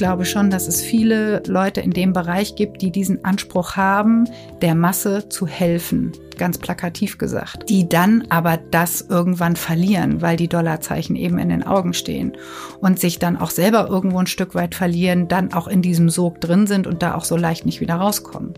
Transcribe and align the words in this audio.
glaube 0.00 0.24
schon, 0.24 0.48
dass 0.48 0.66
es 0.66 0.80
viele 0.80 1.42
Leute 1.46 1.82
in 1.82 1.90
dem 1.90 2.14
Bereich 2.14 2.54
gibt, 2.54 2.80
die 2.80 2.90
diesen 2.90 3.22
Anspruch 3.22 3.76
haben, 3.76 4.24
der 4.62 4.74
Masse 4.74 5.28
zu 5.28 5.46
helfen, 5.46 6.12
ganz 6.38 6.56
plakativ 6.56 7.18
gesagt, 7.18 7.68
die 7.68 7.86
dann 7.86 8.24
aber 8.30 8.56
das 8.56 9.02
irgendwann 9.02 9.56
verlieren, 9.56 10.22
weil 10.22 10.38
die 10.38 10.48
Dollarzeichen 10.48 11.16
eben 11.16 11.38
in 11.38 11.50
den 11.50 11.62
Augen 11.62 11.92
stehen 11.92 12.32
und 12.80 12.98
sich 12.98 13.18
dann 13.18 13.36
auch 13.36 13.50
selber 13.50 13.88
irgendwo 13.90 14.16
ein 14.16 14.26
Stück 14.26 14.54
weit 14.54 14.74
verlieren, 14.74 15.28
dann 15.28 15.52
auch 15.52 15.68
in 15.68 15.82
diesem 15.82 16.08
Sog 16.08 16.40
drin 16.40 16.66
sind 16.66 16.86
und 16.86 17.02
da 17.02 17.14
auch 17.14 17.24
so 17.24 17.36
leicht 17.36 17.66
nicht 17.66 17.82
wieder 17.82 17.96
rauskommen. 17.96 18.54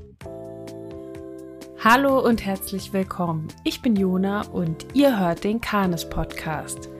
Hallo 1.83 2.25
und 2.25 2.47
herzlich 2.47 2.93
willkommen. 2.93 3.49
Ich 3.65 3.83
bin 3.83 3.97
Jona 3.97 4.43
und 4.43 4.87
ihr 4.95 5.19
hört 5.19 5.43
den 5.43 5.61
Kanes 5.61 6.09
Podcast. 6.09 6.92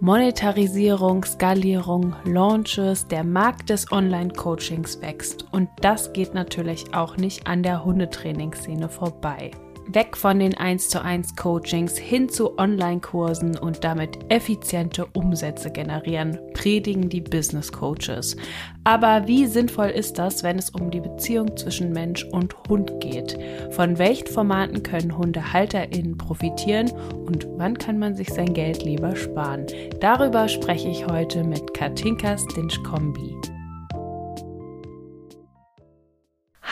Monetarisierung, 0.00 1.24
Skalierung, 1.24 2.14
Launches, 2.24 3.08
der 3.08 3.24
Markt 3.24 3.70
des 3.70 3.90
Online-Coachings 3.90 5.00
wächst 5.00 5.46
und 5.52 5.70
das 5.80 6.12
geht 6.12 6.34
natürlich 6.34 6.94
auch 6.94 7.16
nicht 7.16 7.46
an 7.46 7.62
der 7.62 7.82
Hundetrainingsszene 7.82 8.90
vorbei. 8.90 9.52
Weg 9.88 10.16
von 10.16 10.40
den 10.40 10.54
1 10.54 10.88
zu 10.88 11.02
1 11.02 11.36
Coachings 11.36 11.96
hin 11.96 12.28
zu 12.28 12.58
Online-Kursen 12.58 13.56
und 13.56 13.84
damit 13.84 14.18
effiziente 14.28 15.06
Umsätze 15.12 15.70
generieren, 15.70 16.38
predigen 16.54 17.08
die 17.08 17.20
Business 17.20 17.70
Coaches. 17.70 18.36
Aber 18.84 19.26
wie 19.26 19.46
sinnvoll 19.46 19.90
ist 19.90 20.18
das, 20.18 20.42
wenn 20.42 20.58
es 20.58 20.70
um 20.70 20.90
die 20.90 21.00
Beziehung 21.00 21.56
zwischen 21.56 21.92
Mensch 21.92 22.24
und 22.24 22.56
Hund 22.68 23.00
geht? 23.00 23.38
Von 23.70 23.98
welchen 23.98 24.26
Formaten 24.26 24.82
können 24.82 25.16
HundehalterInnen 25.16 26.18
profitieren 26.18 26.90
und 27.26 27.46
wann 27.56 27.78
kann 27.78 27.98
man 27.98 28.16
sich 28.16 28.32
sein 28.32 28.54
Geld 28.54 28.82
lieber 28.82 29.14
sparen? 29.14 29.66
Darüber 30.00 30.48
spreche 30.48 30.88
ich 30.88 31.06
heute 31.06 31.44
mit 31.44 31.74
Katinka 31.74 32.36
Stinch-Kombi. 32.36 33.55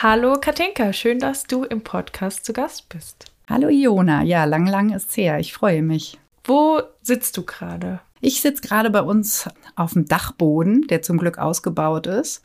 Hallo 0.01 0.35
Katinka, 0.41 0.91
schön, 0.91 1.19
dass 1.19 1.45
du 1.45 1.63
im 1.63 1.79
Podcast 1.79 2.43
zu 2.43 2.51
Gast 2.51 2.89
bist. 2.89 3.31
Hallo 3.49 3.69
Iona, 3.69 4.23
ja, 4.23 4.43
lang, 4.43 4.67
lang 4.67 4.91
ist's 4.91 5.15
her. 5.15 5.39
Ich 5.39 5.53
freue 5.53 5.81
mich. 5.81 6.19
Wo 6.43 6.81
sitzt 7.01 7.37
du 7.37 7.43
gerade? 7.43 8.01
Ich 8.19 8.41
sitze 8.41 8.61
gerade 8.61 8.89
bei 8.89 9.01
uns 9.01 9.49
auf 9.77 9.93
dem 9.93 10.05
Dachboden, 10.05 10.85
der 10.87 11.01
zum 11.01 11.17
Glück 11.17 11.37
ausgebaut 11.37 12.07
ist. 12.07 12.43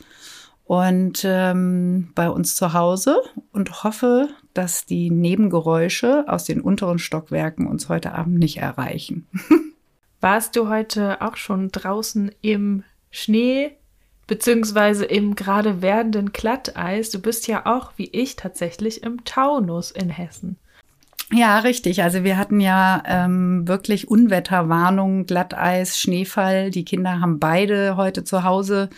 Und 0.64 1.22
ähm, 1.24 2.12
bei 2.14 2.30
uns 2.30 2.54
zu 2.54 2.72
Hause 2.72 3.20
und 3.50 3.82
hoffe, 3.82 4.28
dass 4.54 4.86
die 4.86 5.10
Nebengeräusche 5.10 6.26
aus 6.28 6.44
den 6.44 6.60
unteren 6.60 7.00
Stockwerken 7.00 7.66
uns 7.66 7.88
heute 7.88 8.12
Abend 8.12 8.38
nicht 8.38 8.58
erreichen. 8.58 9.26
Warst 10.20 10.54
du 10.54 10.68
heute 10.68 11.20
auch 11.20 11.36
schon 11.36 11.72
draußen 11.72 12.30
im 12.42 12.84
Schnee 13.10 13.72
beziehungsweise 14.30 15.06
im 15.06 15.34
gerade 15.34 15.82
werdenden 15.82 16.32
Glatteis. 16.32 17.10
Du 17.10 17.20
bist 17.20 17.48
ja 17.48 17.66
auch, 17.66 17.90
wie 17.96 18.08
ich, 18.12 18.36
tatsächlich 18.36 19.02
im 19.02 19.24
Taunus 19.24 19.90
in 19.90 20.08
Hessen. 20.08 20.56
Ja, 21.32 21.58
richtig. 21.58 22.04
Also 22.04 22.22
wir 22.22 22.38
hatten 22.38 22.60
ja 22.60 23.02
ähm, 23.06 23.66
wirklich 23.66 24.06
Unwetterwarnung, 24.08 25.26
Glatteis, 25.26 25.98
Schneefall. 25.98 26.70
Die 26.70 26.84
Kinder 26.84 27.20
haben 27.20 27.40
beide 27.40 27.96
heute 27.96 28.22
zu 28.22 28.44
Hause 28.44 28.88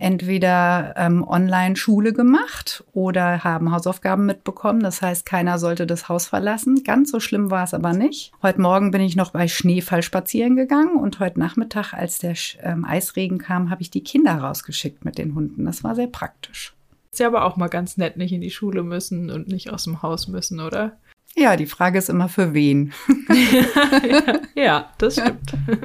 entweder 0.00 0.94
ähm, 0.96 1.22
Online-Schule 1.26 2.12
gemacht 2.12 2.82
oder 2.92 3.44
haben 3.44 3.70
Hausaufgaben 3.70 4.26
mitbekommen. 4.26 4.80
Das 4.80 5.02
heißt, 5.02 5.26
keiner 5.26 5.58
sollte 5.58 5.86
das 5.86 6.08
Haus 6.08 6.26
verlassen. 6.26 6.82
Ganz 6.84 7.10
so 7.10 7.20
schlimm 7.20 7.50
war 7.50 7.64
es 7.64 7.74
aber 7.74 7.92
nicht. 7.92 8.32
Heute 8.42 8.62
Morgen 8.62 8.90
bin 8.90 9.02
ich 9.02 9.14
noch 9.14 9.30
bei 9.30 9.46
Schneefall 9.46 10.02
spazieren 10.02 10.56
gegangen 10.56 10.96
und 10.96 11.20
heute 11.20 11.38
Nachmittag, 11.38 11.92
als 11.92 12.18
der 12.18 12.34
ähm, 12.62 12.84
Eisregen 12.84 13.38
kam, 13.38 13.70
habe 13.70 13.82
ich 13.82 13.90
die 13.90 14.02
Kinder 14.02 14.36
rausgeschickt 14.36 15.04
mit 15.04 15.18
den 15.18 15.34
Hunden. 15.34 15.66
Das 15.66 15.84
war 15.84 15.94
sehr 15.94 16.06
praktisch. 16.06 16.74
Ist 17.12 17.20
ja 17.20 17.26
aber 17.26 17.44
auch 17.44 17.56
mal 17.56 17.68
ganz 17.68 17.98
nett, 17.98 18.16
nicht 18.16 18.32
in 18.32 18.40
die 18.40 18.50
Schule 18.50 18.82
müssen 18.82 19.30
und 19.30 19.48
nicht 19.48 19.70
aus 19.70 19.84
dem 19.84 20.00
Haus 20.02 20.28
müssen, 20.28 20.60
oder? 20.60 20.96
Ja, 21.36 21.56
die 21.56 21.66
Frage 21.66 21.98
ist 21.98 22.08
immer 22.08 22.28
für 22.28 22.54
wen. 22.54 22.92
ja, 24.08 24.40
ja, 24.54 24.90
das 24.98 25.14
stimmt. 25.14 25.52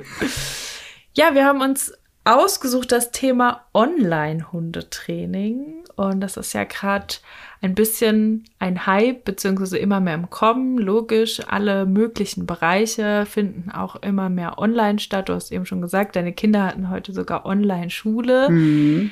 Ja, 1.17 1.33
wir 1.33 1.45
haben 1.45 1.61
uns 1.61 1.93
ausgesucht 2.25 2.91
das 2.91 3.11
Thema 3.11 3.61
Online-Hundetraining. 3.73 5.83
Und 5.95 6.19
das 6.19 6.35
ist 6.35 6.51
ja 6.53 6.65
gerade 6.65 7.15
ein 7.61 7.75
bisschen 7.75 8.43
ein 8.59 8.85
Hype, 8.85 9.23
beziehungsweise 9.23 9.77
immer 9.77 10.01
mehr 10.01 10.15
im 10.15 10.29
Kommen. 10.29 10.77
Logisch, 10.77 11.39
alle 11.47 11.85
möglichen 11.85 12.45
Bereiche 12.45 13.25
finden 13.25 13.71
auch 13.71 13.95
immer 13.97 14.29
mehr 14.29 14.59
online 14.59 14.99
statt. 14.99 15.29
Du 15.29 15.33
hast 15.33 15.51
eben 15.51 15.65
schon 15.65 15.81
gesagt, 15.81 16.17
deine 16.17 16.33
Kinder 16.33 16.65
hatten 16.65 16.89
heute 16.89 17.13
sogar 17.13 17.45
Online-Schule. 17.45 18.49
Mhm. 18.49 19.11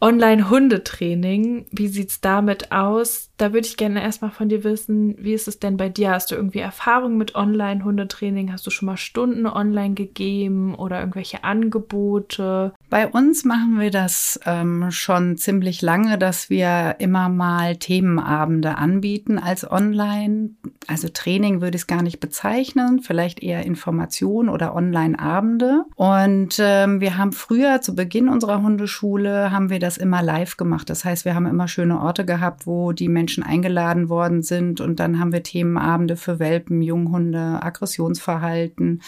Online-Hundetraining, 0.00 1.66
wie 1.72 1.88
sieht's 1.88 2.20
damit 2.20 2.70
aus? 2.70 3.30
Da 3.36 3.52
würde 3.52 3.66
ich 3.66 3.76
gerne 3.76 4.02
erstmal 4.02 4.30
von 4.30 4.48
dir 4.48 4.62
wissen, 4.62 5.16
wie 5.18 5.32
ist 5.32 5.48
es 5.48 5.58
denn 5.58 5.76
bei 5.76 5.88
dir? 5.88 6.10
Hast 6.10 6.30
du 6.30 6.34
irgendwie 6.36 6.58
Erfahrung 6.58 7.16
mit 7.16 7.34
Online-Hundetraining? 7.34 8.52
Hast 8.52 8.66
du 8.66 8.70
schon 8.70 8.86
mal 8.86 8.96
Stunden 8.96 9.46
online 9.46 9.94
gegeben 9.94 10.74
oder 10.74 11.00
irgendwelche 11.00 11.42
Angebote? 11.44 12.72
Bei 12.90 13.08
uns 13.08 13.44
machen 13.44 13.78
wir 13.78 13.90
das 13.90 14.40
ähm, 14.44 14.90
schon 14.90 15.36
ziemlich 15.36 15.82
lange, 15.82 16.16
dass 16.18 16.50
wir 16.50 16.96
immer 16.98 17.28
mal 17.28 17.76
Themenabende 17.76 18.76
anbieten 18.76 19.38
als 19.38 19.68
Online. 19.68 20.50
Also 20.86 21.08
Training 21.08 21.60
würde 21.60 21.76
ich 21.76 21.82
es 21.82 21.86
gar 21.86 22.02
nicht 22.02 22.20
bezeichnen, 22.20 23.00
vielleicht 23.00 23.42
eher 23.42 23.64
Information 23.64 24.48
oder 24.48 24.74
Online-Abende. 24.74 25.84
Und 25.96 26.56
ähm, 26.58 27.00
wir 27.00 27.18
haben 27.18 27.32
früher 27.32 27.80
zu 27.80 27.94
Beginn 27.94 28.28
unserer 28.28 28.62
Hundeschule 28.62 29.50
haben 29.50 29.70
wir 29.70 29.78
das 29.78 29.87
immer 29.96 30.22
live 30.22 30.56
gemacht. 30.56 30.90
Das 30.90 31.04
heißt, 31.04 31.24
wir 31.24 31.34
haben 31.34 31.46
immer 31.46 31.68
schöne 31.68 32.00
Orte 32.00 32.24
gehabt, 32.24 32.66
wo 32.66 32.92
die 32.92 33.08
Menschen 33.08 33.42
eingeladen 33.42 34.08
worden 34.08 34.42
sind. 34.42 34.80
Und 34.80 35.00
dann 35.00 35.18
haben 35.18 35.32
wir 35.32 35.42
Themenabende 35.42 36.16
für 36.16 36.38
Welpen, 36.38 36.82
Junghunde, 36.82 37.62
Aggressionsverhalten 37.62 39.02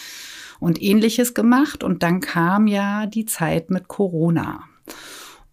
und 0.59 0.81
ähnliches 0.81 1.33
gemacht. 1.33 1.83
Und 1.83 2.03
dann 2.03 2.19
kam 2.19 2.67
ja 2.67 3.05
die 3.05 3.25
Zeit 3.25 3.69
mit 3.69 3.87
Corona. 3.87 4.63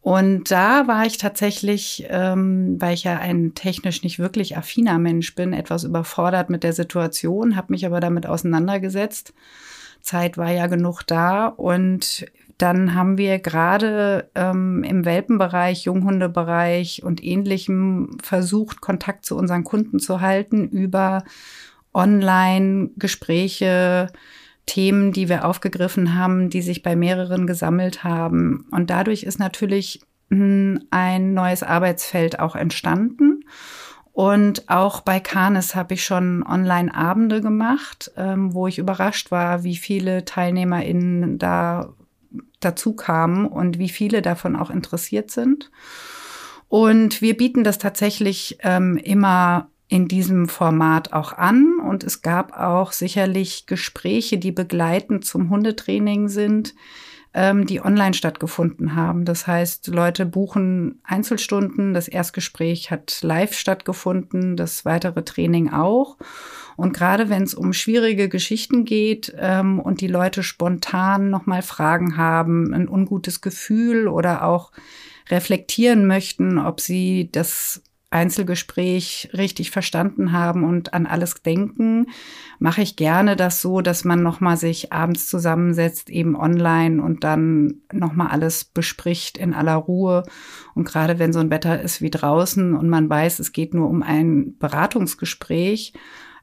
Und 0.01 0.51
da 0.51 0.87
war 0.87 1.05
ich 1.05 1.19
tatsächlich, 1.19 2.07
ähm, 2.09 2.81
weil 2.81 2.95
ich 2.95 3.05
ja 3.05 3.19
ein 3.19 3.55
technisch 3.55 4.03
nicht 4.03 4.19
wirklich 4.19 4.57
affiner 4.57 4.99
Mensch 4.99 5.35
bin, 5.35 5.53
etwas 5.53 5.85
überfordert 5.85 6.49
mit 6.49 6.63
der 6.63 6.73
Situation, 6.73 7.57
habe 7.57 7.73
mich 7.73 7.85
aber 7.85 8.01
damit 8.01 8.27
auseinandergesetzt. 8.27 9.35
Zeit 10.01 10.39
war 10.39 10.51
ja 10.51 10.67
genug 10.67 11.03
da 11.03 11.47
und 11.47 12.25
dann 12.59 12.95
haben 12.95 13.19
wir 13.19 13.39
gerade 13.39 14.31
ähm, 14.35 14.83
im 14.83 15.05
Welpenbereich, 15.05 15.85
Junghundebereich 15.85 17.05
und 17.05 17.23
ähnlichem 17.25 18.19
versucht, 18.23 18.81
Kontakt 18.81 19.25
zu 19.25 19.37
unseren 19.37 19.63
Kunden 19.65 20.01
zu 20.01 20.21
halten 20.21 20.69
über 20.69 21.23
Online-Gespräche, 21.95 24.09
Themen, 24.67 25.13
die 25.13 25.29
wir 25.29 25.45
aufgegriffen 25.45 26.15
haben, 26.15 26.51
die 26.51 26.63
sich 26.63 26.83
bei 26.83 26.97
mehreren 26.97 27.47
gesammelt 27.47 28.03
haben. 28.05 28.67
Und 28.71 28.91
dadurch 28.91 29.23
ist 29.23 29.39
natürlich 29.39 30.01
hm, 30.31 30.83
ein 30.91 31.35
neues 31.35 31.63
Arbeitsfeld 31.63 32.41
auch 32.41 32.57
entstanden. 32.57 33.45
Und 34.13 34.69
auch 34.69 35.03
bei 35.03 35.21
Canis 35.21 35.77
habe 35.77 35.95
ich 35.95 36.05
schon 36.05 36.43
Online-Abende 36.43 37.41
gemacht, 37.41 38.11
ähm, 38.17 38.53
wo 38.53 38.67
ich 38.67 38.79
überrascht 38.79 39.31
war, 39.31 39.63
wie 39.63 39.77
viele 39.77 40.25
TeilnehmerInnen 40.25 41.39
da 41.39 41.95
dazu 42.61 42.95
kamen 42.95 43.47
und 43.47 43.79
wie 43.79 43.89
viele 43.89 44.23
davon 44.23 44.57
auch 44.57 44.71
interessiert 44.71 45.31
sind. 45.31 45.71
Und 46.69 47.23
wir 47.23 47.37
bieten 47.37 47.65
das 47.65 47.79
tatsächlich 47.79 48.59
ähm, 48.63 48.97
immer 48.97 49.71
in 49.89 50.07
diesem 50.07 50.49
Format 50.49 51.13
auch 51.13 51.33
an. 51.33 51.81
Und 51.81 52.05
es 52.05 52.23
gab 52.23 52.53
auch 52.53 52.93
sicherlich 52.93 53.67
Gespräche, 53.67 54.39
die 54.39 54.53
begleitend 54.53 55.25
zum 55.25 55.49
Hundetraining 55.49 56.29
sind, 56.29 56.75
ähm, 57.33 57.67
die 57.67 57.81
online 57.83 58.15
stattgefunden 58.15 58.95
haben. 58.95 59.25
Das 59.25 59.47
heißt, 59.47 59.87
Leute 59.89 60.27
buchen 60.27 61.01
Einzelstunden. 61.05 61.95
Das 61.95 62.07
Erstgespräch 62.07 62.91
hat 62.91 63.21
live 63.23 63.55
stattgefunden, 63.55 64.57
das 64.57 64.85
weitere 64.85 65.25
Training 65.25 65.73
auch. 65.73 66.19
Und 66.79 66.93
gerade 66.93 67.29
wenn 67.29 67.43
es 67.43 67.55
um 67.55 67.73
schwierige 67.73 68.29
Geschichten 68.29 68.85
geht 68.85 69.35
ähm, 69.37 69.81
und 69.81 70.01
die 70.01 70.07
Leute 70.07 70.45
spontan 70.45 71.29
nochmal 71.29 71.63
Fragen 71.63 72.17
haben, 72.17 72.73
ein 72.73 72.89
ungutes 72.89 73.41
Gefühl 73.41 74.07
oder 74.07 74.45
auch 74.45 74.71
reflektieren 75.29 76.07
möchten, 76.07 76.57
ob 76.57 76.81
sie 76.81 77.31
das 77.33 77.83
Einzelgespräch 78.11 79.31
richtig 79.37 79.73
verstanden 79.73 80.31
haben 80.31 80.63
und 80.63 80.95
an 80.95 81.07
alles 81.07 81.43
denken, 81.43 82.07
mache 82.61 82.83
ich 82.83 82.95
gerne 82.95 83.35
das 83.35 83.61
so, 83.61 83.81
dass 83.81 84.05
man 84.05 84.23
nochmal 84.23 84.57
sich 84.57 84.93
abends 84.93 85.29
zusammensetzt, 85.29 86.11
eben 86.11 86.37
online 86.37 87.03
und 87.03 87.25
dann 87.25 87.83
nochmal 87.93 88.29
alles 88.29 88.65
bespricht 88.65 89.37
in 89.37 89.53
aller 89.53 89.75
Ruhe. 89.75 90.23
Und 90.77 90.85
gerade 90.85 91.19
wenn 91.19 91.33
so 91.33 91.41
ein 91.41 91.51
Wetter 91.51 91.83
ist 91.83 92.03
wie 92.03 92.11
draußen 92.11 92.75
und 92.75 92.89
man 92.89 93.11
weiß, 93.11 93.41
es 93.41 93.51
geht 93.51 93.75
nur 93.75 93.91
um 93.91 94.05
ein 94.05 94.57
Beratungsgespräch, 94.59 95.93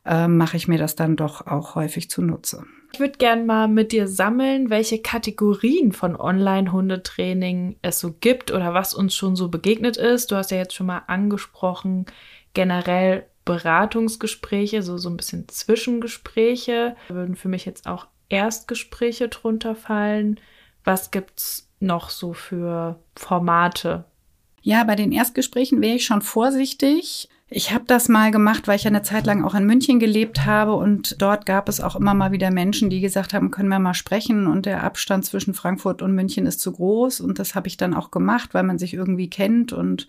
äh, 0.06 0.28
mache 0.28 0.58
ich 0.58 0.68
mir 0.68 0.78
das 0.78 0.96
dann 0.96 1.16
doch 1.16 1.48
auch 1.48 1.76
häufig 1.76 2.10
zunutze. 2.10 2.64
Ich 2.94 3.00
würde 3.00 3.18
gerne 3.18 3.44
mal 3.44 3.68
mit 3.68 3.92
dir 3.92 4.08
sammeln, 4.08 4.70
welche 4.70 5.00
Kategorien 5.02 5.92
von 5.92 6.16
Online-Hundetraining 6.16 7.78
es 7.82 8.00
so 8.00 8.14
gibt 8.14 8.52
oder 8.52 8.74
was 8.74 8.94
uns 8.94 9.16
schon 9.16 9.36
so 9.36 9.50
begegnet 9.50 9.98
ist. 9.98 10.32
Du 10.32 10.36
hast 10.36 10.52
ja 10.52 10.58
jetzt 10.58 10.76
schon 10.76 10.88
mal 10.88 11.02
angesprochen, 11.08 12.06
generell 12.54 13.26
Beratungsgespräche, 13.44 14.82
so, 14.82 14.98
so 14.98 15.10
ein 15.10 15.18
bisschen 15.18 15.48
Zwischengespräche. 15.48 16.96
Da 17.10 17.16
würden 17.16 17.36
für 17.36 17.50
mich 17.50 17.66
jetzt 17.66 17.86
auch 17.86 18.08
Erstgespräche 18.30 19.28
drunter 19.28 19.76
fallen. 19.76 20.40
Was 20.84 21.12
gibt's 21.12 21.70
noch 21.80 22.10
so 22.10 22.34
für 22.34 23.00
Formate? 23.16 24.06
Ja, 24.62 24.84
bei 24.84 24.96
den 24.96 25.12
Erstgesprächen 25.12 25.82
wäre 25.82 25.96
ich 25.96 26.06
schon 26.06 26.22
vorsichtig. 26.22 27.30
Ich 27.48 27.72
habe 27.72 27.84
das 27.86 28.10
mal 28.10 28.32
gemacht, 28.32 28.68
weil 28.68 28.78
ich 28.78 28.88
eine 28.88 29.04
Zeit 29.04 29.28
lang 29.28 29.44
auch 29.44 29.54
in 29.54 29.68
München 29.68 30.00
gelebt 30.00 30.46
habe 30.46 30.74
und 30.74 31.22
dort 31.22 31.46
gab 31.46 31.70
es 31.70 31.80
auch 31.80 31.96
immer 31.96 32.16
mal 32.16 32.32
wieder 32.32 32.50
Menschen, 32.50 32.90
die 32.90 33.02
gesagt 33.02 33.36
haben, 33.36 33.52
können 33.52 33.70
wir 33.70 33.78
mal 33.78 33.94
sprechen? 33.94 34.48
Und 34.48 34.66
der 34.66 34.84
Abstand 34.84 35.26
zwischen 35.26 35.54
Frankfurt 35.54 36.02
und 36.02 36.16
München 36.16 36.48
ist 36.48 36.60
zu 36.60 36.72
groß. 36.72 37.22
Und 37.22 37.38
das 37.38 37.54
habe 37.54 37.68
ich 37.68 37.78
dann 37.78 37.94
auch 37.94 38.10
gemacht, 38.10 38.56
weil 38.56 38.64
man 38.64 38.80
sich 38.80 38.96
irgendwie 38.96 39.30
kennt 39.30 39.74
und 39.74 40.08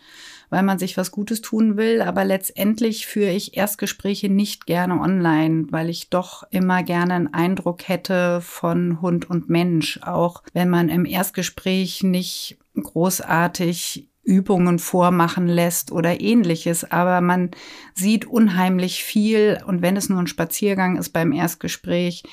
weil 0.48 0.62
man 0.62 0.78
sich 0.78 0.96
was 0.96 1.10
Gutes 1.10 1.40
tun 1.42 1.76
will, 1.76 2.00
aber 2.00 2.24
letztendlich 2.24 3.06
führe 3.06 3.32
ich 3.32 3.56
Erstgespräche 3.56 4.28
nicht 4.28 4.66
gerne 4.66 5.00
online, 5.00 5.66
weil 5.70 5.90
ich 5.90 6.08
doch 6.08 6.44
immer 6.50 6.82
gerne 6.82 7.14
einen 7.14 7.34
Eindruck 7.34 7.88
hätte 7.88 8.40
von 8.40 9.00
Hund 9.00 9.28
und 9.28 9.48
Mensch, 9.50 10.00
auch 10.02 10.42
wenn 10.52 10.70
man 10.70 10.88
im 10.88 11.04
Erstgespräch 11.04 12.02
nicht 12.02 12.58
großartig 12.80 14.08
Übungen 14.26 14.80
vormachen 14.80 15.46
lässt 15.46 15.92
oder 15.92 16.20
ähnliches. 16.20 16.90
Aber 16.90 17.20
man 17.20 17.52
sieht 17.94 18.26
unheimlich 18.26 19.02
viel 19.02 19.58
und 19.66 19.82
wenn 19.82 19.96
es 19.96 20.08
nur 20.08 20.18
ein 20.18 20.26
Spaziergang 20.26 20.96
ist 20.96 21.10
beim 21.10 21.32
Erstgespräch, 21.32 22.24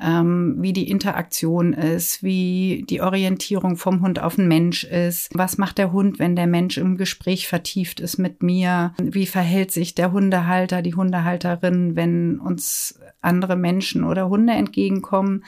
ähm, 0.00 0.56
wie 0.58 0.72
die 0.72 0.88
Interaktion 0.90 1.74
ist, 1.74 2.22
wie 2.22 2.84
die 2.88 3.02
Orientierung 3.02 3.76
vom 3.76 4.00
Hund 4.00 4.20
auf 4.20 4.36
den 4.36 4.48
Mensch 4.48 4.84
ist, 4.84 5.30
was 5.34 5.58
macht 5.58 5.78
der 5.78 5.92
Hund, 5.92 6.18
wenn 6.18 6.34
der 6.34 6.46
Mensch 6.46 6.78
im 6.78 6.96
Gespräch 6.96 7.46
vertieft 7.46 8.00
ist 8.00 8.18
mit 8.18 8.42
mir, 8.42 8.94
wie 9.00 9.26
verhält 9.26 9.70
sich 9.70 9.94
der 9.94 10.10
Hundehalter, 10.10 10.80
die 10.80 10.94
Hundehalterin, 10.94 11.94
wenn 11.94 12.40
uns 12.40 12.98
andere 13.20 13.56
Menschen 13.56 14.04
oder 14.04 14.28
Hunde 14.28 14.54
entgegenkommen. 14.54 15.44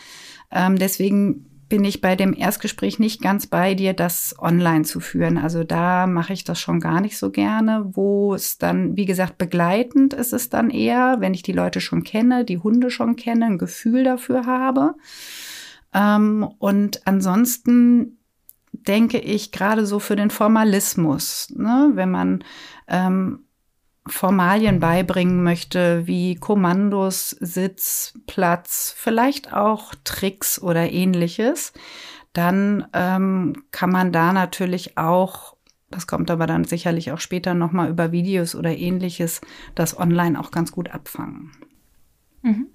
Ähm, 0.52 0.78
deswegen 0.78 1.46
bin 1.68 1.84
ich 1.84 2.00
bei 2.00 2.16
dem 2.16 2.34
Erstgespräch 2.34 2.98
nicht 2.98 3.22
ganz 3.22 3.46
bei 3.46 3.74
dir, 3.74 3.92
das 3.92 4.34
online 4.38 4.84
zu 4.84 5.00
führen. 5.00 5.38
Also 5.38 5.64
da 5.64 6.06
mache 6.06 6.32
ich 6.32 6.44
das 6.44 6.60
schon 6.60 6.80
gar 6.80 7.00
nicht 7.00 7.16
so 7.16 7.30
gerne, 7.30 7.90
wo 7.92 8.34
es 8.34 8.58
dann, 8.58 8.96
wie 8.96 9.06
gesagt, 9.06 9.38
begleitend 9.38 10.14
ist 10.14 10.32
es 10.32 10.50
dann 10.50 10.70
eher, 10.70 11.16
wenn 11.20 11.34
ich 11.34 11.42
die 11.42 11.52
Leute 11.52 11.80
schon 11.80 12.04
kenne, 12.04 12.44
die 12.44 12.58
Hunde 12.58 12.90
schon 12.90 13.16
kenne, 13.16 13.46
ein 13.46 13.58
Gefühl 13.58 14.04
dafür 14.04 14.46
habe. 14.46 14.94
Ähm, 15.94 16.48
und 16.58 17.06
ansonsten 17.06 18.18
denke 18.72 19.18
ich 19.18 19.52
gerade 19.52 19.86
so 19.86 19.98
für 19.98 20.16
den 20.16 20.30
Formalismus, 20.30 21.48
ne? 21.56 21.92
wenn 21.94 22.10
man 22.10 22.44
ähm, 22.88 23.44
Formalien 24.06 24.80
beibringen 24.80 25.42
möchte, 25.42 26.06
wie 26.06 26.34
Kommandos, 26.34 27.30
Sitz, 27.30 28.18
Platz, 28.26 28.94
vielleicht 28.96 29.52
auch 29.52 29.94
Tricks 30.04 30.60
oder 30.60 30.92
ähnliches, 30.92 31.72
dann 32.34 32.86
ähm, 32.92 33.64
kann 33.70 33.90
man 33.90 34.12
da 34.12 34.32
natürlich 34.32 34.98
auch, 34.98 35.56
das 35.90 36.06
kommt 36.06 36.30
aber 36.30 36.46
dann 36.46 36.64
sicherlich 36.64 37.12
auch 37.12 37.20
später 37.20 37.54
nochmal 37.54 37.88
über 37.88 38.12
Videos 38.12 38.54
oder 38.54 38.76
ähnliches, 38.76 39.40
das 39.74 39.98
online 39.98 40.38
auch 40.38 40.50
ganz 40.50 40.70
gut 40.70 40.90
abfangen. 40.90 41.52
Mhm. 42.42 42.66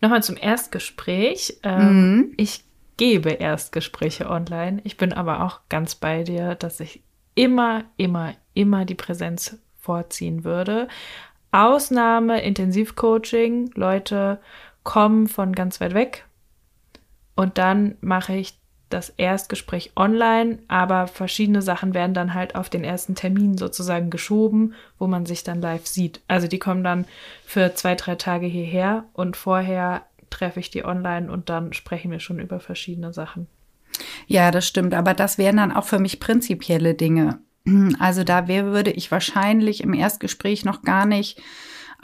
Nochmal 0.00 0.22
zum 0.22 0.36
Erstgespräch. 0.36 1.58
Ähm, 1.62 2.16
mhm. 2.16 2.32
Ich 2.36 2.64
gebe 2.96 3.30
Erstgespräche 3.30 4.30
online. 4.30 4.80
Ich 4.84 4.96
bin 4.96 5.12
aber 5.12 5.44
auch 5.44 5.60
ganz 5.68 5.94
bei 5.94 6.22
dir, 6.22 6.54
dass 6.54 6.80
ich 6.80 7.02
immer, 7.34 7.84
immer, 7.96 8.34
immer 8.54 8.84
die 8.84 8.94
Präsenz 8.94 9.58
vorziehen 9.84 10.44
würde. 10.44 10.88
Ausnahme 11.52 12.42
Intensivcoaching. 12.42 13.70
Leute 13.74 14.40
kommen 14.82 15.28
von 15.28 15.52
ganz 15.52 15.80
weit 15.80 15.94
weg 15.94 16.24
und 17.36 17.58
dann 17.58 17.96
mache 18.00 18.34
ich 18.34 18.58
das 18.90 19.10
Erstgespräch 19.10 19.92
online, 19.96 20.58
aber 20.68 21.06
verschiedene 21.06 21.62
Sachen 21.62 21.94
werden 21.94 22.14
dann 22.14 22.34
halt 22.34 22.54
auf 22.54 22.70
den 22.70 22.84
ersten 22.84 23.14
Termin 23.14 23.58
sozusagen 23.58 24.10
geschoben, 24.10 24.74
wo 24.98 25.06
man 25.06 25.26
sich 25.26 25.42
dann 25.42 25.60
live 25.60 25.86
sieht. 25.86 26.20
Also 26.28 26.46
die 26.46 26.58
kommen 26.58 26.84
dann 26.84 27.06
für 27.44 27.74
zwei, 27.74 27.94
drei 27.94 28.14
Tage 28.14 28.46
hierher 28.46 29.04
und 29.12 29.36
vorher 29.36 30.02
treffe 30.30 30.60
ich 30.60 30.70
die 30.70 30.84
online 30.84 31.30
und 31.30 31.48
dann 31.48 31.72
sprechen 31.72 32.10
wir 32.10 32.20
schon 32.20 32.38
über 32.38 32.60
verschiedene 32.60 33.12
Sachen. 33.12 33.48
Ja, 34.26 34.50
das 34.50 34.66
stimmt, 34.66 34.94
aber 34.94 35.14
das 35.14 35.38
wären 35.38 35.56
dann 35.56 35.72
auch 35.72 35.84
für 35.84 35.98
mich 35.98 36.20
prinzipielle 36.20 36.94
Dinge. 36.94 37.38
Also 37.98 38.24
da 38.24 38.46
wär, 38.46 38.66
würde 38.66 38.90
ich 38.90 39.10
wahrscheinlich 39.10 39.82
im 39.82 39.94
Erstgespräch 39.94 40.64
noch 40.64 40.82
gar 40.82 41.06
nicht 41.06 41.40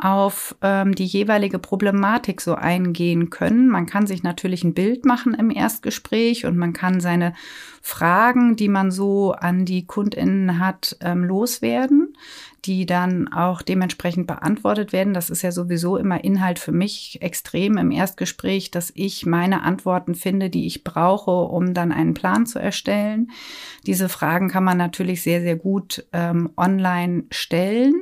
auf 0.01 0.57
ähm, 0.63 0.95
die 0.95 1.05
jeweilige 1.05 1.59
Problematik 1.59 2.41
so 2.41 2.55
eingehen 2.55 3.31
können. 3.31 3.69
Man 3.69 3.87
kann 3.87 4.07
sich 4.07 4.23
natürlich 4.23 4.65
ein 4.65 4.75
Bild 4.75 5.05
machen 5.05 5.35
im 5.35 5.51
Erstgespräch 5.51 6.47
und 6.47 6.57
man 6.57 6.73
kann 6.73 7.01
seine 7.01 7.35
Fragen, 7.83 8.57
die 8.57 8.69
man 8.69 8.91
so 8.91 9.33
an 9.33 9.65
die 9.65 9.87
Kundinnen 9.87 10.59
hat, 10.59 10.97
ähm, 11.01 11.25
loswerden, 11.25 12.15
die 12.65 12.85
dann 12.85 13.33
auch 13.33 13.63
dementsprechend 13.63 14.27
beantwortet 14.27 14.93
werden. 14.93 15.15
Das 15.15 15.31
ist 15.31 15.43
ja 15.43 15.53
sowieso 15.53 15.97
immer 15.97 16.23
Inhalt 16.23 16.59
für 16.59 16.73
mich 16.73 17.23
extrem 17.23 17.79
im 17.79 17.91
Erstgespräch, 17.91 18.71
dass 18.71 18.93
ich 18.95 19.25
meine 19.25 19.63
Antworten 19.63 20.15
finde, 20.15 20.51
die 20.51 20.67
ich 20.67 20.85
brauche, 20.85 21.31
um 21.31 21.73
dann 21.73 21.93
einen 21.93 22.15
Plan 22.15 22.45
zu 22.45 22.59
erstellen. 22.59 23.31
Diese 23.87 24.09
Fragen 24.09 24.49
kann 24.49 24.65
man 24.65 24.77
natürlich 24.77 25.23
sehr, 25.23 25.41
sehr 25.41 25.57
gut 25.57 26.07
ähm, 26.13 26.51
online 26.57 27.25
stellen 27.31 27.95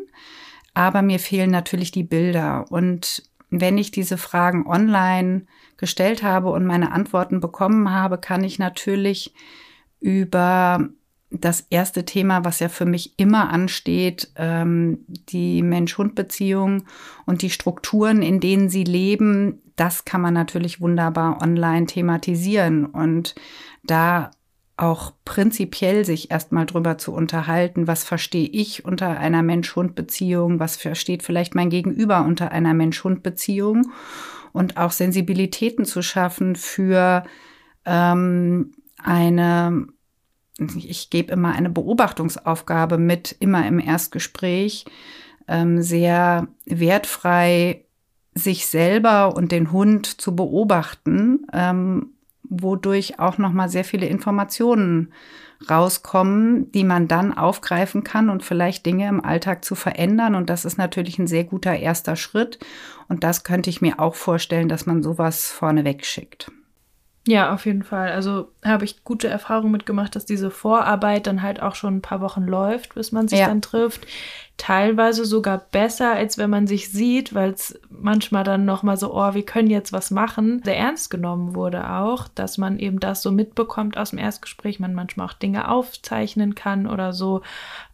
aber 0.79 1.03
mir 1.03 1.19
fehlen 1.19 1.51
natürlich 1.51 1.91
die 1.91 2.05
Bilder. 2.05 2.67
Und 2.71 3.25
wenn 3.51 3.79
ich 3.79 3.91
diese 3.91 4.17
Fragen 4.17 4.65
online 4.65 5.43
gestellt 5.77 6.23
habe 6.23 6.51
und 6.51 6.67
meine 6.67 6.93
Antworten 6.93 7.41
bekommen 7.41 7.91
habe, 7.91 8.17
kann 8.17 8.45
ich 8.45 8.61
natürlich 8.61 9.35
über 9.99 10.89
das 11.33 11.67
erste 11.69 12.05
Thema, 12.05 12.45
was 12.45 12.61
ja 12.61 12.69
für 12.69 12.87
mich 12.87 13.19
immer 13.19 13.51
ansteht, 13.51 14.31
ähm, 14.37 15.05
die 15.09 15.65
Mensch-Hund-Beziehung 15.65 16.85
und 17.27 17.43
die 17.43 17.51
Strukturen, 17.51 18.23
in 18.23 18.39
denen 18.39 18.69
sie 18.69 18.85
leben, 18.85 19.61
das 19.75 20.05
kann 20.05 20.21
man 20.21 20.35
natürlich 20.35 20.81
wunderbar 20.81 21.43
online 21.43 21.87
thematisieren. 21.87 22.87
Und 22.87 23.35
da 23.83 24.31
auch 24.79 25.13
prinzipiell 25.25 26.05
sich 26.05 26.31
erstmal 26.31 26.65
drüber 26.65 26.99
zu 26.99 27.13
unterhalten, 27.13 27.89
was 27.89 28.05
verstehe 28.05 28.47
ich 28.47 28.85
unter 28.85 29.19
einer 29.19 29.43
Mensch-Hund-Beziehung, 29.43 30.61
was 30.61 30.77
versteht 30.77 31.25
vielleicht 31.25 31.55
mein 31.57 31.69
Gegenüber 31.69 32.25
unter 32.25 32.53
einer 32.53 32.75
Mensch-Hund-Beziehung 32.75 33.91
und 34.53 34.77
auch 34.77 34.93
Sensibilitäten 34.93 35.85
zu 35.85 36.01
schaffen 36.01 36.55
für 36.55 37.25
ähm, 37.85 38.73
eine, 39.03 39.89
ich 40.77 41.11
gebe 41.11 41.33
immer 41.33 41.55
eine 41.55 41.71
Beobachtungsaufgabe 41.71 42.99
mit, 42.99 43.35
immer 43.41 43.67
im 43.67 43.81
Erstgespräch, 43.81 44.85
ähm, 45.49 45.83
sehr 45.83 46.47
wertfrei 46.67 47.85
sich 48.35 48.69
selber 48.69 49.35
und 49.35 49.51
den 49.51 49.73
Hund 49.73 50.07
zu 50.21 50.37
beobachten 50.37 51.47
ähm, 51.53 52.13
wodurch 52.51 53.19
auch 53.19 53.39
noch 53.39 53.53
mal 53.53 53.69
sehr 53.69 53.85
viele 53.85 54.07
Informationen 54.07 55.13
rauskommen, 55.69 56.71
die 56.73 56.85
man 56.85 57.09
dann 57.09 57.37
aufgreifen 57.37 58.05
kann 58.05 58.31
und 58.31 58.45
vielleicht 58.45 58.87
Dinge 58.87 59.09
im 59.09 59.25
Alltag 59.25 59.65
zu 59.65 59.75
verändern. 59.75 60.35
Und 60.35 60.51
das 60.51 60.65
ist 60.65 60.79
natürlich 60.79 61.19
ein 61.19 61.27
sehr 61.27 61.45
guter 61.45 61.77
erster 61.77 62.17
Schritt. 62.17 62.59
Und 63.09 63.25
das 63.25 63.43
könnte 63.43 63.71
ich 63.71 63.81
mir 63.81 63.99
auch 63.99 64.15
vorstellen, 64.15 64.69
dass 64.69 64.87
man 64.87 65.03
sowas 65.03 65.49
vorneweg 65.51 66.05
schickt. 66.05 66.53
Ja, 67.27 67.53
auf 67.53 67.67
jeden 67.67 67.83
Fall. 67.83 68.11
Also 68.13 68.53
habe 68.65 68.87
ich 68.87 69.05
gute 69.05 69.29
Erfahrungen 69.29 69.73
mitgemacht, 69.73 70.17
dass 70.17 70.25
diese 70.25 70.51
Vorarbeit 70.51 71.27
dann 71.27 71.43
halt 71.43 71.61
auch 71.61 71.75
schon 71.75 71.97
ein 71.97 72.03
paar 72.03 72.23
Wochen 72.23 72.45
läuft, 72.45 72.95
bis 72.95 73.13
man 73.13 73.29
sich 73.29 73.41
ja. 73.41 73.49
dann 73.49 73.61
trifft. 73.61 74.07
Teilweise 74.57 75.27
sogar 75.27 75.59
besser, 75.59 76.13
als 76.13 76.39
wenn 76.39 76.49
man 76.49 76.67
sich 76.67 76.91
sieht, 76.91 77.35
weil 77.35 77.51
es 77.51 77.79
manchmal 77.91 78.45
dann 78.45 78.65
nochmal 78.65 78.97
so, 78.97 79.15
oh, 79.15 79.35
wir 79.35 79.45
können 79.45 79.69
jetzt 79.69 79.93
was 79.93 80.11
machen. 80.11 80.63
Sehr 80.65 80.79
ernst 80.79 81.11
genommen 81.11 81.55
wurde 81.55 81.91
auch, 81.91 82.29
dass 82.29 82.57
man 82.57 82.79
eben 82.79 82.99
das 82.99 83.23
so 83.23 83.31
mitbekommt 83.31 83.99
aus 83.99 84.11
dem 84.11 84.19
Erstgespräch, 84.19 84.81
man 84.81 84.95
manchmal 84.95 85.27
auch 85.27 85.35
Dinge 85.35 85.71
aufzeichnen 85.71 86.55
kann 86.55 86.87
oder 86.87 87.13
so. 87.13 87.43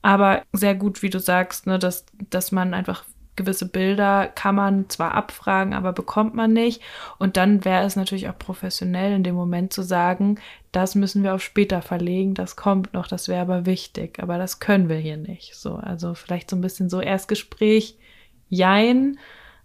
Aber 0.01 0.43
sehr 0.53 0.77
gut, 0.77 1.03
wie 1.03 1.11
du 1.11 1.19
sagst, 1.19 1.67
ne, 1.67 1.79
dass, 1.79 2.07
dass 2.31 2.53
man 2.53 2.73
einfach 2.73 3.05
gewisse 3.37 3.69
Bilder 3.69 4.29
kann 4.29 4.55
man 4.55 4.89
zwar 4.89 5.15
abfragen, 5.15 5.75
aber 5.75 5.93
bekommt 5.93 6.35
man 6.35 6.53
nicht. 6.53 6.83
Und 7.19 7.37
dann 7.37 7.65
wäre 7.65 7.85
es 7.85 7.97
natürlich 7.97 8.29
auch 8.29 8.39
professionell 8.39 9.13
in 9.13 9.25
dem 9.25 9.35
Moment 9.35 9.73
zu 9.73 9.83
sagen, 9.83 10.39
das 10.73 10.95
müssen 10.95 11.23
wir 11.23 11.35
auf 11.35 11.43
später 11.43 11.83
verlegen, 11.83 12.35
das 12.35 12.57
kommt 12.57 12.95
noch, 12.95 13.07
das 13.07 13.29
wäre 13.29 13.43
aber 13.43 13.67
wichtig, 13.67 14.19
aber 14.21 14.39
das 14.39 14.61
können 14.61 14.89
wir 14.89 14.97
hier 14.97 15.17
nicht. 15.17 15.55
So, 15.55 15.77
also 15.77 16.15
vielleicht 16.15 16.51
so 16.51 16.57
ein 16.57 16.63
bisschen 16.63 16.89
so 16.89 17.01
Erstgespräch, 17.01 17.97
jein, 18.49 19.19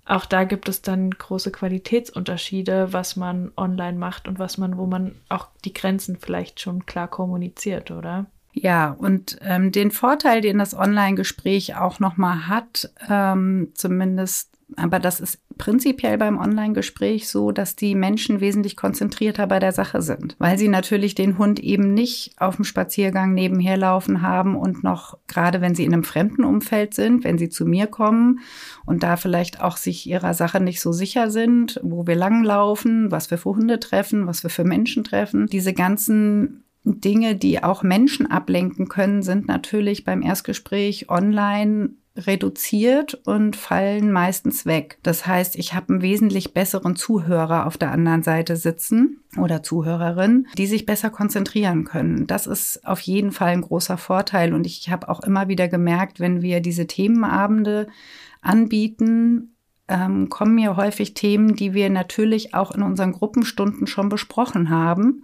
auch 0.05 0.25
da 0.25 0.43
gibt 0.43 0.67
es 0.69 0.81
dann 0.81 1.11
große 1.11 1.51
Qualitätsunterschiede, 1.51 2.93
was 2.93 3.15
man 3.15 3.51
online 3.55 3.97
macht 3.97 4.27
und 4.27 4.39
was 4.39 4.57
man, 4.57 4.77
wo 4.77 4.87
man 4.87 5.15
auch 5.29 5.47
die 5.65 5.73
Grenzen 5.73 6.17
vielleicht 6.17 6.59
schon 6.59 6.87
klar 6.87 7.07
kommuniziert, 7.07 7.91
oder? 7.91 8.25
Ja, 8.53 8.91
und 8.91 9.37
ähm, 9.41 9.71
den 9.71 9.91
Vorteil, 9.91 10.41
den 10.41 10.57
das 10.57 10.73
Online-Gespräch 10.73 11.75
auch 11.75 11.99
nochmal 11.99 12.47
hat, 12.47 12.91
ähm, 13.07 13.69
zumindest, 13.75 14.49
aber 14.75 14.99
das 14.99 15.19
ist 15.19 15.39
prinzipiell 15.57 16.17
beim 16.17 16.39
Online-Gespräch 16.39 17.27
so, 17.27 17.51
dass 17.51 17.75
die 17.75 17.93
Menschen 17.93 18.39
wesentlich 18.39 18.75
konzentrierter 18.75 19.45
bei 19.45 19.59
der 19.59 19.71
Sache 19.71 20.01
sind, 20.01 20.35
weil 20.39 20.57
sie 20.57 20.67
natürlich 20.67 21.15
den 21.15 21.37
Hund 21.37 21.59
eben 21.59 21.93
nicht 21.93 22.33
auf 22.39 22.55
dem 22.55 22.65
Spaziergang 22.65 23.33
nebenher 23.33 23.77
laufen 23.77 24.21
haben 24.21 24.55
und 24.55 24.83
noch, 24.83 25.17
gerade 25.27 25.61
wenn 25.61 25.75
sie 25.75 25.85
in 25.85 25.93
einem 25.93 26.03
fremden 26.03 26.43
Umfeld 26.43 26.93
sind, 26.93 27.23
wenn 27.23 27.37
sie 27.37 27.49
zu 27.49 27.65
mir 27.65 27.87
kommen 27.87 28.39
und 28.85 29.03
da 29.03 29.17
vielleicht 29.17 29.61
auch 29.61 29.77
sich 29.77 30.07
ihrer 30.07 30.33
Sache 30.33 30.59
nicht 30.59 30.81
so 30.81 30.91
sicher 30.91 31.29
sind, 31.29 31.79
wo 31.83 32.07
wir 32.07 32.15
langlaufen, 32.15 33.11
was 33.11 33.29
wir 33.29 33.37
für 33.37 33.55
Hunde 33.55 33.79
treffen, 33.79 34.27
was 34.27 34.43
wir 34.43 34.49
für 34.49 34.63
Menschen 34.63 35.03
treffen, 35.03 35.47
diese 35.47 35.73
ganzen 35.73 36.63
Dinge, 36.83 37.35
die 37.35 37.63
auch 37.63 37.83
Menschen 37.83 38.29
ablenken 38.29 38.87
können, 38.87 39.21
sind 39.21 39.47
natürlich 39.47 40.05
beim 40.05 40.21
Erstgespräch 40.21 41.09
online 41.09 41.91
reduziert 42.15 43.13
und 43.25 43.55
fallen 43.55 44.11
meistens 44.11 44.65
weg. 44.65 44.97
Das 45.03 45.25
heißt, 45.25 45.55
ich 45.55 45.73
habe 45.73 45.93
einen 45.93 46.01
wesentlich 46.01 46.53
besseren 46.53 46.95
Zuhörer 46.95 47.65
auf 47.65 47.77
der 47.77 47.91
anderen 47.91 48.23
Seite 48.23 48.55
sitzen 48.55 49.21
oder 49.37 49.63
Zuhörerin, 49.63 50.47
die 50.57 50.67
sich 50.67 50.85
besser 50.85 51.09
konzentrieren 51.09 51.85
können. 51.85 52.27
Das 52.27 52.47
ist 52.47 52.85
auf 52.85 52.99
jeden 53.01 53.31
Fall 53.31 53.49
ein 53.49 53.61
großer 53.61 53.97
Vorteil 53.97 54.53
und 54.53 54.65
ich 54.65 54.89
habe 54.89 55.07
auch 55.09 55.21
immer 55.21 55.47
wieder 55.47 55.67
gemerkt, 55.67 56.19
wenn 56.19 56.41
wir 56.41 56.59
diese 56.59 56.87
Themenabende 56.87 57.87
anbieten, 58.41 59.55
ähm, 59.87 60.29
kommen 60.29 60.55
mir 60.55 60.75
häufig 60.75 61.13
Themen, 61.13 61.55
die 61.55 61.73
wir 61.73 61.89
natürlich 61.89 62.53
auch 62.53 62.71
in 62.71 62.83
unseren 62.83 63.11
Gruppenstunden 63.11 63.87
schon 63.87 64.09
besprochen 64.09 64.69
haben 64.69 65.23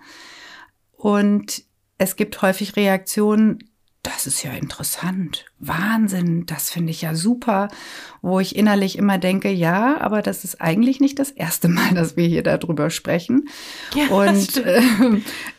und 0.98 1.64
es 1.98 2.16
gibt 2.16 2.42
häufig 2.42 2.75
Reaktionen, 2.75 3.60
das 4.06 4.28
ist 4.28 4.44
ja 4.44 4.52
interessant, 4.52 5.46
Wahnsinn, 5.58 6.46
das 6.46 6.70
finde 6.70 6.92
ich 6.92 7.02
ja 7.02 7.16
super, 7.16 7.70
wo 8.22 8.40
ich 8.40 8.56
innerlich 8.56 8.98
immer 8.98 9.18
denke, 9.18 9.50
ja, 9.50 10.00
aber 10.00 10.22
das 10.22 10.44
ist 10.44 10.62
eigentlich 10.62 11.00
nicht 11.00 11.18
das 11.18 11.32
erste 11.32 11.70
Mal, 11.70 11.90
dass 11.96 12.16
wir 12.16 12.28
hier 12.28 12.44
darüber 12.44 12.90
sprechen. 12.90 13.50
Ja, 13.96 14.08
und 14.10 14.58
äh, 14.58 14.82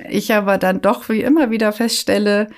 ich 0.09 0.33
aber 0.33 0.59
dann 0.59 0.81
doch 0.81 1.09
wie 1.09 1.23
immer 1.23 1.51
wieder 1.51 1.73
feststelle, 1.73 2.49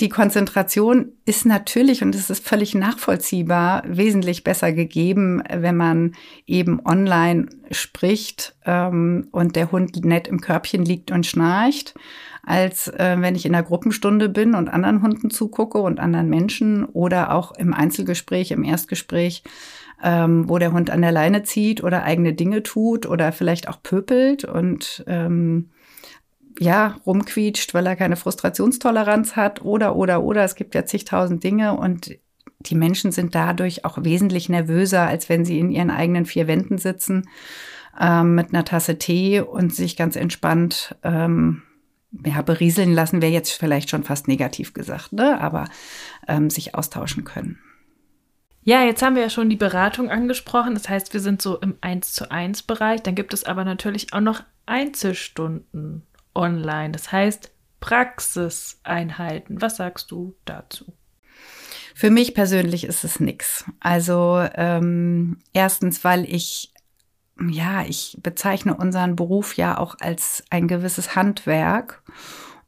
die 0.00 0.08
Konzentration 0.08 1.12
ist 1.24 1.46
natürlich, 1.46 2.02
und 2.02 2.14
es 2.14 2.30
ist 2.30 2.46
völlig 2.46 2.74
nachvollziehbar, 2.74 3.82
wesentlich 3.86 4.42
besser 4.42 4.72
gegeben, 4.72 5.42
wenn 5.48 5.76
man 5.76 6.14
eben 6.46 6.84
online 6.84 7.46
spricht 7.70 8.56
ähm, 8.64 9.28
und 9.30 9.56
der 9.56 9.70
Hund 9.70 10.04
nett 10.04 10.28
im 10.28 10.40
Körbchen 10.40 10.84
liegt 10.84 11.10
und 11.10 11.26
schnarcht 11.26 11.94
als 12.44 12.88
äh, 12.88 13.16
wenn 13.20 13.36
ich 13.36 13.46
in 13.46 13.52
der 13.52 13.62
Gruppenstunde 13.62 14.28
bin 14.28 14.54
und 14.54 14.68
anderen 14.68 15.02
Hunden 15.02 15.30
zugucke 15.30 15.78
und 15.78 16.00
anderen 16.00 16.28
Menschen 16.28 16.84
oder 16.84 17.32
auch 17.32 17.52
im 17.52 17.72
Einzelgespräch, 17.72 18.50
im 18.50 18.64
Erstgespräch, 18.64 19.44
ähm, 20.02 20.48
wo 20.48 20.58
der 20.58 20.72
Hund 20.72 20.90
an 20.90 21.02
der 21.02 21.12
Leine 21.12 21.44
zieht 21.44 21.84
oder 21.84 22.02
eigene 22.02 22.34
Dinge 22.34 22.62
tut 22.64 23.06
oder 23.06 23.30
vielleicht 23.30 23.68
auch 23.68 23.80
pöpelt 23.82 24.44
und 24.44 25.04
ähm, 25.06 25.70
ja, 26.58 26.96
rumquietscht, 27.06 27.74
weil 27.74 27.86
er 27.86 27.96
keine 27.96 28.16
Frustrationstoleranz 28.16 29.36
hat 29.36 29.62
oder, 29.62 29.96
oder, 29.96 30.22
oder. 30.22 30.44
Es 30.44 30.54
gibt 30.54 30.74
ja 30.74 30.84
zigtausend 30.84 31.42
Dinge 31.44 31.76
und 31.76 32.18
die 32.60 32.74
Menschen 32.74 33.12
sind 33.12 33.34
dadurch 33.34 33.84
auch 33.84 33.98
wesentlich 34.02 34.48
nervöser, 34.48 35.06
als 35.06 35.28
wenn 35.28 35.44
sie 35.44 35.58
in 35.58 35.70
ihren 35.70 35.90
eigenen 35.90 36.26
vier 36.26 36.46
Wänden 36.46 36.78
sitzen 36.78 37.28
ähm, 38.00 38.34
mit 38.34 38.50
einer 38.50 38.64
Tasse 38.64 38.98
Tee 38.98 39.40
und 39.40 39.74
sich 39.74 39.96
ganz 39.96 40.16
entspannt 40.16 40.96
ähm, 41.02 41.62
ja, 42.24 42.42
berieseln 42.42 42.92
lassen 42.92 43.22
wäre 43.22 43.32
jetzt 43.32 43.52
vielleicht 43.52 43.90
schon 43.90 44.04
fast 44.04 44.28
negativ 44.28 44.74
gesagt, 44.74 45.12
ne? 45.12 45.40
aber 45.40 45.64
ähm, 46.28 46.50
sich 46.50 46.74
austauschen 46.74 47.24
können. 47.24 47.58
Ja, 48.64 48.84
jetzt 48.84 49.02
haben 49.02 49.16
wir 49.16 49.22
ja 49.22 49.30
schon 49.30 49.50
die 49.50 49.56
Beratung 49.56 50.08
angesprochen. 50.08 50.74
Das 50.74 50.88
heißt, 50.88 51.14
wir 51.14 51.20
sind 51.20 51.42
so 51.42 51.58
im 51.58 51.76
1 51.80 52.12
zu 52.12 52.30
1 52.30 52.62
Bereich. 52.62 53.02
Dann 53.02 53.16
gibt 53.16 53.34
es 53.34 53.42
aber 53.44 53.64
natürlich 53.64 54.12
auch 54.12 54.20
noch 54.20 54.44
Einzelstunden 54.66 56.06
online. 56.34 56.92
Das 56.92 57.12
heißt 57.12 57.50
Praxiseinheiten. 57.80 59.60
Was 59.60 59.76
sagst 59.76 60.10
du 60.10 60.34
dazu? 60.44 60.92
Für 61.94 62.10
mich 62.10 62.34
persönlich 62.34 62.84
ist 62.84 63.04
es 63.04 63.20
nichts. 63.20 63.64
Also 63.80 64.46
ähm, 64.54 65.38
erstens, 65.52 66.04
weil 66.04 66.24
ich 66.24 66.72
ja, 67.50 67.82
ich 67.82 68.18
bezeichne 68.22 68.76
unseren 68.76 69.16
Beruf 69.16 69.56
ja 69.56 69.78
auch 69.78 69.96
als 70.00 70.44
ein 70.50 70.68
gewisses 70.68 71.16
Handwerk. 71.16 72.02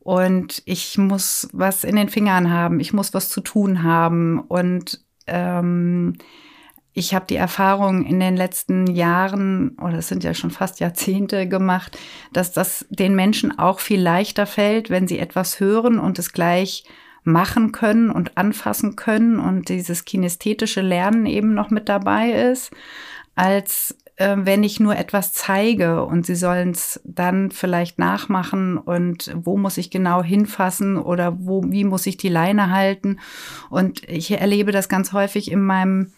Und 0.01 0.63
ich 0.67 0.99
muss 0.99 1.49
was 1.53 1.85
in 1.85 1.97
den 1.97 2.09
Fingern 2.09 2.51
haben, 2.51 2.81
ich 2.81 2.93
muss 2.93 3.15
was 3.15 3.31
zu 3.31 3.41
tun 3.41 3.83
haben. 3.83 4.41
Und 4.41 5.01
ähm, 5.27 6.15
ich 6.95 7.13
habe 7.13 7.27
die 7.29 7.37
Erfahrung 7.37 8.07
in 8.07 8.21
den 8.21 8.37
letzten 8.37 8.87
Jahren, 8.87 9.77
oder 9.83 9.99
es 9.99 10.09
sind 10.09 10.23
ja 10.23 10.33
schon 10.33 10.53
fast 10.53 10.79
Jahrzehnte 10.79 11.49
gemacht, 11.49 11.99
dass 12.33 12.53
das 12.53 12.87
den 12.89 13.17
Menschen 13.17 13.59
auch 13.59 13.81
viel 13.81 14.01
leichter 14.01 14.47
fällt, 14.47 14.91
wenn 14.91 15.09
sie 15.09 15.19
etwas 15.19 15.59
hören 15.59 15.99
und 15.99 16.21
es 16.21 16.33
gleich 16.33 16.85
machen 17.25 17.73
können 17.73 18.11
und 18.11 18.39
anfassen 18.39 18.95
können 18.95 19.41
und 19.41 19.71
dieses 19.71 20.05
kinästhetische 20.05 20.83
Lernen 20.83 21.27
eben 21.27 21.53
noch 21.53 21.71
mit 21.71 21.89
dabei 21.89 22.31
ist, 22.31 22.71
als 23.35 23.97
äh, 24.17 24.37
wenn 24.39 24.63
ich 24.63 24.79
nur 24.79 24.97
etwas 24.97 25.33
zeige 25.33 26.05
und 26.05 26.27
sie 26.27 26.37
sollen 26.37 26.71
es 26.71 27.01
dann 27.03 27.51
vielleicht 27.51 27.99
nachmachen 27.99 28.79
und 28.79 29.33
wo 29.35 29.57
muss 29.57 29.79
ich 29.79 29.91
genau 29.91 30.23
hinfassen 30.23 30.97
oder 30.97 31.37
wo, 31.41 31.65
wie 31.67 31.83
muss 31.83 32.07
ich 32.07 32.19
die 32.19 32.29
Leine 32.29 32.71
halten. 32.71 33.19
Und 33.69 34.09
ich 34.09 34.31
erlebe 34.31 34.71
das 34.71 34.89
ganz 34.89 35.13
häufig 35.13 35.51
in 35.51 35.63
meinem 35.63 36.13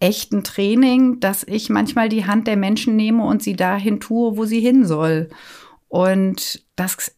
echten 0.00 0.44
Training, 0.44 1.20
dass 1.20 1.44
ich 1.44 1.70
manchmal 1.70 2.08
die 2.08 2.26
Hand 2.26 2.46
der 2.46 2.56
Menschen 2.56 2.96
nehme 2.96 3.24
und 3.24 3.42
sie 3.42 3.56
dahin 3.56 4.00
tue, 4.00 4.36
wo 4.36 4.44
sie 4.44 4.60
hin 4.60 4.84
soll. 4.84 5.30
Und 5.88 6.64
das 6.76 7.14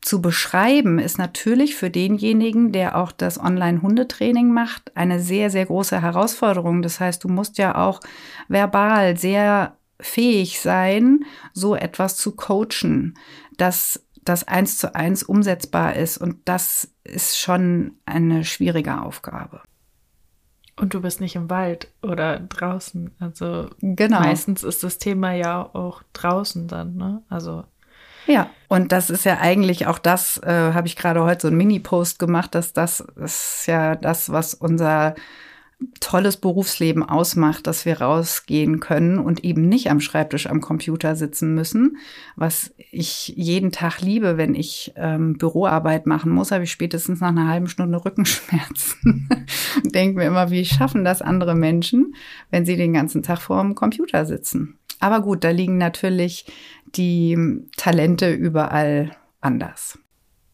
zu 0.00 0.22
beschreiben 0.22 0.98
ist 0.98 1.18
natürlich 1.18 1.74
für 1.74 1.90
denjenigen, 1.90 2.72
der 2.72 2.96
auch 2.96 3.12
das 3.12 3.38
Online-Hundetraining 3.38 4.52
macht, 4.52 4.96
eine 4.96 5.20
sehr, 5.20 5.50
sehr 5.50 5.66
große 5.66 6.00
Herausforderung. 6.00 6.82
Das 6.82 7.00
heißt, 7.00 7.22
du 7.24 7.28
musst 7.28 7.58
ja 7.58 7.74
auch 7.76 8.00
verbal 8.48 9.16
sehr 9.16 9.76
fähig 10.00 10.60
sein, 10.60 11.24
so 11.52 11.74
etwas 11.74 12.16
zu 12.16 12.36
coachen, 12.36 13.18
dass 13.56 14.04
das 14.22 14.46
eins 14.46 14.76
zu 14.76 14.94
eins 14.94 15.22
umsetzbar 15.22 15.96
ist. 15.96 16.18
Und 16.18 16.36
das 16.44 16.94
ist 17.04 17.38
schon 17.38 17.98
eine 18.06 18.44
schwierige 18.44 19.00
Aufgabe. 19.00 19.62
Und 20.80 20.94
du 20.94 21.00
bist 21.00 21.20
nicht 21.20 21.36
im 21.36 21.50
Wald 21.50 21.88
oder 22.02 22.38
draußen. 22.38 23.10
Also 23.20 23.68
genau. 23.80 24.20
meistens 24.20 24.62
ist 24.62 24.84
das 24.84 24.98
Thema 24.98 25.32
ja 25.32 25.62
auch 25.62 26.02
draußen 26.12 26.68
dann, 26.68 26.96
ne? 26.96 27.22
Also 27.28 27.64
ja, 28.26 28.50
und 28.68 28.92
das 28.92 29.08
ist 29.08 29.24
ja 29.24 29.38
eigentlich 29.38 29.86
auch 29.86 29.98
das, 29.98 30.36
äh, 30.42 30.72
habe 30.74 30.86
ich 30.86 30.96
gerade 30.96 31.24
heute 31.24 31.42
so 31.42 31.48
einen 31.48 31.56
Mini-Post 31.56 32.18
gemacht, 32.18 32.54
dass 32.54 32.74
das 32.74 33.00
ist 33.00 33.66
ja 33.66 33.96
das, 33.96 34.30
was 34.30 34.52
unser 34.52 35.14
tolles 36.00 36.36
Berufsleben 36.36 37.04
ausmacht, 37.04 37.68
dass 37.68 37.84
wir 37.84 38.00
rausgehen 38.00 38.80
können 38.80 39.18
und 39.18 39.44
eben 39.44 39.68
nicht 39.68 39.90
am 39.90 40.00
Schreibtisch 40.00 40.48
am 40.48 40.60
Computer 40.60 41.14
sitzen 41.14 41.54
müssen, 41.54 41.98
was 42.34 42.74
ich 42.90 43.28
jeden 43.36 43.70
Tag 43.70 44.00
liebe, 44.00 44.36
wenn 44.36 44.54
ich 44.56 44.92
ähm, 44.96 45.38
Büroarbeit 45.38 46.06
machen 46.06 46.32
muss, 46.32 46.50
habe 46.50 46.64
ich 46.64 46.72
spätestens 46.72 47.20
nach 47.20 47.28
einer 47.28 47.48
halben 47.48 47.68
Stunde 47.68 48.04
Rückenschmerzen. 48.04 49.28
Denke 49.84 50.18
mir 50.18 50.26
immer, 50.26 50.50
wie 50.50 50.64
schaffen 50.64 51.04
das 51.04 51.22
andere 51.22 51.54
Menschen, 51.54 52.14
wenn 52.50 52.66
sie 52.66 52.76
den 52.76 52.92
ganzen 52.92 53.22
Tag 53.22 53.40
vor 53.40 53.62
dem 53.62 53.76
Computer 53.76 54.26
sitzen? 54.26 54.78
Aber 54.98 55.20
gut, 55.20 55.44
da 55.44 55.50
liegen 55.50 55.78
natürlich 55.78 56.46
die 56.96 57.38
Talente 57.76 58.32
überall 58.32 59.12
anders. 59.40 59.98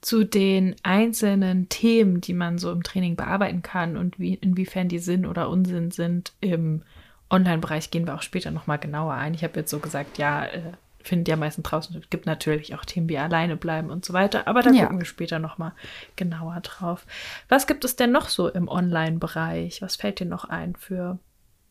Zu 0.05 0.25
den 0.25 0.77
einzelnen 0.83 1.71
Themen, 1.71 2.21
die 2.21 2.35
man 2.35 2.59
so 2.59 2.71
im 2.71 2.83
Training 2.83 3.17
bearbeiten 3.17 3.63
kann 3.63 3.97
und 3.97 4.19
wie, 4.19 4.35
inwiefern 4.35 4.89
die 4.89 4.99
Sinn 4.99 5.25
oder 5.25 5.49
Unsinn 5.49 5.91
sind 5.91 6.35
im 6.43 6.83
Online-Bereich, 7.31 7.91
gehen 7.91 8.07
wir 8.07 8.15
auch 8.15 8.21
später 8.21 8.51
nochmal 8.51 8.79
genauer 8.79 9.15
ein. 9.15 9.33
Ich 9.33 9.43
habe 9.43 9.59
jetzt 9.59 9.71
so 9.71 9.79
gesagt, 9.79 10.19
ja, 10.19 10.45
äh, 10.45 10.61
findet 11.01 11.29
ja 11.29 11.37
meistens 11.37 11.65
draußen. 11.65 11.97
Es 11.97 12.11
gibt 12.11 12.27
natürlich 12.27 12.75
auch 12.75 12.85
Themen 12.85 13.09
wie 13.09 13.17
alleine 13.17 13.57
bleiben 13.57 13.89
und 13.89 14.05
so 14.05 14.13
weiter, 14.13 14.47
aber 14.47 14.63
da 14.63 14.71
ja. 14.73 14.83
gucken 14.83 14.99
wir 14.99 15.07
später 15.07 15.39
nochmal 15.39 15.73
genauer 16.17 16.61
drauf. 16.61 17.07
Was 17.49 17.67
gibt 17.67 17.87
es 17.87 17.97
denn 17.97 18.13
noch 18.13 18.29
so 18.29 18.49
im 18.49 18.69
Online-Bereich? 18.69 19.81
Was 19.81 19.97
fällt 19.97 20.21
dir 20.21 20.27
noch 20.27 20.45
ein 20.45 20.77
für 20.77 21.19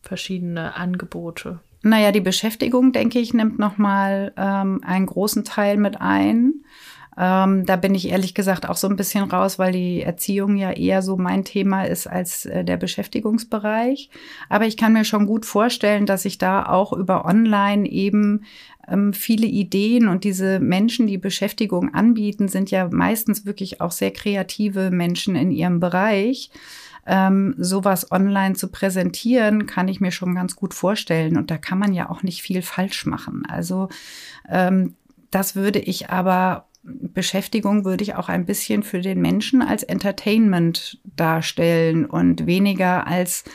verschiedene 0.02 0.75
Angebote? 0.75 1.60
Naja, 1.84 2.12
die 2.12 2.22
Beschäftigung, 2.22 2.94
denke 2.94 3.20
ich, 3.20 3.34
nimmt 3.34 3.60
nochmal 3.60 4.34
ähm, 4.38 4.82
einen 4.84 5.06
großen 5.06 5.44
Teil 5.44 5.78
mit 5.78 6.00
ein. 6.00 6.63
Ähm, 7.17 7.65
da 7.65 7.75
bin 7.75 7.93
ich 7.93 8.10
ehrlich 8.10 8.34
gesagt 8.34 8.67
auch 8.67 8.75
so 8.75 8.88
ein 8.88 8.96
bisschen 8.96 9.29
raus, 9.29 9.60
weil 9.60 9.72
die 9.72 10.01
Erziehung 10.01 10.55
ja 10.55 10.72
eher 10.72 11.01
so 11.01 11.15
mein 11.17 11.43
Thema 11.43 11.84
ist 11.84 12.08
als 12.08 12.46
äh, 12.46 12.63
der 12.63 12.77
Beschäftigungsbereich. 12.77 14.10
Aber 14.50 14.65
ich 14.65 14.77
kann 14.77 14.93
mir 14.93 15.05
schon 15.05 15.27
gut 15.27 15.46
vorstellen, 15.46 16.05
dass 16.05 16.25
ich 16.25 16.38
da 16.38 16.65
auch 16.65 16.93
über 16.93 17.25
Online 17.25 17.88
eben 17.88 18.46
ähm, 18.88 19.13
viele 19.13 19.48
Ideen 19.48 20.08
und 20.08 20.24
diese 20.24 20.60
Menschen, 20.60 21.08
die 21.08 21.17
Beschäftigung 21.17 21.93
anbieten, 21.93 22.48
sind 22.48 22.72
ja 22.72 22.89
meistens 22.91 23.46
wirklich 23.46 23.79
auch 23.79 23.91
sehr 23.91 24.12
kreative 24.12 24.89
Menschen 24.91 25.36
in 25.36 25.51
ihrem 25.51 25.79
Bereich. 25.79 26.50
Ähm, 27.05 27.53
sowas 27.58 28.12
online 28.13 28.55
zu 28.55 28.70
präsentieren, 28.70 29.65
kann 29.65 29.89
ich 29.89 30.00
mir 30.00 30.12
schon 30.12 30.36
ganz 30.36 30.55
gut 30.55 30.74
vorstellen. 30.74 31.38
Und 31.38 31.51
da 31.51 31.58
kann 31.58 31.77
man 31.77 31.93
ja 31.93 32.10
auch 32.10 32.24
nicht 32.24 32.41
viel 32.41 32.62
falsch 32.62 33.05
machen. 33.05 33.43
Also 33.46 33.89
ähm, 34.50 34.96
das 35.29 35.55
würde 35.55 35.79
ich 35.79 36.10
aber 36.10 36.65
Beschäftigung 36.84 37.86
würde 37.86 38.04
ich 38.04 38.16
auch 38.16 38.30
ein 38.30 38.46
bisschen 38.46 38.84
für 38.84 39.00
den 39.00 39.22
Menschen 39.22 39.62
als 39.62 39.84
Entertainment 39.84 41.00
darstellen 41.16 42.06
und 42.06 42.46
weniger 42.46 43.08
als 43.08 43.46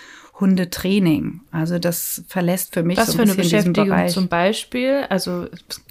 Hundetraining. 0.40 1.40
Also 1.50 1.80
das 1.80 2.22
verlässt 2.28 2.72
für 2.72 2.84
mich 2.84 2.96
Was 2.96 3.08
so 3.08 3.12
ein 3.12 3.16
für 3.16 3.32
eine 3.32 3.34
Beschäftigung 3.34 4.08
zum 4.08 4.28
Beispiel? 4.28 5.04
Also 5.08 5.46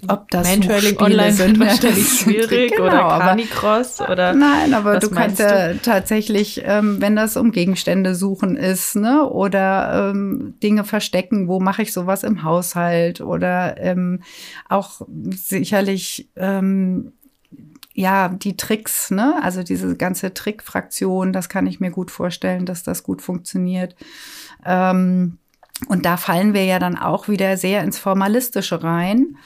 Ob 0.06 0.30
das 0.30 0.50
Suchspiele 0.54 0.98
online 0.98 1.32
sind, 1.32 1.60
wahrscheinlich 1.60 2.08
schwierig 2.08 2.72
genau, 2.72 2.86
oder 2.86 3.18
Canicross 3.18 4.00
oder 4.00 4.32
Nein, 4.32 4.72
aber 4.72 5.00
du 5.00 5.10
kannst 5.10 5.38
ja 5.38 5.74
tatsächlich, 5.74 6.62
ähm, 6.64 6.96
wenn 7.00 7.14
das 7.14 7.36
um 7.36 7.52
Gegenstände 7.52 8.14
suchen 8.14 8.56
ist, 8.56 8.96
ne, 8.96 9.28
oder 9.28 10.12
ähm, 10.14 10.54
Dinge 10.62 10.84
verstecken, 10.84 11.48
wo 11.48 11.60
mache 11.60 11.82
ich 11.82 11.92
sowas 11.92 12.22
im 12.22 12.42
Haushalt 12.42 13.20
oder 13.20 13.76
ähm, 13.78 14.22
auch 14.68 15.02
sicherlich 15.30 16.30
ähm, 16.36 17.12
ja, 17.98 18.28
die 18.28 18.56
Tricks, 18.56 19.10
ne? 19.10 19.42
Also 19.42 19.64
diese 19.64 19.96
ganze 19.96 20.32
Trickfraktion, 20.32 21.32
das 21.32 21.48
kann 21.48 21.66
ich 21.66 21.80
mir 21.80 21.90
gut 21.90 22.12
vorstellen, 22.12 22.64
dass 22.64 22.84
das 22.84 23.02
gut 23.02 23.22
funktioniert. 23.22 23.96
Ähm, 24.64 25.38
und 25.88 26.06
da 26.06 26.16
fallen 26.16 26.54
wir 26.54 26.64
ja 26.64 26.78
dann 26.78 26.96
auch 26.96 27.26
wieder 27.26 27.56
sehr 27.56 27.82
ins 27.82 27.98
Formalistische 27.98 28.84
rein. 28.84 29.36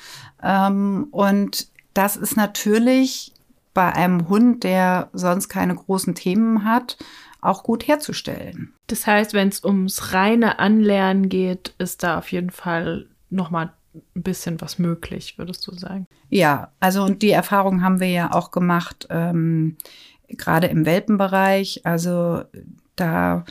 Ähm, 0.42 1.08
und 1.12 1.68
das 1.94 2.18
ist 2.18 2.36
natürlich 2.36 3.32
bei 3.72 3.90
einem 3.90 4.28
Hund, 4.28 4.64
der 4.64 5.08
sonst 5.14 5.48
keine 5.48 5.74
großen 5.74 6.14
Themen 6.14 6.66
hat, 6.66 6.98
auch 7.40 7.62
gut 7.62 7.88
herzustellen. 7.88 8.74
Das 8.86 9.06
heißt, 9.06 9.32
wenn 9.32 9.48
es 9.48 9.64
ums 9.64 10.12
reine 10.12 10.58
Anlernen 10.58 11.30
geht, 11.30 11.74
ist 11.78 12.02
da 12.02 12.18
auf 12.18 12.30
jeden 12.30 12.50
Fall 12.50 13.06
nochmal 13.30 13.72
ein 13.94 14.22
bisschen 14.22 14.60
was 14.60 14.78
möglich, 14.78 15.38
würdest 15.38 15.66
du 15.66 15.74
sagen? 15.74 16.06
Ja, 16.28 16.72
also 16.80 17.02
und 17.04 17.22
die 17.22 17.30
Erfahrung 17.30 17.82
haben 17.82 18.00
wir 18.00 18.08
ja 18.08 18.32
auch 18.32 18.50
gemacht, 18.50 19.06
ähm, 19.10 19.76
gerade 20.28 20.68
im 20.68 20.86
Welpenbereich. 20.86 21.82
Also 21.84 22.42
da 22.96 23.44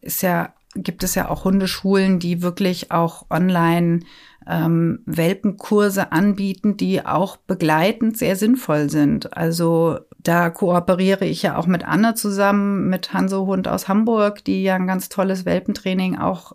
ist 0.00 0.22
ja, 0.22 0.54
gibt 0.74 1.02
es 1.02 1.14
ja 1.14 1.28
auch 1.28 1.44
Hundeschulen, 1.44 2.18
die 2.18 2.42
wirklich 2.42 2.92
auch 2.92 3.26
online 3.30 4.00
ähm, 4.46 5.00
Welpenkurse 5.06 6.12
anbieten, 6.12 6.76
die 6.76 7.04
auch 7.04 7.36
begleitend 7.36 8.16
sehr 8.16 8.36
sinnvoll 8.36 8.90
sind. 8.90 9.36
Also 9.36 9.98
da 10.18 10.50
kooperiere 10.50 11.24
ich 11.24 11.42
ja 11.42 11.56
auch 11.56 11.66
mit 11.66 11.86
Anne 11.86 12.14
zusammen, 12.14 12.88
mit 12.88 13.12
Hanso 13.12 13.46
Hund 13.46 13.68
aus 13.68 13.88
Hamburg, 13.88 14.44
die 14.44 14.62
ja 14.62 14.76
ein 14.76 14.86
ganz 14.86 15.08
tolles 15.08 15.44
Welpentraining 15.44 16.18
auch 16.18 16.54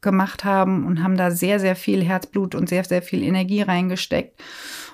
gemacht 0.00 0.44
haben 0.44 0.86
und 0.86 1.02
haben 1.02 1.16
da 1.16 1.30
sehr, 1.30 1.60
sehr 1.60 1.76
viel 1.76 2.02
Herzblut 2.02 2.54
und 2.54 2.68
sehr, 2.68 2.84
sehr 2.84 3.02
viel 3.02 3.22
Energie 3.22 3.62
reingesteckt 3.62 4.40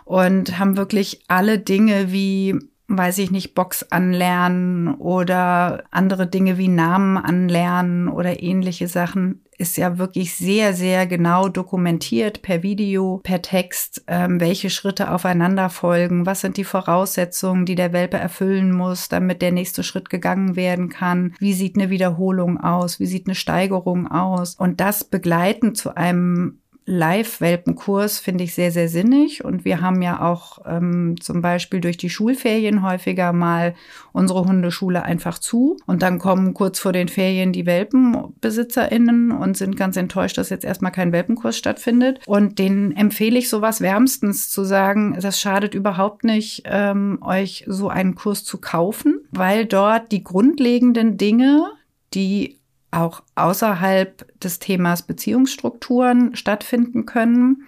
und 0.05 0.59
haben 0.59 0.77
wirklich 0.77 1.25
alle 1.29 1.59
Dinge 1.59 2.13
wie 2.13 2.59
weiß 2.89 3.19
ich 3.19 3.31
nicht, 3.31 3.55
Box 3.55 3.85
anlernen 3.91 4.95
oder 4.95 5.85
andere 5.91 6.27
Dinge 6.27 6.57
wie 6.57 6.69
Namen 6.69 7.19
anlernen 7.19 8.09
oder 8.09 8.43
ähnliche 8.43 8.89
Sachen, 8.89 9.43
ist 9.59 9.77
ja 9.77 9.99
wirklich 9.99 10.35
sehr, 10.35 10.73
sehr 10.73 11.07
genau 11.07 11.49
dokumentiert 11.49 12.43
per 12.43 12.63
Video, 12.63 13.21
per 13.23 13.43
Text, 13.43 14.05
ähm, 14.07 14.41
welche 14.41 14.71
Schritte 14.71 15.11
aufeinander 15.11 15.69
folgen, 15.69 16.27
was 16.27 16.41
sind 16.41 16.57
die 16.57 16.65
Voraussetzungen, 16.65 17.67
die 17.67 17.75
der 17.75 17.93
Welpe 17.93 18.17
erfüllen 18.17 18.73
muss, 18.73 19.09
damit 19.09 19.43
der 19.43 19.53
nächste 19.53 19.83
Schritt 19.83 20.11
gegangen 20.11 20.57
werden 20.57 20.89
kann, 20.89 21.35
wie 21.41 21.53
sieht 21.53 21.77
eine 21.77 21.91
Wiederholung 21.91 22.59
aus, 22.59 23.01
wie 23.01 23.07
sieht 23.07 23.27
eine 23.27 23.35
Steigerung 23.35 24.07
aus. 24.11 24.55
Und 24.55 24.81
das 24.81 25.05
begleiten 25.05 25.75
zu 25.75 25.97
einem 25.97 26.61
Live-Welpenkurs 26.89 28.19
finde 28.19 28.45
ich 28.45 28.55
sehr, 28.55 28.73
sehr 28.73 28.89
sinnig. 28.89 29.45
Und 29.45 29.67
wir 29.67 29.83
haben 29.83 30.01
ja 30.01 30.23
auch 30.23 30.61
ähm, 30.65 31.17
zum 31.21 31.43
Beispiel 31.43 31.83
durch 31.83 31.99
die 31.99 32.09
Schulferien 32.09 32.83
häufiger 32.83 33.35
mal 33.35 33.75
unsere 34.13 34.47
Hundeschule 34.47 35.03
einfach 35.03 35.39
zu. 35.39 35.77
Und 35.85 36.01
dann 36.01 36.19
kommen 36.19 36.55
kurz 36.55 36.79
vor 36.79 36.93
den 36.93 37.09
Ferien 37.09 37.53
die 37.53 37.67
WelpenbesitzerInnen 37.67 39.33
und 39.33 39.59
sind 39.59 39.77
ganz 39.77 39.99
enttäuscht, 39.99 40.39
dass 40.39 40.49
jetzt 40.49 40.65
erstmal 40.65 40.91
kein 40.91 41.13
Welpenkurs 41.13 41.59
stattfindet. 41.59 42.21
Und 42.27 42.59
denen 42.59 42.97
empfehle 42.97 43.39
ich 43.39 43.51
sowas 43.51 43.83
wärmstens 43.83 44.49
zu 44.49 44.65
sagen, 44.65 45.19
das 45.21 45.39
schadet 45.39 45.75
überhaupt 45.75 46.25
nicht, 46.25 46.63
ähm, 46.65 47.19
euch 47.21 47.65
so 47.67 47.91
einen 47.91 48.15
Kurs 48.15 48.45
zu 48.45 48.59
kaufen, 48.59 49.21
weil 49.31 49.67
dort 49.67 50.11
die 50.11 50.25
grundlegenden 50.25 51.19
Dinge, 51.19 51.67
die 52.15 52.58
auch 52.91 53.23
außerhalb 53.35 54.41
des 54.41 54.59
Themas 54.59 55.03
Beziehungsstrukturen 55.03 56.35
stattfinden 56.35 57.05
können, 57.05 57.65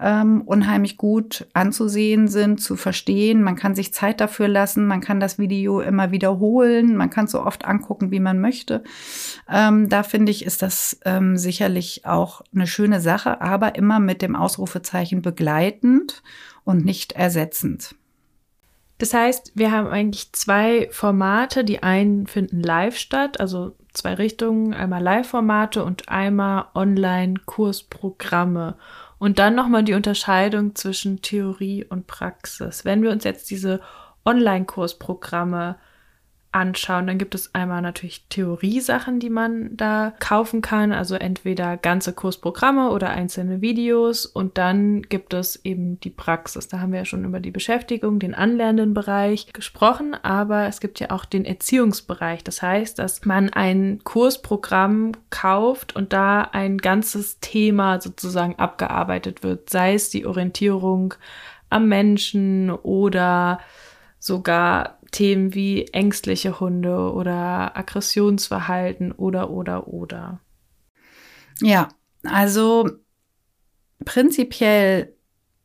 ähm, 0.00 0.42
unheimlich 0.42 0.96
gut 0.96 1.46
anzusehen 1.52 2.28
sind, 2.28 2.60
zu 2.60 2.76
verstehen. 2.76 3.42
Man 3.42 3.56
kann 3.56 3.74
sich 3.74 3.92
Zeit 3.92 4.20
dafür 4.20 4.48
lassen, 4.48 4.86
man 4.86 5.00
kann 5.00 5.20
das 5.20 5.38
Video 5.38 5.80
immer 5.80 6.10
wiederholen, 6.10 6.96
man 6.96 7.10
kann 7.10 7.26
es 7.26 7.32
so 7.32 7.44
oft 7.44 7.64
angucken, 7.64 8.10
wie 8.10 8.20
man 8.20 8.40
möchte. 8.40 8.82
Ähm, 9.48 9.88
da 9.88 10.02
finde 10.02 10.30
ich, 10.30 10.44
ist 10.44 10.62
das 10.62 10.98
ähm, 11.04 11.36
sicherlich 11.36 12.06
auch 12.06 12.42
eine 12.54 12.66
schöne 12.66 13.00
Sache, 13.00 13.40
aber 13.40 13.74
immer 13.74 13.98
mit 13.98 14.22
dem 14.22 14.36
Ausrufezeichen 14.36 15.20
begleitend 15.20 16.22
und 16.64 16.84
nicht 16.84 17.12
ersetzend. 17.12 17.94
Das 18.98 19.14
heißt, 19.14 19.52
wir 19.54 19.72
haben 19.72 19.88
eigentlich 19.88 20.32
zwei 20.32 20.88
Formate. 20.92 21.64
Die 21.64 21.82
einen 21.82 22.26
finden 22.26 22.60
live 22.60 22.96
statt, 22.96 23.40
also 23.40 23.74
zwei 23.92 24.14
Richtungen, 24.14 24.74
einmal 24.74 25.02
Live-Formate 25.02 25.84
und 25.84 26.08
einmal 26.08 26.66
Online-Kursprogramme. 26.74 28.76
Und 29.18 29.38
dann 29.38 29.54
nochmal 29.54 29.84
die 29.84 29.94
Unterscheidung 29.94 30.74
zwischen 30.74 31.22
Theorie 31.22 31.84
und 31.84 32.06
Praxis. 32.06 32.84
Wenn 32.84 33.02
wir 33.02 33.10
uns 33.10 33.24
jetzt 33.24 33.50
diese 33.50 33.80
Online-Kursprogramme 34.24 35.76
anschauen, 36.52 37.06
dann 37.06 37.18
gibt 37.18 37.34
es 37.36 37.54
einmal 37.54 37.80
natürlich 37.80 38.24
Theoriesachen, 38.28 39.20
die 39.20 39.30
man 39.30 39.76
da 39.76 40.14
kaufen 40.18 40.62
kann, 40.62 40.92
also 40.92 41.14
entweder 41.14 41.76
ganze 41.76 42.12
Kursprogramme 42.12 42.90
oder 42.90 43.10
einzelne 43.10 43.60
Videos. 43.60 44.26
Und 44.26 44.58
dann 44.58 45.02
gibt 45.02 45.32
es 45.32 45.64
eben 45.64 46.00
die 46.00 46.10
Praxis. 46.10 46.66
Da 46.66 46.80
haben 46.80 46.92
wir 46.92 47.00
ja 47.00 47.04
schon 47.04 47.24
über 47.24 47.38
die 47.38 47.52
Beschäftigung, 47.52 48.18
den 48.18 48.34
anlernenden 48.34 48.94
Bereich 48.94 49.52
gesprochen, 49.52 50.14
aber 50.14 50.66
es 50.66 50.80
gibt 50.80 50.98
ja 50.98 51.10
auch 51.10 51.24
den 51.24 51.44
Erziehungsbereich. 51.44 52.42
Das 52.42 52.62
heißt, 52.62 52.98
dass 52.98 53.24
man 53.24 53.50
ein 53.50 54.00
Kursprogramm 54.02 55.12
kauft 55.30 55.94
und 55.94 56.12
da 56.12 56.42
ein 56.42 56.78
ganzes 56.78 57.38
Thema 57.38 58.00
sozusagen 58.00 58.56
abgearbeitet 58.58 59.44
wird, 59.44 59.70
sei 59.70 59.94
es 59.94 60.10
die 60.10 60.26
Orientierung 60.26 61.14
am 61.68 61.86
Menschen 61.88 62.70
oder 62.70 63.60
sogar 64.18 64.98
Themen 65.10 65.54
wie 65.54 65.86
ängstliche 65.88 66.60
Hunde 66.60 67.12
oder 67.12 67.76
Aggressionsverhalten 67.76 69.12
oder 69.12 69.50
oder 69.50 69.88
oder. 69.88 70.40
Ja, 71.60 71.88
also 72.24 72.88
prinzipiell, 74.04 75.14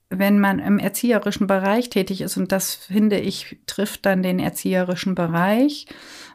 wenn 0.10 0.40
man 0.40 0.60
im 0.60 0.78
erzieherischen 0.78 1.48
Bereich 1.48 1.90
tätig 1.90 2.22
ist, 2.22 2.38
und 2.38 2.52
das 2.52 2.76
finde 2.76 3.20
ich, 3.20 3.58
trifft 3.66 4.06
dann 4.06 4.24
den 4.24 4.40
erzieherischen 4.40 5.16
Bereich, 5.16 5.88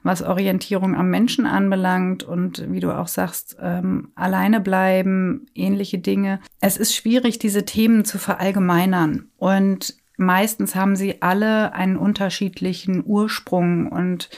was 0.02 0.22
Orientierung 0.22 0.96
am 0.96 1.08
Menschen 1.10 1.46
anbelangt 1.46 2.22
und 2.22 2.70
wie 2.70 2.80
du 2.80 2.96
auch 2.96 3.08
sagst, 3.08 3.56
ähm, 3.60 4.12
alleine 4.14 4.60
bleiben, 4.60 5.46
ähnliche 5.54 5.98
Dinge. 5.98 6.40
Es 6.60 6.76
ist 6.76 6.94
schwierig, 6.94 7.38
diese 7.38 7.64
Themen 7.64 8.04
zu 8.04 8.18
verallgemeinern. 8.18 9.30
Und 9.36 9.99
meistens 10.20 10.74
haben 10.74 10.96
sie 10.96 11.22
alle 11.22 11.72
einen 11.72 11.96
unterschiedlichen 11.96 13.02
Ursprung 13.04 13.88
und 13.88 14.30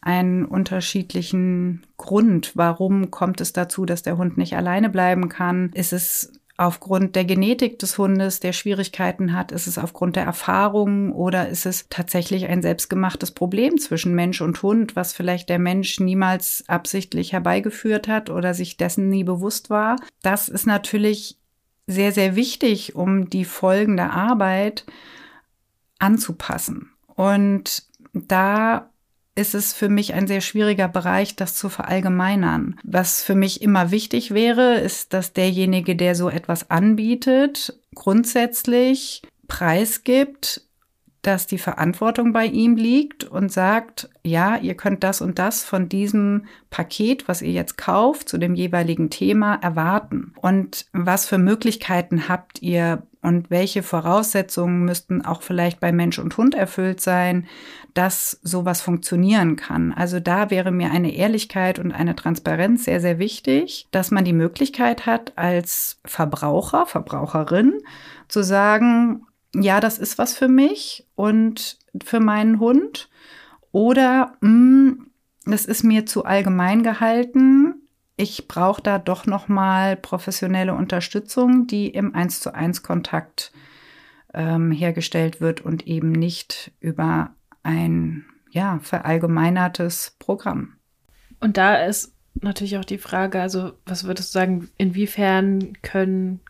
einen 0.00 0.44
unterschiedlichen 0.44 1.86
Grund. 1.96 2.52
Warum 2.54 3.10
kommt 3.10 3.40
es 3.40 3.52
dazu, 3.52 3.84
dass 3.84 4.02
der 4.02 4.16
Hund 4.16 4.36
nicht 4.36 4.56
alleine 4.56 4.90
bleiben 4.90 5.28
kann? 5.28 5.70
Ist 5.74 5.92
es 5.92 6.32
aufgrund 6.56 7.14
der 7.14 7.24
Genetik 7.24 7.78
des 7.78 7.98
Hundes, 7.98 8.40
der 8.40 8.52
Schwierigkeiten 8.52 9.32
hat? 9.32 9.52
Ist 9.52 9.68
es 9.68 9.78
aufgrund 9.78 10.16
der 10.16 10.24
Erfahrungen 10.24 11.12
oder 11.12 11.48
ist 11.48 11.66
es 11.66 11.86
tatsächlich 11.88 12.48
ein 12.48 12.62
selbstgemachtes 12.62 13.30
Problem 13.30 13.78
zwischen 13.78 14.14
Mensch 14.14 14.40
und 14.40 14.60
Hund, 14.62 14.96
was 14.96 15.12
vielleicht 15.12 15.48
der 15.48 15.60
Mensch 15.60 16.00
niemals 16.00 16.64
absichtlich 16.66 17.32
herbeigeführt 17.32 18.08
hat 18.08 18.28
oder 18.28 18.54
sich 18.54 18.76
dessen 18.76 19.08
nie 19.08 19.24
bewusst 19.24 19.70
war? 19.70 19.96
Das 20.22 20.48
ist 20.48 20.66
natürlich 20.66 21.38
sehr, 21.86 22.12
sehr 22.12 22.36
wichtig, 22.36 22.96
um 22.96 23.30
die 23.30 23.44
folgende 23.44 24.10
Arbeit 24.10 24.84
anzupassen. 25.98 26.90
Und 27.14 27.84
da 28.12 28.90
ist 29.34 29.54
es 29.54 29.72
für 29.72 29.88
mich 29.88 30.14
ein 30.14 30.26
sehr 30.26 30.40
schwieriger 30.40 30.88
Bereich, 30.88 31.36
das 31.36 31.54
zu 31.54 31.68
verallgemeinern. 31.68 32.78
Was 32.82 33.22
für 33.22 33.36
mich 33.36 33.62
immer 33.62 33.90
wichtig 33.90 34.34
wäre, 34.34 34.74
ist, 34.80 35.12
dass 35.12 35.32
derjenige, 35.32 35.94
der 35.94 36.14
so 36.14 36.28
etwas 36.28 36.70
anbietet, 36.70 37.78
grundsätzlich 37.94 39.22
preisgibt, 39.46 40.67
dass 41.22 41.46
die 41.46 41.58
Verantwortung 41.58 42.32
bei 42.32 42.46
ihm 42.46 42.76
liegt 42.76 43.24
und 43.24 43.50
sagt, 43.50 44.08
ja, 44.22 44.56
ihr 44.56 44.74
könnt 44.74 45.02
das 45.02 45.20
und 45.20 45.38
das 45.38 45.64
von 45.64 45.88
diesem 45.88 46.46
Paket, 46.70 47.26
was 47.26 47.42
ihr 47.42 47.52
jetzt 47.52 47.76
kauft, 47.76 48.28
zu 48.28 48.38
dem 48.38 48.54
jeweiligen 48.54 49.10
Thema 49.10 49.56
erwarten. 49.56 50.32
Und 50.40 50.86
was 50.92 51.26
für 51.26 51.38
Möglichkeiten 51.38 52.28
habt 52.28 52.62
ihr 52.62 53.02
und 53.20 53.50
welche 53.50 53.82
Voraussetzungen 53.82 54.84
müssten 54.84 55.24
auch 55.24 55.42
vielleicht 55.42 55.80
bei 55.80 55.90
Mensch 55.90 56.18
und 56.18 56.36
Hund 56.36 56.54
erfüllt 56.54 57.00
sein, 57.00 57.48
dass 57.94 58.38
sowas 58.42 58.80
funktionieren 58.80 59.56
kann. 59.56 59.92
Also 59.92 60.20
da 60.20 60.50
wäre 60.50 60.70
mir 60.70 60.92
eine 60.92 61.12
Ehrlichkeit 61.12 61.80
und 61.80 61.90
eine 61.90 62.14
Transparenz 62.14 62.84
sehr, 62.84 63.00
sehr 63.00 63.18
wichtig, 63.18 63.88
dass 63.90 64.12
man 64.12 64.24
die 64.24 64.32
Möglichkeit 64.32 65.06
hat, 65.06 65.32
als 65.36 66.00
Verbraucher, 66.04 66.86
Verbraucherin 66.86 67.80
zu 68.28 68.44
sagen, 68.44 69.26
ja, 69.54 69.80
das 69.80 69.98
ist 69.98 70.18
was 70.18 70.36
für 70.36 70.48
mich 70.48 71.06
und 71.14 71.78
für 72.04 72.20
meinen 72.20 72.60
Hund. 72.60 73.08
Oder 73.72 74.36
mh, 74.40 74.48
hm, 74.48 75.10
das 75.46 75.64
ist 75.64 75.82
mir 75.82 76.04
zu 76.04 76.24
allgemein 76.24 76.82
gehalten. 76.82 77.82
Ich 78.16 78.48
brauche 78.48 78.82
da 78.82 78.98
doch 78.98 79.26
noch 79.26 79.48
mal 79.48 79.96
professionelle 79.96 80.74
Unterstützung, 80.74 81.66
die 81.66 81.88
im 81.88 82.14
eins 82.14 82.40
zu 82.40 82.54
eins 82.54 82.82
Kontakt 82.82 83.52
ähm, 84.34 84.72
hergestellt 84.72 85.40
wird 85.40 85.60
und 85.62 85.86
eben 85.86 86.12
nicht 86.12 86.72
über 86.80 87.34
ein 87.62 88.26
ja 88.50 88.78
verallgemeinertes 88.82 90.16
Programm. 90.18 90.74
Und 91.40 91.56
da 91.56 91.76
ist 91.84 92.12
natürlich 92.34 92.76
auch 92.76 92.84
die 92.84 92.98
Frage, 92.98 93.40
also 93.40 93.72
was 93.86 94.04
würdest 94.04 94.34
du 94.34 94.38
sagen, 94.38 94.68
inwiefern 94.76 95.74
können 95.82 96.40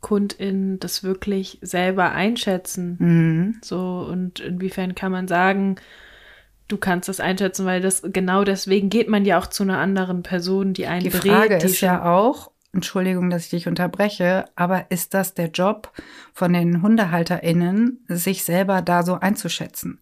KundInnen 0.00 0.78
das 0.80 1.02
wirklich 1.02 1.58
selber 1.62 2.12
einschätzen? 2.12 2.96
Mhm. 2.98 3.56
So, 3.62 4.06
und 4.10 4.40
inwiefern 4.40 4.94
kann 4.94 5.12
man 5.12 5.28
sagen, 5.28 5.76
du 6.68 6.76
kannst 6.76 7.08
das 7.08 7.20
einschätzen, 7.20 7.66
weil 7.66 7.80
das 7.80 8.02
genau 8.04 8.44
deswegen 8.44 8.88
geht 8.88 9.08
man 9.08 9.24
ja 9.24 9.38
auch 9.38 9.46
zu 9.46 9.62
einer 9.62 9.78
anderen 9.78 10.22
Person, 10.22 10.72
die 10.72 10.86
einen 10.86 11.04
die 11.04 11.10
berät. 11.10 11.24
Die 11.24 11.28
Frage 11.30 11.54
ist 11.56 11.80
ja 11.80 12.04
auch, 12.04 12.50
Entschuldigung, 12.72 13.30
dass 13.30 13.44
ich 13.44 13.50
dich 13.50 13.68
unterbreche, 13.68 14.44
aber 14.54 14.90
ist 14.90 15.14
das 15.14 15.34
der 15.34 15.48
Job 15.48 15.92
von 16.32 16.52
den 16.52 16.82
HundehalterInnen, 16.82 18.04
sich 18.08 18.44
selber 18.44 18.80
da 18.80 19.02
so 19.02 19.14
einzuschätzen? 19.14 20.00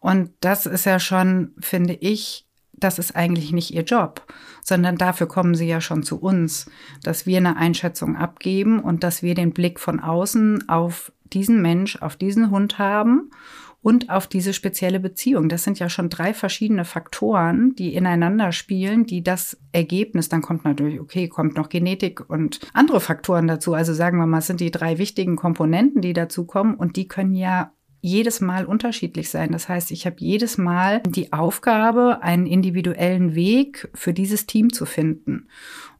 Und 0.00 0.30
das 0.40 0.66
ist 0.66 0.84
ja 0.84 1.00
schon, 1.00 1.54
finde 1.60 1.94
ich, 1.94 2.46
das 2.80 2.98
ist 2.98 3.14
eigentlich 3.14 3.52
nicht 3.52 3.72
ihr 3.72 3.82
Job, 3.82 4.26
sondern 4.62 4.96
dafür 4.96 5.28
kommen 5.28 5.54
sie 5.54 5.66
ja 5.66 5.80
schon 5.80 6.02
zu 6.02 6.20
uns, 6.20 6.70
dass 7.02 7.26
wir 7.26 7.36
eine 7.36 7.56
Einschätzung 7.56 8.16
abgeben 8.16 8.80
und 8.80 9.04
dass 9.04 9.22
wir 9.22 9.34
den 9.34 9.52
Blick 9.52 9.78
von 9.78 10.00
außen 10.00 10.68
auf 10.68 11.12
diesen 11.32 11.62
Mensch, 11.62 11.96
auf 12.02 12.16
diesen 12.16 12.50
Hund 12.50 12.78
haben 12.78 13.30
und 13.82 14.10
auf 14.10 14.26
diese 14.26 14.52
spezielle 14.52 15.00
Beziehung. 15.00 15.48
Das 15.48 15.64
sind 15.64 15.78
ja 15.78 15.88
schon 15.88 16.10
drei 16.10 16.34
verschiedene 16.34 16.84
Faktoren, 16.84 17.74
die 17.74 17.94
ineinander 17.94 18.52
spielen, 18.52 19.06
die 19.06 19.22
das 19.22 19.58
Ergebnis, 19.72 20.28
dann 20.28 20.42
kommt 20.42 20.64
natürlich, 20.64 21.00
okay, 21.00 21.28
kommt 21.28 21.56
noch 21.56 21.68
Genetik 21.68 22.28
und 22.28 22.60
andere 22.74 23.00
Faktoren 23.00 23.46
dazu. 23.46 23.74
Also 23.74 23.94
sagen 23.94 24.18
wir 24.18 24.26
mal, 24.26 24.38
es 24.38 24.46
sind 24.46 24.60
die 24.60 24.70
drei 24.70 24.98
wichtigen 24.98 25.36
Komponenten, 25.36 26.02
die 26.02 26.12
dazu 26.12 26.44
kommen 26.44 26.74
und 26.74 26.96
die 26.96 27.08
können 27.08 27.34
ja 27.34 27.72
jedes 28.00 28.40
Mal 28.40 28.64
unterschiedlich 28.64 29.30
sein. 29.30 29.52
Das 29.52 29.68
heißt, 29.68 29.90
ich 29.90 30.06
habe 30.06 30.16
jedes 30.18 30.58
Mal 30.58 31.02
die 31.06 31.32
Aufgabe, 31.32 32.22
einen 32.22 32.46
individuellen 32.46 33.34
Weg 33.34 33.88
für 33.94 34.12
dieses 34.12 34.46
Team 34.46 34.72
zu 34.72 34.86
finden. 34.86 35.48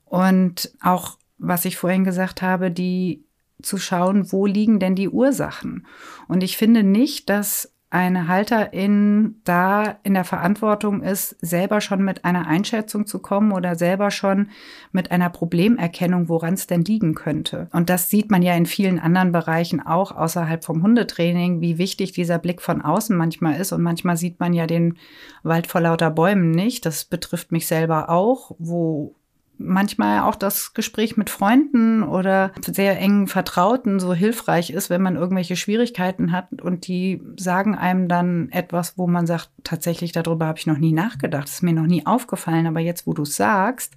Und 0.04 0.72
auch, 0.80 1.18
was 1.38 1.64
ich 1.64 1.76
vorhin 1.76 2.04
gesagt 2.04 2.42
habe, 2.42 2.70
die 2.70 3.24
zu 3.62 3.76
schauen, 3.76 4.32
wo 4.32 4.46
liegen 4.46 4.78
denn 4.78 4.94
die 4.94 5.08
Ursachen. 5.08 5.86
Und 6.28 6.42
ich 6.42 6.56
finde 6.56 6.82
nicht, 6.82 7.28
dass 7.28 7.72
eine 7.90 8.28
Halterin 8.28 9.40
da 9.42 9.96
in 10.04 10.14
der 10.14 10.22
Verantwortung 10.22 11.02
ist, 11.02 11.36
selber 11.40 11.80
schon 11.80 12.04
mit 12.04 12.24
einer 12.24 12.46
Einschätzung 12.46 13.04
zu 13.04 13.18
kommen 13.18 13.50
oder 13.50 13.74
selber 13.74 14.12
schon 14.12 14.50
mit 14.92 15.10
einer 15.10 15.28
Problemerkennung, 15.28 16.28
woran 16.28 16.54
es 16.54 16.68
denn 16.68 16.84
liegen 16.84 17.16
könnte. 17.16 17.68
Und 17.72 17.90
das 17.90 18.08
sieht 18.08 18.30
man 18.30 18.42
ja 18.42 18.54
in 18.54 18.66
vielen 18.66 19.00
anderen 19.00 19.32
Bereichen 19.32 19.84
auch 19.84 20.12
außerhalb 20.12 20.64
vom 20.64 20.84
Hundetraining, 20.84 21.60
wie 21.60 21.78
wichtig 21.78 22.12
dieser 22.12 22.38
Blick 22.38 22.62
von 22.62 22.80
außen 22.80 23.16
manchmal 23.16 23.60
ist. 23.60 23.72
Und 23.72 23.82
manchmal 23.82 24.16
sieht 24.16 24.38
man 24.38 24.52
ja 24.52 24.68
den 24.68 24.96
Wald 25.42 25.66
vor 25.66 25.80
lauter 25.80 26.12
Bäumen 26.12 26.52
nicht. 26.52 26.86
Das 26.86 27.04
betrifft 27.04 27.50
mich 27.50 27.66
selber 27.66 28.08
auch, 28.08 28.54
wo 28.60 29.16
manchmal 29.60 30.20
auch 30.20 30.34
das 30.34 30.72
Gespräch 30.72 31.16
mit 31.16 31.30
Freunden 31.30 32.02
oder 32.02 32.52
sehr 32.66 32.98
engen 32.98 33.28
Vertrauten 33.28 34.00
so 34.00 34.14
hilfreich 34.14 34.70
ist, 34.70 34.90
wenn 34.90 35.02
man 35.02 35.16
irgendwelche 35.16 35.56
Schwierigkeiten 35.56 36.32
hat 36.32 36.62
und 36.62 36.86
die 36.88 37.22
sagen 37.36 37.74
einem 37.74 38.08
dann 38.08 38.48
etwas, 38.50 38.96
wo 38.96 39.06
man 39.06 39.26
sagt, 39.26 39.50
tatsächlich 39.62 40.12
darüber 40.12 40.46
habe 40.46 40.58
ich 40.58 40.66
noch 40.66 40.78
nie 40.78 40.92
nachgedacht, 40.92 41.48
ist 41.48 41.62
mir 41.62 41.74
noch 41.74 41.86
nie 41.86 42.06
aufgefallen, 42.06 42.66
aber 42.66 42.80
jetzt, 42.80 43.06
wo 43.06 43.12
du 43.12 43.22
es 43.22 43.36
sagst, 43.36 43.94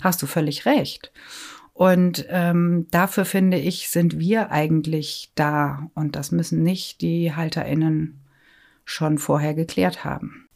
hast 0.00 0.22
du 0.22 0.26
völlig 0.26 0.64
recht. 0.64 1.12
Und 1.72 2.26
ähm, 2.28 2.86
dafür 2.90 3.24
finde 3.24 3.58
ich, 3.58 3.88
sind 3.88 4.18
wir 4.18 4.50
eigentlich 4.50 5.32
da 5.34 5.90
und 5.94 6.14
das 6.14 6.30
müssen 6.30 6.62
nicht 6.62 7.00
die 7.00 7.34
Halterinnen 7.34 8.20
schon 8.84 9.18
vorher 9.18 9.54
geklärt 9.54 10.04
haben. 10.04 10.48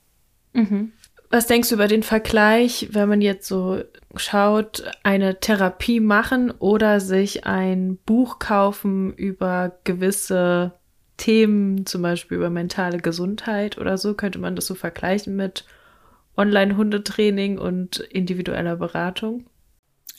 Mhm. 0.53 0.93
Was 1.35 1.49
denkst 1.49 1.70
du 1.70 1.75
über 1.75 1.88
den 1.88 2.05
Vergleich, 2.05 2.90
wenn 2.92 3.09
man 3.09 3.20
jetzt 3.20 3.49
so 3.49 3.83
schaut, 4.14 4.85
eine 5.03 5.40
Therapie 5.40 5.99
machen 5.99 6.53
oder 6.53 7.01
sich 7.01 7.44
ein 7.44 7.99
Buch 8.07 8.38
kaufen 8.38 9.12
über 9.14 9.73
gewisse 9.83 10.75
Themen, 11.16 11.87
zum 11.87 12.03
Beispiel 12.03 12.37
über 12.37 12.51
mentale 12.51 12.99
Gesundheit 12.99 13.79
oder 13.79 13.99
so? 13.99 14.14
Könnte 14.14 14.38
man 14.38 14.55
das 14.55 14.66
so 14.66 14.77
vergleichen 14.77 15.35
mit 15.35 15.64
Online-Hundetraining 16.37 17.59
und 17.59 17.99
individueller 17.99 18.77
Beratung? 18.77 19.44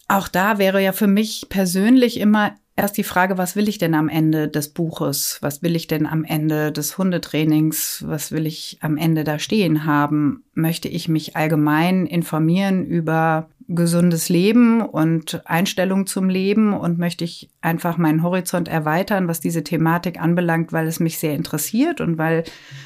Auch 0.09 0.27
da 0.27 0.57
wäre 0.57 0.83
ja 0.83 0.91
für 0.91 1.07
mich 1.07 1.45
persönlich 1.47 2.19
immer 2.19 2.55
erst 2.75 2.97
die 2.97 3.03
Frage, 3.03 3.37
was 3.37 3.55
will 3.55 3.69
ich 3.69 3.77
denn 3.77 3.93
am 3.93 4.09
Ende 4.09 4.47
des 4.47 4.69
Buches? 4.69 5.37
Was 5.41 5.61
will 5.63 5.75
ich 5.75 5.87
denn 5.87 6.05
am 6.05 6.23
Ende 6.23 6.71
des 6.71 6.97
Hundetrainings? 6.97 8.03
Was 8.07 8.31
will 8.31 8.45
ich 8.45 8.77
am 8.81 8.97
Ende 8.97 9.23
da 9.23 9.39
stehen 9.39 9.85
haben? 9.85 10.43
Möchte 10.53 10.87
ich 10.87 11.07
mich 11.07 11.35
allgemein 11.35 12.05
informieren 12.05 12.85
über 12.85 13.49
gesundes 13.67 14.29
Leben 14.29 14.81
und 14.81 15.41
Einstellung 15.45 16.05
zum 16.05 16.29
Leben 16.29 16.73
und 16.73 16.99
möchte 16.99 17.23
ich 17.23 17.49
einfach 17.61 17.97
meinen 17.97 18.21
Horizont 18.21 18.67
erweitern, 18.67 19.27
was 19.27 19.39
diese 19.39 19.63
Thematik 19.63 20.21
anbelangt, 20.21 20.71
weil 20.71 20.85
es 20.85 20.99
mich 20.99 21.17
sehr 21.17 21.33
interessiert 21.33 21.99
und 21.99 22.17
weil 22.17 22.43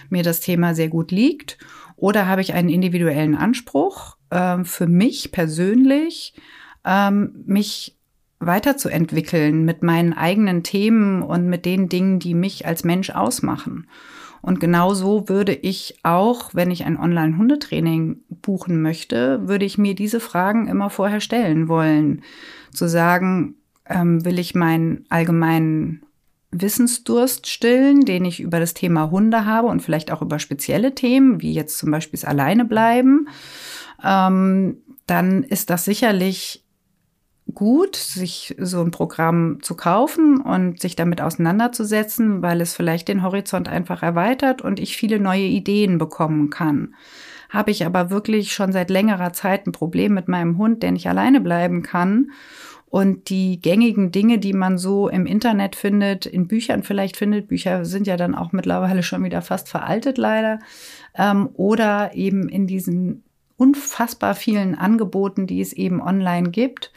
mir 0.10 0.23
das 0.23 0.39
Thema 0.39 0.73
sehr 0.75 0.88
gut 0.88 1.12
liegt? 1.12 1.58
Oder 1.97 2.28
habe 2.28 2.41
ich 2.41 2.54
einen 2.54 2.69
individuellen 2.69 3.36
Anspruch 3.36 4.15
äh, 4.30 4.63
für 4.63 4.88
mich 4.88 5.34
persönlich, 5.34 6.34
ähm, 6.86 7.43
mich 7.45 7.99
weiterzuentwickeln 8.39 9.65
mit 9.65 9.84
meinen 9.84 10.13
eigenen 10.13 10.63
Themen 10.63 11.21
und 11.21 11.47
mit 11.47 11.65
den 11.65 11.89
Dingen, 11.89 12.19
die 12.19 12.34
mich 12.34 12.65
als 12.65 12.84
Mensch 12.84 13.10
ausmachen. 13.10 13.88
Und 14.41 14.60
genauso 14.62 15.28
würde 15.28 15.54
ich 15.54 15.99
auch, 16.04 16.52
wenn 16.54 16.71
ich 16.71 16.86
ein 16.86 16.97
Online-Hundetraining 16.97 18.21
buchen 18.30 18.82
möchte, 18.82 19.47
würde 19.47 19.65
ich 19.65 19.78
mir 19.78 19.95
diese 19.95 20.21
Fragen 20.21 20.67
immer 20.67 20.89
vorher 20.89 21.19
stellen 21.19 21.67
wollen. 21.67 22.21
Zu 22.73 22.88
sagen, 22.88 23.56
ähm, 23.86 24.23
will 24.23 24.39
ich 24.39 24.56
meinen 24.56 25.06
allgemeinen 25.10 26.04
Wissensdurst 26.52 27.47
stillen, 27.47 28.02
den 28.02 28.25
ich 28.25 28.39
über 28.39 28.60
das 28.60 28.73
Thema 28.73 29.12
Hunde 29.12 29.45
habe 29.45 29.67
und 29.67 29.82
vielleicht 29.82 30.12
auch 30.12 30.21
über 30.21 30.39
spezielle 30.39 30.95
Themen, 30.95 31.41
wie 31.41 31.54
jetzt 31.54 31.78
zum 31.78 31.91
Beispiel 31.91 32.19
das 32.19 32.28
Alleine 32.28 32.65
bleiben, 32.65 33.28
ähm, 34.04 34.78
dann 35.06 35.43
ist 35.43 35.69
das 35.69 35.86
sicherlich 35.86 36.63
gut, 37.54 37.96
sich 37.96 38.56
so 38.60 38.82
ein 38.82 38.92
Programm 38.92 39.60
zu 39.62 39.76
kaufen 39.76 40.42
und 40.42 40.82
sich 40.82 40.96
damit 40.96 41.22
auseinanderzusetzen, 41.22 42.42
weil 42.42 42.62
es 42.62 42.76
vielleicht 42.76 43.08
den 43.08 43.24
Horizont 43.24 43.68
einfach 43.68 44.04
erweitert 44.04 44.62
und 44.62 44.80
ich 44.80 44.98
viele 44.98 45.20
neue 45.20 45.44
Ideen 45.44 45.98
bekommen 45.98 46.50
kann. 46.50 46.96
Habe 47.50 47.72
ich 47.72 47.86
aber 47.86 48.12
wirklich 48.12 48.54
schon 48.54 48.72
seit 48.72 48.90
längerer 48.90 49.34
Zeit 49.34 49.66
ein 49.66 49.72
Problem 49.72 50.14
mit 50.14 50.28
meinem 50.28 50.58
Hund, 50.58 50.84
der 50.84 50.92
nicht 50.92 51.08
alleine 51.08 51.42
bleiben 51.42 51.82
kann 51.82 52.32
und 52.90 53.30
die 53.30 53.62
gängigen 53.62 54.12
Dinge, 54.12 54.40
die 54.40 54.54
man 54.54 54.78
so 54.78 55.10
im 55.10 55.28
Internet 55.28 55.76
findet, 55.76 56.26
in 56.26 56.48
Büchern 56.48 56.82
vielleicht 56.82 57.18
findet, 57.18 57.48
Bücher 57.48 57.86
sind 57.86 58.08
ja 58.08 58.18
dann 58.18 58.34
auch 58.34 58.52
mittlerweile 58.52 59.04
schon 59.04 59.24
wieder 59.24 59.44
fast 59.44 59.70
veraltet 59.70 60.18
leider, 60.18 60.60
ähm, 61.16 61.50
oder 61.54 62.16
eben 62.16 62.50
in 62.50 62.66
diesen 62.66 63.24
unfassbar 63.58 64.34
vielen 64.34 64.74
Angeboten, 64.74 65.46
die 65.46 65.62
es 65.62 65.74
eben 65.74 66.02
online 66.02 66.50
gibt, 66.50 66.92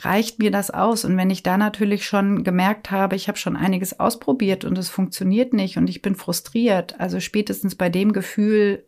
reicht 0.00 0.38
mir 0.38 0.50
das 0.50 0.70
aus? 0.70 1.04
Und 1.04 1.16
wenn 1.16 1.30
ich 1.30 1.42
da 1.42 1.56
natürlich 1.56 2.06
schon 2.06 2.44
gemerkt 2.44 2.90
habe, 2.90 3.16
ich 3.16 3.28
habe 3.28 3.38
schon 3.38 3.56
einiges 3.56 3.98
ausprobiert 3.98 4.64
und 4.64 4.76
es 4.78 4.88
funktioniert 4.88 5.52
nicht 5.52 5.76
und 5.78 5.88
ich 5.88 6.02
bin 6.02 6.14
frustriert, 6.14 6.98
also 7.00 7.20
spätestens 7.20 7.74
bei 7.74 7.88
dem 7.88 8.12
Gefühl 8.12 8.84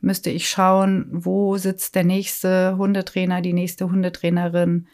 müsste 0.00 0.30
ich 0.30 0.48
schauen, 0.48 1.06
wo 1.10 1.56
sitzt 1.56 1.94
der 1.94 2.04
nächste 2.04 2.76
Hundetrainer, 2.76 3.40
die 3.40 3.52
nächste 3.52 3.88
Hundetrainerin, 3.90 4.88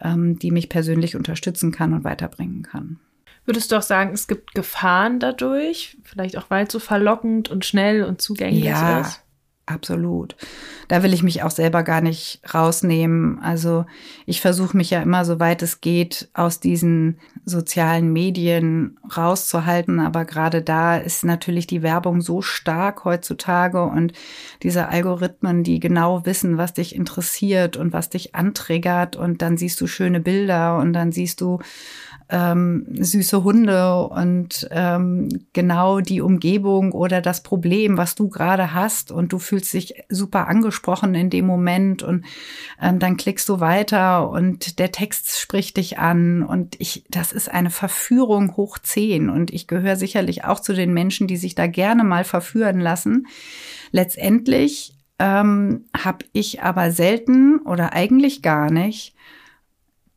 ähm, 0.00 0.38
die 0.38 0.50
mich 0.50 0.68
persönlich 0.68 1.16
unterstützen 1.16 1.70
kann 1.70 1.92
und 1.92 2.04
weiterbringen 2.04 2.62
kann. 2.62 2.98
Würdest 3.46 3.70
du 3.70 3.76
auch 3.76 3.82
sagen, 3.82 4.14
es 4.14 4.26
gibt 4.26 4.54
Gefahren 4.54 5.20
dadurch? 5.20 5.98
Vielleicht 6.02 6.38
auch, 6.38 6.46
weil 6.48 6.66
es 6.66 6.72
so 6.72 6.78
verlockend 6.78 7.50
und 7.50 7.66
schnell 7.66 8.02
und 8.04 8.22
zugänglich 8.22 8.64
ja, 8.64 9.00
ist? 9.00 9.23
Absolut. 9.66 10.36
Da 10.88 11.02
will 11.02 11.14
ich 11.14 11.22
mich 11.22 11.42
auch 11.42 11.50
selber 11.50 11.84
gar 11.84 12.02
nicht 12.02 12.40
rausnehmen. 12.52 13.38
Also 13.38 13.86
ich 14.26 14.42
versuche 14.42 14.76
mich 14.76 14.90
ja 14.90 15.00
immer, 15.00 15.24
soweit 15.24 15.62
es 15.62 15.80
geht, 15.80 16.28
aus 16.34 16.60
diesen 16.60 17.18
sozialen 17.46 18.12
Medien 18.12 18.98
rauszuhalten. 19.16 20.00
Aber 20.00 20.26
gerade 20.26 20.60
da 20.60 20.98
ist 20.98 21.24
natürlich 21.24 21.66
die 21.66 21.82
Werbung 21.82 22.20
so 22.20 22.42
stark 22.42 23.06
heutzutage 23.06 23.82
und 23.82 24.12
diese 24.62 24.88
Algorithmen, 24.88 25.64
die 25.64 25.80
genau 25.80 26.26
wissen, 26.26 26.58
was 26.58 26.74
dich 26.74 26.94
interessiert 26.94 27.78
und 27.78 27.94
was 27.94 28.10
dich 28.10 28.34
antriggert. 28.34 29.16
Und 29.16 29.40
dann 29.40 29.56
siehst 29.56 29.80
du 29.80 29.86
schöne 29.86 30.20
Bilder 30.20 30.76
und 30.76 30.92
dann 30.92 31.10
siehst 31.10 31.40
du 31.40 31.60
ähm, 32.30 32.86
süße 32.90 33.44
Hunde 33.44 34.08
und 34.08 34.66
ähm, 34.70 35.28
genau 35.52 36.00
die 36.00 36.20
Umgebung 36.20 36.92
oder 36.92 37.20
das 37.20 37.42
Problem, 37.42 37.96
was 37.96 38.14
du 38.14 38.28
gerade 38.28 38.72
hast 38.72 39.12
und 39.12 39.32
du 39.32 39.38
fühlst 39.38 39.72
dich 39.74 39.94
super 40.08 40.48
angesprochen 40.48 41.14
in 41.14 41.30
dem 41.30 41.46
Moment 41.46 42.02
und 42.02 42.24
ähm, 42.80 42.98
dann 42.98 43.16
klickst 43.16 43.48
du 43.48 43.60
weiter 43.60 44.30
und 44.30 44.78
der 44.78 44.90
Text 44.90 45.38
spricht 45.38 45.76
dich 45.76 45.98
an 45.98 46.42
und 46.42 46.80
ich, 46.80 47.04
das 47.10 47.32
ist 47.32 47.50
eine 47.50 47.70
Verführung 47.70 48.56
hoch 48.56 48.78
zehn 48.78 49.28
und 49.28 49.52
ich 49.52 49.66
gehöre 49.66 49.96
sicherlich 49.96 50.44
auch 50.44 50.60
zu 50.60 50.72
den 50.72 50.94
Menschen, 50.94 51.26
die 51.26 51.36
sich 51.36 51.54
da 51.54 51.66
gerne 51.66 52.04
mal 52.04 52.24
verführen 52.24 52.80
lassen. 52.80 53.26
Letztendlich 53.92 54.96
ähm, 55.18 55.84
habe 55.96 56.24
ich 56.32 56.62
aber 56.62 56.90
selten 56.90 57.58
oder 57.60 57.92
eigentlich 57.92 58.42
gar 58.42 58.70
nicht 58.70 59.14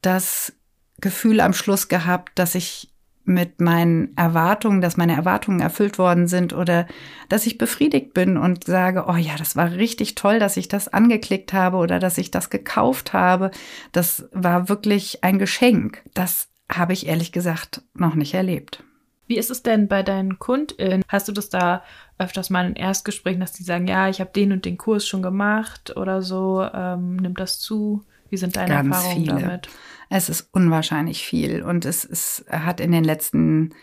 das 0.02 0.54
Gefühl 1.00 1.42
am 1.42 1.54
Schluss 1.54 1.88
gehabt, 1.88 2.38
dass 2.40 2.56
ich 2.56 2.90
mit 3.28 3.60
meinen 3.60 4.16
Erwartungen, 4.16 4.80
dass 4.80 4.96
meine 4.96 5.14
Erwartungen 5.14 5.60
erfüllt 5.60 5.98
worden 6.00 6.28
sind 6.28 6.54
oder 6.54 6.88
dass 7.28 7.46
ich 7.46 7.58
befriedigt 7.58 8.14
bin 8.14 8.38
und 8.38 8.64
sage, 8.64 9.06
oh 9.08 9.18
ja, 9.18 9.36
das 9.38 9.58
war 9.58 9.74
richtig 9.74 10.16
toll, 10.16 10.40
dass 10.40 10.56
ich 10.56 10.70
das 10.70 10.88
angeklickt 10.88 11.52
habe 11.52 11.76
oder 11.78 12.00
dass 12.00 12.18
ich 12.18 12.32
das 12.32 12.50
gekauft 12.50 13.12
habe. 13.12 13.52
Das 13.92 14.30
war 14.32 14.70
wirklich 14.70 15.26
ein 15.26 15.40
Geschenk. 15.40 16.04
Das 16.14 16.48
habe 16.72 16.94
ich 16.94 17.08
ehrlich 17.08 17.34
gesagt 17.34 17.82
noch 17.94 18.16
nicht 18.16 18.34
erlebt. 18.34 18.84
Wie 19.28 19.38
ist 19.38 19.52
es 19.52 19.62
denn 19.62 19.90
bei 19.90 20.04
deinen 20.04 20.40
KundInnen? 20.40 21.04
Hast 21.10 21.28
du 21.28 21.34
das 21.34 21.50
da 21.50 21.84
öfters 22.18 22.50
mal 22.50 22.66
in 22.66 22.78
Erstgesprächen, 22.78 23.42
dass 23.42 23.52
die 23.52 23.64
sagen, 23.64 23.88
ja, 23.88 24.08
ich 24.08 24.22
habe 24.22 24.32
den 24.34 24.54
und 24.54 24.64
den 24.64 24.78
Kurs 24.78 25.06
schon 25.06 25.22
gemacht 25.22 25.98
oder 25.98 26.22
so? 26.22 26.66
Ähm, 26.74 27.18
nimmt 27.18 27.42
das 27.42 27.60
zu? 27.60 28.06
Wie 28.30 28.38
sind 28.38 28.56
deine 28.56 28.74
Ganz 28.74 28.96
Erfahrungen 28.96 29.26
viele. 29.26 29.42
damit? 29.42 29.70
Es 30.10 30.30
ist 30.30 30.50
unwahrscheinlich 30.52 31.26
viel 31.26 31.64
und 31.64 31.86
es 31.86 32.06
ist, 32.06 32.46
hat 32.50 32.80
in 32.80 32.92
den 32.92 33.04
letzten 33.04 33.74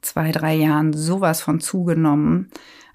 zwei, 0.00 0.32
drei 0.32 0.54
Jahren 0.54 0.92
sowas 0.92 1.40
von 1.40 1.60
zugenommen. 1.60 2.50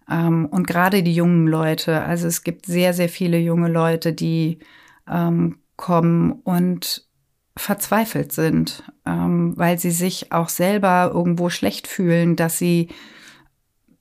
Ähm, 0.10 0.46
und 0.46 0.68
gerade 0.68 1.04
die 1.04 1.14
jungen 1.14 1.48
Leute, 1.48 2.02
also 2.02 2.28
es 2.28 2.44
gibt 2.44 2.66
sehr, 2.66 2.94
sehr 2.94 3.10
viele 3.10 3.38
junge 3.38 3.70
Leute, 3.70 4.14
die 4.14 4.60
ähm, 5.08 5.60
kommen 5.76 6.32
und 6.32 7.08
verzweifelt 7.56 8.32
sind, 8.32 8.84
ähm, 9.06 9.54
weil 9.58 9.78
sie 9.78 9.92
sich 9.92 10.32
auch 10.32 10.50
selber 10.50 11.12
irgendwo 11.14 11.50
schlecht 11.50 11.88
fühlen, 11.88 12.36
dass 12.36 12.58
sie 12.58 12.90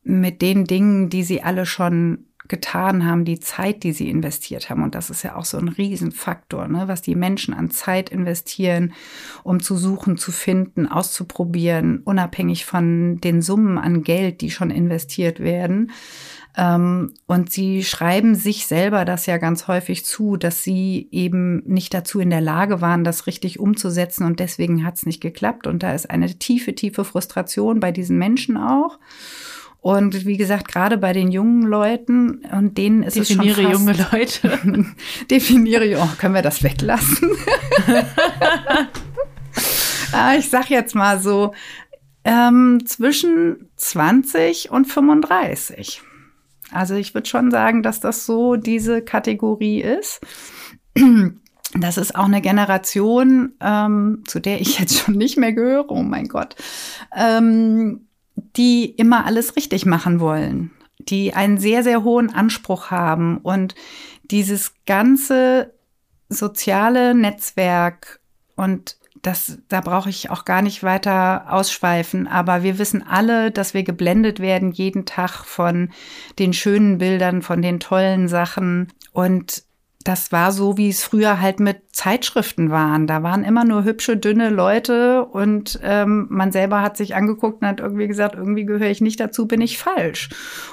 mit 0.03 0.41
den 0.43 0.65
Dingen, 0.65 1.11
die 1.11 1.23
sie 1.23 1.43
alle 1.43 1.67
schon 1.67 2.28
getan 2.49 3.05
haben, 3.05 3.25
die 3.25 3.41
Zeit, 3.41 3.83
die 3.83 3.93
sie 3.93 4.09
investiert 4.09 4.71
haben. 4.71 4.83
Und 4.83 4.95
das 4.95 5.11
ist 5.11 5.23
ja 5.23 5.37
auch 5.37 5.45
so 5.45 5.59
ein 5.59 5.69
Riesenfaktor, 5.69 6.69
ne? 6.69 6.89
was 6.89 7.03
die 7.03 7.15
Menschen 7.15 7.55
an 7.55 7.71
Zeit 7.71 8.09
investieren, 8.09 8.95
um 9.45 9.63
zu 9.63 9.77
suchen, 9.77 10.17
zu 10.17 10.33
finden, 10.33 10.87
auszuprobieren, 10.87 12.01
unabhängig 12.05 12.65
von 12.65 13.21
den 13.21 13.43
Summen 13.43 13.79
an 13.79 14.03
Geld, 14.03 14.41
die 14.41 14.51
schon 14.51 14.71
investiert 14.71 15.41
werden. 15.41 15.93
Ähm, 16.57 17.15
und 17.27 17.53
sie 17.53 17.85
schreiben 17.85 18.35
sich 18.35 18.67
selber 18.67 19.05
das 19.05 19.27
ja 19.27 19.37
ganz 19.37 19.69
häufig 19.69 20.05
zu, 20.05 20.37
dass 20.37 20.65
sie 20.65 21.09
eben 21.13 21.63
nicht 21.67 21.95
dazu 21.95 22.19
in 22.19 22.31
der 22.31 22.41
Lage 22.41 22.81
waren, 22.81 23.05
das 23.05 23.27
richtig 23.27 23.61
umzusetzen 23.61 24.25
und 24.25 24.41
deswegen 24.41 24.85
hat 24.85 24.97
es 24.97 25.07
nicht 25.07 25.21
geklappt. 25.21 25.67
Und 25.67 25.83
da 25.83 25.93
ist 25.93 26.11
eine 26.11 26.39
tiefe, 26.39 26.75
tiefe 26.75 27.05
Frustration 27.05 27.79
bei 27.79 27.93
diesen 27.93 28.19
Menschen 28.19 28.57
auch. 28.57 28.99
Und 29.81 30.27
wie 30.27 30.37
gesagt, 30.37 30.69
gerade 30.69 30.99
bei 30.99 31.13
den 31.13 31.31
jungen 31.31 31.63
Leuten 31.63 32.43
und 32.53 32.77
denen 32.77 33.03
ist 33.05 33.17
definiere 33.17 33.63
es 33.63 33.79
schon 33.79 33.87
fast, 33.87 34.43
junge 34.43 34.53
Leute. 34.53 34.87
definiere, 35.31 35.99
oh, 36.01 36.09
können 36.19 36.35
wir 36.35 36.43
das 36.43 36.63
weglassen? 36.63 37.31
Ah, 40.13 40.35
ich 40.37 40.49
sag 40.49 40.71
jetzt 40.71 40.95
mal 40.95 41.21
so 41.21 41.53
ähm, 42.25 42.85
zwischen 42.87 43.69
20 43.77 44.71
und 44.71 44.87
35. 44.87 46.03
Also 46.73 46.95
ich 46.95 47.15
würde 47.15 47.29
schon 47.29 47.51
sagen, 47.51 47.83
dass 47.83 48.01
das 48.01 48.27
so 48.27 48.57
diese 48.57 49.03
Kategorie 49.03 49.81
ist. 49.81 50.21
Das 51.75 51.99
ist 51.99 52.17
auch 52.17 52.25
eine 52.25 52.41
Generation, 52.41 53.53
ähm, 53.61 54.23
zu 54.27 54.41
der 54.41 54.59
ich 54.59 54.79
jetzt 54.79 55.01
schon 55.01 55.17
nicht 55.17 55.37
mehr 55.37 55.53
gehöre. 55.53 55.91
Oh 55.91 56.03
mein 56.03 56.27
Gott. 56.27 56.57
Ähm, 57.15 58.08
die 58.57 58.87
immer 58.87 59.25
alles 59.27 59.57
richtig 59.57 59.87
machen 59.87 60.21
wollen, 60.21 60.71
die 60.99 61.35
einen 61.35 61.59
sehr, 61.59 61.83
sehr 61.83 62.05
hohen 62.05 62.33
Anspruch 62.33 62.91
haben 62.91 63.39
und 63.39 63.75
dieses 64.25 64.73
ganze 64.87 65.75
soziale 66.29 67.15
Netzwerk 67.15 68.21
und 68.57 68.97
das, 69.23 69.59
da 69.69 69.81
brauche 69.81 70.11
ich 70.11 70.31
auch 70.31 70.45
gar 70.45 70.63
nicht 70.63 70.83
weiter 70.83 71.47
ausschweifen, 71.53 72.29
aber 72.29 72.63
wir 72.63 72.79
wissen 72.79 73.03
alle, 73.07 73.51
dass 73.51 73.75
wir 73.75 73.83
geblendet 73.83 74.41
werden 74.41 74.71
jeden 74.71 75.07
Tag 75.07 75.45
von 75.45 75.91
den 76.39 76.53
schönen 76.53 76.99
Bildern, 76.99 77.43
von 77.43 77.61
den 77.63 77.81
tollen 77.81 78.29
Sachen 78.29 78.93
und 79.13 79.65
das 80.05 80.33
war 80.33 80.53
so, 80.53 80.77
wie 80.77 80.89
es 80.89 81.03
früher 81.03 81.41
halt 81.41 81.61
mit 81.61 81.95
Zeitschriften 81.95 82.71
waren. 82.71 83.07
Da 83.07 83.23
waren 83.23 83.45
immer 83.45 83.65
nur 83.65 83.85
hübsche, 83.85 84.17
dünne 84.17 84.49
Leute 84.49 85.25
und 85.25 85.79
ähm, 85.83 86.27
man 86.31 86.53
selber 86.53 86.83
hat 86.83 86.97
sich 86.97 87.15
angeguckt 87.15 87.63
und 87.63 87.69
hat 87.69 87.81
irgendwie 87.81 88.07
gesagt, 88.07 88.37
irgendwie 88.37 88.65
gehöre 88.65 88.91
ich 88.91 89.01
nicht 89.01 89.21
dazu, 89.21 89.47
bin 89.47 89.61
ich 89.61 89.79
falsch. 89.79 90.31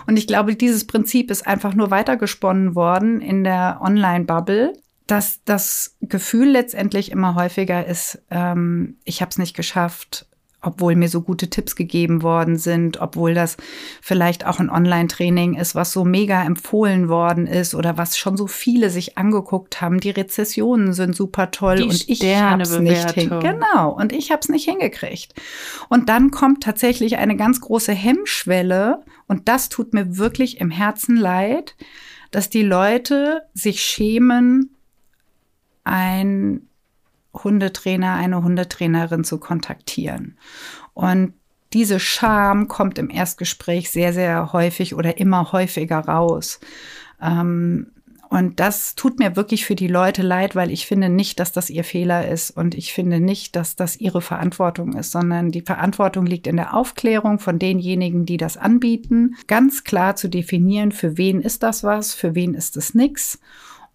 Und 0.08 0.18
ich 0.18 0.28
glaube, 0.28 0.56
dieses 0.56 0.86
Prinzip 0.88 1.32
ist 1.32 1.48
einfach 1.48 1.74
nur 1.74 1.92
weitergesponnen 1.92 2.76
worden 2.76 3.22
in 3.22 3.44
der 3.44 3.80
Online-Bubble 3.82 4.74
dass 5.08 5.44
das 5.44 5.98
Gefühl 6.02 6.50
letztendlich 6.50 7.12
immer 7.12 7.36
häufiger 7.36 7.86
ist, 7.86 8.24
ähm, 8.32 8.98
ich 9.04 9.22
habe 9.22 9.30
es 9.30 9.38
nicht 9.38 9.56
geschafft, 9.56 10.28
obwohl 10.66 10.96
mir 10.96 11.10
so 11.10 11.22
gute 11.22 11.50
Tipps 11.50 11.76
gegeben 11.76 12.24
worden 12.24 12.58
sind, 12.58 13.00
obwohl 13.00 13.34
das 13.34 13.58
vielleicht 14.02 14.46
auch 14.46 14.60
ein 14.60 14.70
Online-Training 14.70 15.56
ist, 15.56 15.76
was 15.76 15.92
so 15.92 16.04
mega 16.04 16.44
empfohlen 16.44 17.10
worden 17.10 17.48
ist 17.48 17.76
oder 17.76 17.98
was 17.98 18.18
schon 18.18 18.38
so 18.38 18.48
viele 18.48 18.90
sich 18.90 19.18
angeguckt 19.18 19.82
haben. 19.82 20.00
Die 20.00 20.10
Rezessionen 20.10 20.94
sind 20.94 21.16
super 21.16 21.52
toll 21.52 21.78
Die 21.78 21.84
und 21.84 22.10
ich 22.10 22.36
habe 22.36 22.64
es 22.64 22.80
nicht 22.80 23.12
hin 23.12 23.30
genau 23.40 23.92
und 23.92 24.12
ich 24.12 24.32
habe 24.32 24.40
es 24.42 24.50
nicht 24.50 24.66
hingekriegt. 24.70 25.34
Und 25.90 26.10
dann 26.10 26.32
kommt 26.32 26.64
tatsächlich 26.64 27.18
eine 27.18 27.36
ganz 27.36 27.62
große 27.62 27.94
Hemmschwelle 27.94 29.04
und 29.28 29.48
das 29.48 29.70
tut 29.70 29.94
mir 29.94 30.18
wirklich 30.18 30.60
im 30.60 30.72
Herzen 30.72 31.18
leid, 31.18 31.76
dass 32.32 32.50
die 32.50 32.64
Leute 32.64 33.44
sich 33.54 33.82
schämen, 33.82 34.76
ein 35.84 36.68
Hundetrainer, 37.44 38.14
eine 38.14 38.44
Hundetrainerin 38.44 39.24
zu 39.24 39.40
kontaktieren. 39.40 40.38
Und 40.94 41.34
diese 41.74 42.00
Scham 42.00 42.68
kommt 42.68 42.98
im 42.98 43.10
Erstgespräch 43.10 43.92
sehr, 43.92 44.14
sehr 44.14 44.54
häufig 44.54 44.96
oder 44.96 45.18
immer 45.18 45.52
häufiger 45.52 46.00
raus. 46.00 46.60
Ähm, 47.22 47.88
und 48.30 48.60
das 48.60 48.96
tut 48.96 49.20
mir 49.20 49.36
wirklich 49.36 49.66
für 49.66 49.76
die 49.76 49.88
Leute 49.88 50.22
leid, 50.22 50.56
weil 50.56 50.72
ich 50.72 50.88
finde 50.88 51.10
nicht, 51.10 51.40
dass 51.40 51.52
das 51.52 51.70
ihr 51.70 51.84
Fehler 51.84 52.28
ist 52.28 52.52
und 52.52 52.76
ich 52.76 52.92
finde 52.92 53.20
nicht, 53.20 53.56
dass 53.56 53.76
das 53.76 53.98
ihre 53.98 54.22
Verantwortung 54.22 54.94
ist, 54.94 55.12
sondern 55.12 55.52
die 55.52 55.62
Verantwortung 55.62 56.26
liegt 56.26 56.48
in 56.48 56.56
der 56.56 56.74
Aufklärung 56.74 57.40
von 57.40 57.60
denjenigen, 57.60 58.26
die 58.26 58.38
das 58.38 58.58
anbieten, 58.58 59.36
ganz 59.48 59.84
klar 59.84 60.16
zu 60.16 60.28
definieren, 60.28 60.92
für 60.92 61.18
wen 61.18 61.42
ist 61.42 61.62
das 61.64 61.84
was, 61.84 62.14
für 62.14 62.36
wen 62.36 62.56
ist 62.56 62.78
es 62.78 62.96
nix. 62.96 63.40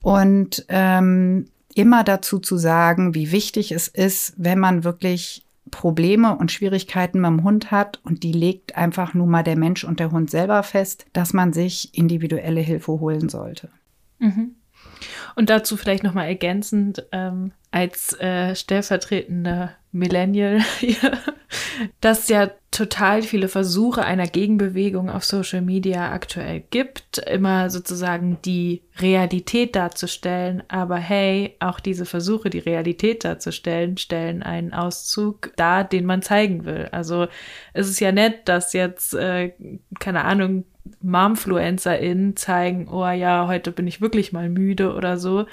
Und 0.00 0.64
ähm, 0.68 1.46
immer 1.74 2.04
dazu 2.04 2.38
zu 2.38 2.56
sagen, 2.56 3.14
wie 3.14 3.32
wichtig 3.32 3.72
es 3.72 3.88
ist, 3.88 4.34
wenn 4.36 4.58
man 4.58 4.84
wirklich 4.84 5.44
Probleme 5.70 6.36
und 6.36 6.50
Schwierigkeiten 6.50 7.22
beim 7.22 7.44
Hund 7.44 7.70
hat 7.70 8.00
und 8.04 8.22
die 8.22 8.32
legt 8.32 8.76
einfach 8.76 9.14
nur 9.14 9.26
mal 9.26 9.44
der 9.44 9.56
Mensch 9.56 9.84
und 9.84 10.00
der 10.00 10.10
Hund 10.10 10.30
selber 10.30 10.62
fest, 10.62 11.06
dass 11.12 11.32
man 11.32 11.52
sich 11.52 11.96
individuelle 11.96 12.60
Hilfe 12.60 12.92
holen 12.92 13.28
sollte. 13.28 13.68
Mhm. 14.18 14.56
Und 15.36 15.50
dazu 15.50 15.76
vielleicht 15.76 16.02
nochmal 16.02 16.26
ergänzend, 16.26 17.06
ähm, 17.12 17.52
als 17.70 18.18
äh, 18.20 18.54
stellvertretender 18.54 19.72
Millennial 19.92 20.60
dass 22.00 22.28
ja 22.28 22.50
total 22.70 23.22
viele 23.22 23.48
Versuche 23.48 24.04
einer 24.04 24.26
Gegenbewegung 24.26 25.10
auf 25.10 25.24
Social 25.24 25.60
Media 25.60 26.12
aktuell 26.12 26.62
gibt, 26.70 27.18
immer 27.18 27.70
sozusagen 27.70 28.38
die 28.44 28.82
Realität 29.00 29.74
darzustellen. 29.74 30.62
Aber 30.68 30.96
hey, 30.96 31.56
auch 31.58 31.80
diese 31.80 32.06
Versuche, 32.06 32.50
die 32.50 32.60
Realität 32.60 33.24
darzustellen, 33.24 33.96
stellen 33.96 34.42
einen 34.42 34.72
Auszug 34.72 35.52
dar, 35.56 35.84
den 35.84 36.06
man 36.06 36.22
zeigen 36.22 36.64
will. 36.64 36.88
Also 36.92 37.26
es 37.72 37.88
ist 37.88 38.00
ja 38.00 38.12
nett, 38.12 38.48
dass 38.48 38.72
jetzt, 38.72 39.14
äh, 39.14 39.52
keine 39.98 40.24
Ahnung, 40.24 40.64
MomfluencerInnen 41.02 42.36
zeigen, 42.36 42.88
oh 42.88 43.08
ja, 43.08 43.46
heute 43.46 43.70
bin 43.72 43.86
ich 43.86 44.00
wirklich 44.00 44.32
mal 44.32 44.48
müde 44.48 44.94
oder 44.94 45.18
so. 45.18 45.46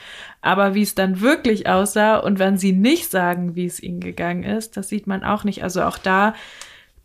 Aber 0.47 0.73
wie 0.73 0.81
es 0.81 0.95
dann 0.95 1.19
wirklich 1.19 1.67
aussah 1.67 2.15
und 2.15 2.39
wenn 2.39 2.57
sie 2.57 2.71
nicht 2.71 3.11
sagen, 3.11 3.57
wie 3.57 3.65
es 3.65 3.83
ihnen 3.83 3.99
gegangen 3.99 4.43
ist, 4.43 4.77
das 4.77 4.87
sieht 4.87 5.05
man 5.05 5.25
auch 5.25 5.43
nicht. 5.43 5.61
Also 5.61 5.83
auch 5.83 5.97
da, 5.97 6.35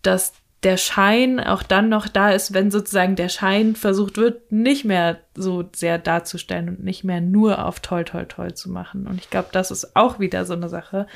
dass 0.03 0.35
der 0.63 0.77
Schein 0.77 1.41
auch 1.41 1.65
dann 1.65 1.89
noch 1.89 2.07
da 2.07 2.31
ist, 2.31 2.55
wenn 2.55 2.71
sozusagen 2.71 3.17
der 3.17 3.29
Schein 3.29 3.75
versucht 3.75 4.17
wird, 4.17 4.53
nicht 4.53 4.85
mehr 4.85 5.19
so 5.35 5.69
sehr 5.75 5.99
darzustellen 5.99 6.69
und 6.69 6.85
nicht 6.85 7.03
mehr 7.03 7.21
nur 7.21 7.65
auf 7.65 7.81
toll, 7.81 8.05
toll, 8.05 8.27
toll 8.27 8.55
zu 8.55 8.71
machen. 8.71 9.09
Und 9.09 9.19
ich 9.19 9.29
glaube, 9.29 9.49
das 9.51 9.73
ist 9.73 9.97
auch 9.97 10.21
wieder 10.21 10.45
so 10.45 10.53
eine 10.53 10.69
Sache, 10.69 11.09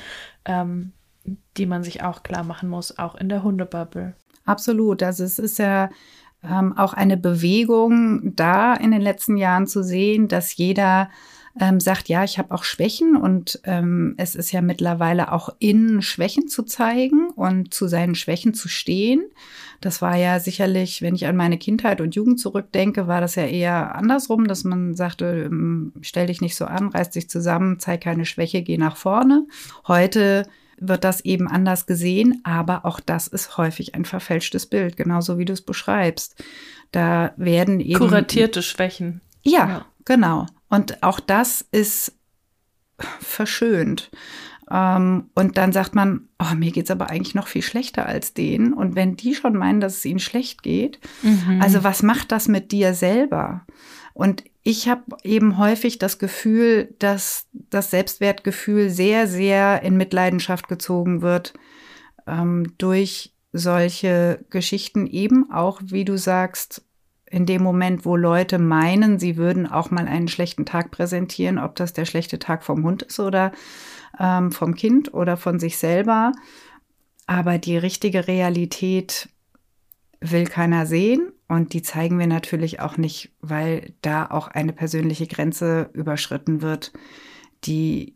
ähm, 0.43 0.91
die 1.55 1.65
man 1.65 1.85
sich 1.85 2.03
auch 2.03 2.23
klar 2.23 2.43
machen 2.43 2.67
muss, 2.67 2.99
auch 2.99 3.15
in 3.15 3.29
der 3.29 3.41
Hundebubble. 3.41 4.15
Absolut. 4.43 5.01
Also 5.01 5.23
es 5.23 5.39
ist 5.39 5.59
ja 5.59 5.91
ähm, 6.43 6.77
auch 6.77 6.93
eine 6.93 7.15
Bewegung 7.15 8.35
da 8.35 8.73
in 8.73 8.91
den 8.91 9.01
letzten 9.01 9.37
Jahren 9.37 9.65
zu 9.65 9.81
sehen, 9.81 10.27
dass 10.27 10.57
jeder 10.57 11.09
ähm, 11.59 11.79
sagt, 11.79 12.09
ja, 12.09 12.23
ich 12.23 12.37
habe 12.37 12.53
auch 12.53 12.63
Schwächen 12.63 13.15
und 13.15 13.59
ähm, 13.63 14.15
es 14.17 14.35
ist 14.35 14.51
ja 14.51 14.61
mittlerweile 14.61 15.31
auch 15.31 15.55
in 15.59 16.01
Schwächen 16.01 16.47
zu 16.47 16.63
zeigen 16.63 17.29
und 17.35 17.73
zu 17.73 17.87
seinen 17.87 18.15
Schwächen 18.15 18.53
zu 18.53 18.67
stehen. 18.67 19.23
Das 19.81 20.01
war 20.01 20.15
ja 20.15 20.39
sicherlich, 20.39 21.01
wenn 21.01 21.15
ich 21.15 21.27
an 21.27 21.35
meine 21.35 21.57
Kindheit 21.57 22.01
und 22.01 22.15
Jugend 22.15 22.39
zurückdenke, 22.39 23.07
war 23.07 23.21
das 23.21 23.35
ja 23.35 23.45
eher 23.45 23.95
andersrum, 23.95 24.47
dass 24.47 24.63
man 24.63 24.95
sagte, 24.95 25.43
ähm, 25.45 25.93
stell 26.01 26.27
dich 26.27 26.41
nicht 26.41 26.55
so 26.55 26.65
an, 26.65 26.89
reiß 26.89 27.11
dich 27.11 27.29
zusammen, 27.29 27.79
zeig 27.79 28.01
keine 28.01 28.25
Schwäche, 28.25 28.61
geh 28.61 28.77
nach 28.77 28.97
vorne. 28.97 29.45
Heute 29.87 30.47
wird 30.79 31.03
das 31.03 31.21
eben 31.21 31.47
anders 31.47 31.85
gesehen, 31.85 32.41
aber 32.43 32.85
auch 32.85 32.99
das 32.99 33.27
ist 33.27 33.57
häufig 33.57 33.95
ein 33.95 34.05
verfälschtes 34.05 34.67
Bild, 34.67 34.95
genauso 34.95 35.37
wie 35.37 35.45
du 35.45 35.53
es 35.53 35.61
beschreibst. 35.61 36.43
Da 36.91 37.33
werden 37.37 37.79
eben 37.79 37.99
kuratierte 37.99 38.61
Schwächen. 38.61 39.21
Ja, 39.43 39.67
ja, 39.67 39.85
genau. 40.05 40.45
Und 40.69 41.03
auch 41.03 41.19
das 41.19 41.65
ist 41.71 42.13
verschönt. 43.19 44.09
Ähm, 44.69 45.29
und 45.33 45.57
dann 45.57 45.71
sagt 45.71 45.95
man, 45.95 46.27
oh, 46.39 46.55
mir 46.55 46.71
geht's 46.71 46.91
aber 46.91 47.09
eigentlich 47.09 47.35
noch 47.35 47.47
viel 47.47 47.61
schlechter 47.61 48.05
als 48.05 48.33
denen. 48.33 48.73
Und 48.73 48.95
wenn 48.95 49.15
die 49.15 49.35
schon 49.35 49.55
meinen, 49.55 49.79
dass 49.79 49.97
es 49.97 50.05
ihnen 50.05 50.19
schlecht 50.19 50.63
geht, 50.63 50.99
mhm. 51.21 51.61
also 51.61 51.83
was 51.83 52.03
macht 52.03 52.31
das 52.31 52.47
mit 52.47 52.71
dir 52.71 52.93
selber? 52.93 53.65
Und 54.13 54.43
ich 54.63 54.89
habe 54.89 55.03
eben 55.23 55.57
häufig 55.57 55.99
das 55.99 56.19
Gefühl, 56.19 56.93
dass 56.99 57.45
das 57.53 57.91
Selbstwertgefühl 57.91 58.89
sehr, 58.89 59.27
sehr 59.27 59.83
in 59.83 59.95
Mitleidenschaft 59.95 60.67
gezogen 60.67 61.21
wird 61.21 61.53
ähm, 62.25 62.73
durch 62.77 63.33
solche 63.53 64.43
Geschichten 64.49 65.07
eben 65.07 65.51
auch, 65.51 65.79
wie 65.85 66.03
du 66.03 66.17
sagst, 66.17 66.83
in 67.29 67.45
dem 67.45 67.61
Moment, 67.61 68.05
wo 68.05 68.15
Leute 68.15 68.57
meinen, 68.57 69.19
sie 69.19 69.37
würden 69.37 69.67
auch 69.67 69.91
mal 69.91 70.07
einen 70.07 70.27
schlechten 70.27 70.65
Tag 70.65 70.91
präsentieren, 70.91 71.59
ob 71.59 71.75
das 71.75 71.93
der 71.93 72.05
schlechte 72.05 72.39
Tag 72.39 72.63
vom 72.63 72.83
Hund 72.83 73.03
ist 73.03 73.19
oder 73.19 73.51
ähm, 74.19 74.51
vom 74.51 74.75
Kind 74.75 75.13
oder 75.13 75.37
von 75.37 75.59
sich 75.59 75.77
selber. 75.77 76.31
Aber 77.25 77.57
die 77.57 77.77
richtige 77.77 78.27
Realität 78.27 79.29
will 80.21 80.45
keiner 80.45 80.85
sehen 80.85 81.33
und 81.47 81.73
die 81.73 81.81
zeigen 81.81 82.17
wir 82.17 82.27
natürlich 82.27 82.79
auch 82.79 82.97
nicht, 82.97 83.31
weil 83.41 83.93
da 84.01 84.25
auch 84.25 84.47
eine 84.47 84.73
persönliche 84.73 85.27
Grenze 85.27 85.89
überschritten 85.93 86.61
wird, 86.61 86.93
die 87.65 88.15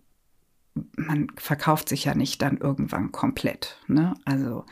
man 0.96 1.28
verkauft 1.36 1.90
sich 1.90 2.06
ja 2.06 2.16
nicht 2.16 2.42
dann 2.42 2.58
irgendwann 2.58 3.12
komplett. 3.12 3.78
Ne? 3.88 4.14
Also 4.24 4.66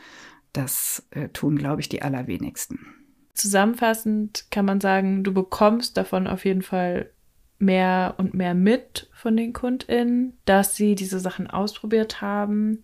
das 0.52 1.06
äh, 1.10 1.28
tun, 1.28 1.56
glaube 1.56 1.80
ich, 1.80 1.88
die 1.88 2.02
allerwenigsten. 2.02 2.99
Zusammenfassend 3.34 4.46
kann 4.50 4.64
man 4.64 4.80
sagen, 4.80 5.24
du 5.24 5.32
bekommst 5.32 5.96
davon 5.96 6.26
auf 6.26 6.44
jeden 6.44 6.62
Fall 6.62 7.10
mehr 7.58 8.14
und 8.18 8.34
mehr 8.34 8.54
mit 8.54 9.08
von 9.12 9.36
den 9.36 9.52
KundInnen, 9.52 10.36
dass 10.44 10.76
sie 10.76 10.94
diese 10.94 11.20
Sachen 11.20 11.48
ausprobiert 11.48 12.20
haben 12.20 12.82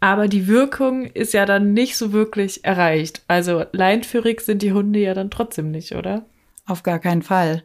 aber 0.00 0.28
die 0.28 0.46
Wirkung 0.46 1.06
ist 1.06 1.32
ja 1.32 1.46
dann 1.46 1.72
nicht 1.72 1.96
so 1.96 2.12
wirklich 2.12 2.64
erreicht. 2.64 3.22
Also 3.28 3.64
leinführig 3.72 4.40
sind 4.40 4.62
die 4.62 4.72
Hunde 4.72 5.00
ja 5.00 5.14
dann 5.14 5.30
trotzdem 5.30 5.70
nicht, 5.70 5.94
oder? 5.94 6.26
Auf 6.66 6.82
gar 6.82 6.98
keinen 6.98 7.22
Fall. 7.22 7.62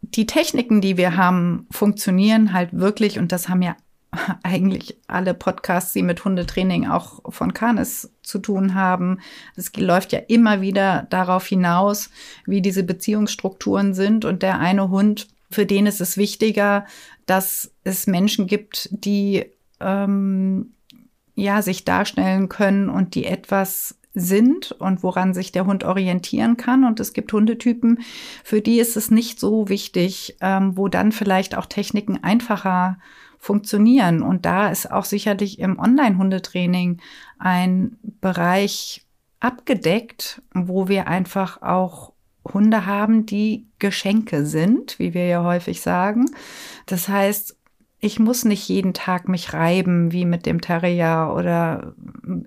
Die 0.00 0.26
Techniken, 0.26 0.80
die 0.80 0.96
wir 0.96 1.16
haben, 1.16 1.66
funktionieren 1.70 2.52
halt 2.52 2.70
wirklich 2.72 3.18
und 3.18 3.32
das 3.32 3.48
haben 3.48 3.62
ja 3.62 3.76
eigentlich 4.42 4.96
alle 5.06 5.34
Podcasts, 5.34 5.92
die 5.92 6.02
mit 6.02 6.24
Hundetraining 6.24 6.86
auch 6.86 7.20
von 7.32 7.54
Canis 7.54 8.10
zu 8.22 8.38
tun 8.38 8.74
haben. 8.74 9.20
Es 9.56 9.74
läuft 9.76 10.12
ja 10.12 10.18
immer 10.18 10.60
wieder 10.60 11.06
darauf 11.10 11.46
hinaus, 11.46 12.10
wie 12.46 12.60
diese 12.60 12.82
Beziehungsstrukturen 12.82 13.94
sind 13.94 14.24
und 14.24 14.42
der 14.42 14.58
eine 14.58 14.90
Hund, 14.90 15.28
für 15.50 15.66
den 15.66 15.86
ist 15.86 16.00
es 16.00 16.16
wichtiger, 16.16 16.86
dass 17.26 17.72
es 17.84 18.06
Menschen 18.06 18.46
gibt, 18.46 18.88
die 18.90 19.46
ähm, 19.80 20.72
ja, 21.34 21.62
sich 21.62 21.84
darstellen 21.84 22.48
können 22.48 22.88
und 22.88 23.14
die 23.14 23.24
etwas 23.24 23.96
sind 24.14 24.72
und 24.72 25.02
woran 25.02 25.32
sich 25.32 25.52
der 25.52 25.64
Hund 25.64 25.84
orientieren 25.84 26.58
kann. 26.58 26.84
Und 26.84 27.00
es 27.00 27.14
gibt 27.14 27.32
Hundetypen, 27.32 28.00
für 28.44 28.60
die 28.60 28.78
ist 28.78 28.96
es 28.96 29.10
nicht 29.10 29.40
so 29.40 29.70
wichtig, 29.70 30.36
ähm, 30.40 30.76
wo 30.76 30.88
dann 30.88 31.12
vielleicht 31.12 31.56
auch 31.56 31.66
Techniken 31.66 32.22
einfacher 32.22 32.98
funktionieren. 33.42 34.22
Und 34.22 34.46
da 34.46 34.68
ist 34.68 34.90
auch 34.90 35.04
sicherlich 35.04 35.58
im 35.58 35.76
Online-Hundetraining 35.76 37.00
ein 37.40 37.98
Bereich 38.20 39.04
abgedeckt, 39.40 40.40
wo 40.54 40.86
wir 40.86 41.08
einfach 41.08 41.60
auch 41.60 42.12
Hunde 42.44 42.86
haben, 42.86 43.26
die 43.26 43.66
Geschenke 43.80 44.46
sind, 44.46 44.96
wie 45.00 45.12
wir 45.12 45.26
ja 45.26 45.42
häufig 45.42 45.80
sagen. 45.80 46.26
Das 46.86 47.08
heißt, 47.08 47.56
ich 48.04 48.18
muss 48.18 48.44
nicht 48.44 48.68
jeden 48.68 48.94
Tag 48.94 49.28
mich 49.28 49.52
reiben, 49.52 50.10
wie 50.10 50.24
mit 50.24 50.44
dem 50.44 50.60
Terrier 50.60 51.32
oder 51.36 51.94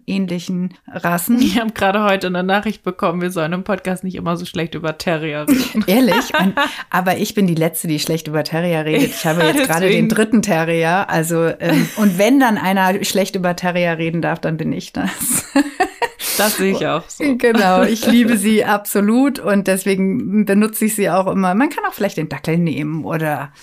ähnlichen 0.06 0.74
Rassen. 0.86 1.39
Ich 1.41 1.58
habe 1.58 1.72
gerade 1.72 2.04
heute 2.04 2.28
eine 2.28 2.44
Nachricht 2.44 2.84
bekommen, 2.84 3.22
wir 3.22 3.32
sollen 3.32 3.54
im 3.54 3.63
Podcast 3.63 4.04
nicht 4.04 4.15
immer 4.15 4.36
so 4.36 4.44
schlecht 4.44 4.76
über 4.76 4.98
Terrier 4.98 5.48
reden. 5.48 5.86
Ehrlich? 5.88 6.38
Und, 6.38 6.56
aber 6.89 7.18
ich 7.20 7.36
bin 7.36 7.48
die 7.48 7.56
Letzte, 7.56 7.88
die 7.88 8.00
schlecht 8.00 8.28
über 8.28 8.44
Terrier 8.44 8.84
redet. 8.84 9.12
Ich 9.12 9.26
habe 9.26 9.44
jetzt 9.44 9.63
gerade 9.68 9.89
den 9.89 10.10
dritten 10.10 10.41
Terrier. 10.41 11.10
Also, 11.10 11.46
ähm, 11.46 11.88
und 11.96 12.18
wenn 12.18 12.41
dann 12.41 12.58
einer 12.58 13.02
schlecht 13.06 13.38
über 13.38 13.56
Terrier 13.56 13.98
reden 13.98 14.22
darf, 14.22 14.39
dann 14.39 14.58
bin 14.58 14.74
ich 14.74 14.91
das. 14.94 15.46
Das 16.38 16.58
sehe 16.58 16.74
ich 16.74 16.86
auch 16.86 17.08
so. 17.08 17.38
Genau, 17.38 17.84
ich 17.84 18.06
liebe 18.08 18.36
sie 18.36 18.65
absolut 18.65 19.39
und 19.39 19.68
deswegen 19.68 20.44
benutze 20.44 20.84
ich 20.84 20.96
sie 20.96 21.10
auch 21.10 21.28
immer. 21.28 21.56
Man 21.56 21.70
kann 21.70 21.86
auch 21.86 21.94
vielleicht 21.94 22.18
den 22.18 22.28
Dackel 22.28 22.58
nehmen 22.58 23.06
oder 23.06 23.54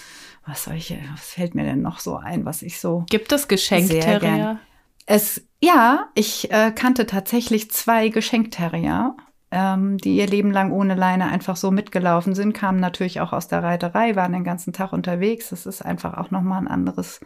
was 0.47 0.65
soll 0.65 0.75
ich, 0.75 0.97
was 1.13 1.31
fällt 1.31 1.55
mir 1.55 1.65
denn 1.65 1.83
noch 1.83 1.99
so 1.99 2.17
ein, 2.17 2.45
was 2.45 2.63
ich 2.63 2.81
so. 2.81 3.05
Gibt 3.09 3.33
es 3.33 3.49
Geschenkterrier? 3.49 4.59
Es, 5.07 5.43
ja, 5.61 6.07
ich 6.15 6.51
äh, 6.51 6.73
kannte 6.73 7.07
tatsächlich 7.07 7.71
zwei 7.71 8.09
Geschenkterrier, 8.09 9.17
ähm, 9.51 9.99
die 9.99 10.17
ihr 10.17 10.27
Leben 10.27 10.51
lang 10.51 10.73
ohne 10.73 10.95
Leine 10.95 11.27
einfach 11.27 11.57
so 11.57 11.71
mitgelaufen 11.71 12.35
sind, 12.35 12.53
kamen 12.53 12.81
natürlich 12.81 13.21
auch 13.21 13.33
aus 13.33 13.49
der 13.49 13.63
Reiterei, 13.63 14.17
waren 14.17 14.33
den 14.33 14.45
ganzen 14.45 14.73
Tag 14.73 14.93
unterwegs. 14.93 15.51
Das 15.51 15.67
ist 15.67 15.83
einfach 15.83 16.17
auch 16.19 16.31
nochmal 16.31 16.61
ein 16.61 16.69
anderes 16.69 17.21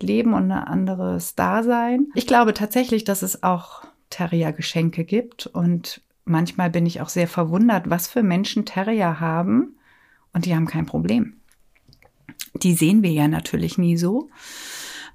Leben 0.00 0.34
und 0.34 0.50
ein 0.50 0.64
anderes 0.64 1.34
Dasein. 1.34 2.06
Ich 2.14 2.26
glaube 2.26 2.54
tatsächlich, 2.54 3.04
dass 3.04 3.22
es 3.22 3.42
auch 3.42 3.82
Terrier-Geschenke 4.10 5.04
gibt 5.04 5.46
und 5.46 6.00
manchmal 6.24 6.70
bin 6.70 6.86
ich 6.86 7.00
auch 7.00 7.08
sehr 7.08 7.28
verwundert, 7.28 7.88
was 7.90 8.06
für 8.06 8.22
Menschen 8.22 8.64
Terrier 8.64 9.20
haben 9.20 9.76
und 10.32 10.44
die 10.44 10.54
haben 10.54 10.66
kein 10.66 10.86
Problem. 10.86 11.35
Die 12.54 12.74
sehen 12.74 13.02
wir 13.02 13.10
ja 13.10 13.28
natürlich 13.28 13.78
nie 13.78 13.96
so. 13.96 14.30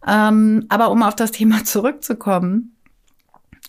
Ähm, 0.07 0.65
aber 0.69 0.91
um 0.91 1.03
auf 1.03 1.15
das 1.15 1.31
Thema 1.31 1.63
zurückzukommen, 1.63 2.75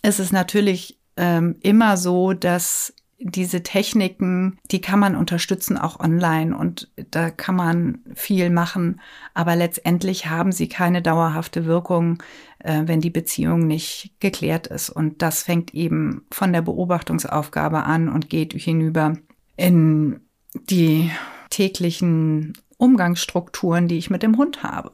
ist 0.02 0.20
es 0.20 0.32
natürlich 0.32 0.98
ähm, 1.16 1.56
immer 1.62 1.96
so, 1.96 2.32
dass 2.32 2.94
diese 3.24 3.62
Techniken, 3.62 4.58
die 4.70 4.80
kann 4.80 4.98
man 4.98 5.14
unterstützen 5.14 5.78
auch 5.78 6.00
online 6.00 6.56
und 6.56 6.90
da 7.10 7.30
kann 7.30 7.54
man 7.54 7.98
viel 8.14 8.50
machen, 8.50 9.00
aber 9.32 9.54
letztendlich 9.54 10.26
haben 10.26 10.50
sie 10.52 10.68
keine 10.68 11.02
dauerhafte 11.02 11.64
Wirkung, 11.64 12.22
äh, 12.58 12.82
wenn 12.86 13.00
die 13.00 13.10
Beziehung 13.10 13.66
nicht 13.66 14.12
geklärt 14.18 14.66
ist. 14.66 14.90
Und 14.90 15.22
das 15.22 15.42
fängt 15.42 15.72
eben 15.74 16.26
von 16.30 16.52
der 16.52 16.62
Beobachtungsaufgabe 16.62 17.84
an 17.84 18.08
und 18.08 18.28
geht 18.28 18.54
hinüber 18.54 19.14
in 19.56 20.20
die 20.54 21.10
täglichen 21.50 22.54
Umgangsstrukturen, 22.82 23.86
die 23.86 23.96
ich 23.96 24.10
mit 24.10 24.24
dem 24.24 24.36
Hund 24.36 24.64
habe. 24.64 24.90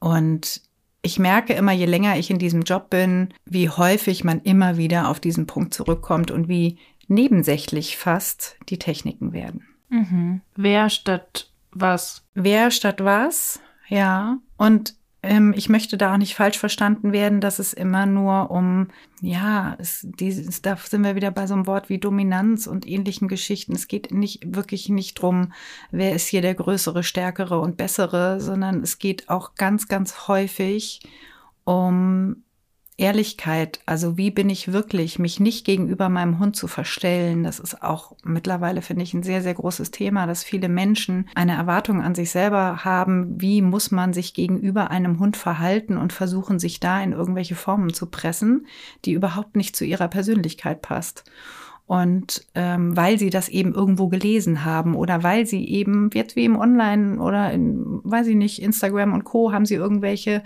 Und 0.00 0.62
ich 1.02 1.18
merke 1.18 1.52
immer, 1.52 1.72
je 1.72 1.84
länger 1.84 2.16
ich 2.16 2.30
in 2.30 2.38
diesem 2.38 2.62
Job 2.62 2.88
bin, 2.88 3.34
wie 3.44 3.68
häufig 3.68 4.24
man 4.24 4.40
immer 4.40 4.78
wieder 4.78 5.08
auf 5.08 5.20
diesen 5.20 5.46
Punkt 5.46 5.74
zurückkommt 5.74 6.30
und 6.30 6.48
wie 6.48 6.78
nebensächlich 7.06 7.98
fast 7.98 8.56
die 8.70 8.78
Techniken 8.78 9.32
werden. 9.32 9.66
Mhm. 9.90 10.40
Wer 10.56 10.88
statt 10.88 11.50
was? 11.72 12.24
Wer 12.34 12.70
statt 12.70 13.04
was? 13.04 13.60
Ja. 13.88 14.38
Und 14.56 14.94
ähm, 15.22 15.52
ich 15.56 15.68
möchte 15.68 15.98
da 15.98 16.14
auch 16.14 16.18
nicht 16.18 16.34
falsch 16.34 16.58
verstanden 16.58 17.12
werden, 17.12 17.40
dass 17.40 17.58
es 17.58 17.72
immer 17.72 18.06
nur 18.06 18.50
um, 18.50 18.88
ja, 19.20 19.76
es, 19.78 20.06
dieses, 20.18 20.62
da 20.62 20.76
sind 20.76 21.02
wir 21.02 21.16
wieder 21.16 21.32
bei 21.32 21.46
so 21.46 21.54
einem 21.54 21.66
Wort 21.66 21.88
wie 21.88 21.98
Dominanz 21.98 22.66
und 22.66 22.86
ähnlichen 22.86 23.26
Geschichten. 23.26 23.74
Es 23.74 23.88
geht 23.88 24.12
nicht 24.12 24.54
wirklich 24.54 24.88
nicht 24.88 25.14
drum, 25.14 25.52
wer 25.90 26.14
ist 26.14 26.28
hier 26.28 26.42
der 26.42 26.54
größere, 26.54 27.02
stärkere 27.02 27.58
und 27.58 27.76
bessere, 27.76 28.40
sondern 28.40 28.82
es 28.82 28.98
geht 28.98 29.28
auch 29.28 29.54
ganz, 29.56 29.88
ganz 29.88 30.28
häufig 30.28 31.00
um 31.64 32.44
Ehrlichkeit, 32.98 33.78
also 33.86 34.16
wie 34.16 34.32
bin 34.32 34.50
ich 34.50 34.72
wirklich, 34.72 35.20
mich 35.20 35.38
nicht 35.38 35.64
gegenüber 35.64 36.08
meinem 36.08 36.40
Hund 36.40 36.56
zu 36.56 36.66
verstellen, 36.66 37.44
das 37.44 37.60
ist 37.60 37.80
auch 37.80 38.16
mittlerweile, 38.24 38.82
finde 38.82 39.04
ich, 39.04 39.14
ein 39.14 39.22
sehr, 39.22 39.40
sehr 39.40 39.54
großes 39.54 39.92
Thema, 39.92 40.26
dass 40.26 40.42
viele 40.42 40.68
Menschen 40.68 41.28
eine 41.36 41.54
Erwartung 41.54 42.02
an 42.02 42.16
sich 42.16 42.32
selber 42.32 42.84
haben, 42.84 43.40
wie 43.40 43.62
muss 43.62 43.92
man 43.92 44.12
sich 44.12 44.34
gegenüber 44.34 44.90
einem 44.90 45.20
Hund 45.20 45.36
verhalten 45.36 45.96
und 45.96 46.12
versuchen, 46.12 46.58
sich 46.58 46.80
da 46.80 47.00
in 47.00 47.12
irgendwelche 47.12 47.54
Formen 47.54 47.94
zu 47.94 48.06
pressen, 48.06 48.66
die 49.04 49.12
überhaupt 49.12 49.54
nicht 49.54 49.76
zu 49.76 49.84
ihrer 49.84 50.08
Persönlichkeit 50.08 50.82
passt. 50.82 51.22
Und 51.88 52.44
ähm, 52.54 52.94
weil 52.98 53.18
sie 53.18 53.30
das 53.30 53.48
eben 53.48 53.72
irgendwo 53.72 54.08
gelesen 54.08 54.66
haben 54.66 54.94
oder 54.94 55.22
weil 55.22 55.46
sie 55.46 55.66
eben 55.66 56.10
jetzt 56.12 56.36
wie 56.36 56.44
im 56.44 56.58
Online 56.58 57.18
oder 57.18 57.50
in, 57.50 58.00
weiß 58.04 58.26
ich 58.26 58.36
nicht, 58.36 58.60
Instagram 58.60 59.14
und 59.14 59.24
Co. 59.24 59.52
haben 59.52 59.64
sie 59.64 59.76
irgendwelche 59.76 60.42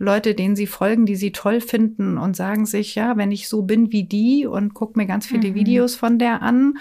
Leute, 0.00 0.34
denen 0.34 0.56
sie 0.56 0.66
folgen, 0.66 1.06
die 1.06 1.14
sie 1.14 1.30
toll 1.30 1.60
finden 1.60 2.18
und 2.18 2.34
sagen 2.34 2.66
sich, 2.66 2.96
ja, 2.96 3.16
wenn 3.16 3.30
ich 3.30 3.48
so 3.48 3.62
bin 3.62 3.92
wie 3.92 4.02
die 4.02 4.46
und 4.46 4.74
guck 4.74 4.96
mir 4.96 5.06
ganz 5.06 5.26
viele 5.26 5.50
mhm. 5.50 5.54
Videos 5.54 5.94
von 5.94 6.18
der 6.18 6.42
an 6.42 6.74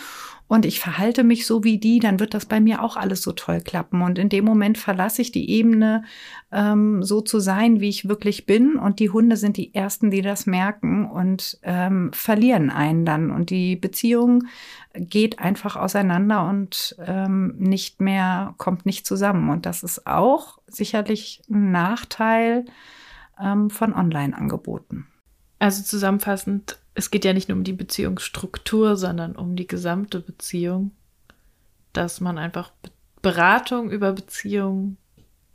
und 0.49 0.65
ich 0.65 0.79
verhalte 0.79 1.23
mich 1.23 1.45
so 1.45 1.63
wie 1.63 1.77
die, 1.77 1.99
dann 1.99 2.19
wird 2.19 2.33
das 2.33 2.47
bei 2.47 2.59
mir 2.59 2.81
auch 2.81 2.97
alles 2.97 3.21
so 3.21 3.33
toll 3.33 3.61
klappen. 3.61 4.01
Und 4.01 4.17
in 4.17 4.29
dem 4.29 4.45
Moment 4.45 4.79
verlasse 4.79 5.21
ich 5.21 5.31
die 5.31 5.47
Ebene, 5.51 6.03
ähm, 6.51 7.03
so 7.03 7.21
zu 7.21 7.39
sein, 7.39 7.81
wie 7.81 7.89
ich 7.89 8.09
wirklich 8.09 8.47
bin. 8.47 8.75
Und 8.75 8.99
die 8.99 9.11
Hunde 9.11 9.37
sind 9.37 9.57
die 9.57 9.75
Ersten, 9.75 10.09
die 10.09 10.23
das 10.23 10.47
merken 10.47 11.05
und 11.05 11.59
ähm, 11.61 12.09
verlieren 12.13 12.71
einen 12.71 13.05
dann. 13.05 13.29
Und 13.29 13.51
die 13.51 13.75
Beziehung 13.75 14.45
geht 14.95 15.37
einfach 15.37 15.75
auseinander 15.75 16.49
und 16.49 16.97
ähm, 17.05 17.53
nicht 17.59 18.01
mehr, 18.01 18.55
kommt 18.57 18.87
nicht 18.87 19.05
zusammen. 19.05 19.51
Und 19.51 19.67
das 19.67 19.83
ist 19.83 20.07
auch 20.07 20.57
sicherlich 20.65 21.43
ein 21.47 21.71
Nachteil 21.71 22.65
ähm, 23.39 23.69
von 23.69 23.93
Online-Angeboten. 23.93 25.05
Also 25.59 25.83
zusammenfassend, 25.83 26.77
es 26.93 27.11
geht 27.11 27.25
ja 27.25 27.33
nicht 27.33 27.49
nur 27.49 27.57
um 27.57 27.63
die 27.63 27.73
Beziehungsstruktur, 27.73 28.95
sondern 28.95 29.35
um 29.35 29.55
die 29.55 29.67
gesamte 29.67 30.21
Beziehung. 30.21 30.91
Dass 31.93 32.21
man 32.21 32.37
einfach 32.37 32.71
Beratung 33.21 33.91
über 33.91 34.13
Beziehung 34.13 34.97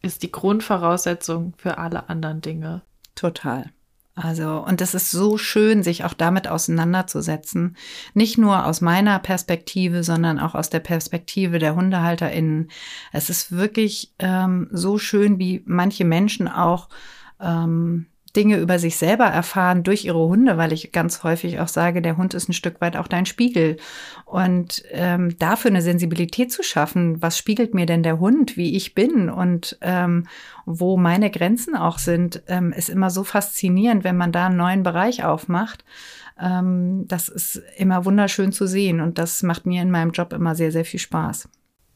ist 0.02 0.22
die 0.22 0.30
Grundvoraussetzung 0.30 1.54
für 1.56 1.78
alle 1.78 2.08
anderen 2.10 2.42
Dinge. 2.42 2.82
Total. 3.14 3.70
Also, 4.16 4.64
und 4.64 4.80
es 4.80 4.94
ist 4.94 5.10
so 5.10 5.38
schön, 5.38 5.82
sich 5.82 6.04
auch 6.04 6.14
damit 6.14 6.46
auseinanderzusetzen. 6.46 7.76
Nicht 8.12 8.38
nur 8.38 8.64
aus 8.64 8.80
meiner 8.80 9.18
Perspektive, 9.18 10.04
sondern 10.04 10.38
auch 10.38 10.54
aus 10.54 10.70
der 10.70 10.80
Perspektive 10.80 11.58
der 11.58 11.74
HundehalterInnen. 11.74 12.70
Es 13.12 13.28
ist 13.28 13.50
wirklich 13.50 14.14
ähm, 14.20 14.68
so 14.70 14.98
schön, 14.98 15.40
wie 15.40 15.62
manche 15.66 16.04
Menschen 16.04 16.46
auch 16.46 16.88
ähm, 17.40 18.06
Dinge 18.36 18.58
über 18.58 18.78
sich 18.78 18.96
selber 18.96 19.26
erfahren 19.26 19.82
durch 19.82 20.04
ihre 20.04 20.26
Hunde, 20.26 20.56
weil 20.56 20.72
ich 20.72 20.92
ganz 20.92 21.22
häufig 21.22 21.60
auch 21.60 21.68
sage, 21.68 22.02
der 22.02 22.16
Hund 22.16 22.34
ist 22.34 22.48
ein 22.48 22.52
Stück 22.52 22.80
weit 22.80 22.96
auch 22.96 23.06
dein 23.06 23.26
Spiegel. 23.26 23.76
Und 24.24 24.82
ähm, 24.90 25.38
dafür 25.38 25.70
eine 25.70 25.82
Sensibilität 25.82 26.50
zu 26.50 26.62
schaffen, 26.62 27.22
was 27.22 27.38
spiegelt 27.38 27.74
mir 27.74 27.86
denn 27.86 28.02
der 28.02 28.18
Hund, 28.18 28.56
wie 28.56 28.76
ich 28.76 28.94
bin 28.94 29.30
und 29.30 29.78
ähm, 29.80 30.26
wo 30.66 30.96
meine 30.96 31.30
Grenzen 31.30 31.76
auch 31.76 31.98
sind, 31.98 32.42
ähm, 32.48 32.72
ist 32.72 32.90
immer 32.90 33.10
so 33.10 33.24
faszinierend, 33.24 34.04
wenn 34.04 34.16
man 34.16 34.32
da 34.32 34.46
einen 34.46 34.56
neuen 34.56 34.82
Bereich 34.82 35.24
aufmacht. 35.24 35.84
Ähm, 36.40 37.06
das 37.06 37.28
ist 37.28 37.62
immer 37.76 38.04
wunderschön 38.04 38.50
zu 38.50 38.66
sehen 38.66 39.00
und 39.00 39.18
das 39.18 39.42
macht 39.42 39.66
mir 39.66 39.82
in 39.82 39.90
meinem 39.90 40.10
Job 40.10 40.32
immer 40.32 40.54
sehr, 40.54 40.72
sehr 40.72 40.84
viel 40.84 41.00
Spaß. 41.00 41.48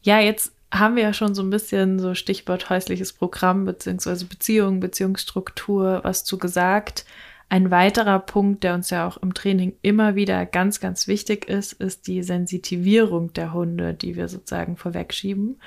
Ja, 0.03 0.21
jetzt 0.21 0.53
haben 0.71 0.97
wir 0.97 1.03
ja 1.03 1.13
schon 1.13 1.35
so 1.35 1.43
ein 1.43 1.51
bisschen 1.51 1.99
so 1.99 2.15
Stichwort 2.15 2.69
häusliches 2.71 3.13
Programm 3.13 3.65
beziehungsweise 3.65 4.27
Beziehung, 4.27 4.81
Beziehungsstruktur 4.81 6.01
was 6.03 6.25
zu 6.25 6.39
gesagt. 6.39 7.05
Ein 7.49 7.71
weiterer 7.71 8.19
Punkt, 8.19 8.63
der 8.63 8.75
uns 8.75 8.91
ja 8.91 9.09
auch 9.09 9.17
im 9.17 9.33
Training 9.33 9.75
immer 9.81 10.15
wieder 10.15 10.45
ganz, 10.45 10.81
ganz 10.81 11.09
wichtig 11.09 11.49
ist, 11.49 11.73
ist 11.73 12.07
die 12.07 12.23
Sensitivierung 12.23 13.33
der 13.33 13.55
Hunde, 13.55 13.95
die 13.95 14.17
wir 14.17 14.29
sozusagen 14.29 14.77
vorwegschieben. 14.77 15.59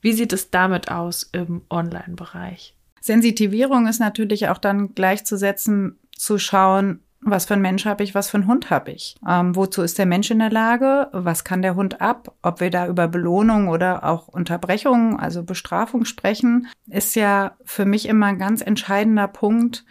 Wie 0.00 0.12
sieht 0.12 0.32
es 0.32 0.50
damit 0.50 0.90
aus 0.90 1.30
im 1.32 1.62
Online-Bereich? 1.70 2.74
Sensitivierung 3.00 3.86
ist 3.86 4.00
natürlich 4.00 4.48
auch 4.48 4.58
dann 4.58 4.94
gleichzusetzen, 4.94 5.98
zu 6.16 6.38
schauen, 6.38 7.00
was 7.24 7.46
für 7.46 7.54
ein 7.54 7.62
Mensch 7.62 7.84
habe 7.84 8.04
ich, 8.04 8.14
was 8.14 8.30
für 8.30 8.38
ein 8.38 8.46
Hund 8.46 8.70
habe 8.70 8.92
ich? 8.92 9.16
Ähm, 9.28 9.56
wozu 9.56 9.82
ist 9.82 9.98
der 9.98 10.06
Mensch 10.06 10.30
in 10.30 10.38
der 10.38 10.50
Lage? 10.50 11.08
Was 11.12 11.44
kann 11.44 11.62
der 11.62 11.74
Hund 11.74 12.00
ab? 12.00 12.34
Ob 12.42 12.60
wir 12.60 12.70
da 12.70 12.86
über 12.86 13.08
Belohnung 13.08 13.68
oder 13.68 14.04
auch 14.04 14.28
Unterbrechung, 14.28 15.18
also 15.18 15.42
Bestrafung 15.42 16.04
sprechen, 16.04 16.68
ist 16.88 17.16
ja 17.16 17.56
für 17.64 17.84
mich 17.84 18.08
immer 18.08 18.26
ein 18.26 18.38
ganz 18.38 18.60
entscheidender 18.60 19.28
Punkt, 19.28 19.84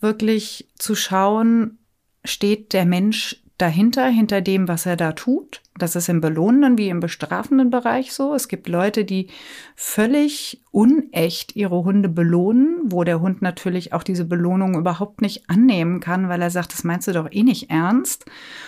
wirklich 0.00 0.68
zu 0.78 0.94
schauen, 0.94 1.78
steht 2.24 2.72
der 2.72 2.86
Mensch 2.86 3.42
dahinter, 3.58 4.06
hinter 4.06 4.40
dem, 4.40 4.68
was 4.68 4.86
er 4.86 4.96
da 4.96 5.12
tut. 5.12 5.62
Das 5.76 5.96
ist 5.96 6.08
im 6.08 6.20
belohnenden 6.20 6.78
wie 6.78 6.88
im 6.88 7.00
bestrafenden 7.00 7.70
Bereich 7.70 8.12
so. 8.12 8.34
Es 8.34 8.48
gibt 8.48 8.68
Leute, 8.68 9.04
die 9.04 9.28
völlig 9.74 10.62
unecht 10.70 11.56
ihre 11.56 11.84
Hunde 11.84 12.08
belohnen, 12.08 12.78
wo 12.84 13.04
der 13.04 13.20
Hund 13.20 13.42
natürlich 13.42 13.92
auch 13.92 14.04
diese 14.04 14.24
Belohnung 14.24 14.76
überhaupt 14.76 15.20
nicht 15.20 15.50
annehmen 15.50 16.00
kann, 16.00 16.28
weil 16.28 16.40
er 16.40 16.50
sagt, 16.50 16.72
das 16.72 16.84
meinst 16.84 17.08
du 17.08 17.12
doch 17.12 17.30
eh 17.30 17.42
nicht 17.42 17.70
ernst, 17.70 18.26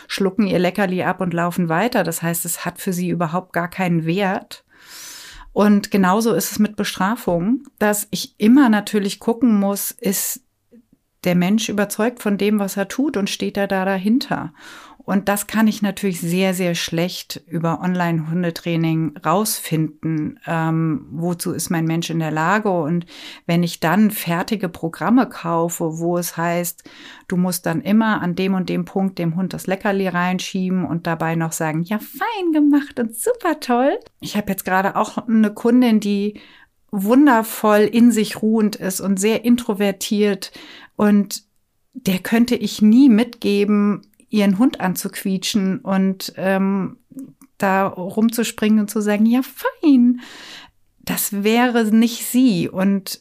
schlucken 0.09 0.47
ihr 0.47 0.59
Leckerli 0.59 1.05
ab 1.05 1.21
und 1.21 1.33
laufen 1.33 1.69
weiter. 1.69 2.03
Das 2.03 2.23
heißt, 2.23 2.45
es 2.45 2.65
hat 2.65 2.81
für 2.81 2.93
sie 2.93 3.09
überhaupt 3.09 3.53
gar 3.53 3.69
keinen 3.69 4.05
Wert. 4.05 4.65
Und 5.53 5.91
genauso 5.91 6.33
ist 6.35 6.53
es 6.53 6.59
mit 6.59 6.77
Bestrafung, 6.77 7.65
dass 7.79 8.09
ich 8.11 8.35
immer 8.39 8.69
natürlich 8.69 9.19
gucken 9.19 9.59
muss, 9.59 9.91
ist 9.91 10.43
der 11.25 11.35
Mensch 11.35 11.69
überzeugt 11.69 12.23
von 12.23 12.39
dem, 12.39 12.59
was 12.59 12.77
er 12.77 12.89
tut 12.89 13.17
und 13.17 13.29
steht 13.29 13.57
er 13.57 13.67
da 13.67 13.85
dahinter. 13.85 14.53
Und 15.11 15.29
das 15.29 15.47
kann 15.47 15.67
ich 15.67 15.83
natürlich 15.83 16.21
sehr, 16.21 16.55
sehr 16.55 16.77
schlecht 16.77 17.43
über 17.49 17.81
Online-Hundetraining 17.81 19.17
rausfinden. 19.25 20.39
Ähm, 20.47 21.07
wozu 21.11 21.53
ist 21.53 21.71
mein 21.71 21.87
Mensch 21.87 22.11
in 22.11 22.21
der 22.21 22.31
Lage? 22.31 22.71
Und 22.71 23.07
wenn 23.45 23.63
ich 23.63 23.81
dann 23.81 24.13
fertige 24.13 24.69
Programme 24.69 25.29
kaufe, 25.29 25.99
wo 25.99 26.17
es 26.17 26.37
heißt, 26.37 26.89
du 27.29 27.37
musst 27.37 27.67
dann 27.67 27.81
immer 27.81 28.21
an 28.21 28.37
dem 28.37 28.55
und 28.55 28.69
dem 28.69 28.85
Punkt 28.85 29.19
dem 29.19 29.35
Hund 29.37 29.53
das 29.53 29.67
Leckerli 29.67 30.07
reinschieben 30.07 30.85
und 30.85 31.07
dabei 31.07 31.35
noch 31.35 31.53
sagen, 31.53 31.83
ja, 31.83 31.99
fein 31.99 32.53
gemacht 32.53 33.01
und 33.01 33.17
super 33.17 33.59
toll. 33.59 33.99
Ich 34.21 34.37
habe 34.37 34.51
jetzt 34.51 34.65
gerade 34.65 34.97
auch 34.97 35.27
eine 35.27 35.53
Kundin, 35.53 35.99
die 35.99 36.41
wundervoll 36.91 37.81
in 37.81 38.11
sich 38.13 38.43
ruhend 38.43 38.77
ist 38.77 39.01
und 39.01 39.19
sehr 39.19 39.45
introvertiert 39.45 40.53
und 40.97 41.45
der 41.93 42.19
könnte 42.19 42.57
ich 42.57 42.83
nie 42.83 43.09
mitgeben, 43.09 44.03
ihren 44.29 44.59
Hund 44.59 44.81
anzuquietschen 44.81 45.81
und 45.81 46.33
ähm, 46.37 46.99
da 47.59 47.87
rumzuspringen 47.87 48.81
und 48.81 48.91
zu 48.91 49.01
sagen, 49.01 49.27
ja, 49.27 49.41
fein. 49.43 50.21
Das 51.01 51.43
wäre 51.43 51.85
nicht 51.85 52.25
sie. 52.25 52.69
Und 52.69 53.21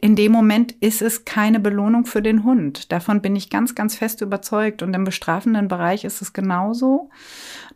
in 0.00 0.16
dem 0.16 0.32
Moment 0.32 0.72
ist 0.80 1.02
es 1.02 1.24
keine 1.24 1.60
Belohnung 1.60 2.06
für 2.06 2.22
den 2.22 2.44
Hund. 2.44 2.90
Davon 2.90 3.20
bin 3.20 3.36
ich 3.36 3.50
ganz, 3.50 3.74
ganz 3.74 3.96
fest 3.96 4.22
überzeugt. 4.22 4.82
Und 4.82 4.94
im 4.94 5.04
bestrafenden 5.04 5.68
Bereich 5.68 6.04
ist 6.04 6.22
es 6.22 6.32
genauso. 6.32 7.10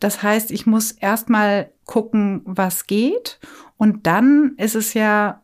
Das 0.01 0.23
heißt, 0.23 0.51
ich 0.51 0.67
muss 0.67 0.93
erstmal 0.93 1.71
gucken, 1.85 2.41
was 2.45 2.87
geht. 2.87 3.41
Und 3.77 4.07
dann 4.07 4.55
ist 4.57 4.75
es 4.75 4.95
ja 4.95 5.43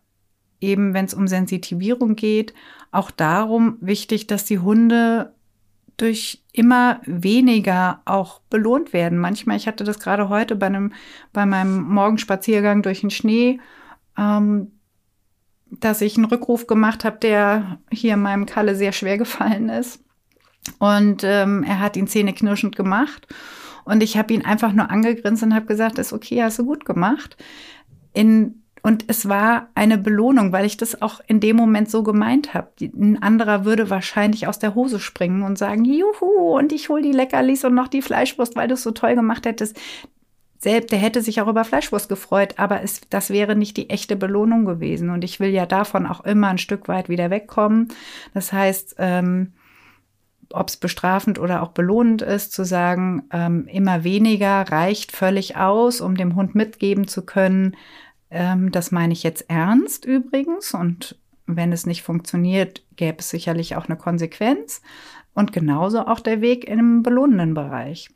eben, 0.61 0.95
wenn 0.95 1.05
es 1.05 1.15
um 1.15 1.29
Sensitivierung 1.29 2.17
geht, 2.17 2.55
auch 2.93 3.11
darum 3.11 3.77
wichtig, 3.81 4.27
dass 4.27 4.47
die 4.47 4.59
Hunde 4.59 5.35
durch 5.99 6.43
immer 6.53 7.03
weniger 7.05 8.01
auch 8.07 8.41
belohnt 8.49 8.95
werden. 8.95 9.19
Manchmal, 9.19 9.59
ich 9.59 9.67
hatte 9.67 9.85
das 9.85 9.99
gerade 9.99 10.31
heute 10.31 10.57
bei 10.57 10.67
einem, 10.67 10.95
bei 11.35 11.45
meinem 11.45 11.83
Morgenspaziergang 11.83 12.83
durch 12.83 13.03
den 13.03 13.11
Schnee, 13.11 13.61
ähm, 14.17 14.73
dass 15.71 16.01
ich 16.01 16.17
einen 16.17 16.27
Rückruf 16.27 16.67
gemacht 16.67 17.05
habe, 17.05 17.19
der 17.19 17.79
hier 17.91 18.15
in 18.15 18.23
meinem 18.23 18.47
Kalle 18.47 18.75
sehr 18.75 18.93
schwer 18.93 19.19
gefallen 19.19 19.69
ist. 19.69 20.03
Und 20.79 21.23
ähm, 21.25 21.65
er 21.67 21.81
hat 21.81 21.97
ihn 21.97 22.07
zähneknirschend 22.07 22.77
gemacht. 22.77 23.27
Und 23.85 24.03
ich 24.03 24.17
habe 24.17 24.35
ihn 24.35 24.45
einfach 24.45 24.73
nur 24.73 24.91
angegrinst 24.91 25.43
und 25.43 25.55
habe 25.55 25.67
gesagt, 25.67 25.99
ist 25.99 26.13
okay, 26.13 26.43
hast 26.43 26.59
du 26.59 26.65
gut 26.65 26.85
gemacht. 26.85 27.37
In 28.13 28.61
und 28.83 29.05
es 29.09 29.29
war 29.29 29.69
eine 29.75 29.99
Belohnung, 29.99 30.53
weil 30.53 30.65
ich 30.65 30.77
das 30.77 31.03
auch 31.03 31.21
in 31.27 31.41
dem 31.41 31.57
Moment 31.57 31.91
so 31.91 32.03
gemeint 32.03 32.55
habe. 32.55 32.71
Ein 32.81 33.23
anderer 33.23 33.65
würde 33.65 33.91
wahrscheinlich 33.91 34.47
aus 34.47 34.59
der 34.59 34.75
Hose 34.75 35.01
springen 35.01 35.43
und 35.43 35.59
sagen, 35.59 35.85
juhu, 35.85 36.57
und 36.57 36.73
ich 36.73 36.89
hol 36.89 37.03
die 37.03 37.13
Leckerlis 37.13 37.65
und 37.65 37.75
noch 37.75 37.89
die 37.89 38.01
Fleischwurst, 38.01 38.57
weil 38.57 38.69
du 38.69 38.75
es 38.75 38.83
so 38.83 38.93
toll 38.93 39.15
gemacht 39.15 39.45
hättest. 39.45 39.79
Selbst, 40.63 40.93
der 40.93 40.99
hätte 40.99 41.23
sich 41.23 41.41
auch 41.41 41.49
über 41.49 41.65
Fleischwurst 41.65 42.11
gefreut, 42.11 42.55
aber 42.59 42.83
es, 42.83 43.01
das 43.09 43.31
wäre 43.31 43.57
nicht 43.57 43.79
die 43.79 43.89
echte 43.89 44.15
Belohnung 44.15 44.67
gewesen. 44.67 45.09
Und 45.09 45.25
ich 45.25 45.41
will 45.41 45.49
ja 45.49 45.65
davon 45.65 46.07
auch 46.07 46.21
immer 46.21 46.49
ein 46.49 46.59
Stück 46.59 46.87
weit 46.87 47.09
wieder 47.09 47.31
wegkommen. 47.31 47.89
Das 48.35 48.53
heißt, 48.53 48.97
ähm, 48.99 49.55
ob 50.53 50.69
es 50.69 50.77
bestrafend 50.77 51.39
oder 51.39 51.63
auch 51.63 51.71
belohnend 51.71 52.21
ist, 52.21 52.53
zu 52.53 52.67
sagen, 52.67 53.23
ähm, 53.33 53.69
immer 53.69 54.05
weniger 54.05 54.71
reicht 54.71 55.13
völlig 55.13 55.57
aus, 55.57 56.03
um 56.03 56.15
dem 56.15 56.35
Hund 56.37 56.55
mitgeben 56.55 57.09
zu 57.09 57.25
können, 57.25 57.75
ähm, 58.31 58.71
das 58.71 58.91
meine 58.91 59.15
ich 59.15 59.23
jetzt 59.23 59.49
ernst 59.49 60.05
übrigens. 60.05 60.75
Und 60.75 61.19
wenn 61.47 61.73
es 61.73 61.87
nicht 61.87 62.03
funktioniert, 62.03 62.83
gäbe 62.97 63.21
es 63.21 63.31
sicherlich 63.31 63.77
auch 63.77 63.87
eine 63.87 63.97
Konsequenz. 63.97 64.83
Und 65.33 65.55
genauso 65.55 66.07
auch 66.07 66.21
der 66.21 66.43
Weg 66.43 66.65
im 66.65 67.03
belohnenden 67.03 67.55
Bereich. 67.55 68.11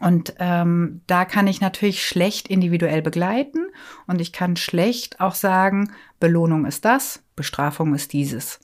Und 0.00 0.34
ähm, 0.38 1.02
da 1.06 1.24
kann 1.24 1.46
ich 1.46 1.60
natürlich 1.60 2.06
schlecht 2.06 2.48
individuell 2.48 3.02
begleiten 3.02 3.66
und 4.06 4.20
ich 4.20 4.32
kann 4.32 4.56
schlecht 4.56 5.20
auch 5.20 5.34
sagen, 5.34 5.92
Belohnung 6.18 6.64
ist 6.64 6.84
das, 6.84 7.22
Bestrafung 7.36 7.94
ist 7.94 8.12
dieses. 8.14 8.60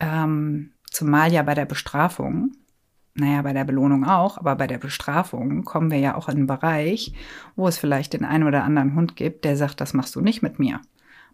Ähm, 0.00 0.72
zumal 0.90 1.32
ja 1.32 1.42
bei 1.42 1.54
der 1.54 1.66
Bestrafung 1.66 2.52
naja, 3.18 3.40
bei 3.42 3.52
der 3.52 3.64
Belohnung 3.64 4.04
auch, 4.04 4.36
aber 4.36 4.56
bei 4.56 4.66
der 4.66 4.78
Bestrafung 4.78 5.64
kommen 5.64 5.90
wir 5.90 5.98
ja 5.98 6.16
auch 6.16 6.28
in 6.28 6.36
einen 6.36 6.46
Bereich, 6.46 7.14
wo 7.56 7.66
es 7.66 7.78
vielleicht 7.78 8.12
den 8.12 8.24
einen 8.24 8.44
oder 8.44 8.62
anderen 8.62 8.94
Hund 8.94 9.16
gibt, 9.16 9.44
der 9.44 9.56
sagt, 9.56 9.80
das 9.80 9.94
machst 9.94 10.14
du 10.16 10.20
nicht 10.20 10.42
mit 10.42 10.58
mir. 10.58 10.80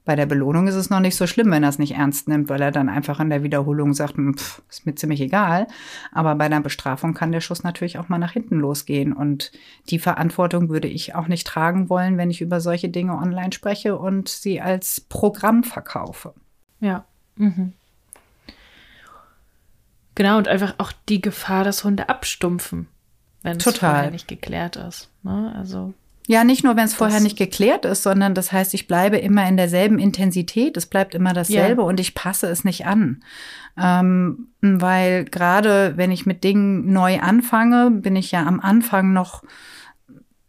Bei 0.05 0.17
der 0.17 0.27
Belohnung 0.27 0.67
ist 0.67 0.75
es 0.75 0.91
noch 0.91 0.99
nicht 0.99 1.15
so 1.15 1.29
schlimm, 1.29 1.51
wenn 1.53 1.63
er 1.63 1.69
es 1.69 1.79
nicht 1.79 1.95
ernst 1.95 2.27
nimmt, 2.27 2.49
weil 2.49 2.61
er 2.61 2.73
dann 2.73 2.89
einfach 2.89 3.21
in 3.21 3.31
der 3.31 3.45
Wiederholung 3.45 3.95
sagt, 3.95 4.17
hm, 4.17 4.37
pff, 4.37 4.61
ist 4.69 4.85
mir 4.85 4.97
ziemlich 4.97 5.21
egal. 5.21 5.69
Aber 6.11 6.35
bei 6.35 6.49
der 6.49 6.61
Bestrafung 6.61 7.15
kann 7.15 7.31
der 7.31 7.41
Schuss 7.41 7.63
natürlich 7.63 7.99
auch 7.99 8.09
mal 8.09 8.19
nach 8.19 8.33
hinten 8.33 8.59
losgehen. 8.59 9.13
Und 9.13 9.53
die 9.91 10.01
Verantwortung 10.01 10.71
würde 10.71 10.89
ich 10.89 11.15
auch 11.15 11.29
nicht 11.29 11.47
tragen 11.47 11.89
wollen, 11.89 12.19
wenn 12.19 12.31
ich 12.31 12.41
über 12.41 12.61
solche 12.61 12.89
Dinge 12.89 13.17
online 13.17 13.53
spreche 13.53 13.97
und 13.97 14.29
sie 14.29 14.61
als 14.61 15.01
Programm 15.01 15.63
verkaufe. 15.63 16.35
Ja. 16.81 17.05
Mhm. 17.37 17.73
Genau, 20.17 20.37
und 20.37 20.49
einfach 20.49 20.75
auch 20.79 20.93
die 21.09 21.21
Gefahr, 21.21 21.63
dass 21.65 21.85
Hunde 21.85 22.09
abstumpfen, 22.09 22.89
wenn 23.43 23.57
es 23.57 24.11
nicht 24.11 24.29
geklärt 24.29 24.77
ist. 24.77 25.09
Ne? 25.23 25.55
Also 25.57 25.95
ja, 26.29 26.45
nicht 26.45 26.62
nur, 26.62 26.77
wenn 26.77 26.85
es 26.85 26.95
vorher 26.95 27.20
nicht 27.20 27.37
geklärt 27.37 27.85
ist, 27.85 28.05
sondern 28.05 28.35
das 28.35 28.53
heißt, 28.53 28.75
ich 28.75 28.87
bleibe 28.87 29.16
immer 29.16 29.47
in 29.49 29.57
derselben 29.57 29.99
Intensität, 29.99 30.77
es 30.77 30.87
bleibt 30.87 31.14
immer 31.14 31.33
dasselbe 31.33 31.83
ja. 31.83 31.89
und 31.89 31.99
ich 31.99 32.14
passe 32.14 32.47
es 32.47 32.64
nicht 32.64 32.87
an. 32.87 33.23
Ähm, 33.77 34.49
weil 34.61 35.25
gerade 35.25 35.95
wenn 35.97 36.12
ich 36.12 36.27
mit 36.27 36.45
Dingen 36.45 36.93
neu 36.93 37.20
anfange, 37.20 37.91
bin 37.91 38.14
ich 38.14 38.31
ja 38.31 38.47
am 38.47 38.61
Anfang 38.61 39.12
noch 39.12 39.43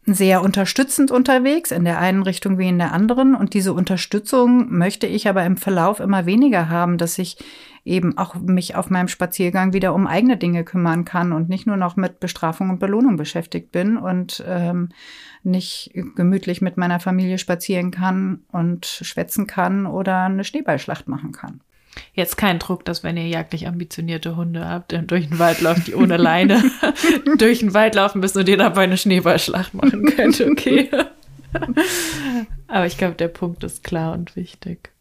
sehr 0.05 0.41
unterstützend 0.41 1.11
unterwegs, 1.11 1.71
in 1.71 1.85
der 1.85 1.97
einen 1.97 2.23
Richtung 2.23 2.57
wie 2.57 2.67
in 2.67 2.77
der 2.77 2.91
anderen. 2.91 3.35
Und 3.35 3.53
diese 3.53 3.73
Unterstützung 3.73 4.71
möchte 4.77 5.07
ich 5.07 5.29
aber 5.29 5.45
im 5.45 5.55
Verlauf 5.55 6.01
immer 6.01 6.25
weniger 6.25 6.69
haben, 6.69 6.97
dass 6.97 7.17
ich 7.17 7.37
eben 7.85 8.17
auch 8.17 8.35
mich 8.35 8.75
auf 8.75 8.89
meinem 8.89 9.07
Spaziergang 9.07 9.73
wieder 9.73 9.93
um 9.93 10.05
eigene 10.05 10.37
Dinge 10.37 10.63
kümmern 10.65 11.05
kann 11.05 11.31
und 11.31 11.49
nicht 11.49 11.67
nur 11.67 11.77
noch 11.77 11.95
mit 11.95 12.19
Bestrafung 12.19 12.69
und 12.69 12.79
Belohnung 12.79 13.15
beschäftigt 13.15 13.71
bin 13.71 13.97
und 13.97 14.43
ähm, 14.45 14.89
nicht 15.43 15.91
gemütlich 16.15 16.61
mit 16.61 16.77
meiner 16.77 16.99
Familie 16.99 17.37
spazieren 17.37 17.91
kann 17.91 18.43
und 18.51 18.85
schwätzen 18.85 19.47
kann 19.47 19.85
oder 19.85 20.23
eine 20.23 20.43
Schneeballschlacht 20.43 21.07
machen 21.07 21.31
kann. 21.31 21.61
Jetzt 22.13 22.37
kein 22.37 22.59
Druck, 22.59 22.85
dass 22.85 23.03
wenn 23.03 23.17
ihr 23.17 23.27
jagdlich 23.27 23.67
ambitionierte 23.67 24.35
Hunde 24.35 24.67
habt, 24.67 24.95
durch 25.07 25.29
den 25.29 25.39
Wald 25.39 25.61
lauft, 25.61 25.87
die 25.87 25.95
ohne 25.95 26.17
Leine 26.17 26.63
durch 27.37 27.59
den 27.59 27.73
Wald 27.73 27.95
laufen 27.95 28.19
müssen 28.19 28.39
und 28.39 28.49
ihr 28.49 28.57
dabei 28.57 28.83
eine 28.83 28.97
Schneeballschlacht 28.97 29.73
machen 29.73 30.05
könnt, 30.05 30.41
okay. 30.41 30.89
Aber 32.67 32.85
ich 32.87 32.97
glaube, 32.97 33.15
der 33.15 33.27
Punkt 33.27 33.63
ist 33.63 33.83
klar 33.83 34.13
und 34.13 34.35
wichtig. 34.35 34.91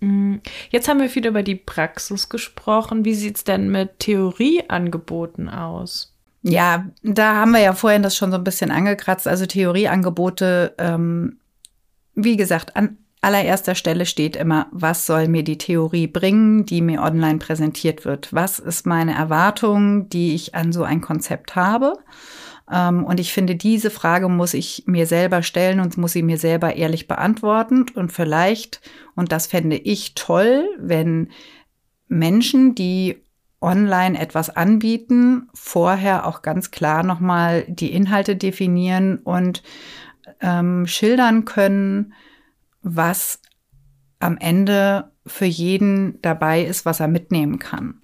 Mm, 0.00 0.36
jetzt 0.70 0.88
haben 0.88 1.00
wir 1.00 1.10
viel 1.10 1.26
über 1.26 1.42
die 1.42 1.56
Praxis 1.56 2.28
gesprochen. 2.28 3.04
Wie 3.04 3.14
sieht 3.14 3.36
es 3.36 3.44
denn 3.44 3.70
mit 3.70 3.98
Theorieangeboten 3.98 5.48
aus? 5.48 6.14
Ja, 6.42 6.86
da 7.02 7.34
haben 7.36 7.52
wir 7.52 7.60
ja 7.60 7.72
vorhin 7.72 8.02
das 8.02 8.16
schon 8.16 8.30
so 8.30 8.36
ein 8.36 8.44
bisschen 8.44 8.70
angekratzt. 8.70 9.26
Also 9.26 9.46
Theorieangebote, 9.46 10.74
ähm, 10.78 11.38
wie 12.14 12.36
gesagt, 12.36 12.76
an 12.76 12.98
allererster 13.20 13.74
Stelle 13.74 14.06
steht 14.06 14.36
immer, 14.36 14.68
was 14.70 15.06
soll 15.06 15.28
mir 15.28 15.42
die 15.42 15.58
Theorie 15.58 16.06
bringen, 16.06 16.64
die 16.64 16.80
mir 16.80 17.02
online 17.02 17.38
präsentiert 17.38 18.04
wird? 18.04 18.32
Was 18.32 18.58
ist 18.58 18.86
meine 18.86 19.14
Erwartung, 19.14 20.08
die 20.08 20.34
ich 20.34 20.54
an 20.54 20.72
so 20.72 20.84
ein 20.84 21.00
Konzept 21.00 21.56
habe? 21.56 21.94
Ähm, 22.70 23.04
und 23.04 23.18
ich 23.18 23.32
finde, 23.32 23.56
diese 23.56 23.90
Frage 23.90 24.28
muss 24.28 24.54
ich 24.54 24.84
mir 24.86 25.06
selber 25.06 25.42
stellen 25.42 25.80
und 25.80 25.96
muss 25.96 26.12
sie 26.12 26.22
mir 26.22 26.38
selber 26.38 26.76
ehrlich 26.76 27.08
beantworten. 27.08 27.86
Und 27.94 28.12
vielleicht, 28.12 28.80
und 29.16 29.32
das 29.32 29.46
fände 29.48 29.76
ich 29.76 30.14
toll, 30.14 30.68
wenn 30.78 31.30
Menschen, 32.06 32.74
die 32.74 33.22
online 33.60 34.18
etwas 34.18 34.50
anbieten, 34.50 35.48
vorher 35.54 36.26
auch 36.26 36.42
ganz 36.42 36.70
klar 36.70 37.02
nochmal 37.02 37.64
die 37.68 37.92
Inhalte 37.92 38.36
definieren 38.36 39.18
und 39.18 39.62
ähm, 40.40 40.86
schildern 40.86 41.44
können, 41.44 42.12
was 42.82 43.40
am 44.20 44.36
Ende 44.38 45.10
für 45.26 45.44
jeden 45.44 46.20
dabei 46.22 46.62
ist, 46.62 46.86
was 46.86 47.00
er 47.00 47.08
mitnehmen 47.08 47.58
kann. 47.58 48.00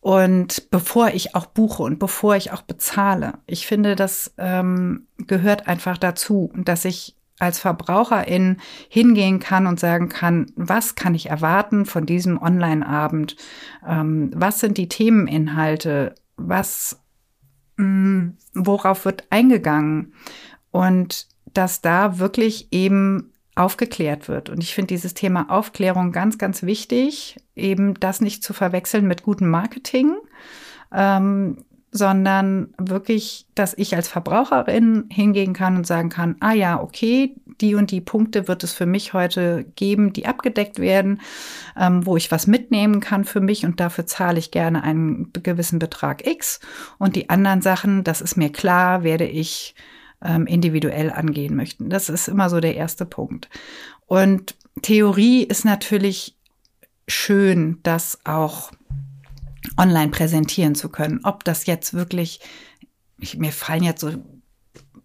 Und 0.00 0.70
bevor 0.70 1.08
ich 1.08 1.34
auch 1.34 1.46
buche 1.46 1.82
und 1.82 1.98
bevor 1.98 2.36
ich 2.36 2.52
auch 2.52 2.62
bezahle, 2.62 3.34
ich 3.46 3.66
finde, 3.66 3.96
das 3.96 4.32
ähm, 4.38 5.06
gehört 5.18 5.66
einfach 5.66 5.98
dazu, 5.98 6.52
dass 6.56 6.84
ich 6.84 7.17
als 7.38 7.58
Verbraucherin 7.58 8.58
hingehen 8.88 9.38
kann 9.38 9.66
und 9.66 9.80
sagen 9.80 10.08
kann, 10.08 10.46
was 10.56 10.94
kann 10.94 11.14
ich 11.14 11.30
erwarten 11.30 11.86
von 11.86 12.06
diesem 12.06 12.40
Online-Abend? 12.40 13.36
Ähm, 13.86 14.30
was 14.34 14.60
sind 14.60 14.78
die 14.78 14.88
Themeninhalte? 14.88 16.14
Was, 16.36 17.00
mh, 17.76 17.84
mm, 17.84 18.36
worauf 18.54 19.04
wird 19.04 19.24
eingegangen? 19.30 20.14
Und 20.70 21.26
dass 21.54 21.80
da 21.80 22.18
wirklich 22.18 22.68
eben 22.72 23.32
aufgeklärt 23.58 24.28
wird. 24.28 24.50
Und 24.50 24.62
ich 24.62 24.74
finde 24.74 24.94
dieses 24.94 25.14
Thema 25.14 25.50
Aufklärung 25.50 26.12
ganz, 26.12 26.38
ganz 26.38 26.62
wichtig, 26.62 27.36
eben 27.56 27.94
das 27.94 28.20
nicht 28.20 28.44
zu 28.44 28.52
verwechseln 28.52 29.06
mit 29.08 29.24
gutem 29.24 29.50
Marketing, 29.50 30.14
ähm, 30.92 31.64
sondern 31.90 32.74
wirklich, 32.76 33.46
dass 33.54 33.74
ich 33.76 33.96
als 33.96 34.08
Verbraucherin 34.08 35.06
hingehen 35.10 35.54
kann 35.54 35.76
und 35.76 35.86
sagen 35.86 36.10
kann, 36.10 36.36
ah 36.40 36.52
ja, 36.52 36.80
okay, 36.80 37.34
die 37.60 37.74
und 37.74 37.90
die 37.90 38.00
Punkte 38.00 38.46
wird 38.46 38.62
es 38.62 38.72
für 38.72 38.86
mich 38.86 39.14
heute 39.14 39.64
geben, 39.74 40.12
die 40.12 40.26
abgedeckt 40.26 40.78
werden, 40.78 41.20
ähm, 41.76 42.04
wo 42.04 42.16
ich 42.16 42.30
was 42.30 42.46
mitnehmen 42.46 43.00
kann 43.00 43.24
für 43.24 43.40
mich 43.40 43.64
und 43.64 43.80
dafür 43.80 44.06
zahle 44.06 44.38
ich 44.38 44.50
gerne 44.50 44.82
einen 44.82 45.32
gewissen 45.32 45.78
Betrag 45.78 46.26
X. 46.26 46.60
Und 46.98 47.16
die 47.16 47.30
anderen 47.30 47.62
Sachen, 47.62 48.04
das 48.04 48.20
ist 48.20 48.36
mir 48.36 48.52
klar, 48.52 49.02
werde 49.02 49.26
ich 49.26 49.74
ähm, 50.22 50.46
individuell 50.46 51.10
angehen 51.10 51.56
möchten. 51.56 51.90
Das 51.90 52.08
ist 52.08 52.28
immer 52.28 52.50
so 52.50 52.60
der 52.60 52.76
erste 52.76 53.06
Punkt. 53.06 53.48
Und 54.06 54.56
Theorie 54.82 55.42
ist 55.42 55.64
natürlich 55.64 56.36
schön, 57.06 57.78
das 57.82 58.18
auch 58.24 58.70
online 59.76 60.10
präsentieren 60.10 60.74
zu 60.74 60.88
können. 60.88 61.20
Ob 61.24 61.44
das 61.44 61.66
jetzt 61.66 61.94
wirklich, 61.94 62.40
ich, 63.18 63.36
mir 63.36 63.52
fallen 63.52 63.82
jetzt 63.82 64.00
so 64.00 64.12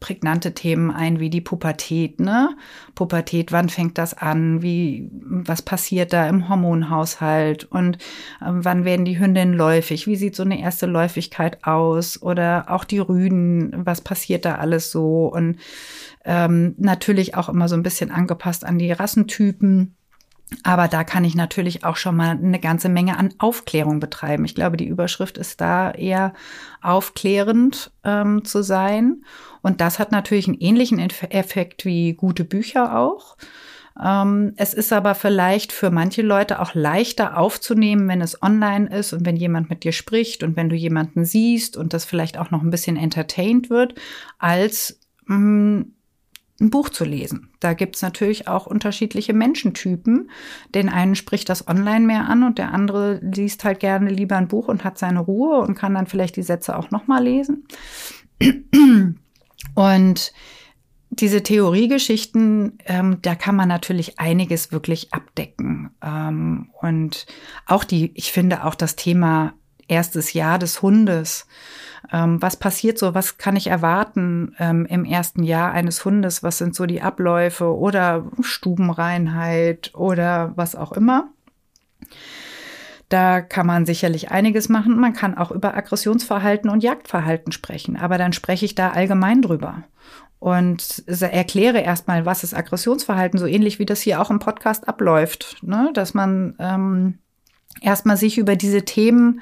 prägnante 0.04 0.54
Themen 0.54 0.92
ein, 0.92 1.22
wie 1.22 1.30
die 1.30 1.40
Pubertät, 1.40 2.20
ne? 2.20 2.50
Pubertät, 2.94 3.54
wann 3.54 3.70
fängt 3.70 3.98
das 3.98 4.14
an? 4.14 4.62
Wie, 4.62 5.10
was 5.14 5.62
passiert 5.62 6.12
da 6.12 6.28
im 6.28 6.50
Hormonhaushalt? 6.50 7.64
Und 7.64 8.00
ähm, 8.46 8.66
wann 8.66 8.84
werden 8.84 9.06
die 9.06 9.18
Hündinnen 9.18 9.54
läufig? 9.54 10.06
Wie 10.06 10.18
sieht 10.18 10.36
so 10.36 10.44
eine 10.44 10.60
erste 10.60 10.88
Läufigkeit 10.88 11.64
aus? 11.64 12.22
Oder 12.22 12.66
auch 12.68 12.84
die 12.84 13.00
Rüden, 13.00 13.72
was 13.86 14.02
passiert 14.02 14.44
da 14.44 14.56
alles 14.56 14.92
so? 14.92 15.28
Und 15.28 15.58
ähm, 16.26 16.76
natürlich 16.78 17.36
auch 17.36 17.48
immer 17.48 17.70
so 17.70 17.76
ein 17.76 17.84
bisschen 17.84 18.12
angepasst 18.12 18.66
an 18.66 18.78
die 18.78 18.92
Rassentypen. 18.92 19.96
Aber 20.64 20.88
da 20.88 21.04
kann 21.04 21.26
ich 21.26 21.36
natürlich 21.36 21.84
auch 21.84 21.96
schon 21.96 22.16
mal 22.16 22.32
eine 22.32 22.60
ganze 22.60 22.90
Menge 22.90 23.18
an 23.18 23.34
Aufklärung 23.40 24.00
betreiben. 24.00 24.46
Ich 24.46 24.56
glaube, 24.56 24.78
die 24.78 24.88
Überschrift 24.88 25.38
ist 25.38 25.62
da 25.62 25.92
eher 25.92 26.34
aufklärend 26.82 27.92
ähm, 28.04 28.46
zu 28.46 28.64
sein. 28.64 29.24
Und 29.62 29.82
das 29.82 30.00
hat 30.00 30.12
natürlich 30.12 30.48
einen 30.48 30.60
ähnlichen 30.60 31.00
Effekt 31.00 31.86
wie 31.86 32.14
gute 32.14 32.44
Bücher 32.44 32.98
auch. 32.98 33.38
Ähm, 34.02 34.54
es 34.56 34.74
ist 34.74 34.92
aber 34.92 35.16
vielleicht 35.16 35.72
für 35.72 35.92
manche 35.92 36.22
Leute 36.24 36.60
auch 36.60 36.74
leichter 36.74 37.38
aufzunehmen, 37.38 38.08
wenn 38.08 38.22
es 38.22 38.42
online 38.42 38.90
ist 38.90 39.14
und 39.14 39.26
wenn 39.26 39.36
jemand 39.36 39.70
mit 39.70 39.84
dir 39.84 39.92
spricht 39.92 40.44
und 40.44 40.56
wenn 40.56 40.70
du 40.70 40.76
jemanden 40.76 41.26
siehst 41.26 41.78
und 41.78 41.94
das 41.94 42.06
vielleicht 42.06 42.38
auch 42.38 42.50
noch 42.50 42.64
ein 42.64 42.72
bisschen 42.72 42.98
entertained 42.98 43.70
wird, 43.70 43.96
als 44.40 45.00
mh, 45.26 45.38
mm, 45.38 45.94
ein 46.64 46.70
Buch 46.70 46.90
zu 46.90 47.06
lesen. 47.06 47.50
Da 47.60 47.74
gibt's 47.74 48.02
natürlich 48.02 48.48
auch 48.48 48.66
unterschiedliche 48.66 49.34
Menschentypen. 49.34 50.32
Den 50.74 50.90
einen 50.90 51.16
spricht 51.16 51.50
das 51.50 51.68
online 51.68 52.06
mehr 52.06 52.28
an 52.28 52.44
und 52.44 52.58
der 52.58 52.74
andere 52.74 53.20
liest 53.22 53.64
halt 53.64 53.80
gerne 53.80 54.10
lieber 54.10 54.38
ein 54.38 54.48
Buch 54.48 54.68
und 54.68 54.84
hat 54.84 54.98
seine 54.98 55.20
Ruhe 55.20 55.60
und 55.60 55.76
kann 55.76 55.94
dann 55.94 56.08
vielleicht 56.08 56.36
die 56.36 56.44
Sätze 56.44 56.78
auch 56.78 56.90
nochmal 56.90 57.24
lesen. 57.24 57.68
Und 59.76 60.34
diese 61.10 61.44
Theoriegeschichten, 61.44 62.80
ähm, 62.86 63.20
da 63.22 63.36
kann 63.36 63.56
man 63.56 63.70
natürlich 63.70 64.20
einiges 64.20 64.72
wirklich 64.72 65.14
abdecken. 65.14 65.92
Ähm, 66.02 66.70
und 66.82 67.28
auch 67.68 67.84
die, 67.84 68.12
ich 68.16 68.32
finde 68.32 68.66
auch 68.66 68.76
das 68.76 68.96
Thema 68.96 69.54
erstes 69.88 70.34
Jahr 70.34 70.58
des 70.58 70.82
Hundes. 70.82 71.48
Ähm, 72.12 72.42
was 72.42 72.58
passiert 72.58 72.98
so? 72.98 73.16
Was 73.16 73.38
kann 73.38 73.56
ich 73.56 73.68
erwarten 73.68 74.56
ähm, 74.60 74.86
im 74.86 75.06
ersten 75.06 75.44
Jahr 75.44 75.72
eines 75.72 76.04
Hundes? 76.06 76.44
Was 76.44 76.58
sind 76.58 76.76
so 76.76 76.86
die 76.86 77.02
Abläufe 77.02 77.76
oder 77.76 78.26
Stubenreinheit 78.42 79.92
oder 79.96 80.54
was 80.56 80.76
auch 80.76 80.92
immer? 80.92 81.30
Da 83.10 83.42
kann 83.42 83.68
man 83.68 83.86
sicherlich 83.86 84.32
einiges 84.32 84.70
machen. 84.70 85.00
Man 85.00 85.14
kann 85.14 85.38
auch 85.38 85.52
über 85.52 85.78
Aggressionsverhalten 85.78 86.70
und 86.70 86.84
Jagdverhalten 86.84 87.52
sprechen, 87.52 87.96
aber 87.96 88.18
dann 88.18 88.34
spreche 88.34 88.66
ich 88.66 88.76
da 88.76 88.90
allgemein 88.90 89.42
drüber 89.42 89.84
und 90.44 91.04
erkläre 91.08 91.80
erstmal, 91.80 92.26
was 92.26 92.44
ist 92.44 92.54
Aggressionsverhalten, 92.54 93.40
so 93.40 93.46
ähnlich 93.46 93.80
wie 93.80 93.86
das 93.86 94.02
hier 94.02 94.20
auch 94.20 94.30
im 94.30 94.40
Podcast 94.40 94.90
abläuft, 94.90 95.56
ne? 95.62 95.92
dass 95.94 96.14
man 96.14 96.56
ähm, 96.60 97.20
erstmal 97.80 98.18
sich 98.18 98.38
über 98.38 98.58
diese 98.58 98.84
Themen 98.84 99.40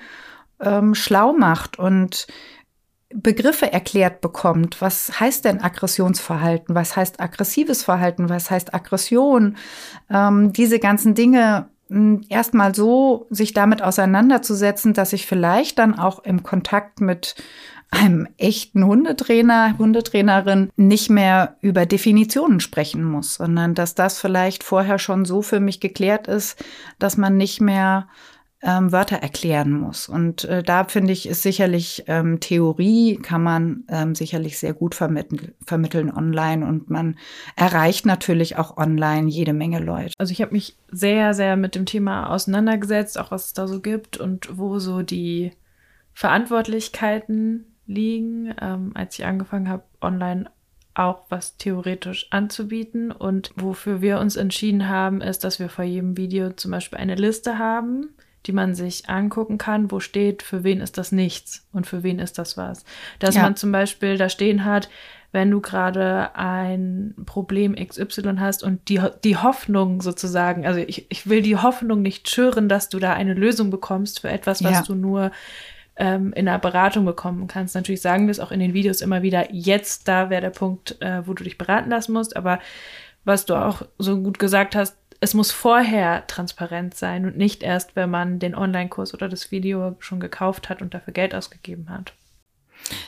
ähm, 0.62 0.96
schlau 0.96 1.34
macht 1.34 1.80
und 1.80 2.28
Begriffe 3.14 3.72
erklärt 3.72 4.22
bekommt. 4.22 4.82
Was 4.82 5.20
heißt 5.20 5.46
denn 5.46 5.62
Aggressionsverhalten? 5.62 6.76
Was 6.76 6.96
heißt 6.96 7.20
aggressives 7.20 7.84
Verhalten? 7.84 8.30
Was 8.30 8.50
heißt 8.50 8.74
Aggression? 8.74 9.58
Ähm, 10.10 10.54
diese 10.54 10.80
ganzen 10.80 11.14
Dinge 11.14 11.70
hm, 11.90 12.22
erstmal 12.30 12.74
so 12.74 13.28
sich 13.30 13.54
damit 13.54 13.82
auseinanderzusetzen, 13.82 14.94
dass 14.94 15.14
ich 15.14 15.28
vielleicht 15.28 15.80
dann 15.80 15.98
auch 15.98 16.24
im 16.24 16.44
Kontakt 16.44 17.02
mit 17.02 17.36
einem 17.92 18.30
echten 18.38 18.86
Hundetrainer, 18.86 19.78
Hundetrainerin 19.78 20.70
nicht 20.78 21.10
mehr 21.10 21.58
über 21.60 21.86
Definitionen 21.86 22.62
sprechen 22.62 23.04
muss, 23.04 23.36
sondern 23.36 23.76
dass 23.76 23.96
das 23.96 24.18
vielleicht 24.18 24.64
vorher 24.64 24.98
schon 24.98 25.26
so 25.26 25.42
für 25.42 25.60
mich 25.60 25.82
geklärt 25.82 26.28
ist, 26.28 26.64
dass 27.00 27.18
man 27.18 27.36
nicht 27.36 27.60
mehr 27.60 28.08
ähm, 28.64 28.92
Wörter 28.92 29.18
erklären 29.18 29.72
muss. 29.72 30.08
Und 30.08 30.44
äh, 30.46 30.62
da 30.62 30.84
finde 30.84 31.14
ich, 31.14 31.28
ist 31.28 31.42
sicherlich 31.42 32.04
ähm, 32.08 32.40
Theorie 32.40 33.18
kann 33.18 33.42
man 33.42 33.84
ähm, 33.90 34.14
sicherlich 34.14 34.60
sehr 34.60 34.74
gut 34.74 34.94
vermitteln, 34.94 35.54
vermitteln 35.66 36.12
online 36.12 36.66
und 36.66 36.90
man 36.90 37.18
erreicht 37.56 38.06
natürlich 38.06 38.58
auch 38.58 38.78
online 38.78 39.30
jede 39.30 39.54
Menge 39.54 39.80
Leute. 39.80 40.14
Also 40.18 40.32
ich 40.32 40.42
habe 40.42 40.54
mich 40.54 40.78
sehr, 40.92 41.34
sehr 41.34 41.58
mit 41.58 41.76
dem 41.76 41.86
Thema 41.86 42.30
auseinandergesetzt, 42.30 43.18
auch 43.18 43.32
was 43.32 43.48
es 43.48 43.54
da 43.54 43.68
so 43.68 43.80
gibt 43.80 44.18
und 44.18 44.58
wo 44.58 44.78
so 44.78 45.02
die 45.02 45.52
Verantwortlichkeiten 46.14 47.66
liegen, 47.88 48.54
ähm, 48.62 48.92
als 48.94 49.18
ich 49.18 49.26
angefangen 49.26 49.70
habe, 49.70 49.84
online 50.02 50.50
auch 50.94 51.22
was 51.30 51.58
theoretisch 51.58 52.28
anzubieten. 52.32 53.12
Und 53.12 53.52
wofür 53.56 54.02
wir 54.02 54.20
uns 54.20 54.36
entschieden 54.36 54.88
haben, 54.88 55.22
ist, 55.22 55.44
dass 55.44 55.60
wir 55.60 55.70
vor 55.70 55.86
jedem 55.86 56.18
Video 56.18 56.52
zum 56.52 56.72
Beispiel 56.72 57.00
eine 57.00 57.16
Liste 57.16 57.58
haben, 57.58 58.10
die 58.46 58.52
man 58.52 58.74
sich 58.74 59.10
angucken 59.10 59.58
kann, 59.58 59.92
wo 59.92 60.00
steht, 60.00 60.42
für 60.44 60.64
wen 60.64 60.82
ist 60.82 60.98
das 60.98 61.12
nichts 61.12 61.68
und 61.72 61.88
für 61.88 62.04
wen 62.04 62.20
ist 62.20 62.38
das 62.38 62.58
was. 62.58 62.86
Dass 63.20 63.36
ja. 63.36 63.44
man 63.44 63.56
zum 63.56 63.72
Beispiel 63.72 64.18
da 64.18 64.30
stehen 64.30 64.66
hat, 64.66 64.90
wenn 65.32 65.50
du 65.50 65.62
gerade 65.62 66.36
ein 66.36 67.16
Problem 67.26 67.76
XY 67.76 68.36
hast 68.38 68.64
und 68.64 68.90
die, 68.90 69.02
die 69.24 69.38
Hoffnung 69.38 70.02
sozusagen, 70.02 70.66
also 70.66 70.80
ich, 70.80 71.06
ich 71.10 71.30
will 71.30 71.42
die 71.42 71.56
Hoffnung 71.56 72.02
nicht 72.02 72.30
schüren, 72.30 72.68
dass 72.68 72.90
du 72.90 73.00
da 73.00 73.14
eine 73.14 73.34
Lösung 73.34 73.70
bekommst 73.70 74.22
für 74.22 74.30
etwas, 74.30 74.64
was 74.64 74.72
ja. 74.74 74.82
du 74.82 74.96
nur 74.96 75.32
ähm, 75.96 76.34
in 76.34 76.48
einer 76.48 76.60
Beratung 76.60 77.06
bekommen 77.06 77.48
kannst. 77.48 77.76
Natürlich 77.76 78.02
sagen 78.02 78.28
wir 78.28 78.32
es 78.32 78.40
auch 78.40 78.52
in 78.52 78.60
den 78.60 78.74
Videos 78.74 79.02
immer 79.02 79.22
wieder, 79.22 79.54
jetzt 79.54 80.08
da 80.08 80.30
wäre 80.30 80.42
der 80.42 80.50
Punkt, 80.50 81.02
äh, 81.02 81.26
wo 81.26 81.34
du 81.34 81.44
dich 81.44 81.58
beraten 81.58 81.90
lassen 81.90 82.12
musst, 82.14 82.36
aber 82.36 82.60
was 83.24 83.46
du 83.46 83.56
auch 83.56 83.84
so 84.00 84.20
gut 84.22 84.40
gesagt 84.40 84.76
hast, 84.76 84.98
es 85.22 85.36
muss 85.36 85.52
vorher 85.52 86.26
transparent 86.26 86.96
sein 86.96 87.26
und 87.26 87.38
nicht 87.38 87.62
erst, 87.62 87.96
wenn 87.96 88.10
man 88.10 88.40
den 88.40 88.56
Online-Kurs 88.56 89.14
oder 89.14 89.30
das 89.30 89.52
Video 89.52 89.96
schon 90.00 90.20
gekauft 90.20 90.68
hat 90.68 90.82
und 90.82 90.94
dafür 90.94 91.14
Geld 91.14 91.36
ausgegeben 91.36 91.90
hat. 91.90 92.14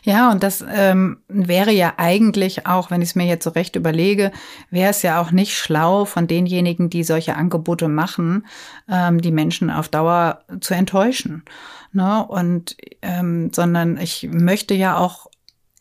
Ja, 0.04 0.32
und 0.32 0.44
das 0.44 0.64
ähm, 0.72 1.24
wäre 1.28 1.72
ja 1.72 1.94
eigentlich 1.98 2.68
auch, 2.68 2.92
wenn 2.92 3.02
ich 3.02 3.10
es 3.10 3.16
mir 3.16 3.26
jetzt 3.26 3.44
so 3.44 3.50
recht 3.50 3.76
überlege, 3.76 4.32
wäre 4.70 4.92
es 4.92 5.02
ja 5.02 5.20
auch 5.20 5.32
nicht 5.32 5.58
schlau 5.58 6.06
von 6.06 6.28
denjenigen, 6.28 6.92
die 6.92 7.04
solche 7.04 7.36
Angebote 7.36 7.88
machen, 7.88 8.46
ähm, 8.88 9.20
die 9.20 9.32
Menschen 9.32 9.72
auf 9.72 9.90
Dauer 9.90 10.44
zu 10.62 10.76
enttäuschen. 10.76 11.44
Ne? 11.92 12.24
Und 12.24 12.78
ähm, 13.02 13.52
sondern 13.52 13.98
ich 13.98 14.30
möchte 14.32 14.76
ja 14.76 14.98
auch 14.98 15.28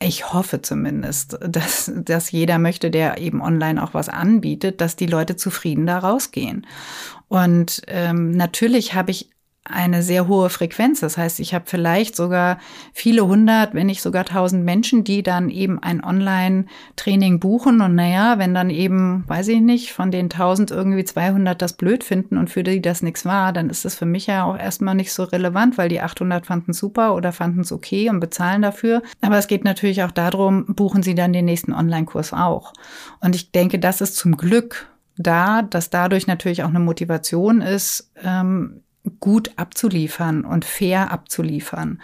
ich 0.03 0.33
hoffe 0.33 0.63
zumindest, 0.63 1.39
dass, 1.41 1.91
dass 1.95 2.31
jeder 2.31 2.59
möchte, 2.59 2.91
der 2.91 3.19
eben 3.19 3.41
online 3.41 3.83
auch 3.83 3.95
was 3.95 4.09
anbietet, 4.09 4.81
dass 4.81 4.97
die 4.97 5.07
Leute 5.07 5.37
zufrieden 5.37 5.87
da 5.87 5.99
rausgehen. 5.99 6.67
Und 7.29 7.83
ähm, 7.87 8.33
natürlich 8.33 8.95
habe 8.95 9.11
ich 9.11 9.31
eine 9.65 10.03
sehr 10.03 10.27
hohe 10.27 10.51
Frequenz. 10.51 11.01
Das 11.01 11.17
heißt, 11.17 11.39
ich 11.39 11.55
habe 11.55 11.67
vielleicht 11.69 12.17
sogar 12.17 12.59
viele 12.93 13.27
hundert, 13.27 13.75
wenn 13.75 13.87
nicht 13.87 14.03
sogar 14.03 14.25
tausend 14.25 14.65
Menschen, 14.65 15.05
die 15.05 15.23
dann 15.23 15.51
eben 15.51 15.81
ein 15.81 16.03
Online-Training 16.03 17.39
buchen. 17.39 17.81
Und 17.81 17.95
naja, 17.95 18.39
wenn 18.39 18.55
dann 18.55 18.71
eben, 18.71 19.23
weiß 19.29 19.49
ich 19.49 19.61
nicht, 19.61 19.93
von 19.93 20.11
den 20.11 20.31
tausend 20.31 20.73
irgendwie 20.73 21.05
200 21.05 21.63
das 21.63 21.75
blöd 21.75 22.03
finden 22.03 22.39
und 22.39 22.51
für 22.51 22.65
die 22.65 22.83
das 22.83 23.03
nichts 23.03 23.25
war, 23.25 23.53
dann 23.53 23.71
ist 23.71 23.85
das 23.85 23.95
für 23.95 24.07
mich 24.07 24.27
ja 24.27 24.45
auch 24.45 24.59
erstmal 24.59 24.97
nicht 24.97 25.13
so 25.13 25.23
relevant, 25.23 25.79
weil 25.79 25.89
die 25.89 26.01
800 26.01 26.45
fanden 26.45 26.73
super 26.73 27.15
oder 27.15 27.31
fanden 27.31 27.61
es 27.61 27.71
okay 27.71 28.11
und 28.11 28.19
bezahlen 28.19 28.63
dafür. 28.63 29.03
Aber 29.21 29.39
es 29.39 29.47
geht 29.47 29.63
natürlich 29.63 30.03
auch 30.03 30.11
darum, 30.11 30.67
buchen 30.75 31.05
sie 31.05 31.15
dann 31.15 31.33
den 31.33 31.45
nächsten 31.45 31.73
Online-Kurs 31.73 32.33
auch. 32.33 32.73
Und 33.21 33.37
ich 33.37 33.53
denke, 33.53 33.79
das 33.79 34.01
ist 34.01 34.17
zum 34.17 34.37
Glück 34.37 34.89
da, 35.17 35.63
dass 35.63 35.91
dadurch 35.91 36.27
natürlich 36.27 36.65
auch 36.65 36.71
eine 36.71 36.81
Motivation 36.81 37.61
ist, 37.61 38.11
ähm, 38.25 38.83
gut 39.21 39.53
abzuliefern 39.57 40.45
und 40.45 40.65
fair 40.65 41.11
abzuliefern. 41.11 42.01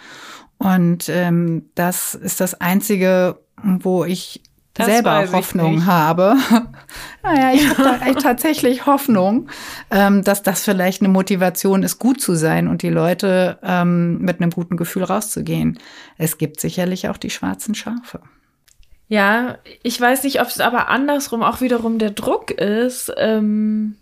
Und 0.57 1.07
ähm, 1.09 1.69
das 1.75 2.15
ist 2.15 2.41
das 2.41 2.59
Einzige, 2.59 3.39
wo 3.63 4.03
ich 4.03 4.41
das 4.73 4.87
selber 4.87 5.31
Hoffnung 5.31 5.85
habe. 5.85 6.35
naja, 7.23 7.53
ich 7.53 7.67
habe 7.77 8.15
tatsächlich 8.15 8.85
Hoffnung, 8.85 9.49
ähm, 9.91 10.23
dass 10.23 10.43
das 10.43 10.63
vielleicht 10.63 11.01
eine 11.01 11.09
Motivation 11.09 11.83
ist, 11.83 11.99
gut 11.99 12.21
zu 12.21 12.35
sein 12.35 12.67
und 12.67 12.81
die 12.81 12.89
Leute 12.89 13.59
ähm, 13.63 14.19
mit 14.19 14.41
einem 14.41 14.51
guten 14.51 14.77
Gefühl 14.77 15.03
rauszugehen. 15.03 15.79
Es 16.17 16.37
gibt 16.37 16.59
sicherlich 16.59 17.09
auch 17.09 17.17
die 17.17 17.29
schwarzen 17.29 17.75
Schafe. 17.75 18.21
Ja, 19.07 19.57
ich 19.81 19.99
weiß 19.99 20.23
nicht, 20.23 20.39
ob 20.39 20.47
es 20.47 20.59
aber 20.59 20.87
andersrum 20.89 21.41
auch 21.41 21.61
wiederum 21.61 21.97
der 21.97 22.11
Druck 22.11 22.51
ist, 22.51 23.11
ähm, 23.17 23.95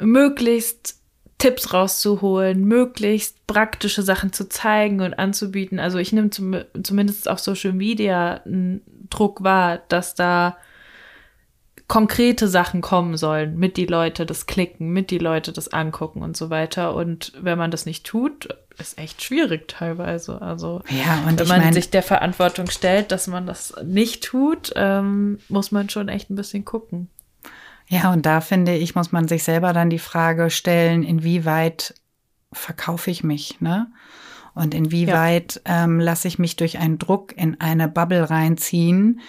möglichst 0.00 1.01
Tipps 1.42 1.74
rauszuholen, 1.74 2.64
möglichst 2.64 3.48
praktische 3.48 4.04
Sachen 4.04 4.32
zu 4.32 4.48
zeigen 4.48 5.00
und 5.00 5.14
anzubieten. 5.14 5.80
Also 5.80 5.98
ich 5.98 6.12
nehme 6.12 6.30
zum, 6.30 6.54
zumindest 6.84 7.28
auf 7.28 7.40
Social 7.40 7.72
Media 7.72 8.40
einen 8.44 8.80
Druck 9.10 9.42
wahr, 9.42 9.80
dass 9.88 10.14
da 10.14 10.56
konkrete 11.88 12.46
Sachen 12.46 12.80
kommen 12.80 13.16
sollen, 13.16 13.58
mit 13.58 13.76
die 13.76 13.86
Leute 13.86 14.24
das 14.24 14.46
klicken, 14.46 14.90
mit 14.92 15.10
die 15.10 15.18
Leute 15.18 15.52
das 15.52 15.72
angucken 15.72 16.22
und 16.22 16.36
so 16.36 16.48
weiter. 16.48 16.94
Und 16.94 17.32
wenn 17.40 17.58
man 17.58 17.72
das 17.72 17.86
nicht 17.86 18.06
tut, 18.06 18.48
ist 18.78 18.96
echt 18.96 19.20
schwierig 19.20 19.66
teilweise. 19.66 20.40
Also 20.40 20.82
ja, 20.90 21.24
und 21.26 21.40
wenn 21.40 21.48
man 21.48 21.60
mein, 21.60 21.72
sich 21.72 21.90
der 21.90 22.04
Verantwortung 22.04 22.70
stellt, 22.70 23.10
dass 23.10 23.26
man 23.26 23.48
das 23.48 23.74
nicht 23.82 24.22
tut, 24.22 24.72
ähm, 24.76 25.40
muss 25.48 25.72
man 25.72 25.88
schon 25.88 26.08
echt 26.08 26.30
ein 26.30 26.36
bisschen 26.36 26.64
gucken. 26.64 27.10
Ja, 27.88 28.12
und 28.12 28.26
da 28.26 28.40
finde 28.40 28.76
ich, 28.76 28.94
muss 28.94 29.12
man 29.12 29.28
sich 29.28 29.44
selber 29.44 29.72
dann 29.72 29.90
die 29.90 29.98
Frage 29.98 30.50
stellen, 30.50 31.02
inwieweit 31.02 31.94
verkaufe 32.52 33.10
ich 33.10 33.24
mich, 33.24 33.60
ne? 33.60 33.90
Und 34.54 34.74
inwieweit 34.74 35.62
ja. 35.66 35.84
ähm, 35.84 35.98
lasse 35.98 36.28
ich 36.28 36.38
mich 36.38 36.56
durch 36.56 36.78
einen 36.78 36.98
Druck 36.98 37.34
in 37.36 37.58
eine 37.60 37.88
Bubble 37.88 38.28
reinziehen, 38.28 39.20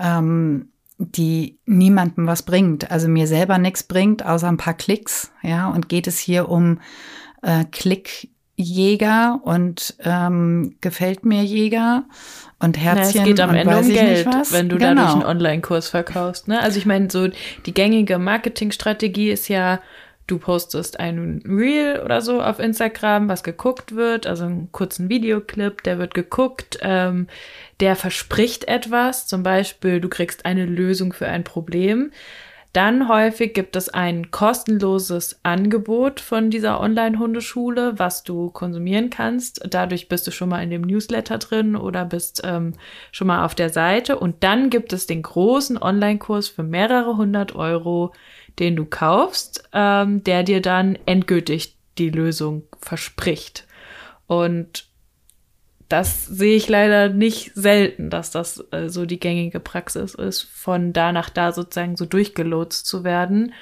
ähm, 0.00 0.70
die 0.98 1.58
niemandem 1.66 2.26
was 2.26 2.42
bringt, 2.42 2.90
also 2.90 3.08
mir 3.08 3.26
selber 3.26 3.58
nichts 3.58 3.84
bringt, 3.84 4.24
außer 4.24 4.48
ein 4.48 4.56
paar 4.56 4.74
Klicks, 4.74 5.32
ja. 5.42 5.68
Und 5.68 5.88
geht 5.88 6.06
es 6.06 6.18
hier 6.18 6.48
um 6.48 6.80
äh, 7.42 7.64
Klickjäger 8.62 9.40
und 9.44 9.94
ähm, 10.04 10.76
gefällt 10.80 11.24
mir 11.24 11.42
Jäger 11.42 12.04
und 12.58 12.78
Herzchen. 12.78 13.12
Na, 13.14 13.20
es 13.20 13.24
geht 13.24 13.40
am 13.40 13.54
Ende 13.54 13.76
um 13.76 13.88
Geld, 13.88 14.26
wenn 14.50 14.68
du 14.68 14.76
genau. 14.76 14.94
dadurch 14.94 15.14
einen 15.14 15.24
Online-Kurs 15.24 15.88
verkaufst. 15.88 16.48
Ne? 16.48 16.60
Also 16.60 16.78
ich 16.78 16.86
meine, 16.86 17.10
so 17.10 17.28
die 17.66 17.74
gängige 17.74 18.18
Marketingstrategie 18.18 19.30
ist 19.30 19.48
ja 19.48 19.80
du 20.28 20.38
postest 20.38 21.00
ein 21.00 21.42
Reel 21.44 22.00
oder 22.02 22.20
so 22.20 22.40
auf 22.40 22.60
Instagram, 22.60 23.28
was 23.28 23.42
geguckt 23.42 23.96
wird, 23.96 24.26
also 24.26 24.44
einen 24.44 24.70
kurzen 24.70 25.08
Videoclip, 25.08 25.82
der 25.82 25.98
wird 25.98 26.14
geguckt, 26.14 26.78
ähm, 26.80 27.26
der 27.80 27.96
verspricht 27.96 28.68
etwas, 28.68 29.26
zum 29.26 29.42
Beispiel 29.42 30.00
du 30.00 30.08
kriegst 30.08 30.46
eine 30.46 30.64
Lösung 30.64 31.12
für 31.12 31.26
ein 31.26 31.42
Problem. 31.42 32.12
Dann 32.72 33.08
häufig 33.08 33.52
gibt 33.52 33.76
es 33.76 33.90
ein 33.90 34.30
kostenloses 34.30 35.38
Angebot 35.42 36.20
von 36.20 36.48
dieser 36.48 36.80
Online-Hundeschule, 36.80 37.98
was 37.98 38.22
du 38.24 38.48
konsumieren 38.48 39.10
kannst. 39.10 39.60
Dadurch 39.68 40.08
bist 40.08 40.26
du 40.26 40.30
schon 40.30 40.48
mal 40.48 40.62
in 40.62 40.70
dem 40.70 40.80
Newsletter 40.80 41.36
drin 41.36 41.76
oder 41.76 42.06
bist 42.06 42.40
ähm, 42.44 42.72
schon 43.10 43.26
mal 43.26 43.44
auf 43.44 43.54
der 43.54 43.68
Seite. 43.68 44.18
Und 44.18 44.42
dann 44.42 44.70
gibt 44.70 44.94
es 44.94 45.06
den 45.06 45.22
großen 45.22 45.76
Online-Kurs 45.76 46.48
für 46.48 46.62
mehrere 46.62 47.18
hundert 47.18 47.54
Euro, 47.54 48.14
den 48.58 48.74
du 48.76 48.86
kaufst, 48.86 49.68
ähm, 49.74 50.24
der 50.24 50.42
dir 50.42 50.62
dann 50.62 50.98
endgültig 51.04 51.76
die 51.98 52.10
Lösung 52.10 52.62
verspricht. 52.80 53.66
Und 54.26 54.86
das 55.92 56.24
sehe 56.24 56.56
ich 56.56 56.68
leider 56.68 57.10
nicht 57.10 57.52
selten, 57.54 58.08
dass 58.08 58.30
das 58.30 58.64
äh, 58.70 58.88
so 58.88 59.04
die 59.04 59.20
gängige 59.20 59.60
Praxis 59.60 60.14
ist, 60.14 60.42
von 60.42 60.94
da 60.94 61.12
nach 61.12 61.28
da 61.28 61.52
sozusagen 61.52 61.96
so 61.96 62.06
durchgelotst 62.06 62.86
zu 62.86 63.04
werden 63.04 63.52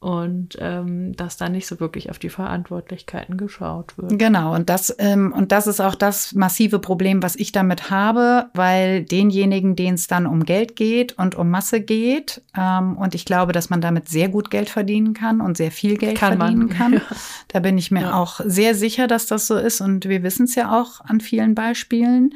und 0.00 0.56
ähm, 0.60 1.16
dass 1.16 1.36
da 1.36 1.48
nicht 1.48 1.66
so 1.66 1.80
wirklich 1.80 2.08
auf 2.10 2.20
die 2.20 2.28
Verantwortlichkeiten 2.28 3.36
geschaut 3.36 3.98
wird. 3.98 4.16
Genau, 4.16 4.54
und 4.54 4.70
das, 4.70 4.94
ähm, 4.98 5.32
und 5.32 5.50
das 5.50 5.66
ist 5.66 5.80
auch 5.80 5.96
das 5.96 6.34
massive 6.34 6.78
Problem, 6.78 7.20
was 7.22 7.34
ich 7.34 7.50
damit 7.50 7.90
habe, 7.90 8.46
weil 8.54 9.04
denjenigen, 9.04 9.74
denen 9.74 9.96
es 9.96 10.06
dann 10.06 10.26
um 10.26 10.44
Geld 10.44 10.76
geht 10.76 11.18
und 11.18 11.34
um 11.34 11.50
Masse 11.50 11.80
geht, 11.80 12.42
ähm, 12.56 12.96
und 12.96 13.16
ich 13.16 13.24
glaube, 13.24 13.52
dass 13.52 13.70
man 13.70 13.80
damit 13.80 14.08
sehr 14.08 14.28
gut 14.28 14.50
Geld 14.50 14.70
verdienen 14.70 15.14
kann 15.14 15.40
und 15.40 15.56
sehr 15.56 15.72
viel 15.72 15.96
Geld 15.96 16.16
kann 16.16 16.38
verdienen 16.38 16.66
man. 16.66 16.76
kann. 16.76 16.92
Ja. 16.94 17.00
Da 17.48 17.60
bin 17.60 17.76
ich 17.76 17.90
mir 17.90 18.02
ja. 18.02 18.14
auch 18.14 18.40
sehr 18.44 18.74
sicher, 18.74 19.08
dass 19.08 19.26
das 19.26 19.46
so 19.46 19.56
ist, 19.56 19.80
und 19.80 20.08
wir 20.08 20.22
wissen 20.22 20.44
es 20.44 20.54
ja 20.54 20.78
auch 20.78 21.00
an 21.00 21.20
vielen 21.20 21.54
Beispielen. 21.54 22.34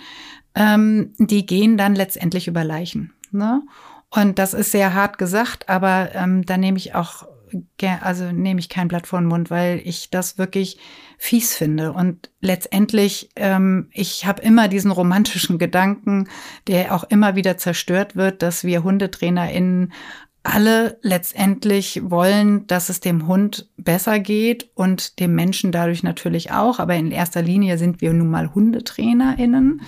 Ähm, 0.54 1.12
die 1.18 1.46
gehen 1.46 1.76
dann 1.76 1.94
letztendlich 1.94 2.48
über 2.48 2.64
Leichen. 2.64 3.12
Ne? 3.30 3.62
Und 4.10 4.38
das 4.38 4.52
ist 4.52 4.72
sehr 4.72 4.94
hart 4.94 5.16
gesagt, 5.16 5.68
aber 5.68 6.10
ähm, 6.14 6.44
da 6.44 6.56
nehme 6.56 6.76
ich 6.76 6.94
auch 6.94 7.26
also 8.00 8.32
nehme 8.32 8.60
ich 8.60 8.68
kein 8.68 8.88
Blatt 8.88 9.06
vor 9.06 9.20
den 9.20 9.28
Mund, 9.28 9.50
weil 9.50 9.80
ich 9.84 10.10
das 10.10 10.38
wirklich 10.38 10.78
fies 11.18 11.54
finde. 11.54 11.92
Und 11.92 12.30
letztendlich, 12.40 13.30
ähm, 13.36 13.88
ich 13.92 14.26
habe 14.26 14.42
immer 14.42 14.68
diesen 14.68 14.90
romantischen 14.90 15.58
Gedanken, 15.58 16.28
der 16.66 16.94
auch 16.94 17.04
immer 17.04 17.36
wieder 17.36 17.56
zerstört 17.56 18.16
wird, 18.16 18.42
dass 18.42 18.64
wir 18.64 18.84
HundetrainerInnen 18.84 19.92
alle 20.44 20.98
letztendlich 21.02 22.02
wollen, 22.04 22.66
dass 22.66 22.88
es 22.88 23.00
dem 23.00 23.28
Hund 23.28 23.68
besser 23.76 24.18
geht 24.18 24.70
und 24.74 25.20
dem 25.20 25.34
Menschen 25.34 25.70
dadurch 25.70 26.02
natürlich 26.02 26.50
auch. 26.50 26.80
Aber 26.80 26.94
in 26.94 27.12
erster 27.12 27.42
Linie 27.42 27.78
sind 27.78 28.00
wir 28.00 28.12
nun 28.12 28.30
mal 28.30 28.52
HundetrainerInnen. 28.54 29.82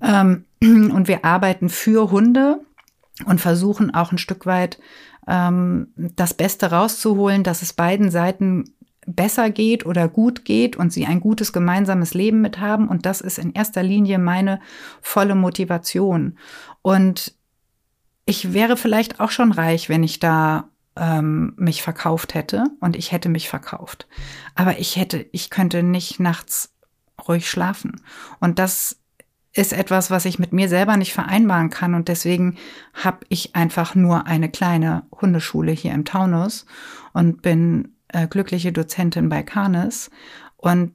Ähm, 0.00 0.44
und 0.62 1.08
wir 1.08 1.24
arbeiten 1.24 1.68
für 1.68 2.10
Hunde 2.10 2.60
und 3.24 3.40
versuchen 3.40 3.92
auch 3.92 4.12
ein 4.12 4.18
Stück 4.18 4.46
weit 4.46 4.78
ähm, 5.30 5.88
das 5.96 6.34
Beste 6.34 6.72
rauszuholen, 6.72 7.44
dass 7.44 7.62
es 7.62 7.72
beiden 7.72 8.10
Seiten 8.10 8.74
besser 9.06 9.50
geht 9.50 9.86
oder 9.86 10.08
gut 10.08 10.44
geht 10.44 10.76
und 10.76 10.92
sie 10.92 11.06
ein 11.06 11.20
gutes 11.20 11.52
gemeinsames 11.52 12.12
Leben 12.12 12.42
mit 12.42 12.60
haben. 12.60 12.88
Und 12.88 13.06
das 13.06 13.20
ist 13.20 13.38
in 13.38 13.52
erster 13.52 13.82
Linie 13.82 14.18
meine 14.18 14.60
volle 15.00 15.34
Motivation. 15.34 16.36
Und 16.82 17.34
ich 18.26 18.52
wäre 18.52 18.76
vielleicht 18.76 19.20
auch 19.20 19.30
schon 19.30 19.52
reich, 19.52 19.88
wenn 19.88 20.02
ich 20.02 20.18
da 20.18 20.68
ähm, 20.96 21.54
mich 21.56 21.82
verkauft 21.82 22.34
hätte 22.34 22.64
und 22.80 22.96
ich 22.96 23.12
hätte 23.12 23.28
mich 23.28 23.48
verkauft. 23.48 24.06
Aber 24.54 24.78
ich 24.78 24.96
hätte, 24.96 25.26
ich 25.32 25.48
könnte 25.48 25.82
nicht 25.82 26.20
nachts 26.20 26.74
ruhig 27.26 27.48
schlafen. 27.48 28.02
Und 28.40 28.58
das 28.58 28.99
ist 29.52 29.72
etwas, 29.72 30.10
was 30.10 30.24
ich 30.24 30.38
mit 30.38 30.52
mir 30.52 30.68
selber 30.68 30.96
nicht 30.96 31.12
vereinbaren 31.12 31.70
kann. 31.70 31.94
Und 31.94 32.08
deswegen 32.08 32.56
habe 32.94 33.18
ich 33.28 33.56
einfach 33.56 33.94
nur 33.94 34.26
eine 34.26 34.48
kleine 34.48 35.04
Hundeschule 35.20 35.72
hier 35.72 35.92
im 35.92 36.04
Taunus 36.04 36.66
und 37.12 37.42
bin 37.42 37.96
äh, 38.08 38.28
glückliche 38.28 38.72
Dozentin 38.72 39.28
bei 39.28 39.42
Canis 39.42 40.10
und 40.56 40.92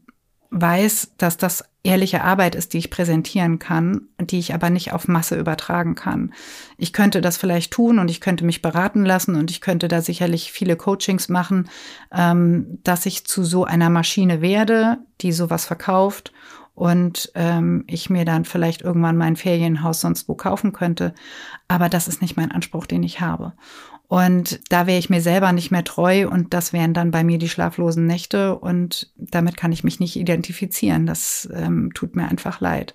weiß, 0.51 1.13
dass 1.17 1.35
das 1.35 1.65
ehrliche 1.83 2.23
Arbeit 2.23 2.55
ist, 2.55 2.73
die 2.73 2.79
ich 2.79 2.89
präsentieren 2.89 3.59
kann, 3.59 4.07
die 4.19 4.39
ich 4.39 4.53
aber 4.53 4.69
nicht 4.69 4.93
auf 4.93 5.07
Masse 5.07 5.37
übertragen 5.37 5.93
kann. 5.93 6.33
Ich 6.77 6.93
könnte 6.93 7.21
das 7.21 7.37
vielleicht 7.37 7.71
tun 7.71 7.99
und 7.99 8.09
ich 8.09 8.21
könnte 8.21 8.45
mich 8.45 8.61
beraten 8.61 9.05
lassen 9.05 9.35
und 9.35 9.51
ich 9.51 9.61
könnte 9.61 9.87
da 9.87 10.01
sicherlich 10.01 10.51
viele 10.51 10.77
Coachings 10.77 11.29
machen, 11.29 11.69
ähm, 12.11 12.79
dass 12.83 13.05
ich 13.05 13.27
zu 13.27 13.43
so 13.43 13.65
einer 13.65 13.89
Maschine 13.89 14.41
werde, 14.41 14.97
die 15.21 15.31
sowas 15.31 15.65
verkauft 15.65 16.31
und 16.75 17.31
ähm, 17.35 17.85
ich 17.87 18.09
mir 18.09 18.25
dann 18.25 18.45
vielleicht 18.45 18.81
irgendwann 18.81 19.17
mein 19.17 19.37
Ferienhaus 19.37 20.01
sonst 20.01 20.27
wo 20.27 20.35
kaufen 20.35 20.73
könnte. 20.73 21.15
Aber 21.67 21.89
das 21.89 22.07
ist 22.07 22.21
nicht 22.21 22.37
mein 22.37 22.51
Anspruch, 22.51 22.85
den 22.85 23.01
ich 23.01 23.21
habe. 23.21 23.53
Und 24.07 24.59
da 24.69 24.85
wäre 24.85 24.99
ich 24.99 25.09
mir 25.09 25.21
selber 25.21 25.51
nicht 25.51 25.71
mehr 25.71 25.83
treu 25.83 26.27
und 26.29 26.53
das 26.53 26.73
wären 26.73 26.93
dann 26.93 27.09
bei 27.09 27.23
mir 27.23 27.39
die 27.39 27.49
schlaflosen 27.49 28.05
Nächte 28.05 28.55
und 28.55 29.11
damit 29.17 29.57
kann 29.57 29.71
ich 29.71 29.83
mich 29.83 29.99
nicht 29.99 30.15
identifizieren. 30.15 31.07
Das 31.07 31.49
ähm, 31.51 31.91
tut 31.95 32.15
mir 32.15 32.27
einfach 32.27 32.59
leid. 32.59 32.93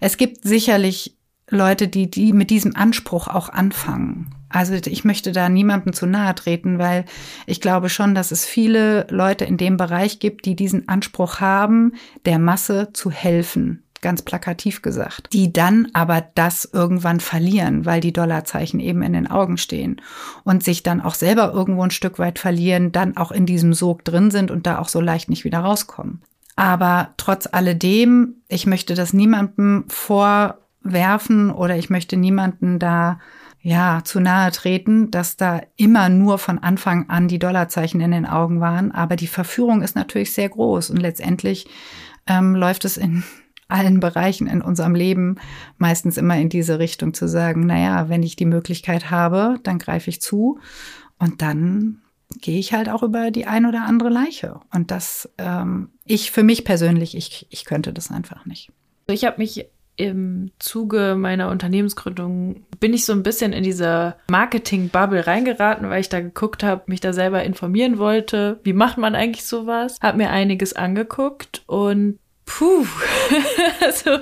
Es 0.00 0.18
gibt 0.18 0.44
sicherlich 0.44 1.16
Leute, 1.48 1.88
die, 1.88 2.08
die 2.08 2.32
mit 2.32 2.50
diesem 2.50 2.76
Anspruch 2.76 3.26
auch 3.26 3.48
anfangen. 3.48 4.35
Also 4.48 4.74
ich 4.74 5.04
möchte 5.04 5.32
da 5.32 5.48
niemandem 5.48 5.92
zu 5.92 6.06
nahe 6.06 6.34
treten, 6.34 6.78
weil 6.78 7.04
ich 7.46 7.60
glaube 7.60 7.88
schon, 7.88 8.14
dass 8.14 8.30
es 8.30 8.44
viele 8.44 9.06
Leute 9.10 9.44
in 9.44 9.56
dem 9.56 9.76
Bereich 9.76 10.18
gibt, 10.18 10.44
die 10.46 10.54
diesen 10.54 10.88
Anspruch 10.88 11.40
haben, 11.40 11.94
der 12.24 12.38
Masse 12.38 12.90
zu 12.92 13.10
helfen, 13.10 13.82
ganz 14.02 14.22
plakativ 14.22 14.82
gesagt, 14.82 15.32
die 15.32 15.52
dann 15.52 15.88
aber 15.92 16.24
das 16.34 16.68
irgendwann 16.72 17.18
verlieren, 17.18 17.84
weil 17.86 18.00
die 18.00 18.12
Dollarzeichen 18.12 18.78
eben 18.78 19.02
in 19.02 19.14
den 19.14 19.28
Augen 19.28 19.58
stehen 19.58 20.00
und 20.44 20.62
sich 20.62 20.82
dann 20.82 21.00
auch 21.00 21.14
selber 21.14 21.52
irgendwo 21.52 21.82
ein 21.82 21.90
Stück 21.90 22.18
weit 22.18 22.38
verlieren, 22.38 22.92
dann 22.92 23.16
auch 23.16 23.32
in 23.32 23.46
diesem 23.46 23.74
Sog 23.74 24.04
drin 24.04 24.30
sind 24.30 24.50
und 24.50 24.66
da 24.66 24.78
auch 24.78 24.88
so 24.88 25.00
leicht 25.00 25.28
nicht 25.28 25.44
wieder 25.44 25.58
rauskommen. 25.58 26.22
Aber 26.54 27.10
trotz 27.18 27.48
alledem, 27.50 28.36
ich 28.48 28.66
möchte 28.66 28.94
das 28.94 29.12
niemandem 29.12 29.84
vorwerfen 29.88 31.50
oder 31.50 31.76
ich 31.76 31.90
möchte 31.90 32.16
niemanden 32.16 32.78
da 32.78 33.18
ja, 33.66 34.02
zu 34.04 34.20
nahe 34.20 34.52
treten, 34.52 35.10
dass 35.10 35.36
da 35.36 35.60
immer 35.74 36.08
nur 36.08 36.38
von 36.38 36.60
Anfang 36.60 37.10
an 37.10 37.26
die 37.26 37.40
Dollarzeichen 37.40 38.00
in 38.00 38.12
den 38.12 38.24
Augen 38.24 38.60
waren. 38.60 38.92
Aber 38.92 39.16
die 39.16 39.26
Verführung 39.26 39.82
ist 39.82 39.96
natürlich 39.96 40.32
sehr 40.32 40.48
groß 40.48 40.90
und 40.90 40.98
letztendlich 40.98 41.66
ähm, 42.28 42.54
läuft 42.54 42.84
es 42.84 42.96
in 42.96 43.24
allen 43.68 43.98
Bereichen 43.98 44.46
in 44.46 44.62
unserem 44.62 44.94
Leben 44.94 45.40
meistens 45.78 46.16
immer 46.16 46.38
in 46.38 46.48
diese 46.48 46.78
Richtung 46.78 47.12
zu 47.12 47.26
sagen, 47.26 47.66
naja, 47.66 48.08
wenn 48.08 48.22
ich 48.22 48.36
die 48.36 48.44
Möglichkeit 48.46 49.10
habe, 49.10 49.58
dann 49.64 49.80
greife 49.80 50.10
ich 50.10 50.22
zu 50.22 50.60
und 51.18 51.42
dann 51.42 52.02
gehe 52.40 52.60
ich 52.60 52.72
halt 52.72 52.88
auch 52.88 53.02
über 53.02 53.32
die 53.32 53.46
ein 53.46 53.66
oder 53.66 53.82
andere 53.82 54.10
Leiche. 54.10 54.60
Und 54.72 54.92
das, 54.92 55.28
ähm, 55.38 55.90
ich 56.04 56.30
für 56.30 56.44
mich 56.44 56.64
persönlich, 56.64 57.16
ich, 57.16 57.48
ich 57.50 57.64
könnte 57.64 57.92
das 57.92 58.12
einfach 58.12 58.46
nicht. 58.46 58.70
Ich 59.08 59.24
habe 59.24 59.38
mich 59.38 59.66
im 59.96 60.50
Zuge 60.58 61.16
meiner 61.18 61.50
Unternehmensgründung 61.50 62.64
bin 62.80 62.92
ich 62.92 63.06
so 63.06 63.12
ein 63.12 63.22
bisschen 63.22 63.52
in 63.52 63.62
diese 63.62 64.16
Marketing-Bubble 64.30 65.26
reingeraten, 65.26 65.88
weil 65.88 66.00
ich 66.00 66.08
da 66.08 66.20
geguckt 66.20 66.62
habe, 66.62 66.82
mich 66.86 67.00
da 67.00 67.12
selber 67.12 67.42
informieren 67.42 67.98
wollte. 67.98 68.60
Wie 68.62 68.74
macht 68.74 68.98
man 68.98 69.14
eigentlich 69.14 69.46
sowas? 69.46 69.98
Hab 70.02 70.16
mir 70.16 70.30
einiges 70.30 70.74
angeguckt 70.74 71.62
und 71.66 72.18
puh, 72.44 72.86
also 73.84 74.18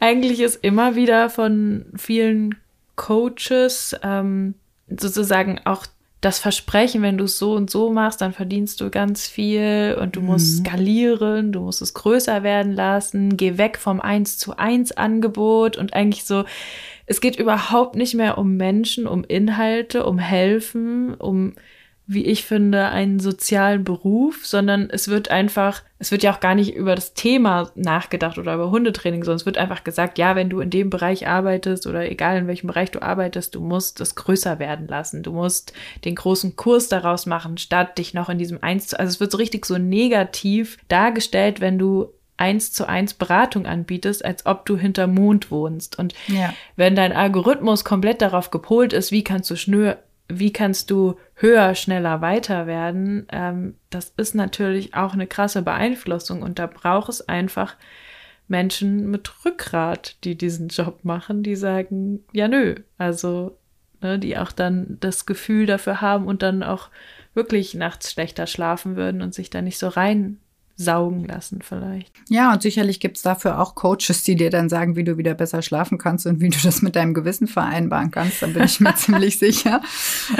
eigentlich 0.00 0.40
ist 0.40 0.64
immer 0.64 0.94
wieder 0.94 1.28
von 1.28 1.86
vielen 1.96 2.54
Coaches 2.94 3.96
ähm, 4.02 4.54
sozusagen 4.88 5.60
auch 5.64 5.86
das 6.26 6.40
Versprechen, 6.40 7.02
wenn 7.02 7.18
du 7.18 7.24
es 7.24 7.38
so 7.38 7.52
und 7.52 7.70
so 7.70 7.92
machst, 7.92 8.20
dann 8.20 8.32
verdienst 8.32 8.80
du 8.80 8.90
ganz 8.90 9.28
viel 9.28 9.96
und 10.00 10.16
du 10.16 10.20
mhm. 10.20 10.26
musst 10.26 10.58
skalieren, 10.58 11.52
du 11.52 11.60
musst 11.60 11.80
es 11.80 11.94
größer 11.94 12.42
werden 12.42 12.72
lassen, 12.72 13.36
geh 13.36 13.58
weg 13.58 13.78
vom 13.78 14.00
1 14.00 14.36
zu 14.36 14.56
1 14.56 14.92
Angebot 14.92 15.76
und 15.76 15.94
eigentlich 15.94 16.24
so, 16.24 16.44
es 17.06 17.20
geht 17.20 17.38
überhaupt 17.38 17.94
nicht 17.94 18.14
mehr 18.14 18.38
um 18.38 18.56
Menschen, 18.56 19.06
um 19.06 19.22
Inhalte, 19.22 20.04
um 20.04 20.18
Helfen, 20.18 21.14
um 21.14 21.54
wie 22.08 22.24
ich 22.24 22.44
finde, 22.44 22.86
einen 22.88 23.18
sozialen 23.18 23.82
Beruf, 23.82 24.46
sondern 24.46 24.88
es 24.90 25.08
wird 25.08 25.28
einfach, 25.28 25.82
es 25.98 26.12
wird 26.12 26.22
ja 26.22 26.32
auch 26.32 26.38
gar 26.38 26.54
nicht 26.54 26.74
über 26.74 26.94
das 26.94 27.14
Thema 27.14 27.72
nachgedacht 27.74 28.38
oder 28.38 28.54
über 28.54 28.70
Hundetraining, 28.70 29.24
sondern 29.24 29.40
es 29.40 29.46
wird 29.46 29.58
einfach 29.58 29.82
gesagt, 29.82 30.16
ja, 30.16 30.36
wenn 30.36 30.48
du 30.48 30.60
in 30.60 30.70
dem 30.70 30.88
Bereich 30.88 31.26
arbeitest 31.26 31.84
oder 31.86 32.08
egal 32.08 32.38
in 32.38 32.46
welchem 32.46 32.68
Bereich 32.68 32.92
du 32.92 33.02
arbeitest, 33.02 33.56
du 33.56 33.60
musst 33.60 34.00
es 34.00 34.14
größer 34.14 34.60
werden 34.60 34.86
lassen. 34.86 35.24
Du 35.24 35.32
musst 35.32 35.72
den 36.04 36.14
großen 36.14 36.54
Kurs 36.54 36.88
daraus 36.88 37.26
machen, 37.26 37.58
statt 37.58 37.98
dich 37.98 38.14
noch 38.14 38.28
in 38.28 38.38
diesem 38.38 38.62
Eins 38.62 38.86
zu, 38.86 39.00
also 39.00 39.10
es 39.10 39.18
wird 39.18 39.32
so 39.32 39.38
richtig 39.38 39.66
so 39.66 39.76
negativ 39.76 40.78
dargestellt, 40.86 41.60
wenn 41.60 41.76
du 41.76 42.12
eins 42.36 42.72
zu 42.72 42.88
eins 42.88 43.14
Beratung 43.14 43.66
anbietest, 43.66 44.24
als 44.24 44.46
ob 44.46 44.66
du 44.66 44.76
hinter 44.76 45.06
Mond 45.06 45.50
wohnst. 45.50 45.98
Und 45.98 46.14
ja. 46.28 46.52
wenn 46.76 46.94
dein 46.94 47.12
Algorithmus 47.12 47.84
komplett 47.84 48.22
darauf 48.22 48.50
gepolt 48.50 48.92
ist, 48.92 49.10
wie 49.10 49.24
kannst 49.24 49.50
du 49.50 49.56
schnür 49.56 49.98
wie 50.28 50.52
kannst 50.52 50.90
du 50.90 51.16
höher, 51.34 51.74
schneller, 51.74 52.20
weiter 52.20 52.66
werden, 52.66 53.26
ähm, 53.30 53.76
das 53.90 54.12
ist 54.16 54.34
natürlich 54.34 54.94
auch 54.94 55.12
eine 55.12 55.26
krasse 55.26 55.62
Beeinflussung. 55.62 56.42
Und 56.42 56.58
da 56.58 56.66
braucht 56.66 57.08
es 57.08 57.28
einfach 57.28 57.76
Menschen 58.48 59.10
mit 59.10 59.44
Rückgrat, 59.44 60.16
die 60.24 60.36
diesen 60.36 60.68
Job 60.68 61.00
machen, 61.04 61.42
die 61.42 61.56
sagen, 61.56 62.24
ja 62.32 62.48
nö, 62.48 62.76
also 62.98 63.58
ne, 64.00 64.18
die 64.18 64.38
auch 64.38 64.52
dann 64.52 64.98
das 65.00 65.26
Gefühl 65.26 65.66
dafür 65.66 66.00
haben 66.00 66.26
und 66.26 66.42
dann 66.42 66.62
auch 66.62 66.90
wirklich 67.34 67.74
nachts 67.74 68.12
schlechter 68.12 68.46
schlafen 68.46 68.96
würden 68.96 69.20
und 69.22 69.34
sich 69.34 69.50
da 69.50 69.62
nicht 69.62 69.78
so 69.78 69.88
rein 69.88 70.38
saugen 70.76 71.24
lassen 71.24 71.60
vielleicht. 71.62 72.12
Ja, 72.28 72.52
und 72.52 72.60
sicherlich 72.60 73.00
gibt 73.00 73.16
es 73.16 73.22
dafür 73.22 73.60
auch 73.60 73.74
Coaches, 73.74 74.22
die 74.24 74.36
dir 74.36 74.50
dann 74.50 74.68
sagen, 74.68 74.94
wie 74.94 75.04
du 75.04 75.16
wieder 75.16 75.34
besser 75.34 75.62
schlafen 75.62 75.96
kannst 75.96 76.26
und 76.26 76.40
wie 76.40 76.50
du 76.50 76.58
das 76.62 76.82
mit 76.82 76.96
deinem 76.96 77.14
Gewissen 77.14 77.46
vereinbaren 77.46 78.10
kannst. 78.10 78.42
Da 78.42 78.46
bin 78.46 78.64
ich 78.64 78.80
mir 78.80 78.94
ziemlich 78.96 79.38
sicher. 79.38 79.80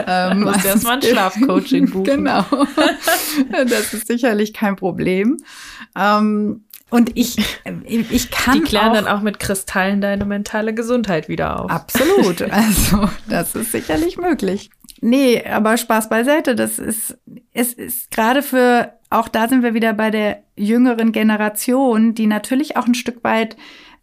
Ähm, 0.06 0.40
du 0.40 0.44
musst 0.44 0.56
also 0.56 0.68
erstmal 0.68 0.96
ein 0.96 1.02
Schlafcoaching 1.02 1.90
buchen. 1.90 2.04
Genau. 2.04 2.44
Das 3.68 3.92
ist 3.92 4.06
sicherlich 4.06 4.54
kein 4.54 4.76
Problem. 4.76 5.36
Ähm, 5.96 6.64
und 6.90 7.16
ich, 7.16 7.36
ich 7.88 8.30
kann. 8.30 8.54
Die 8.54 8.60
klären 8.60 8.90
auch, 8.90 8.94
dann 8.94 9.08
auch 9.08 9.20
mit 9.20 9.38
Kristallen 9.38 10.00
deine 10.00 10.24
mentale 10.24 10.72
Gesundheit 10.72 11.28
wieder 11.28 11.60
auf. 11.60 11.70
Absolut. 11.70 12.42
Also, 12.50 13.08
das 13.28 13.54
ist 13.54 13.72
sicherlich 13.72 14.16
möglich. 14.18 14.70
Nee, 15.00 15.44
aber 15.44 15.76
Spaß 15.76 16.08
beiseite. 16.08 16.54
Das 16.54 16.78
ist, 16.78 17.18
es 17.52 17.72
ist 17.72 18.10
gerade 18.10 18.42
für, 18.42 18.92
auch 19.10 19.28
da 19.28 19.48
sind 19.48 19.62
wir 19.62 19.74
wieder 19.74 19.92
bei 19.92 20.10
der 20.10 20.42
jüngeren 20.56 21.12
Generation, 21.12 22.14
die 22.14 22.26
natürlich 22.26 22.76
auch 22.76 22.86
ein 22.86 22.94
Stück 22.94 23.22
weit 23.24 23.56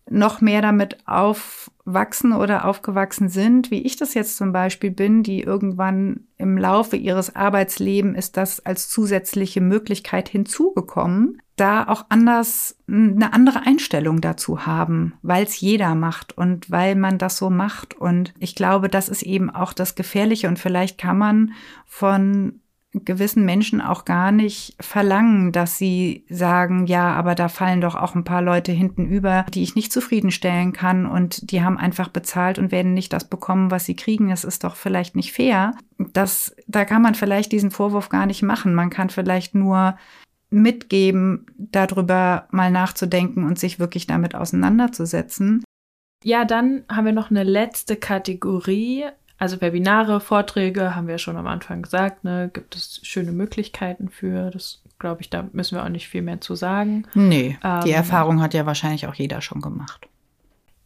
noch 0.10 0.42
mehr 0.42 0.62
damit 0.62 0.98
aufwachsen 1.06 2.34
oder 2.34 2.66
aufgewachsen 2.66 3.30
sind, 3.30 3.72
wie 3.72 3.82
ich 3.82 3.96
das 3.96 4.14
jetzt 4.14 4.38
zum 4.38 4.52
Beispiel 4.52 4.92
bin, 4.92 5.24
die 5.24 5.42
irgendwann 5.42 6.28
im 6.38 6.58
Laufe 6.58 6.98
ihres 6.98 7.36
Arbeitslebens 7.36 8.18
ist 8.18 8.38
das 8.38 8.66
als 8.66 8.90
zusätzliche 8.90 9.62
Möglichkeit 9.62 10.28
hinzugekommen, 10.28 11.42
da 11.56 11.88
auch 11.88 12.06
anders 12.10 12.76
eine 12.88 13.32
andere 13.32 13.66
Einstellung 13.66 14.20
dazu 14.20 14.66
haben, 14.66 15.14
weil 15.22 15.46
es 15.46 15.62
jeder 15.62 15.96
macht 15.96 16.38
und 16.38 16.70
weil 16.70 16.96
man 16.96 17.18
das 17.18 17.38
so 17.38 17.50
macht. 17.50 17.94
Und 17.94 18.34
ich 18.40 18.56
glaube, 18.56 18.90
das 18.90 19.08
ist 19.08 19.24
eben 19.24 19.50
auch 19.50 19.72
das 19.72 19.96
Gefährliche. 19.96 20.48
Und 20.48 20.60
vielleicht 20.60 20.98
kann 20.98 21.18
man 21.18 21.54
von 21.86 22.60
gewissen 22.94 23.44
Menschen 23.44 23.82
auch 23.82 24.06
gar 24.06 24.32
nicht 24.32 24.76
verlangen, 24.80 25.52
dass 25.52 25.78
sie 25.78 26.26
sagen, 26.30 26.86
ja, 26.86 27.14
aber 27.14 27.34
da 27.34 27.48
fallen 27.48 27.82
doch 27.82 27.96
auch 27.96 28.14
ein 28.14 28.24
paar 28.24 28.42
Leute 28.42 28.72
hinten 28.72 29.06
über, 29.06 29.46
die 29.54 29.64
ich 29.64 29.76
nicht 29.76 29.92
zufriedenstellen 29.92 30.74
kann 30.74 31.06
und 31.06 31.52
die 31.52 31.64
haben 31.64 31.78
einfach 31.78 32.10
bezahlt 32.10 32.60
und 32.60 32.72
werden 32.72 32.94
nicht 32.94 33.12
das 33.12 33.28
bekommen, 33.28 33.72
was 33.72 33.86
sie 33.86 33.96
kriegen. 33.96 34.30
Das 34.30 34.44
ist 34.44 34.64
doch 34.64 34.76
vielleicht 34.76 35.16
nicht 35.16 35.34
fair. 35.34 35.76
Das, 35.98 36.56
da 36.68 36.86
kann 36.86 37.02
man 37.02 37.16
vielleicht 37.16 37.52
diesen 37.52 37.72
Vorwurf 37.72 38.10
gar 38.10 38.28
nicht 38.28 38.44
machen. 38.44 38.76
Man 38.76 38.92
kann 38.92 39.10
vielleicht 39.10 39.56
nur 39.56 39.98
mitgeben, 40.52 41.48
darüber 41.58 42.48
mal 42.52 42.70
nachzudenken 42.70 43.44
und 43.44 43.58
sich 43.58 43.80
wirklich 43.80 44.06
damit 44.06 44.36
auseinanderzusetzen. 44.36 45.64
Ja, 46.24 46.46
dann 46.46 46.84
haben 46.90 47.06
wir 47.06 47.12
noch 47.12 47.32
eine 47.32 47.44
letzte 47.44 47.96
Kategorie, 47.96 49.06
also 49.38 49.60
Webinare, 49.62 50.20
Vorträge, 50.20 50.96
haben 50.96 51.08
wir 51.08 51.18
schon 51.18 51.38
am 51.38 51.48
Anfang 51.48 51.82
gesagt, 51.82 52.24
ne, 52.24 52.50
gibt 52.54 52.76
es 52.76 53.00
schöne 53.04 53.32
Möglichkeiten 53.32 54.10
für. 54.10 54.52
Das 54.52 54.82
glaube 55.00 55.22
ich, 55.22 55.30
da 55.30 55.50
müssen 55.52 55.76
wir 55.76 55.84
auch 55.84 55.90
nicht 55.90 56.08
viel 56.08 56.22
mehr 56.22 56.40
zu 56.40 56.56
sagen. 56.56 57.06
Nee, 57.14 57.58
ähm, 57.64 57.82
die 57.86 57.92
Erfahrung 57.92 58.42
hat 58.42 58.54
ja 58.54 58.66
wahrscheinlich 58.66 59.08
auch 59.08 59.16
jeder 59.16 59.42
schon 59.42 59.62
gemacht. 59.62 60.08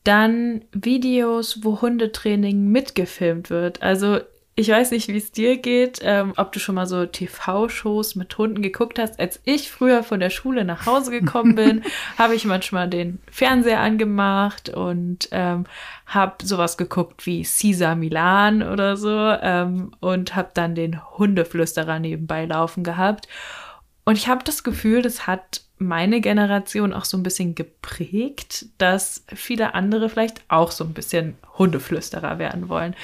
Dann 0.03 0.61
Videos, 0.71 1.63
wo 1.63 1.81
Hundetraining 1.81 2.69
mitgefilmt 2.69 3.49
wird. 3.49 3.81
Also 3.81 4.19
ich 4.59 4.69
weiß 4.69 4.89
nicht, 4.89 5.07
wie 5.07 5.17
es 5.17 5.31
dir 5.31 5.57
geht, 5.57 5.99
ähm, 6.01 6.33
ob 6.35 6.51
du 6.51 6.59
schon 6.59 6.73
mal 6.73 6.87
so 6.87 7.05
TV-Shows 7.05 8.15
mit 8.15 8.35
Hunden 8.39 8.63
geguckt 8.63 8.97
hast. 8.97 9.19
Als 9.19 9.39
ich 9.43 9.69
früher 9.69 10.01
von 10.01 10.19
der 10.19 10.31
Schule 10.31 10.65
nach 10.65 10.87
Hause 10.87 11.11
gekommen 11.11 11.53
bin, 11.53 11.83
habe 12.17 12.33
ich 12.33 12.43
manchmal 12.43 12.89
den 12.89 13.19
Fernseher 13.29 13.81
angemacht 13.81 14.69
und 14.69 15.29
ähm, 15.29 15.65
habe 16.07 16.43
sowas 16.43 16.75
geguckt 16.75 17.27
wie 17.27 17.43
Caesar 17.43 17.95
Milan 17.95 18.63
oder 18.63 18.97
so 18.97 19.15
ähm, 19.15 19.91
und 19.99 20.35
habe 20.35 20.49
dann 20.55 20.73
den 20.73 21.07
Hundeflüsterer 21.19 21.99
nebenbei 21.99 22.45
laufen 22.45 22.83
gehabt. 22.83 23.27
Und 24.05 24.17
ich 24.17 24.27
habe 24.27 24.43
das 24.43 24.63
Gefühl, 24.63 25.03
das 25.03 25.27
hat 25.27 25.61
meine 25.77 26.19
Generation 26.19 26.93
auch 26.93 27.05
so 27.05 27.15
ein 27.15 27.23
bisschen 27.23 27.53
geprägt, 27.53 28.65
dass 28.79 29.23
viele 29.35 29.75
andere 29.75 30.09
vielleicht 30.09 30.41
auch 30.47 30.71
so 30.71 30.83
ein 30.83 30.93
bisschen 30.93 31.37
Hundeflüsterer 31.59 32.39
werden 32.39 32.69
wollen. 32.69 32.95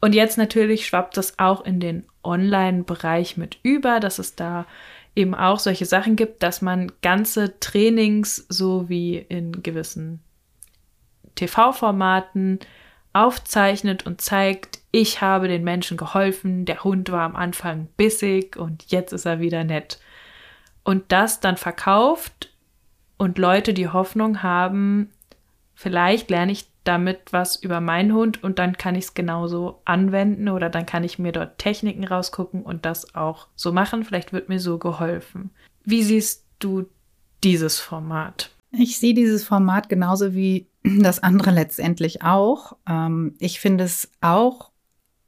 Und 0.00 0.14
jetzt 0.14 0.38
natürlich 0.38 0.86
schwappt 0.86 1.16
das 1.16 1.38
auch 1.38 1.64
in 1.64 1.80
den 1.80 2.04
Online-Bereich 2.24 3.36
mit 3.36 3.58
über, 3.62 4.00
dass 4.00 4.18
es 4.18 4.34
da 4.34 4.66
eben 5.14 5.34
auch 5.34 5.58
solche 5.58 5.86
Sachen 5.86 6.16
gibt, 6.16 6.42
dass 6.42 6.62
man 6.62 6.92
ganze 7.02 7.58
Trainings 7.60 8.46
so 8.48 8.88
wie 8.88 9.18
in 9.18 9.62
gewissen 9.62 10.20
TV-Formaten 11.34 12.60
aufzeichnet 13.12 14.06
und 14.06 14.20
zeigt, 14.20 14.78
ich 14.92 15.20
habe 15.20 15.48
den 15.48 15.64
Menschen 15.64 15.96
geholfen, 15.96 16.64
der 16.64 16.84
Hund 16.84 17.10
war 17.10 17.22
am 17.22 17.36
Anfang 17.36 17.88
bissig 17.96 18.56
und 18.56 18.90
jetzt 18.90 19.12
ist 19.12 19.26
er 19.26 19.40
wieder 19.40 19.64
nett. 19.64 20.00
Und 20.84 21.12
das 21.12 21.40
dann 21.40 21.56
verkauft 21.56 22.52
und 23.16 23.38
Leute 23.38 23.74
die 23.74 23.88
Hoffnung 23.88 24.42
haben, 24.42 25.10
vielleicht 25.74 26.30
lerne 26.30 26.52
ich 26.52 26.66
damit 26.90 27.32
was 27.32 27.54
über 27.54 27.80
meinen 27.80 28.12
Hund 28.12 28.42
und 28.42 28.58
dann 28.58 28.76
kann 28.76 28.96
ich 28.96 29.04
es 29.04 29.14
genauso 29.14 29.80
anwenden 29.84 30.48
oder 30.48 30.68
dann 30.68 30.86
kann 30.86 31.04
ich 31.04 31.20
mir 31.20 31.30
dort 31.30 31.58
Techniken 31.58 32.02
rausgucken 32.02 32.62
und 32.62 32.84
das 32.84 33.14
auch 33.14 33.46
so 33.54 33.70
machen. 33.70 34.02
Vielleicht 34.02 34.32
wird 34.32 34.48
mir 34.48 34.58
so 34.58 34.76
geholfen. 34.78 35.50
Wie 35.84 36.02
siehst 36.02 36.44
du 36.58 36.86
dieses 37.44 37.78
Format? 37.78 38.50
Ich 38.72 38.98
sehe 38.98 39.14
dieses 39.14 39.44
Format 39.44 39.88
genauso 39.88 40.34
wie 40.34 40.66
das 40.82 41.22
andere 41.22 41.52
letztendlich 41.52 42.22
auch. 42.22 42.76
Ähm, 42.88 43.34
ich 43.38 43.60
finde 43.60 43.84
es 43.84 44.10
auch 44.20 44.72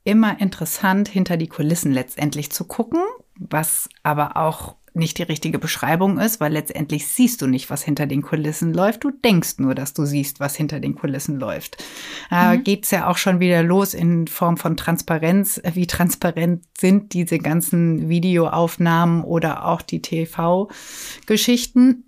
immer 0.03 0.41
interessant, 0.41 1.09
hinter 1.09 1.37
die 1.37 1.49
Kulissen 1.49 1.93
letztendlich 1.93 2.51
zu 2.51 2.65
gucken, 2.65 3.01
was 3.39 3.89
aber 4.03 4.37
auch 4.37 4.75
nicht 4.95 5.19
die 5.19 5.23
richtige 5.23 5.59
Beschreibung 5.59 6.19
ist, 6.19 6.41
weil 6.41 6.53
letztendlich 6.53 7.09
siehst 7.09 7.43
du 7.43 7.47
nicht, 7.47 7.71
was 7.71 7.83
hinter 7.83 8.07
den 8.07 8.23
Kulissen 8.23 8.75
läuft. 8.75 9.05
Du 9.05 9.11
denkst 9.11 9.55
nur, 9.59 9.75
dass 9.75 9.95
du 9.95 10.05
siehst, 10.05 10.41
was 10.41 10.57
hinter 10.57 10.81
den 10.81 10.95
Kulissen 10.95 11.39
läuft. 11.39 11.83
Äh, 12.31 12.57
mhm. 12.57 12.65
Geht's 12.65 12.91
ja 12.91 13.09
auch 13.09 13.17
schon 13.17 13.41
wieder 13.41 13.63
los 13.63 13.95
in 13.95 14.27
Form 14.27 14.57
von 14.57 14.77
Transparenz. 14.77 15.61
Wie 15.75 15.87
transparent 15.87 16.65
sind 16.79 17.15
diese 17.15 17.39
ganzen 17.39 18.09
Videoaufnahmen 18.09 19.25
oder 19.25 19.67
auch 19.67 19.83
die 19.83 20.03
TV-Geschichten? 20.03 22.05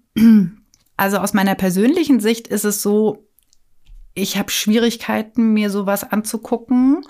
Also 0.97 1.19
aus 1.19 1.35
meiner 1.35 1.57
persönlichen 1.57 2.21
Sicht 2.21 2.47
ist 2.47 2.65
es 2.65 2.81
so, 2.81 3.27
ich 4.15 4.39
habe 4.39 4.51
Schwierigkeiten, 4.51 5.53
mir 5.53 5.71
sowas 5.71 6.05
anzugucken 6.05 7.05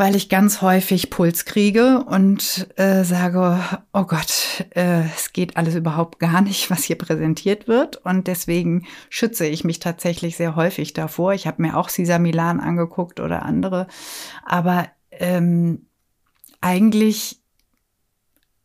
weil 0.00 0.16
ich 0.16 0.30
ganz 0.30 0.62
häufig 0.62 1.10
Puls 1.10 1.44
kriege 1.44 2.02
und 2.06 2.68
äh, 2.76 3.04
sage, 3.04 3.60
oh 3.92 4.04
Gott, 4.04 4.64
äh, 4.70 5.02
es 5.14 5.34
geht 5.34 5.58
alles 5.58 5.74
überhaupt 5.74 6.18
gar 6.18 6.40
nicht, 6.40 6.70
was 6.70 6.84
hier 6.84 6.96
präsentiert 6.96 7.68
wird. 7.68 7.96
Und 7.98 8.26
deswegen 8.26 8.86
schütze 9.10 9.44
ich 9.46 9.62
mich 9.62 9.78
tatsächlich 9.78 10.38
sehr 10.38 10.56
häufig 10.56 10.94
davor. 10.94 11.34
Ich 11.34 11.46
habe 11.46 11.60
mir 11.60 11.76
auch 11.76 11.90
Cesar 11.90 12.18
Milan 12.18 12.60
angeguckt 12.60 13.20
oder 13.20 13.42
andere. 13.42 13.88
Aber 14.46 14.88
ähm, 15.10 15.84
eigentlich 16.62 17.42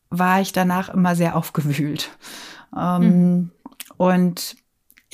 war 0.09 0.39
ich 0.39 0.53
danach 0.53 0.87
immer 0.87 1.17
sehr 1.17 1.35
aufgewühlt. 1.35 2.11
Ähm, 2.73 3.01
mhm. 3.01 3.51
Und 3.97 4.55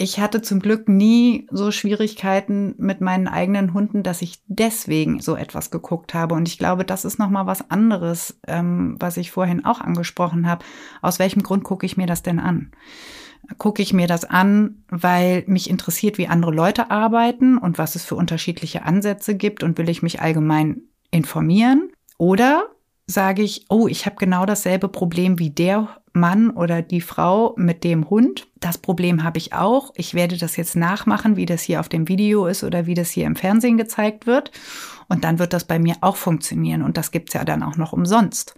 ich 0.02 0.20
hatte 0.20 0.42
zum 0.42 0.60
Glück 0.60 0.90
nie 0.90 1.48
so 1.52 1.72
Schwierigkeiten 1.72 2.74
mit 2.80 3.02
meinen 3.02 3.28
eigenen 3.28 3.74
Hunden, 3.74 4.02
dass 4.02 4.24
ich 4.24 4.42
deswegen 4.48 5.20
so 5.20 5.36
etwas 5.36 5.70
geguckt 5.70 6.16
habe. 6.16 6.34
Und 6.34 6.48
ich 6.48 6.58
glaube, 6.58 6.86
das 6.86 7.06
ist 7.06 7.20
noch 7.20 7.30
mal 7.30 7.46
was 7.46 7.70
anderes, 7.70 8.40
ähm, 8.48 8.96
was 9.00 9.18
ich 9.18 9.30
vorhin 9.30 9.64
auch 9.64 9.80
angesprochen 9.80 10.48
habe. 10.48 10.66
Aus 11.04 11.20
welchem 11.20 11.44
Grund 11.44 11.64
gucke 11.64 11.86
ich 11.86 11.98
mir 11.98 12.08
das 12.08 12.24
denn 12.24 12.40
an? 12.40 12.72
Gucke 13.60 13.84
ich 13.84 13.94
mir 13.94 14.08
das 14.08 14.26
an, 14.26 14.84
weil 14.90 15.44
mich 15.46 15.70
interessiert, 15.70 16.18
wie 16.18 16.28
andere 16.28 16.52
Leute 16.52 16.90
arbeiten 16.90 17.60
und 17.60 17.78
was 17.78 17.96
es 17.96 18.04
für 18.04 18.16
unterschiedliche 18.16 18.84
Ansätze 18.84 19.36
gibt 19.36 19.62
und 19.62 19.78
will 19.78 19.90
ich 19.90 20.02
mich 20.02 20.20
allgemein 20.20 20.82
informieren? 21.12 21.92
Oder 22.18 22.66
sage 23.12 23.42
ich, 23.42 23.66
oh, 23.70 23.88
ich 23.88 24.06
habe 24.06 24.16
genau 24.18 24.46
dasselbe 24.46 24.88
Problem 24.88 25.40
wie 25.40 25.50
der 25.50 25.90
Mann 26.14 26.50
oder 26.50 26.82
die 26.82 27.02
Frau 27.02 27.54
mit 27.58 27.84
dem 27.84 28.10
Hund. 28.10 28.48
Das 28.60 28.78
Problem 28.78 29.24
habe 29.24 29.38
ich 29.38 29.54
auch. 29.54 29.92
Ich 29.96 30.14
werde 30.14 30.38
das 30.38 30.58
jetzt 30.58 30.76
nachmachen, 30.76 31.36
wie 31.36 31.46
das 31.46 31.62
hier 31.62 31.80
auf 31.80 31.90
dem 31.90 32.08
Video 32.08 32.48
ist 32.48 32.64
oder 32.64 32.86
wie 32.86 32.94
das 32.94 33.10
hier 33.12 33.26
im 33.26 33.36
Fernsehen 33.36 33.78
gezeigt 33.78 34.28
wird. 34.28 34.52
Und 35.08 35.24
dann 35.24 35.40
wird 35.40 35.54
das 35.54 35.66
bei 35.66 35.80
mir 35.80 35.96
auch 36.02 36.16
funktionieren. 36.16 36.82
Und 36.82 36.98
das 36.98 37.12
gibt's 37.12 37.34
ja 37.34 37.44
dann 37.44 37.64
auch 37.64 37.78
noch 37.78 37.94
umsonst. 37.94 38.56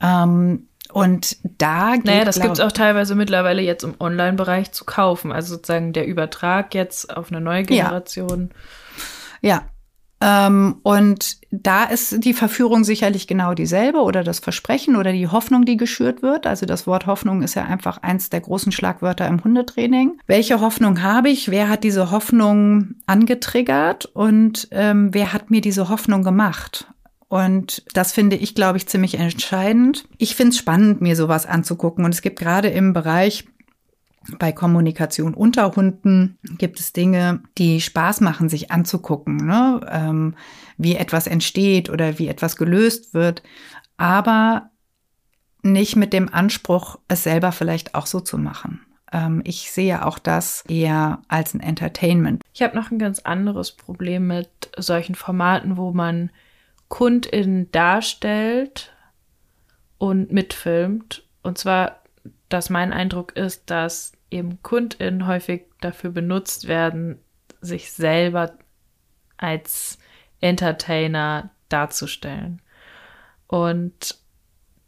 Ähm, 0.00 0.68
und 0.92 1.38
da 1.42 1.94
geht, 1.94 2.04
Naja, 2.04 2.24
das 2.24 2.40
gibt's 2.40 2.60
auch 2.60 2.72
teilweise 2.72 3.14
mittlerweile 3.14 3.62
jetzt 3.62 3.82
im 3.82 3.94
Online-Bereich 3.98 4.72
zu 4.72 4.84
kaufen. 4.84 5.32
Also 5.32 5.54
sozusagen 5.54 5.92
der 5.92 6.06
Übertrag 6.06 6.74
jetzt 6.74 7.16
auf 7.16 7.30
eine 7.30 7.40
neue 7.40 7.62
Generation. 7.62 8.50
Ja. 9.40 9.50
ja. 9.50 9.62
Ähm, 10.24 10.76
und 10.84 11.38
da 11.50 11.82
ist 11.82 12.24
die 12.24 12.32
Verführung 12.32 12.84
sicherlich 12.84 13.26
genau 13.26 13.54
dieselbe 13.54 13.98
oder 13.98 14.22
das 14.22 14.38
Versprechen 14.38 14.94
oder 14.94 15.10
die 15.10 15.26
Hoffnung, 15.26 15.64
die 15.64 15.76
geschürt 15.76 16.22
wird. 16.22 16.46
Also 16.46 16.64
das 16.64 16.86
Wort 16.86 17.06
Hoffnung 17.06 17.42
ist 17.42 17.56
ja 17.56 17.64
einfach 17.64 17.98
eins 17.98 18.30
der 18.30 18.40
großen 18.40 18.70
Schlagwörter 18.70 19.26
im 19.26 19.42
Hundetraining. 19.42 20.20
Welche 20.28 20.60
Hoffnung 20.60 21.02
habe 21.02 21.28
ich? 21.28 21.50
Wer 21.50 21.68
hat 21.68 21.82
diese 21.82 22.12
Hoffnung 22.12 22.94
angetriggert 23.06 24.06
und 24.06 24.68
ähm, 24.70 25.12
wer 25.12 25.32
hat 25.32 25.50
mir 25.50 25.60
diese 25.60 25.88
Hoffnung 25.88 26.22
gemacht? 26.22 26.86
Und 27.26 27.82
das 27.92 28.12
finde 28.12 28.36
ich, 28.36 28.54
glaube 28.54 28.76
ich, 28.76 28.86
ziemlich 28.86 29.18
entscheidend. 29.18 30.04
Ich 30.18 30.36
finde 30.36 30.50
es 30.50 30.58
spannend, 30.58 31.00
mir 31.00 31.16
sowas 31.16 31.46
anzugucken. 31.46 32.04
Und 32.04 32.14
es 32.14 32.22
gibt 32.22 32.38
gerade 32.38 32.68
im 32.68 32.92
Bereich 32.92 33.46
bei 34.38 34.52
Kommunikation 34.52 35.34
unter 35.34 35.74
Hunden 35.74 36.38
gibt 36.58 36.80
es 36.80 36.92
Dinge, 36.92 37.42
die 37.58 37.80
Spaß 37.80 38.20
machen, 38.20 38.48
sich 38.48 38.70
anzugucken, 38.70 39.36
ne? 39.36 39.80
ähm, 39.90 40.34
wie 40.76 40.96
etwas 40.96 41.26
entsteht 41.26 41.90
oder 41.90 42.18
wie 42.18 42.28
etwas 42.28 42.56
gelöst 42.56 43.14
wird, 43.14 43.42
aber 43.96 44.70
nicht 45.62 45.96
mit 45.96 46.12
dem 46.12 46.32
Anspruch, 46.32 46.98
es 47.08 47.22
selber 47.22 47.52
vielleicht 47.52 47.94
auch 47.94 48.06
so 48.06 48.20
zu 48.20 48.38
machen. 48.38 48.80
Ähm, 49.12 49.42
ich 49.44 49.70
sehe 49.70 50.04
auch 50.04 50.18
das 50.18 50.64
eher 50.68 51.22
als 51.28 51.54
ein 51.54 51.60
Entertainment. 51.60 52.42
Ich 52.52 52.62
habe 52.62 52.76
noch 52.76 52.90
ein 52.90 52.98
ganz 52.98 53.20
anderes 53.20 53.72
Problem 53.72 54.26
mit 54.26 54.48
solchen 54.76 55.14
Formaten, 55.14 55.76
wo 55.76 55.92
man 55.92 56.30
KundInnen 56.88 57.70
darstellt 57.70 58.92
und 59.98 60.32
mitfilmt. 60.32 61.24
Und 61.42 61.58
zwar 61.58 62.01
dass 62.52 62.70
mein 62.70 62.92
Eindruck 62.92 63.36
ist, 63.36 63.70
dass 63.70 64.12
eben 64.30 64.62
KundInnen 64.62 65.26
häufig 65.26 65.62
dafür 65.80 66.10
benutzt 66.10 66.68
werden, 66.68 67.18
sich 67.60 67.92
selber 67.92 68.52
als 69.36 69.98
Entertainer 70.40 71.50
darzustellen. 71.68 72.60
Und 73.46 74.16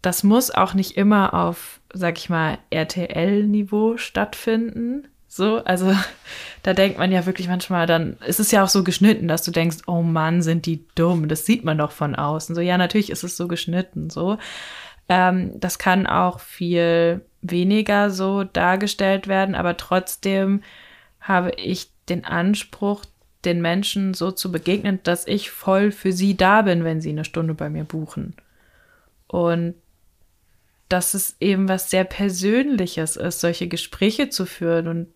das 0.02 0.22
muss 0.22 0.50
auch 0.50 0.74
nicht 0.74 0.96
immer 0.96 1.34
auf, 1.34 1.80
sag 1.92 2.18
ich 2.18 2.28
mal, 2.28 2.58
RTL-Niveau 2.70 3.96
stattfinden. 3.96 5.08
So, 5.28 5.64
also 5.64 5.94
da 6.62 6.74
denkt 6.74 6.98
man 6.98 7.12
ja 7.12 7.26
wirklich 7.26 7.48
manchmal 7.48 7.86
dann, 7.86 8.16
es 8.26 8.40
ist 8.40 8.52
ja 8.52 8.64
auch 8.64 8.68
so 8.68 8.84
geschnitten, 8.84 9.28
dass 9.28 9.42
du 9.42 9.50
denkst, 9.50 9.78
oh 9.86 10.02
Mann, 10.02 10.42
sind 10.42 10.66
die 10.66 10.86
dumm, 10.94 11.28
das 11.28 11.46
sieht 11.46 11.64
man 11.64 11.78
doch 11.78 11.92
von 11.92 12.14
außen. 12.14 12.54
So, 12.54 12.60
ja, 12.60 12.78
natürlich 12.78 13.10
ist 13.10 13.24
es 13.24 13.36
so 13.36 13.48
geschnitten, 13.48 14.10
so. 14.10 14.38
Ähm, 15.08 15.52
das 15.60 15.78
kann 15.78 16.06
auch 16.06 16.40
viel 16.40 17.24
weniger 17.44 18.10
so 18.10 18.42
dargestellt 18.42 19.28
werden, 19.28 19.54
aber 19.54 19.76
trotzdem 19.76 20.62
habe 21.20 21.52
ich 21.52 21.90
den 22.08 22.24
Anspruch, 22.24 23.04
den 23.44 23.60
Menschen 23.60 24.14
so 24.14 24.30
zu 24.30 24.50
begegnen, 24.50 25.00
dass 25.02 25.26
ich 25.26 25.50
voll 25.50 25.92
für 25.92 26.12
sie 26.12 26.36
da 26.36 26.62
bin, 26.62 26.84
wenn 26.84 27.00
sie 27.00 27.10
eine 27.10 27.24
Stunde 27.24 27.54
bei 27.54 27.68
mir 27.68 27.84
buchen. 27.84 28.34
Und 29.26 29.74
dass 30.88 31.14
es 31.14 31.36
eben 31.40 31.68
was 31.68 31.90
sehr 31.90 32.04
Persönliches 32.04 33.16
ist, 33.16 33.40
solche 33.40 33.68
Gespräche 33.68 34.30
zu 34.30 34.46
führen. 34.46 34.88
Und 34.88 35.08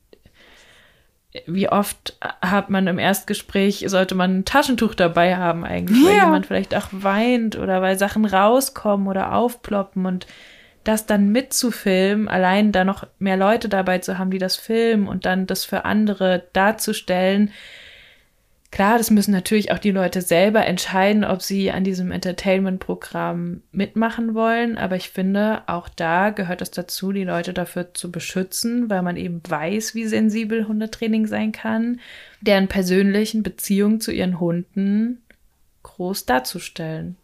wie 1.46 1.68
oft 1.68 2.18
hat 2.20 2.68
man 2.68 2.86
im 2.86 2.98
Erstgespräch, 2.98 3.84
sollte 3.86 4.14
man 4.14 4.38
ein 4.38 4.44
Taschentuch 4.44 4.94
dabei 4.94 5.36
haben 5.36 5.64
eigentlich, 5.64 6.04
weil 6.04 6.14
jemand 6.14 6.46
vielleicht 6.46 6.74
auch 6.74 6.88
weint 6.90 7.56
oder 7.56 7.80
weil 7.80 7.98
Sachen 7.98 8.24
rauskommen 8.24 9.08
oder 9.08 9.34
aufploppen 9.34 10.06
und 10.06 10.26
das 10.88 11.04
dann 11.04 11.30
mitzufilmen, 11.30 12.28
allein 12.28 12.72
da 12.72 12.82
noch 12.82 13.06
mehr 13.18 13.36
Leute 13.36 13.68
dabei 13.68 13.98
zu 13.98 14.16
haben, 14.16 14.30
die 14.30 14.38
das 14.38 14.56
filmen 14.56 15.06
und 15.06 15.26
dann 15.26 15.46
das 15.46 15.66
für 15.66 15.84
andere 15.84 16.44
darzustellen. 16.54 17.52
Klar, 18.70 18.96
das 18.96 19.10
müssen 19.10 19.32
natürlich 19.32 19.70
auch 19.70 19.78
die 19.78 19.90
Leute 19.90 20.22
selber 20.22 20.64
entscheiden, 20.64 21.24
ob 21.24 21.42
sie 21.42 21.70
an 21.70 21.84
diesem 21.84 22.10
Entertainment-Programm 22.10 23.62
mitmachen 23.70 24.34
wollen. 24.34 24.78
Aber 24.78 24.96
ich 24.96 25.10
finde, 25.10 25.62
auch 25.66 25.90
da 25.90 26.30
gehört 26.30 26.62
es 26.62 26.70
dazu, 26.70 27.12
die 27.12 27.24
Leute 27.24 27.52
dafür 27.52 27.92
zu 27.92 28.10
beschützen, 28.10 28.88
weil 28.88 29.02
man 29.02 29.16
eben 29.16 29.42
weiß, 29.46 29.94
wie 29.94 30.06
sensibel 30.06 30.68
Hundetraining 30.68 31.26
sein 31.26 31.52
kann, 31.52 32.00
deren 32.40 32.68
persönlichen 32.68 33.42
Beziehungen 33.42 34.00
zu 34.00 34.10
ihren 34.10 34.40
Hunden 34.40 35.22
groß 35.82 36.24
darzustellen 36.24 37.16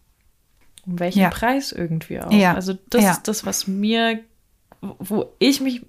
um 0.87 0.99
welchen 0.99 1.20
ja. 1.20 1.30
Preis 1.30 1.72
irgendwie 1.72 2.20
auch. 2.20 2.32
Ja. 2.32 2.55
Also 2.55 2.74
das 2.91 3.03
ja. 3.03 3.11
ist 3.12 3.28
das, 3.28 3.47
was 3.47 3.66
mir, 3.66 4.20
wo 4.80 5.32
ich 5.39 5.61
mich 5.61 5.82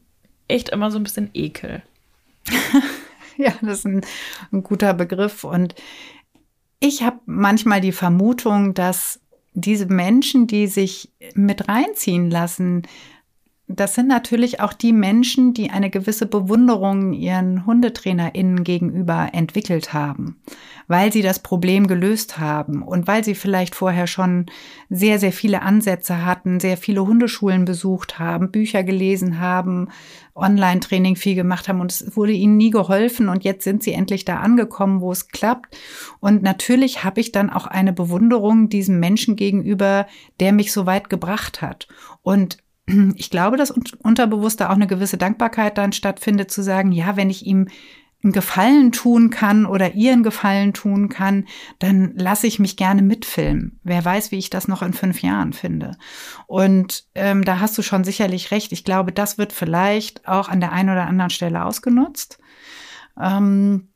echt 0.48 0.70
immer 0.70 0.91
so 0.91 0.98
ein 0.98 1.04
bisschen 1.04 1.30
ekel. 1.34 1.82
ja, 3.38 3.54
das 3.62 3.80
ist 3.80 3.86
ein, 3.86 4.02
ein 4.52 4.64
guter 4.64 4.93
Begriff. 4.93 5.43
Und 5.43 5.76
ich 6.80 7.04
habe 7.04 7.20
manchmal 7.26 7.82
die 7.82 7.91
Vermutung, 7.91 8.74
dass 8.74 9.20
diese 9.54 9.86
Menschen, 9.86 10.48
die 10.48 10.68
sich 10.68 11.12
mit 11.34 11.68
reinziehen 11.68 12.30
lassen, 12.30 12.84
das 13.68 13.95
sind 13.95 14.07
natürlich 14.07 14.59
auch 14.59 14.74
die 14.74 14.93
Menschen, 14.93 15.55
die 15.55 15.72
eine 15.72 15.89
gewisse 15.89 16.28
Bewunderung 16.28 17.13
ihren 17.13 17.66
HundetrainerInnen 17.66 18.63
gegenüber 18.63 19.30
entwickelt 19.34 19.91
haben, 19.91 20.39
weil 20.88 21.11
sie 21.11 21.24
das 21.24 21.39
Problem 21.39 21.88
gelöst 21.88 22.38
haben 22.38 22.84
und 22.84 23.07
weil 23.07 23.24
sie 23.24 23.34
vielleicht 23.34 23.74
vorher 23.74 24.05
schon 24.05 24.45
sehr, 24.91 25.18
sehr 25.18 25.32
viele 25.32 25.63
Ansätze 25.63 26.24
hatten, 26.24 26.59
sehr 26.59 26.78
viele 26.78 27.07
Hundeschulen 27.07 27.66
besucht 27.66 28.20
haben, 28.20 28.51
Bücher 28.51 28.84
gelesen 28.84 29.39
haben, 29.39 29.89
Online-Training 30.36 31.16
viel 31.16 31.34
gemacht 31.34 31.68
haben 31.68 31.82
und 31.82 31.91
es 31.91 32.16
wurde 32.16 32.34
ihnen 32.34 32.57
nie 32.57 32.70
geholfen 32.70 33.30
und 33.30 33.43
jetzt 33.43 33.63
sind 33.63 33.82
sie 33.82 33.93
endlich 33.93 34.26
da 34.26 34.41
angekommen, 34.41 35.01
wo 35.01 35.11
es 35.11 35.30
klappt. 35.30 35.76
Und 36.20 36.43
natürlich 36.43 37.03
habe 37.03 37.20
ich 37.20 37.32
dann 37.32 37.49
auch 37.49 37.66
eine 37.66 37.93
Bewunderung 37.93 38.70
diesem 38.70 38.99
Menschen 38.99 39.38
gegenüber, 39.38 40.05
der 40.39 40.51
mich 40.51 40.72
so 40.72 40.86
weit 40.86 41.09
gebracht 41.09 41.63
hat. 41.63 41.88
Und 42.22 42.57
ich 43.15 43.29
glaube, 43.29 43.57
dass 43.57 43.71
unterbewusst 43.71 44.61
da 44.61 44.69
auch 44.69 44.75
eine 44.75 44.88
gewisse 44.88 45.17
Dankbarkeit 45.17 45.77
dann 45.77 45.93
stattfindet, 45.93 46.51
zu 46.51 46.63
sagen, 46.63 46.91
ja, 46.91 47.15
wenn 47.15 47.29
ich 47.29 47.45
ihm 47.45 47.67
einen 48.23 48.33
Gefallen 48.33 48.91
tun 48.91 49.29
kann 49.29 49.65
oder 49.65 49.93
ihr 49.93 50.11
einen 50.11 50.23
Gefallen 50.23 50.73
tun 50.73 51.09
kann, 51.09 51.45
dann 51.77 52.13
lasse 52.15 52.47
ich 52.47 52.57
mich 52.59 52.75
gerne 52.75 53.03
mitfilmen. 53.03 53.79
Wer 53.83 54.03
weiß, 54.03 54.31
wie 54.31 54.39
ich 54.39 54.49
das 54.49 54.67
noch 54.67 54.81
in 54.81 54.93
fünf 54.93 55.21
Jahren 55.21 55.53
finde. 55.53 55.91
Und 56.47 57.05
ähm, 57.13 57.45
da 57.45 57.59
hast 57.59 57.77
du 57.77 57.83
schon 57.83 58.03
sicherlich 58.03 58.49
recht. 58.49 58.71
Ich 58.71 58.83
glaube, 58.83 59.11
das 59.11 59.38
wird 59.38 59.53
vielleicht 59.53 60.27
auch 60.27 60.49
an 60.49 60.59
der 60.59 60.71
einen 60.71 60.89
oder 60.89 61.05
anderen 61.05 61.29
Stelle 61.29 61.63
ausgenutzt. 61.63 62.39
Ähm, 63.21 63.89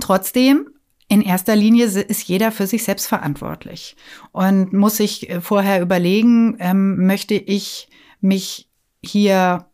trotzdem 0.00 0.68
in 1.08 1.22
erster 1.22 1.54
Linie 1.54 1.86
ist 1.86 2.26
jeder 2.26 2.50
für 2.50 2.66
sich 2.66 2.82
selbst 2.82 3.06
verantwortlich 3.06 3.94
und 4.32 4.72
muss 4.72 4.96
sich 4.96 5.30
äh, 5.30 5.40
vorher 5.40 5.80
überlegen, 5.80 6.56
ähm, 6.58 7.06
möchte 7.06 7.34
ich 7.34 7.88
mich 8.26 8.68
hier 9.02 9.66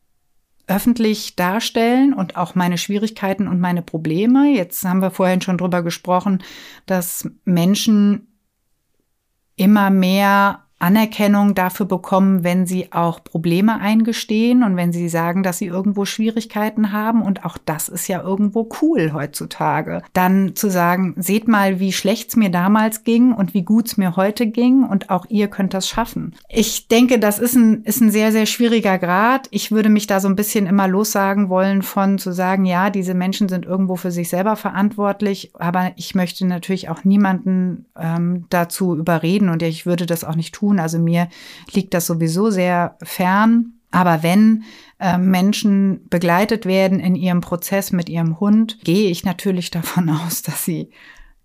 öffentlich 0.66 1.36
darstellen 1.36 2.14
und 2.14 2.36
auch 2.36 2.55
meine 2.55 2.78
Schwierigkeiten 2.78 3.48
und 3.48 3.61
meine 3.61 3.82
Probleme. 3.82 4.55
Jetzt 4.55 4.84
haben 4.84 5.00
wir 5.00 5.11
vorhin 5.11 5.40
schon 5.40 5.59
drüber 5.59 5.82
gesprochen, 5.82 6.42
dass 6.86 7.28
Menschen 7.44 8.28
immer 9.57 9.90
mehr 9.90 10.61
Anerkennung 10.83 11.55
dafür 11.55 11.87
bekommen, 11.87 12.43
wenn 12.43 12.66
sie 12.66 12.93
auch 12.93 13.22
Probleme 13.22 13.80
eingestehen 13.80 14.64
und 14.64 14.76
wenn 14.76 14.93
sie 14.93 15.09
sagen, 15.09 15.45
dass 15.45 15.59
sie 15.59 15.66
irgendwo 15.66 16.05
Schwierigkeiten 16.05 16.93
haben. 16.93 17.22
Und 17.22 17.45
auch 17.45 17.57
das 17.57 17.89
ist 17.89 18.09
ja 18.09 18.20
irgendwo 18.20 18.68
cool 18.83 19.12
heutzutage. 19.12 20.03
Dann 20.12 20.57
zu 20.57 20.70
sagen, 20.70 21.14
seht 21.16 21.47
mal, 21.47 21.78
wie 21.78 21.93
schlecht 21.93 22.30
es 22.30 22.37
mir 22.37 22.51
damals 22.51 23.05
ging 23.05 23.33
und 23.33 23.55
wie 23.55 23.62
gut 23.62 23.87
es 23.87 23.97
mir 23.97 24.16
heute 24.16 24.49
ging 24.49 24.83
und 24.83 25.09
auch 25.11 25.24
ihr 25.28 25.47
könnt 25.47 25.72
das 25.72 25.89
schaffen. 25.89 26.35
Ich 26.49 26.89
denke, 26.89 27.20
das 27.20 27.39
ist 27.39 27.55
ein, 27.55 27.85
ist 27.85 28.01
ein 28.01 28.11
sehr, 28.11 28.33
sehr 28.33 28.47
schwieriger 28.47 28.99
Grad. 28.99 29.47
Ich 29.53 29.70
würde 29.70 29.89
mich 29.89 30.09
da 30.09 30.18
so 30.18 30.26
ein 30.26 30.37
bisschen 30.37 30.66
immer 30.66 30.89
lossagen 30.89 31.49
wollen 31.49 31.83
von 31.83 32.18
zu 32.18 32.33
sagen, 32.33 32.64
ja, 32.64 32.91
diese 32.91 33.14
Menschen 33.14 33.49
sind 33.49 33.66
irgendwo 33.66 33.95
für 33.95 34.11
sich 34.11 34.28
selber 34.28 34.57
verantwortlich, 34.57 35.53
aber 35.59 35.93
ich 35.95 36.16
möchte 36.16 36.45
natürlich 36.45 36.89
auch 36.89 37.05
niemanden 37.05 37.87
ähm, 37.97 38.47
dazu 38.51 38.97
überreden 38.97 39.49
und 39.49 39.62
ich 39.62 39.87
würde 39.87 40.07
das 40.07 40.24
auch 40.24 40.35
nicht 40.35 40.55
tun 40.55 40.71
tun. 40.72 40.80
Also 40.80 40.98
mir 40.98 41.28
liegt 41.72 41.94
das 41.94 42.06
sowieso 42.06 42.50
sehr 42.50 42.96
fern. 43.02 43.74
Aber 43.90 44.22
wenn 44.22 44.64
äh, 44.98 45.18
Menschen 45.18 46.08
begleitet 46.08 46.64
werden 46.64 46.98
in 46.98 47.14
ihrem 47.14 47.42
Prozess 47.42 47.92
mit 47.92 48.08
ihrem 48.08 48.40
Hund, 48.40 48.78
gehe 48.84 49.10
ich 49.10 49.24
natürlich 49.24 49.70
davon 49.70 50.08
aus, 50.10 50.42
dass 50.42 50.64
sie 50.64 50.90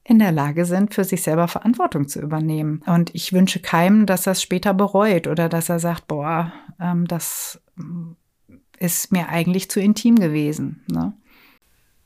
in 0.04 0.20
der 0.20 0.32
Lage 0.32 0.64
sind, 0.64 0.94
für 0.94 1.04
sich 1.04 1.22
selber 1.22 1.50
Verantwortung 1.50 2.08
zu 2.08 2.22
übernehmen. 2.22 2.82
Und 2.86 3.14
ich 3.14 3.34
wünsche 3.34 3.60
keinem, 3.60 4.06
dass 4.06 4.26
es 4.26 4.42
später 4.42 4.74
bereut 4.74 5.28
oder 5.28 5.50
dass 5.50 5.68
er 5.68 5.80
sagt, 5.80 6.08
boah, 6.08 6.54
ähm, 6.80 7.06
das 7.08 7.62
ist 8.80 9.12
mir 9.12 9.28
eigentlich 9.28 9.70
zu 9.70 9.82
intim 9.82 10.16
gewesen. 10.16 10.86
Ne? 10.90 11.12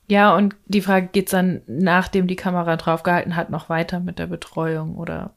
Ja, 0.07 0.35
und 0.35 0.55
die 0.65 0.81
Frage, 0.81 1.09
geht 1.11 1.27
es 1.27 1.31
dann, 1.31 1.61
nachdem 1.67 2.25
die 2.25 2.35
Kamera 2.35 2.75
draufgehalten 2.75 3.35
hat, 3.35 3.51
noch 3.51 3.69
weiter 3.69 3.99
mit 3.99 4.17
der 4.17 4.27
Betreuung 4.27 4.95
oder 4.95 5.35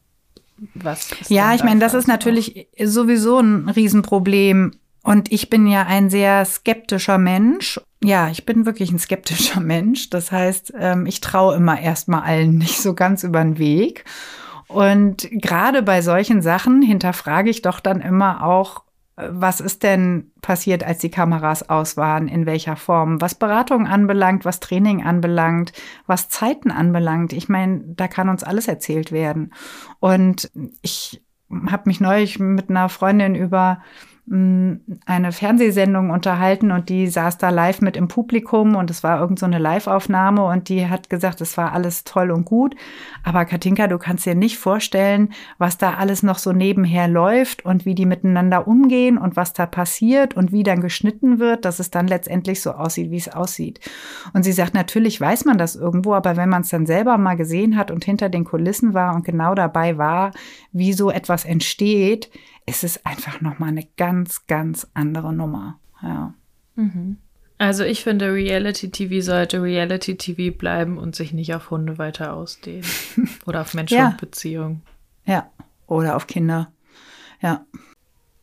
was 0.73 1.09
ja, 1.27 1.53
ich 1.53 1.63
meine, 1.63 1.79
das 1.79 1.93
ist 1.93 2.07
natürlich 2.07 2.67
sowieso 2.81 3.39
ein 3.39 3.69
Riesenproblem. 3.69 4.71
Und 5.03 5.31
ich 5.31 5.51
bin 5.51 5.67
ja 5.67 5.83
ein 5.83 6.09
sehr 6.09 6.43
skeptischer 6.45 7.19
Mensch. 7.19 7.79
ja, 8.03 8.29
ich 8.29 8.45
bin 8.45 8.65
wirklich 8.65 8.91
ein 8.91 8.97
skeptischer 8.97 9.59
Mensch. 9.61 10.09
Das 10.09 10.31
heißt, 10.31 10.73
ähm, 10.79 11.05
ich 11.05 11.21
traue 11.21 11.55
immer 11.55 11.79
erstmal 11.79 12.23
allen 12.23 12.57
nicht 12.57 12.81
so 12.81 12.93
ganz 12.95 13.23
über 13.23 13.43
den 13.43 13.59
Weg. 13.59 14.05
Und 14.67 15.27
gerade 15.31 15.83
bei 15.83 16.01
solchen 16.01 16.41
Sachen 16.41 16.81
hinterfrage 16.81 17.51
ich 17.51 17.61
doch 17.61 17.79
dann 17.79 18.01
immer 18.01 18.43
auch, 18.43 18.84
was 19.17 19.61
ist 19.61 19.83
denn 19.83 20.31
passiert, 20.41 20.83
als 20.83 20.99
die 20.99 21.09
Kameras 21.09 21.69
aus 21.69 21.95
waren, 21.95 22.27
in 22.27 22.45
welcher 22.45 22.75
Form, 22.75 23.21
was 23.21 23.35
Beratung 23.35 23.87
anbelangt, 23.87 24.43
was 24.43 24.59
Training 24.59 25.03
anbelangt, 25.03 25.71
was 26.05 26.27
Zeiten 26.27 26.69
anbelangt. 26.69 27.31
Ich 27.31 27.47
meine, 27.47 27.81
da 27.85 28.07
kann 28.07 28.27
uns 28.27 28.43
alles 28.43 28.67
erzählt 28.67 29.11
werden. 29.11 29.53
Und 29.99 30.51
ich 30.81 31.23
habe 31.69 31.83
mich 31.85 32.01
neulich 32.01 32.39
mit 32.39 32.69
einer 32.69 32.89
Freundin 32.89 33.35
über 33.35 33.81
eine 34.27 35.31
Fernsehsendung 35.31 36.09
unterhalten 36.09 36.71
und 36.71 36.89
die 36.89 37.05
saß 37.05 37.37
da 37.37 37.51
live 37.51 37.81
mit 37.81 37.95
im 37.95 38.07
Publikum 38.07 38.75
und 38.75 38.89
es 38.89 39.03
war 39.03 39.19
irgend 39.19 39.37
so 39.37 39.45
eine 39.45 39.59
Live-Aufnahme 39.59 40.43
und 40.45 40.67
die 40.67 40.87
hat 40.87 41.11
gesagt, 41.11 41.41
es 41.41 41.57
war 41.57 41.73
alles 41.73 42.05
toll 42.05 42.31
und 42.31 42.43
gut. 42.43 42.75
Aber 43.23 43.45
Katinka, 43.45 43.85
du 43.85 43.99
kannst 43.99 44.25
dir 44.25 44.33
nicht 44.33 44.57
vorstellen, 44.57 45.29
was 45.59 45.77
da 45.77 45.93
alles 45.93 46.23
noch 46.23 46.39
so 46.39 46.53
nebenher 46.53 47.07
läuft 47.07 47.65
und 47.65 47.85
wie 47.85 47.93
die 47.93 48.07
miteinander 48.07 48.67
umgehen 48.67 49.19
und 49.19 49.35
was 49.35 49.53
da 49.53 49.67
passiert 49.67 50.35
und 50.35 50.51
wie 50.51 50.63
dann 50.63 50.81
geschnitten 50.81 51.37
wird, 51.37 51.63
dass 51.63 51.77
es 51.77 51.91
dann 51.91 52.07
letztendlich 52.07 52.63
so 52.63 52.71
aussieht, 52.71 53.11
wie 53.11 53.17
es 53.17 53.31
aussieht. 53.31 53.79
Und 54.33 54.41
sie 54.41 54.53
sagt, 54.53 54.73
natürlich 54.73 55.21
weiß 55.21 55.45
man 55.45 55.59
das 55.59 55.75
irgendwo, 55.75 56.15
aber 56.15 56.35
wenn 56.35 56.49
man 56.49 56.63
es 56.63 56.69
dann 56.69 56.87
selber 56.87 57.19
mal 57.19 57.35
gesehen 57.35 57.77
hat 57.77 57.91
und 57.91 58.03
hinter 58.03 58.29
den 58.29 58.43
Kulissen 58.43 58.95
war 58.95 59.13
und 59.13 59.23
genau 59.23 59.53
dabei 59.53 59.99
war, 59.99 60.31
wie 60.71 60.93
so 60.93 61.11
etwas 61.11 61.45
entsteht, 61.45 62.31
ist 62.65 62.83
es 62.83 63.05
einfach 63.05 63.41
nochmal 63.41 63.69
eine 63.69 63.87
ganz, 63.97 64.47
ganz 64.47 64.87
andere 64.93 65.33
Nummer. 65.33 65.79
Ja. 66.01 66.33
Mhm. 66.75 67.17
Also 67.57 67.83
ich 67.83 68.03
finde, 68.03 68.33
Reality-TV 68.33 69.21
sollte 69.21 69.61
Reality-TV 69.61 70.57
bleiben 70.57 70.97
und 70.97 71.15
sich 71.15 71.31
nicht 71.31 71.53
auf 71.55 71.71
Hunde 71.71 71.97
weiter 71.97 72.33
ausdehnen. 72.33 72.85
Oder 73.45 73.61
auf 73.61 73.73
Mensch-Hund-Beziehungen. 73.73 74.81
Ja. 75.25 75.33
ja, 75.33 75.49
oder 75.87 76.15
auf 76.15 76.27
Kinder. 76.27 76.71
Ja. 77.41 77.65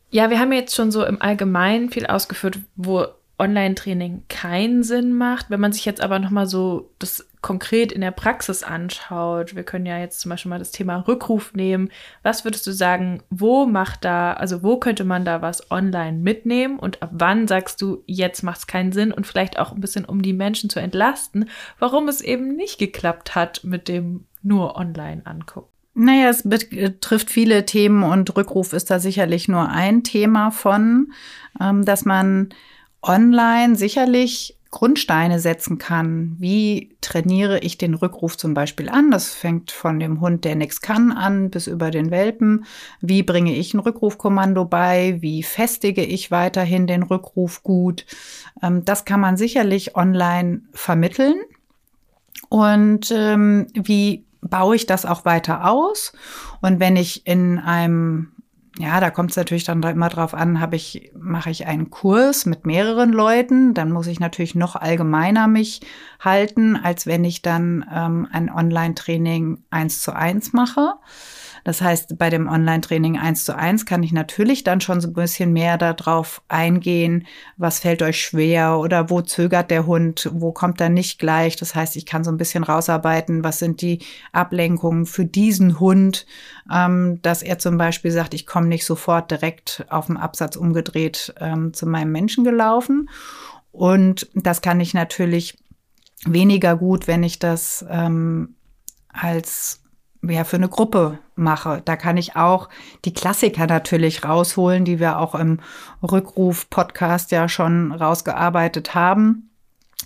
Ja, 0.09 0.29
wir 0.29 0.39
haben 0.39 0.51
jetzt 0.51 0.75
schon 0.75 0.91
so 0.91 1.05
im 1.05 1.21
Allgemeinen 1.21 1.89
viel 1.89 2.05
ausgeführt, 2.05 2.59
wo 2.75 3.07
Online-Training 3.39 4.23
keinen 4.29 4.83
Sinn 4.83 5.13
macht. 5.13 5.49
Wenn 5.49 5.59
man 5.59 5.73
sich 5.73 5.85
jetzt 5.85 6.01
aber 6.01 6.19
nochmal 6.19 6.45
so 6.45 6.91
das 6.99 7.27
konkret 7.41 7.91
in 7.91 8.01
der 8.01 8.11
Praxis 8.11 8.63
anschaut, 8.63 9.55
wir 9.55 9.63
können 9.63 9.85
ja 9.85 9.97
jetzt 9.97 10.19
zum 10.19 10.29
Beispiel 10.29 10.49
mal 10.49 10.59
das 10.59 10.71
Thema 10.71 10.97
Rückruf 11.07 11.53
nehmen. 11.53 11.89
Was 12.21 12.45
würdest 12.45 12.65
du 12.67 12.71
sagen, 12.71 13.23
wo 13.29 13.65
macht 13.65 14.05
da, 14.05 14.33
also 14.33 14.63
wo 14.63 14.77
könnte 14.77 15.03
man 15.03 15.25
da 15.25 15.41
was 15.41 15.71
online 15.71 16.19
mitnehmen 16.19 16.79
und 16.79 17.01
ab 17.01 17.09
wann 17.13 17.47
sagst 17.47 17.81
du, 17.81 18.03
jetzt 18.05 18.43
macht 18.43 18.59
es 18.59 18.67
keinen 18.67 18.91
Sinn 18.91 19.11
und 19.11 19.27
vielleicht 19.27 19.59
auch 19.59 19.71
ein 19.71 19.81
bisschen, 19.81 20.05
um 20.05 20.21
die 20.21 20.33
Menschen 20.33 20.69
zu 20.69 20.79
entlasten, 20.79 21.49
warum 21.79 22.07
es 22.07 22.21
eben 22.21 22.55
nicht 22.55 22.77
geklappt 22.77 23.35
hat 23.35 23.63
mit 23.63 23.87
dem 23.87 24.25
nur 24.41 24.77
online 24.77 25.23
angucken? 25.25 25.69
Naja, 25.95 26.29
es 26.29 26.43
betrifft 26.43 27.29
viele 27.29 27.65
Themen 27.65 28.03
und 28.03 28.35
Rückruf 28.35 28.73
ist 28.73 28.89
da 28.89 28.99
sicherlich 28.99 29.47
nur 29.47 29.69
ein 29.69 30.03
Thema 30.03 30.49
von, 30.49 31.13
ähm, 31.61 31.85
dass 31.85 32.03
man 32.03 32.49
online 33.03 33.75
sicherlich 33.75 34.57
Grundsteine 34.73 35.39
setzen 35.39 35.77
kann. 35.77 36.35
Wie 36.39 36.97
trainiere 36.99 37.59
ich 37.59 37.77
den 37.77 37.93
Rückruf 37.93 38.37
zum 38.37 38.55
Beispiel 38.55 38.89
an? 38.89 39.11
Das 39.11 39.31
fängt 39.31 39.71
von 39.71 39.99
dem 39.99 40.19
Hund, 40.19 40.45
der 40.45 40.55
nichts 40.55 40.81
kann, 40.81 41.11
an 41.11 41.51
bis 41.51 41.67
über 41.67 41.91
den 41.91 42.09
Welpen. 42.09 42.65
Wie 42.99 43.21
bringe 43.21 43.55
ich 43.55 43.75
ein 43.75 43.79
Rückrufkommando 43.79 44.65
bei? 44.65 45.17
Wie 45.21 45.43
festige 45.43 46.03
ich 46.03 46.31
weiterhin 46.31 46.87
den 46.87 47.03
Rückruf 47.03 47.61
gut? 47.61 48.07
Ähm, 48.63 48.83
das 48.83 49.05
kann 49.05 49.19
man 49.19 49.37
sicherlich 49.37 49.95
online 49.95 50.61
vermitteln. 50.73 51.35
Und 52.49 53.11
ähm, 53.11 53.67
wie 53.75 54.25
baue 54.41 54.75
ich 54.75 54.87
das 54.87 55.05
auch 55.05 55.23
weiter 55.23 55.69
aus? 55.69 56.13
Und 56.61 56.79
wenn 56.79 56.95
ich 56.95 57.27
in 57.27 57.59
einem 57.59 58.31
ja, 58.79 58.99
da 58.99 59.11
kommt 59.11 59.31
es 59.31 59.37
natürlich 59.37 59.65
dann 59.65 59.83
immer 59.83 60.09
drauf 60.09 60.33
an, 60.33 60.59
habe 60.59 60.75
ich, 60.75 61.11
mache 61.15 61.51
ich 61.51 61.67
einen 61.67 61.91
Kurs 61.91 62.45
mit 62.45 62.65
mehreren 62.65 63.11
Leuten, 63.11 63.73
dann 63.73 63.91
muss 63.91 64.07
ich 64.07 64.19
natürlich 64.19 64.55
noch 64.55 64.75
allgemeiner 64.75 65.47
mich 65.47 65.81
halten, 66.19 66.75
als 66.75 67.05
wenn 67.05 67.23
ich 67.23 67.43
dann 67.43 67.85
ähm, 67.93 68.27
ein 68.31 68.49
Online-Training 68.49 69.63
eins 69.69 70.01
zu 70.01 70.15
eins 70.15 70.53
mache. 70.53 70.95
Das 71.63 71.81
heißt, 71.81 72.17
bei 72.17 72.29
dem 72.29 72.47
Online-Training 72.47 73.17
eins 73.17 73.45
zu 73.45 73.55
eins 73.55 73.85
kann 73.85 74.03
ich 74.03 74.11
natürlich 74.11 74.63
dann 74.63 74.81
schon 74.81 74.99
so 74.99 75.07
ein 75.07 75.13
bisschen 75.13 75.53
mehr 75.53 75.77
darauf 75.77 76.41
eingehen, 76.47 77.25
was 77.57 77.79
fällt 77.79 78.01
euch 78.01 78.21
schwer 78.21 78.79
oder 78.79 79.09
wo 79.09 79.21
zögert 79.21 79.71
der 79.71 79.85
Hund, 79.85 80.29
wo 80.33 80.51
kommt 80.51 80.81
er 80.81 80.89
nicht 80.89 81.19
gleich. 81.19 81.55
Das 81.55 81.75
heißt, 81.75 81.95
ich 81.95 82.05
kann 82.05 82.23
so 82.23 82.31
ein 82.31 82.37
bisschen 82.37 82.63
rausarbeiten, 82.63 83.43
was 83.43 83.59
sind 83.59 83.81
die 83.81 83.99
Ablenkungen 84.31 85.05
für 85.05 85.25
diesen 85.25 85.79
Hund, 85.79 86.25
ähm, 86.71 87.19
dass 87.21 87.41
er 87.41 87.59
zum 87.59 87.77
Beispiel 87.77 88.11
sagt, 88.11 88.33
ich 88.33 88.45
komme 88.45 88.67
nicht 88.67 88.85
sofort 88.85 89.31
direkt 89.31 89.85
auf 89.89 90.07
dem 90.07 90.17
Absatz 90.17 90.55
umgedreht 90.55 91.33
ähm, 91.39 91.73
zu 91.73 91.85
meinem 91.85 92.11
Menschen 92.11 92.43
gelaufen. 92.43 93.09
Und 93.71 94.27
das 94.35 94.61
kann 94.61 94.79
ich 94.79 94.93
natürlich 94.93 95.57
weniger 96.25 96.75
gut, 96.75 97.07
wenn 97.07 97.23
ich 97.23 97.39
das 97.39 97.85
ähm, 97.89 98.55
als 99.09 99.82
ja, 100.27 100.43
für 100.43 100.55
eine 100.55 100.69
Gruppe 100.69 101.19
mache. 101.35 101.81
Da 101.83 101.95
kann 101.95 102.17
ich 102.17 102.35
auch 102.35 102.69
die 103.05 103.13
Klassiker 103.13 103.67
natürlich 103.67 104.23
rausholen, 104.23 104.85
die 104.85 104.99
wir 104.99 105.19
auch 105.19 105.35
im 105.35 105.59
Rückruf-Podcast 106.01 107.31
ja 107.31 107.49
schon 107.49 107.91
rausgearbeitet 107.91 108.95
haben. 108.95 109.49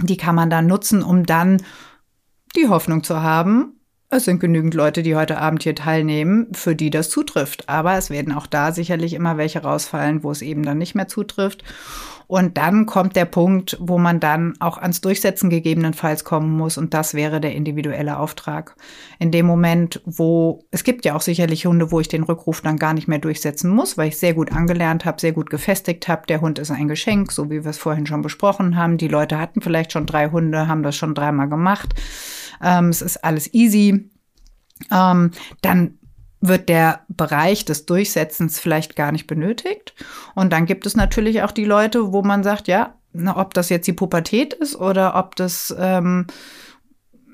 Die 0.02 0.18
kann 0.18 0.36
man 0.36 0.50
dann 0.50 0.68
nutzen, 0.68 1.04
um 1.04 1.26
dann 1.26 1.62
die 2.56 2.68
Hoffnung 2.68 3.04
zu 3.04 3.22
haben, 3.22 3.77
es 4.10 4.24
sind 4.24 4.40
genügend 4.40 4.74
Leute, 4.74 5.04
die 5.04 5.16
heute 5.16 5.38
Abend 5.38 5.64
hier 5.64 5.76
teilnehmen, 5.76 6.48
für 6.54 6.76
die 6.76 6.90
das 6.90 7.10
zutrifft. 7.10 7.68
Aber 7.68 7.98
es 7.98 8.10
werden 8.10 8.34
auch 8.34 8.48
da 8.48 8.72
sicherlich 8.72 9.14
immer 9.14 9.38
welche 9.38 9.64
rausfallen, 9.64 10.24
wo 10.24 10.32
es 10.32 10.42
eben 10.42 10.64
dann 10.64 10.78
nicht 10.78 10.96
mehr 10.96 11.10
zutrifft. 11.10 11.64
Und 12.28 12.58
dann 12.58 12.86
kommt 12.86 13.16
der 13.16 13.26
Punkt, 13.26 13.78
wo 13.80 13.98
man 13.98 14.20
dann 14.20 14.54
auch 14.60 14.78
ans 14.78 15.00
Durchsetzen 15.02 15.50
gegebenenfalls 15.50 16.24
kommen 16.24 16.56
muss. 16.56 16.78
Und 16.78 16.94
das 16.94 17.14
wäre 17.14 17.42
der 17.42 17.56
individuelle 17.56 18.18
Auftrag. 18.18 18.76
In 19.20 19.32
dem 19.32 19.46
Moment, 19.46 20.02
wo 20.06 20.66
es 20.72 20.84
gibt 20.84 21.04
ja 21.06 21.16
auch 21.16 21.22
sicherlich 21.22 21.66
Hunde, 21.66 21.92
wo 21.92 22.00
ich 22.00 22.10
den 22.10 22.24
Rückruf 22.24 22.62
dann 22.62 22.78
gar 22.78 22.94
nicht 22.94 23.08
mehr 23.08 23.20
durchsetzen 23.20 23.70
muss, 23.70 23.98
weil 23.98 24.10
ich 24.10 24.18
sehr 24.18 24.34
gut 24.34 24.52
angelernt 24.54 25.04
habe, 25.04 25.20
sehr 25.20 25.34
gut 25.34 25.50
gefestigt 25.50 26.08
habe. 26.08 26.28
Der 26.28 26.40
Hund 26.40 26.60
ist 26.60 26.72
ein 26.72 26.88
Geschenk, 26.88 27.32
so 27.32 27.50
wie 27.50 27.64
wir 27.64 27.72
es 27.72 27.78
vorhin 27.78 28.06
schon 28.06 28.22
besprochen 28.22 28.78
haben. 28.78 28.98
Die 28.98 29.08
Leute 29.08 29.40
hatten 29.40 29.62
vielleicht 29.62 29.94
schon 29.94 30.06
drei 30.06 30.30
Hunde, 30.30 30.68
haben 30.68 30.84
das 30.84 30.96
schon 30.96 31.14
dreimal 31.14 31.48
gemacht. 31.48 31.94
Ähm, 32.62 32.90
es 32.90 33.02
ist 33.02 33.24
alles 33.24 33.54
easy. 33.54 34.10
Ähm, 34.92 35.32
dann 35.62 35.98
wird 36.40 36.70
der 36.70 37.02
Bereich 37.08 37.66
des 37.66 37.86
Durchsetzens 37.86 38.60
vielleicht 38.60 38.96
gar 38.96 39.12
nicht 39.12 39.28
benötigt. 39.28 39.94
Und 40.36 40.54
dann 40.54 40.66
gibt 40.66 40.86
es 40.86 40.96
natürlich 40.96 41.42
auch 41.42 41.52
die 41.52 41.66
Leute, 41.66 42.14
wo 42.14 42.22
man 42.22 42.44
sagt, 42.44 42.68
ja, 42.68 42.96
na, 43.14 43.38
ob 43.38 43.54
das 43.54 43.70
jetzt 43.70 43.88
die 43.88 43.94
Pubertät 43.94 44.54
ist 44.54 44.76
oder 44.76 45.16
ob 45.16 45.36
das 45.36 45.76
ähm, 45.78 46.28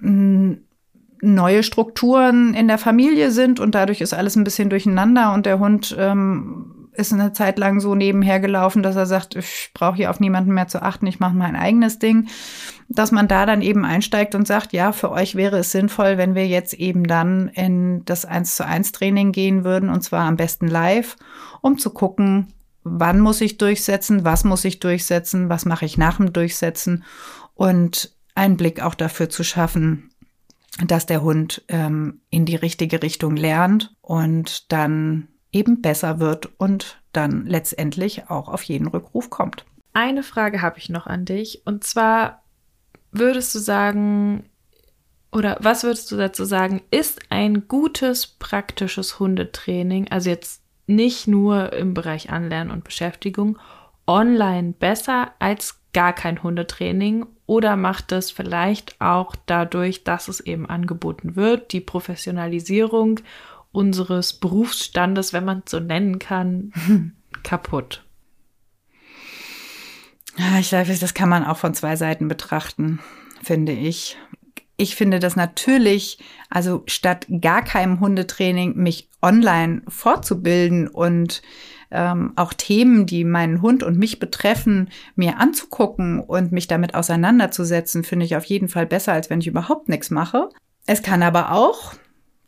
neue 0.02 1.64
Strukturen 1.64 2.54
in 2.54 2.68
der 2.68 2.78
Familie 2.78 3.32
sind 3.32 3.60
und 3.60 3.76
dadurch 3.76 4.02
ist 4.02 4.14
alles 4.14 4.36
ein 4.36 4.44
bisschen 4.44 4.70
durcheinander 4.70 5.34
und 5.34 5.46
der 5.46 5.60
Hund 5.60 5.96
ähm, 5.98 6.83
ist 6.96 7.14
eine 7.14 7.34
Zeit 7.34 7.58
lang 7.60 7.80
so 7.80 7.96
nebenher 7.96 8.40
gelaufen, 8.40 8.84
dass 8.84 8.96
er 8.96 9.06
sagt, 9.06 9.36
ich 9.36 9.72
brauche 9.74 9.98
hier 9.98 10.10
auf 10.10 10.20
niemanden 10.20 10.54
mehr 10.54 10.68
zu 10.68 10.82
achten, 10.82 11.08
ich 11.08 11.20
mache 11.20 11.36
mein 11.36 11.56
eigenes 11.56 12.00
Ding, 12.00 12.28
dass 12.90 13.12
man 13.12 13.28
da 13.28 13.46
dann 13.46 13.62
eben 13.62 13.86
einsteigt 13.86 14.36
und 14.36 14.48
sagt, 14.48 14.74
ja, 14.74 14.92
für 14.92 15.12
euch 15.12 15.36
wäre 15.36 15.58
es 15.60 15.72
sinnvoll, 15.72 16.18
wenn 16.18 16.36
wir 16.36 16.48
jetzt 16.48 16.74
eben 16.74 17.06
dann 17.06 17.48
in 17.50 18.06
das 18.06 18.26
1 18.26 18.56
zu 18.56 18.66
1 18.66 18.92
Training 18.92 19.32
gehen 19.32 19.64
würden 19.64 19.90
und 19.90 20.02
zwar 20.02 20.26
am 20.26 20.38
besten 20.38 20.68
live, 20.68 21.16
um 21.62 21.78
zu 21.78 21.90
gucken, 21.90 22.54
wann 22.84 23.20
muss 23.20 23.42
ich 23.42 23.58
durchsetzen, 23.58 24.26
was 24.26 24.44
muss 24.44 24.66
ich 24.66 24.80
durchsetzen, 24.80 25.50
was 25.50 25.66
mache 25.66 25.86
ich 25.86 25.98
nach 25.98 26.18
dem 26.18 26.34
Durchsetzen 26.34 27.04
und 27.56 28.14
einen 28.36 28.58
Blick 28.58 28.82
auch 28.82 28.96
dafür 28.96 29.30
zu 29.30 29.44
schaffen, 29.44 30.10
dass 30.86 31.06
der 31.06 31.22
Hund 31.22 31.64
ähm, 31.68 32.22
in 32.30 32.46
die 32.46 32.56
richtige 32.56 33.02
Richtung 33.02 33.36
lernt 33.36 33.96
und 34.02 34.72
dann 34.72 35.28
eben 35.54 35.82
besser 35.82 36.20
wird 36.20 36.50
und 36.58 37.02
dann 37.14 37.46
letztendlich 37.46 38.30
auch 38.30 38.50
auf 38.50 38.64
jeden 38.64 38.88
Rückruf 38.88 39.30
kommt. 39.30 39.66
Eine 39.94 40.24
Frage 40.24 40.62
habe 40.62 40.80
ich 40.80 40.90
noch 40.90 41.08
an 41.08 41.26
dich 41.26 41.62
und 41.66 41.84
zwar 41.84 42.42
würdest 43.12 43.54
du 43.56 43.60
sagen 43.60 44.50
oder 45.32 45.58
was 45.62 45.84
würdest 45.84 46.12
du 46.12 46.18
dazu 46.18 46.46
sagen, 46.46 46.82
ist 46.92 47.22
ein 47.30 47.68
gutes 47.68 48.28
praktisches 48.28 49.20
Hundetraining, 49.20 50.10
also 50.10 50.30
jetzt 50.30 50.62
nicht 50.86 51.28
nur 51.28 51.74
im 51.74 51.94
Bereich 51.94 52.30
Anlernen 52.30 52.72
und 52.72 52.84
Beschäftigung, 52.84 53.58
online 54.06 54.74
besser 54.74 55.32
als 55.40 55.80
gar 55.94 56.14
kein 56.14 56.42
Hundetraining 56.44 57.26
oder 57.46 57.76
macht 57.76 58.12
es 58.12 58.32
vielleicht 58.32 59.00
auch 59.00 59.36
dadurch, 59.46 60.04
dass 60.04 60.28
es 60.28 60.40
eben 60.40 60.68
angeboten 60.68 61.36
wird, 61.36 61.72
die 61.72 61.82
Professionalisierung 61.82 63.20
unseres 63.74 64.34
Berufsstandes, 64.34 65.34
wenn 65.34 65.44
man 65.44 65.64
es 65.66 65.72
so 65.72 65.82
nennen 65.82 66.20
kann, 66.20 66.72
kaputt? 67.44 68.06
Ja, 70.38 70.60
ich 70.60 70.70
glaube, 70.70 70.96
das 70.96 71.14
kann 71.14 71.30
man 71.30 71.44
auch 71.44 71.58
von 71.58 71.74
zwei 71.74 71.96
Seiten 71.96 72.28
betrachten, 72.28 73.00
finde 73.44 73.74
ich. 73.74 74.18
Ich 74.78 74.96
finde 74.96 75.20
das 75.20 75.36
natürlich, 75.36 76.18
also 76.50 76.84
statt 76.88 77.28
gar 77.42 77.64
keinem 77.64 78.00
Hundetraining 78.00 78.76
mich 78.76 79.10
online 79.22 79.84
fortzubilden 79.88 80.88
und 80.88 81.44
ähm, 81.92 82.34
auch 82.36 82.54
Themen, 82.54 83.06
die 83.06 83.24
meinen 83.24 83.62
Hund 83.62 83.84
und 83.84 84.00
mich 84.00 84.20
betreffen, 84.20 84.90
mir 85.16 85.40
anzugucken 85.40 86.20
und 86.20 86.52
mich 86.52 86.68
damit 86.68 86.96
auseinanderzusetzen, 86.96 88.04
finde 88.04 88.26
ich 88.26 88.36
auf 88.36 88.46
jeden 88.46 88.68
Fall 88.68 88.88
besser, 88.88 89.14
als 89.14 89.30
wenn 89.30 89.42
ich 89.42 89.48
überhaupt 89.48 89.90
nichts 89.90 90.10
mache. 90.10 90.50
Es 90.88 91.04
kann 91.04 91.22
aber 91.22 91.52
auch 91.52 91.94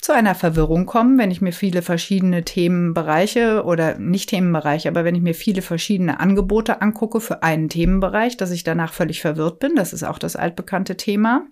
zu 0.06 0.14
einer 0.14 0.36
Verwirrung 0.36 0.86
kommen, 0.86 1.18
wenn 1.18 1.32
ich 1.32 1.41
mir 1.41 1.52
viele 1.52 1.82
verschiedene 1.82 2.44
Themenbereiche 2.45 3.64
oder 3.64 3.98
nicht 3.98 4.30
Themenbereiche, 4.30 4.88
aber 4.88 5.03
wenn 5.03 5.15
ich 5.15 5.23
mir 5.23 5.34
viele 5.34 5.64
verschiedene 5.64 6.19
Angebote 6.19 6.80
angucke 6.80 7.19
für 7.19 7.41
einen 7.41 7.69
Themenbereich, 7.69 8.38
dass 8.38 8.52
ich 8.52 8.64
danach 8.64 8.94
völlig 8.94 9.19
verwirrt 9.22 9.57
bin. 9.57 9.76
Das 9.76 9.94
ist 9.94 10.03
auch 10.03 10.19
das 10.19 10.36
altbekannte 10.36 10.95
Thema. 10.95 11.48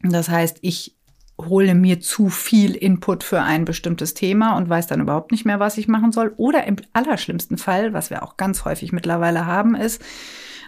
Das 0.00 0.30
heißt, 0.30 0.56
ich 0.62 0.96
hole 1.38 1.74
mir 1.74 2.00
zu 2.00 2.30
viel 2.30 2.76
Input 2.76 3.24
für 3.24 3.42
ein 3.42 3.66
bestimmtes 3.66 4.14
Thema 4.14 4.56
und 4.56 4.70
weiß 4.70 4.86
dann 4.86 5.02
überhaupt 5.02 5.30
nicht 5.30 5.44
mehr, 5.44 5.60
was 5.60 5.76
ich 5.76 5.86
machen 5.86 6.12
soll. 6.12 6.32
Oder 6.38 6.66
im 6.66 6.76
allerschlimmsten 6.94 7.58
Fall, 7.58 7.92
was 7.92 8.08
wir 8.08 8.22
auch 8.22 8.38
ganz 8.38 8.64
häufig 8.64 8.92
mittlerweile 8.92 9.44
haben, 9.44 9.74
ist, 9.74 10.02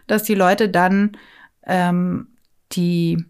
dass 0.07 0.25
die 0.25 0.35
Leute 0.35 0.69
dann 0.69 1.17
ähm, 1.67 2.27
die 2.73 3.25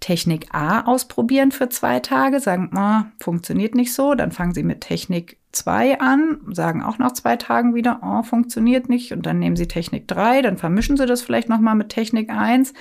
Technik 0.00 0.54
A 0.54 0.82
ausprobieren 0.82 1.52
für 1.52 1.68
zwei 1.68 2.00
Tage, 2.00 2.40
sagen, 2.40 2.70
oh, 2.74 3.02
funktioniert 3.22 3.74
nicht 3.74 3.92
so, 3.92 4.14
dann 4.14 4.32
fangen 4.32 4.54
sie 4.54 4.62
mit 4.62 4.80
Technik 4.80 5.36
2 5.52 6.00
an, 6.00 6.40
sagen 6.52 6.82
auch 6.82 6.98
nach 6.98 7.12
zwei 7.12 7.36
Tagen 7.36 7.74
wieder, 7.74 8.00
oh, 8.02 8.22
funktioniert 8.22 8.88
nicht 8.88 9.12
und 9.12 9.26
dann 9.26 9.38
nehmen 9.38 9.56
sie 9.56 9.68
Technik 9.68 10.08
3, 10.08 10.42
dann 10.42 10.56
vermischen 10.56 10.96
sie 10.96 11.06
das 11.06 11.22
vielleicht 11.22 11.48
nochmal 11.48 11.74
mit 11.74 11.90
Technik 11.90 12.30
1 12.30 12.72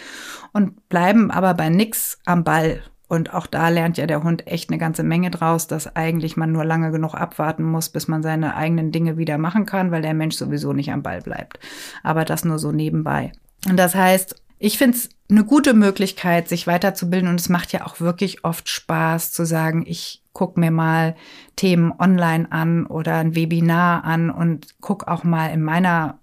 und 0.54 0.88
bleiben 0.88 1.30
aber 1.30 1.54
bei 1.54 1.70
nix 1.70 2.20
am 2.26 2.44
Ball. 2.44 2.82
Und 3.10 3.34
auch 3.34 3.48
da 3.48 3.70
lernt 3.70 3.98
ja 3.98 4.06
der 4.06 4.24
Hund 4.24 4.46
echt 4.46 4.70
eine 4.70 4.78
ganze 4.78 5.02
Menge 5.02 5.32
draus, 5.32 5.66
dass 5.66 5.96
eigentlich 5.96 6.38
man 6.38 6.52
nur 6.52 6.64
lange 6.64 6.92
genug 6.92 7.16
abwarten 7.16 7.64
muss, 7.64 7.90
bis 7.90 8.08
man 8.08 8.22
seine 8.22 8.56
eigenen 8.56 8.92
Dinge 8.92 9.18
wieder 9.18 9.40
machen 9.40 9.66
kann, 9.66 9.90
weil 9.90 10.04
der 10.04 10.14
Mensch 10.14 10.36
sowieso 10.36 10.74
nicht 10.74 10.92
am 10.92 11.02
Ball 11.02 11.22
bleibt. 11.22 11.60
Aber 12.04 12.24
das 12.24 12.46
nur 12.46 12.60
so 12.60 12.72
nebenbei. 12.72 13.32
Und 13.68 13.78
das 13.78 13.96
heißt, 13.96 14.36
ich 14.60 14.78
finde 14.78 14.98
es 14.98 15.10
eine 15.30 15.46
gute 15.46 15.74
Möglichkeit, 15.74 16.50
sich 16.50 16.68
weiterzubilden 16.68 17.30
und 17.30 17.40
es 17.40 17.50
macht 17.50 17.72
ja 17.72 17.86
auch 17.86 18.00
wirklich 18.02 18.44
oft 18.44 18.68
Spaß 18.68 19.32
zu 19.32 19.46
sagen, 19.46 19.86
ich 19.88 20.22
gucke 20.34 20.60
mir 20.60 20.72
mal 20.72 21.16
Themen 21.56 21.94
online 21.98 22.52
an 22.52 22.86
oder 22.86 23.16
ein 23.16 23.36
Webinar 23.36 24.04
an 24.04 24.30
und 24.30 24.76
guck 24.82 25.08
auch 25.08 25.24
mal 25.24 25.48
in 25.48 25.64
meiner 25.64 26.20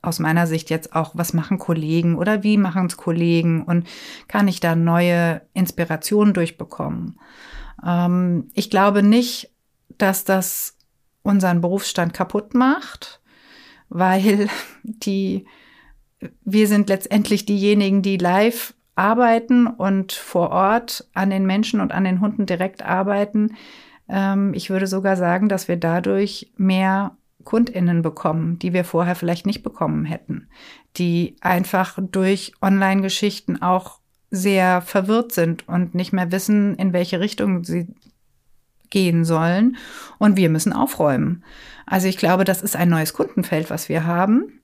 aus 0.00 0.20
meiner 0.20 0.46
Sicht 0.46 0.70
jetzt 0.70 0.94
auch, 0.94 1.12
was 1.14 1.32
machen 1.32 1.58
Kollegen 1.58 2.16
oder 2.16 2.44
wie 2.44 2.56
machen 2.56 2.86
es 2.86 2.96
Kollegen 2.96 3.62
und 3.64 3.86
kann 4.28 4.46
ich 4.46 4.60
da 4.60 4.76
neue 4.76 5.42
Inspirationen 5.54 6.34
durchbekommen. 6.34 7.18
Ähm, 7.84 8.48
ich 8.54 8.70
glaube 8.70 9.02
nicht, 9.02 9.50
dass 9.98 10.24
das 10.24 10.76
unseren 11.22 11.60
Berufsstand 11.60 12.14
kaputt 12.14 12.54
macht, 12.54 13.20
weil 13.88 14.48
die 14.82 15.46
wir 16.44 16.66
sind 16.66 16.88
letztendlich 16.88 17.46
diejenigen, 17.46 18.02
die 18.02 18.16
live 18.16 18.74
arbeiten 18.94 19.66
und 19.66 20.12
vor 20.12 20.50
Ort 20.50 21.08
an 21.14 21.30
den 21.30 21.46
Menschen 21.46 21.80
und 21.80 21.92
an 21.92 22.04
den 22.04 22.20
Hunden 22.20 22.46
direkt 22.46 22.84
arbeiten. 22.84 23.54
Ähm, 24.08 24.52
ich 24.54 24.70
würde 24.70 24.86
sogar 24.86 25.16
sagen, 25.16 25.48
dass 25.48 25.68
wir 25.68 25.76
dadurch 25.76 26.50
mehr 26.56 27.16
Kundinnen 27.44 28.02
bekommen, 28.02 28.58
die 28.58 28.72
wir 28.72 28.84
vorher 28.84 29.14
vielleicht 29.14 29.46
nicht 29.46 29.62
bekommen 29.62 30.04
hätten, 30.04 30.48
die 30.96 31.36
einfach 31.40 31.98
durch 32.00 32.52
Online-Geschichten 32.60 33.62
auch 33.62 34.00
sehr 34.30 34.82
verwirrt 34.82 35.32
sind 35.32 35.66
und 35.68 35.94
nicht 35.94 36.12
mehr 36.12 36.30
wissen, 36.32 36.74
in 36.76 36.92
welche 36.92 37.20
Richtung 37.20 37.64
sie 37.64 37.86
gehen 38.90 39.24
sollen. 39.24 39.76
Und 40.18 40.36
wir 40.36 40.50
müssen 40.50 40.72
aufräumen. 40.72 41.44
Also 41.86 42.08
ich 42.08 42.18
glaube, 42.18 42.44
das 42.44 42.62
ist 42.62 42.76
ein 42.76 42.88
neues 42.90 43.14
Kundenfeld, 43.14 43.70
was 43.70 43.88
wir 43.88 44.04
haben. 44.04 44.57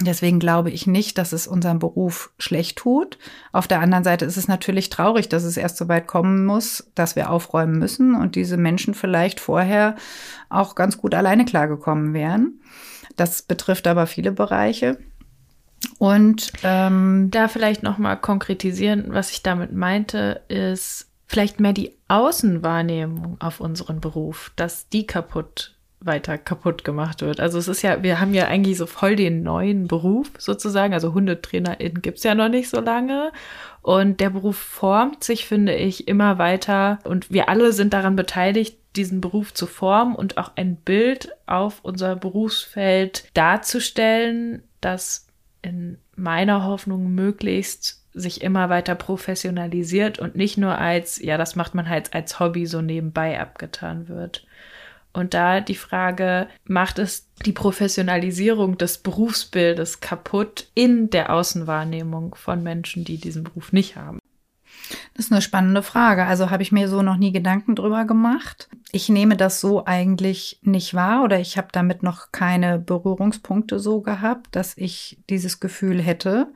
Deswegen 0.00 0.40
glaube 0.40 0.70
ich 0.70 0.88
nicht, 0.88 1.18
dass 1.18 1.32
es 1.32 1.46
unserem 1.46 1.78
Beruf 1.78 2.32
schlecht 2.38 2.78
tut. 2.78 3.16
Auf 3.52 3.68
der 3.68 3.80
anderen 3.80 4.02
Seite 4.02 4.24
ist 4.24 4.36
es 4.36 4.48
natürlich 4.48 4.90
traurig, 4.90 5.28
dass 5.28 5.44
es 5.44 5.56
erst 5.56 5.76
so 5.76 5.86
weit 5.86 6.08
kommen 6.08 6.44
muss, 6.44 6.90
dass 6.96 7.14
wir 7.14 7.30
aufräumen 7.30 7.78
müssen 7.78 8.16
und 8.16 8.34
diese 8.34 8.56
Menschen 8.56 8.94
vielleicht 8.94 9.38
vorher 9.38 9.94
auch 10.48 10.74
ganz 10.74 10.98
gut 10.98 11.14
alleine 11.14 11.44
klargekommen 11.44 12.12
wären. 12.12 12.60
Das 13.14 13.42
betrifft 13.42 13.86
aber 13.86 14.08
viele 14.08 14.32
Bereiche. 14.32 14.98
Und 15.98 16.52
ähm, 16.64 17.28
da 17.30 17.46
vielleicht 17.46 17.84
noch 17.84 17.98
mal 17.98 18.16
konkretisieren, 18.16 19.06
was 19.08 19.30
ich 19.30 19.44
damit 19.44 19.72
meinte, 19.72 20.42
ist 20.48 21.08
vielleicht 21.26 21.60
mehr 21.60 21.72
die 21.72 21.96
Außenwahrnehmung 22.08 23.36
auf 23.40 23.60
unseren 23.60 24.00
Beruf, 24.00 24.52
dass 24.56 24.88
die 24.88 25.06
kaputt 25.06 25.73
weiter 26.04 26.38
kaputt 26.38 26.84
gemacht 26.84 27.22
wird. 27.22 27.40
Also 27.40 27.58
es 27.58 27.68
ist 27.68 27.82
ja, 27.82 28.02
wir 28.02 28.20
haben 28.20 28.34
ja 28.34 28.46
eigentlich 28.46 28.76
so 28.76 28.86
voll 28.86 29.16
den 29.16 29.42
neuen 29.42 29.88
Beruf 29.88 30.30
sozusagen. 30.38 30.94
Also 30.94 31.14
Hundetrainerin 31.14 32.02
gibt 32.02 32.18
es 32.18 32.24
ja 32.24 32.34
noch 32.34 32.48
nicht 32.48 32.68
so 32.68 32.80
lange. 32.80 33.32
Und 33.82 34.20
der 34.20 34.30
Beruf 34.30 34.56
formt 34.56 35.24
sich, 35.24 35.46
finde 35.46 35.74
ich, 35.74 36.08
immer 36.08 36.38
weiter. 36.38 36.98
Und 37.04 37.30
wir 37.30 37.48
alle 37.48 37.72
sind 37.72 37.92
daran 37.92 38.16
beteiligt, 38.16 38.78
diesen 38.96 39.20
Beruf 39.20 39.52
zu 39.52 39.66
formen 39.66 40.14
und 40.14 40.38
auch 40.38 40.52
ein 40.56 40.76
Bild 40.76 41.30
auf 41.46 41.80
unser 41.82 42.16
Berufsfeld 42.16 43.28
darzustellen, 43.34 44.62
das 44.80 45.26
in 45.62 45.98
meiner 46.16 46.64
Hoffnung 46.64 47.14
möglichst 47.14 48.04
sich 48.14 48.42
immer 48.42 48.68
weiter 48.70 48.94
professionalisiert 48.94 50.20
und 50.20 50.36
nicht 50.36 50.56
nur 50.56 50.78
als, 50.78 51.20
ja, 51.20 51.36
das 51.36 51.56
macht 51.56 51.74
man 51.74 51.88
halt 51.88 52.14
als 52.14 52.38
Hobby 52.38 52.66
so 52.66 52.80
nebenbei 52.80 53.40
abgetan 53.40 54.08
wird. 54.08 54.46
Und 55.14 55.32
da 55.32 55.60
die 55.60 55.76
Frage, 55.76 56.48
macht 56.64 56.98
es 56.98 57.28
die 57.46 57.52
Professionalisierung 57.52 58.76
des 58.76 58.98
Berufsbildes 58.98 60.00
kaputt 60.00 60.68
in 60.74 61.08
der 61.08 61.32
Außenwahrnehmung 61.32 62.34
von 62.34 62.62
Menschen, 62.62 63.04
die 63.04 63.18
diesen 63.18 63.44
Beruf 63.44 63.72
nicht 63.72 63.96
haben? 63.96 64.18
Das 65.14 65.26
ist 65.26 65.32
eine 65.32 65.40
spannende 65.40 65.82
Frage. 65.82 66.26
Also 66.26 66.50
habe 66.50 66.64
ich 66.64 66.72
mir 66.72 66.88
so 66.88 67.00
noch 67.02 67.16
nie 67.16 67.30
Gedanken 67.30 67.76
drüber 67.76 68.04
gemacht. 68.04 68.68
Ich 68.90 69.08
nehme 69.08 69.36
das 69.36 69.60
so 69.60 69.84
eigentlich 69.84 70.58
nicht 70.62 70.94
wahr 70.94 71.22
oder 71.22 71.38
ich 71.38 71.56
habe 71.56 71.68
damit 71.70 72.02
noch 72.02 72.32
keine 72.32 72.80
Berührungspunkte 72.80 73.78
so 73.78 74.00
gehabt, 74.00 74.56
dass 74.56 74.76
ich 74.76 75.22
dieses 75.30 75.60
Gefühl 75.60 76.02
hätte. 76.02 76.48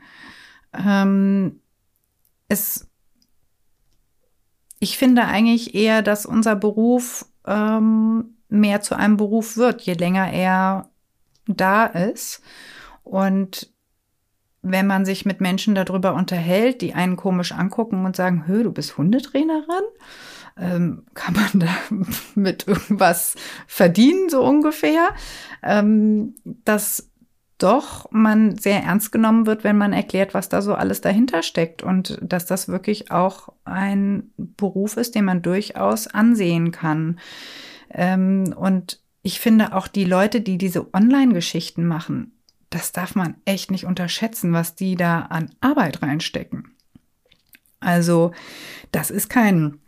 Ähm, 0.75 1.61
es, 2.49 2.89
ich 4.81 4.99
finde 4.99 5.27
eigentlich 5.27 5.77
eher, 5.77 6.03
dass 6.03 6.27
unser 6.27 6.57
Beruf 6.57 7.25
ähm, 7.47 8.35
mehr 8.49 8.81
zu 8.81 8.95
einem 8.97 9.17
Beruf 9.17 9.57
wird, 9.57 9.83
je 9.83 9.95
länger 9.95 10.33
er 10.33 10.91
da 11.47 11.87
ist. 11.87 12.43
Und 13.03 13.73
wenn 14.63 14.87
man 14.87 15.05
sich 15.05 15.25
mit 15.25 15.41
Menschen 15.41 15.75
darüber 15.75 16.15
unterhält, 16.15 16.81
die 16.81 16.95
einen 16.95 17.17
komisch 17.17 17.53
angucken 17.53 18.05
und 18.05 18.17
sagen, 18.17 18.45
hö, 18.47 18.63
du 18.63 18.73
bist 18.73 18.99
Hundetrainerin, 18.99 19.85
ähm, 20.59 21.05
kann 21.15 21.35
man 21.35 21.61
da 21.61 21.69
mit 22.35 22.67
irgendwas 22.67 23.37
verdienen, 23.67 24.29
so 24.29 24.45
ungefähr, 24.45 25.11
ähm, 25.63 26.35
dass 26.45 27.11
doch 27.59 28.11
man 28.13 28.57
sehr 28.57 28.83
ernst 28.85 29.11
genommen 29.11 29.47
wird, 29.47 29.65
wenn 29.65 29.77
man 29.77 29.93
erklärt, 29.93 30.33
was 30.33 30.49
da 30.49 30.63
so 30.63 30.75
alles 30.75 31.01
dahinter 31.01 31.43
steckt 31.43 31.83
und 31.83 32.19
dass 32.23 32.47
das 32.47 32.69
wirklich 32.69 33.11
auch 33.11 33.49
ein 33.65 34.31
Beruf 34.37 34.97
ist, 34.97 35.17
den 35.17 35.25
man 35.25 35.43
durchaus 35.43 36.07
ansehen 36.07 36.71
kann. 36.71 37.19
Ähm, 37.91 38.55
und 38.57 39.01
ich 39.23 39.41
finde 39.41 39.75
auch 39.75 39.89
die 39.89 40.05
Leute, 40.05 40.41
die 40.41 40.59
diese 40.59 40.93
Online-Geschichten 40.95 41.87
machen, 41.87 42.33
das 42.71 42.93
darf 42.93 43.15
man 43.15 43.37
echt 43.45 43.71
nicht 43.71 43.87
unterschätzen, 43.87 44.53
was 44.53 44.75
die 44.75 44.95
da 44.95 45.21
an 45.23 45.51
Arbeit 45.61 46.03
reinstecken. 46.03 46.73
Also, 47.81 48.33
das 48.93 49.11
ist 49.11 49.29
kein 49.29 49.79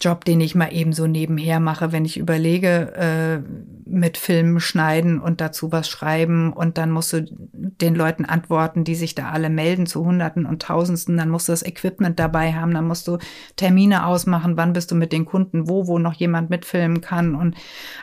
Job, 0.00 0.24
den 0.24 0.40
ich 0.40 0.54
mal 0.54 0.72
eben 0.72 0.92
so 0.92 1.06
nebenher 1.06 1.60
mache, 1.60 1.92
wenn 1.92 2.04
ich 2.04 2.16
überlege, 2.18 2.92
äh, 2.94 3.70
mit 3.84 4.16
Filmen 4.16 4.60
schneiden 4.60 5.20
und 5.20 5.40
dazu 5.40 5.72
was 5.72 5.88
schreiben 5.88 6.52
und 6.52 6.78
dann 6.78 6.90
musst 6.90 7.12
du 7.12 7.26
den 7.52 7.94
Leuten 7.94 8.24
antworten, 8.24 8.84
die 8.84 8.94
sich 8.94 9.14
da 9.14 9.30
alle 9.30 9.50
melden 9.50 9.86
zu 9.86 10.04
Hunderten 10.04 10.46
und 10.46 10.62
Tausendsten, 10.62 11.16
dann 11.16 11.28
musst 11.28 11.48
du 11.48 11.52
das 11.52 11.64
Equipment 11.64 12.18
dabei 12.18 12.52
haben, 12.52 12.72
dann 12.72 12.86
musst 12.86 13.08
du 13.08 13.18
Termine 13.56 14.06
ausmachen, 14.06 14.56
wann 14.56 14.72
bist 14.72 14.90
du 14.90 14.94
mit 14.94 15.12
den 15.12 15.24
Kunden, 15.24 15.68
wo, 15.68 15.86
wo 15.86 15.98
noch 15.98 16.14
jemand 16.14 16.50
mitfilmen 16.50 17.00
kann 17.00 17.34
und 17.34 17.56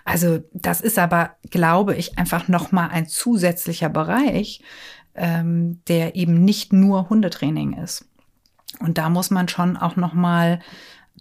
also 0.04 0.40
das 0.54 0.82
ist 0.82 1.00
aber, 1.00 1.32
glaube 1.50 1.96
ich, 1.96 2.18
einfach 2.18 2.48
nochmal 2.48 2.90
ein 2.90 3.08
zusätzlicher 3.08 3.90
Bereich, 3.90 4.62
ähm, 5.16 5.82
der 5.88 6.16
eben 6.16 6.44
nicht 6.44 6.74
nur 6.74 7.10
Hundetraining 7.10 7.74
ist. 7.74 8.06
Und 8.80 8.98
da 8.98 9.10
muss 9.10 9.32
man 9.32 9.48
schon 9.48 9.78
auch 9.78 9.96
nochmal 9.96 10.60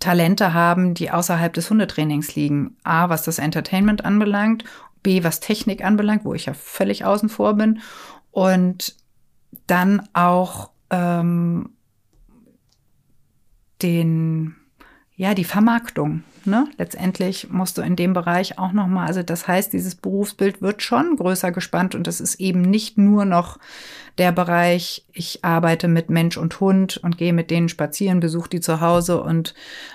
Talente 0.01 0.53
haben, 0.53 0.95
die 0.95 1.11
außerhalb 1.11 1.53
des 1.53 1.71
Hundetrainings 1.71 2.35
liegen. 2.35 2.77
A, 2.85 3.09
was 3.09 3.23
das 3.23 3.39
Entertainment 3.39 4.05
anbelangt, 4.05 4.65
B, 5.03 5.25
was 5.25 5.41
Technik 5.41 5.85
anbelangt, 5.85 6.25
wo 6.25 6.35
ich 6.35 6.47
ja 6.47 6.55
völlig 6.55 7.05
außen 7.05 7.29
vor 7.29 7.55
bin. 7.55 7.81
Und 8.31 8.95
dann 9.67 10.07
auch 10.13 10.71
ähm, 10.91 11.71
den, 13.83 14.57
ja, 15.17 15.35
die 15.35 15.45
Vermarktung. 15.45 16.25
Ne? 16.45 16.69
Letztendlich 16.79 17.51
musst 17.51 17.77
du 17.77 17.83
in 17.83 17.97
dem 17.97 18.13
Bereich 18.13 18.59
auch 18.59 18.71
nochmal, 18.71 19.09
also 19.09 19.23
das 19.23 19.49
heißt, 19.49 19.73
dieses 19.73 19.97
Berufsbild 19.97 20.63
wird 20.63 20.81
schon 20.81 21.17
größer 21.17 21.51
gespannt 21.51 21.97
und 21.97 22.07
es 22.07 22.21
ist 22.21 22.37
eben 22.37 22.61
nicht 22.61 22.99
nur 22.99 23.25
noch 23.25 23.59
der 24.19 24.31
Bereich, 24.31 25.05
ich 25.13 25.45
arbeite 25.45 25.89
mit 25.89 26.09
Mensch 26.09 26.37
und 26.37 26.61
Hund 26.61 26.99
und 26.99 27.19
gehe 27.19 27.33
mit 27.33 27.51
denen 27.51 27.69
spazieren, 27.69 28.21
besuche 28.21 28.49
die 28.49 28.61
zu 28.61 28.81
Hause 28.81 29.21
und 29.21 29.55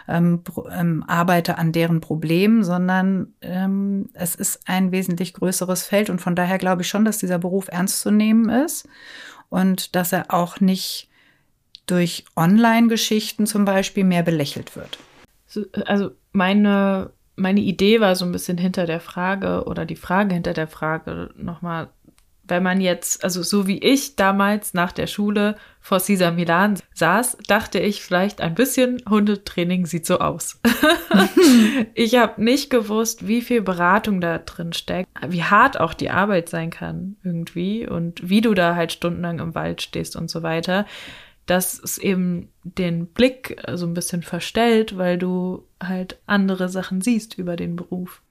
ähm, 0.10 0.42
ähm, 0.72 1.06
arbeite 1.08 1.58
an 1.58 1.72
deren 1.72 2.02
Problemen, 2.02 2.64
sondern 2.64 3.34
ähm, 3.42 4.10
es 4.14 4.36
ist 4.36 4.62
ein 4.66 4.92
wesentlich 4.92 5.34
größeres 5.34 5.84
Feld 5.84 6.10
und 6.10 6.20
von 6.20 6.36
daher 6.36 6.58
glaube 6.58 6.82
ich 6.82 6.90
schon, 6.90 7.06
dass 7.06 7.20
dieser 7.20 7.40
Beruf 7.40 7.70
ernst 7.70 8.02
zu 8.02 8.12
nehmen 8.12 8.50
ist 8.50 8.90
und 9.50 9.96
dass 9.96 10.12
er 10.12 10.34
auch 10.34 10.60
nicht 10.60 11.08
durch 11.86 12.26
Online-Geschichten 12.36 13.46
zum 13.46 13.64
Beispiel 13.64 14.04
mehr 14.04 14.24
belächelt 14.24 14.76
wird. 14.76 15.00
Also 15.86 16.12
meine, 16.32 17.12
meine 17.36 17.62
Idee 17.62 18.02
war 18.02 18.16
so 18.16 18.26
ein 18.26 18.32
bisschen 18.32 18.58
hinter 18.58 18.86
der 18.86 19.00
Frage 19.00 19.64
oder 19.66 19.86
die 19.86 19.96
Frage 19.96 20.34
hinter 20.34 20.54
der 20.54 20.68
Frage 20.68 21.30
nochmal, 21.36 21.90
wenn 22.52 22.64
man 22.64 22.82
jetzt, 22.82 23.24
also 23.24 23.44
so 23.44 23.66
wie 23.66 23.78
ich 23.78 24.18
damals 24.18 24.74
nach 24.74 24.92
der 24.92 25.08
Schule 25.08 25.56
vor 25.80 26.00
Cesar 26.00 26.32
Milan 26.32 26.78
saß, 26.94 27.38
dachte 27.48 27.80
ich 27.80 28.04
vielleicht 28.04 28.42
ein 28.42 28.56
bisschen 28.56 29.02
Hundetraining 29.10 29.86
sieht 29.86 30.06
so 30.06 30.20
aus. 30.20 30.60
ich 31.94 32.16
habe 32.16 32.44
nicht 32.44 32.70
gewusst, 32.70 33.26
wie 33.26 33.42
viel 33.42 33.62
Beratung 33.62 34.20
da 34.20 34.38
drin 34.38 34.74
steckt, 34.74 35.08
wie 35.28 35.44
hart 35.44 35.80
auch 35.80 35.94
die 35.94 36.10
Arbeit 36.10 36.50
sein 36.50 36.72
kann 36.72 37.16
irgendwie 37.24 37.88
und 37.88 38.28
wie 38.30 38.42
du 38.42 38.54
da 38.54 38.76
halt 38.76 38.92
stundenlang 38.92 39.40
im 39.40 39.56
Wald 39.56 39.82
stehst 39.82 40.18
und 40.18 40.30
so 40.30 40.44
weiter 40.44 40.86
dass 41.52 41.78
es 41.78 41.98
eben 41.98 42.48
den 42.64 43.08
Blick 43.08 43.62
so 43.74 43.86
ein 43.86 43.94
bisschen 43.94 44.24
verstellt, 44.24 44.98
weil 44.98 45.18
du 45.18 45.66
halt 45.84 46.18
andere 46.26 46.70
Sachen 46.70 47.02
siehst 47.02 47.38
über 47.38 47.58
den 47.58 47.76
Beruf. 47.76 48.22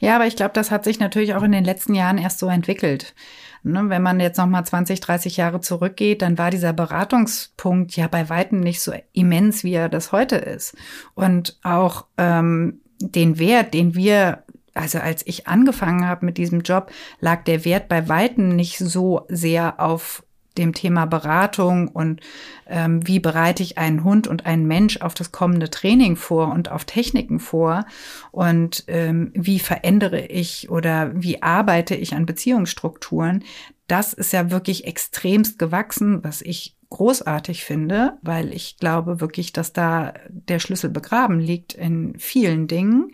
Ja, 0.00 0.16
aber 0.16 0.26
ich 0.26 0.34
glaube, 0.34 0.54
das 0.54 0.72
hat 0.72 0.82
sich 0.82 0.98
natürlich 0.98 1.34
auch 1.34 1.44
in 1.44 1.52
den 1.52 1.64
letzten 1.64 1.94
Jahren 1.94 2.18
erst 2.18 2.40
so 2.40 2.48
entwickelt. 2.48 3.14
Ne, 3.62 3.88
wenn 3.88 4.02
man 4.02 4.18
jetzt 4.18 4.38
noch 4.38 4.46
mal 4.46 4.64
20, 4.64 4.98
30 4.98 5.36
Jahre 5.36 5.60
zurückgeht, 5.60 6.20
dann 6.20 6.36
war 6.36 6.50
dieser 6.50 6.72
Beratungspunkt 6.72 7.94
ja 7.96 8.08
bei 8.08 8.28
weitem 8.28 8.58
nicht 8.58 8.82
so 8.82 8.92
immens, 9.12 9.62
wie 9.62 9.74
er 9.74 9.88
das 9.88 10.10
heute 10.10 10.36
ist. 10.36 10.76
Und 11.14 11.56
auch 11.62 12.06
ähm, 12.18 12.80
den 12.98 13.38
Wert, 13.38 13.72
den 13.72 13.94
wir 13.94 14.42
also 14.74 14.98
als 14.98 15.24
ich 15.24 15.46
angefangen 15.46 16.08
habe 16.08 16.26
mit 16.26 16.36
diesem 16.36 16.62
Job, 16.62 16.90
lag 17.20 17.44
der 17.44 17.64
Wert 17.64 17.88
bei 17.88 18.08
weitem 18.08 18.48
nicht 18.48 18.78
so 18.78 19.24
sehr 19.28 19.78
auf 19.78 20.23
dem 20.58 20.72
Thema 20.72 21.06
Beratung 21.06 21.88
und 21.88 22.20
ähm, 22.66 23.06
wie 23.06 23.18
bereite 23.18 23.62
ich 23.62 23.78
einen 23.78 24.04
Hund 24.04 24.26
und 24.26 24.46
einen 24.46 24.66
Mensch 24.66 25.00
auf 25.00 25.14
das 25.14 25.32
kommende 25.32 25.70
Training 25.70 26.16
vor 26.16 26.52
und 26.52 26.70
auf 26.70 26.84
Techniken 26.84 27.40
vor 27.40 27.86
und 28.30 28.84
ähm, 28.86 29.32
wie 29.34 29.58
verändere 29.58 30.26
ich 30.26 30.70
oder 30.70 31.10
wie 31.14 31.42
arbeite 31.42 31.94
ich 31.94 32.14
an 32.14 32.26
Beziehungsstrukturen. 32.26 33.44
Das 33.86 34.12
ist 34.12 34.32
ja 34.32 34.50
wirklich 34.50 34.86
extremst 34.86 35.58
gewachsen, 35.58 36.22
was 36.24 36.40
ich 36.40 36.76
großartig 36.90 37.64
finde, 37.64 38.18
weil 38.22 38.52
ich 38.52 38.76
glaube 38.78 39.20
wirklich, 39.20 39.52
dass 39.52 39.72
da 39.72 40.14
der 40.28 40.60
Schlüssel 40.60 40.90
begraben 40.90 41.40
liegt 41.40 41.74
in 41.74 42.14
vielen 42.18 42.68
Dingen. 42.68 43.10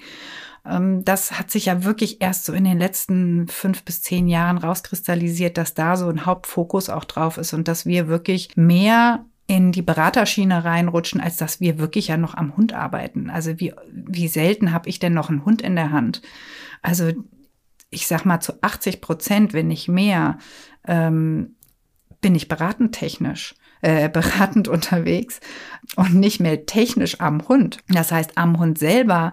Ähm, 0.65 1.05
das 1.05 1.39
hat 1.39 1.51
sich 1.51 1.67
ja 1.67 1.85
wirklich 1.85 2.21
erst 2.21 2.45
so 2.45 2.53
in 2.53 2.65
den 2.65 2.79
letzten 2.79 3.49
fünf 3.49 3.85
bis 3.85 4.03
zehn 4.03 4.29
Jahren 4.29 4.59
rauskristallisiert, 4.59 5.57
dass 5.57 5.75
da 5.75 5.97
so 5.97 6.09
ein 6.09 6.27
Hauptfokus 6.27 6.91
auch 6.91 7.05
drauf 7.05 7.39
ist 7.39 7.53
und 7.53 7.69
dass 7.69 7.87
wir 7.87 8.09
wirklich 8.09 8.57
mehr 8.57 9.25
in 9.47 9.73
die 9.73 9.83
Beraterschiene 9.83 10.65
reinrutschen, 10.65 11.21
als 11.21 11.37
dass 11.37 11.61
wir 11.61 11.79
wirklich 11.79 12.09
ja 12.09 12.17
noch 12.17 12.35
am 12.35 12.57
Hund 12.57 12.73
arbeiten. 12.73 13.31
Also 13.31 13.59
wie, 13.59 13.75
wie 13.93 14.29
selten 14.29 14.73
habe 14.73 14.89
ich 14.89 15.01
denn 15.01 15.13
noch 15.13 15.29
einen 15.29 15.45
Hund 15.45 15.61
in 15.61 15.75
der 15.75 15.91
Hand? 15.91 16.23
Also 16.83 17.11
ich 17.91 18.07
sag 18.07 18.25
mal 18.25 18.41
zu 18.41 18.63
80 18.63 19.01
Prozent, 19.01 19.53
wenn 19.53 19.67
nicht 19.67 19.89
mehr, 19.89 20.39
ähm, 20.87 21.57
bin 22.21 22.35
ich 22.35 22.47
beratend 22.47 22.95
technisch, 22.95 23.57
äh, 23.81 24.09
beratend 24.13 24.69
unterwegs 24.69 25.41
und 25.97 26.15
nicht 26.15 26.39
mehr 26.39 26.67
technisch 26.67 27.21
am 27.21 27.49
Hund. 27.49 27.79
Das 27.89 28.13
heißt, 28.13 28.39
am 28.39 28.59
Hund 28.59 28.79
selber 28.79 29.33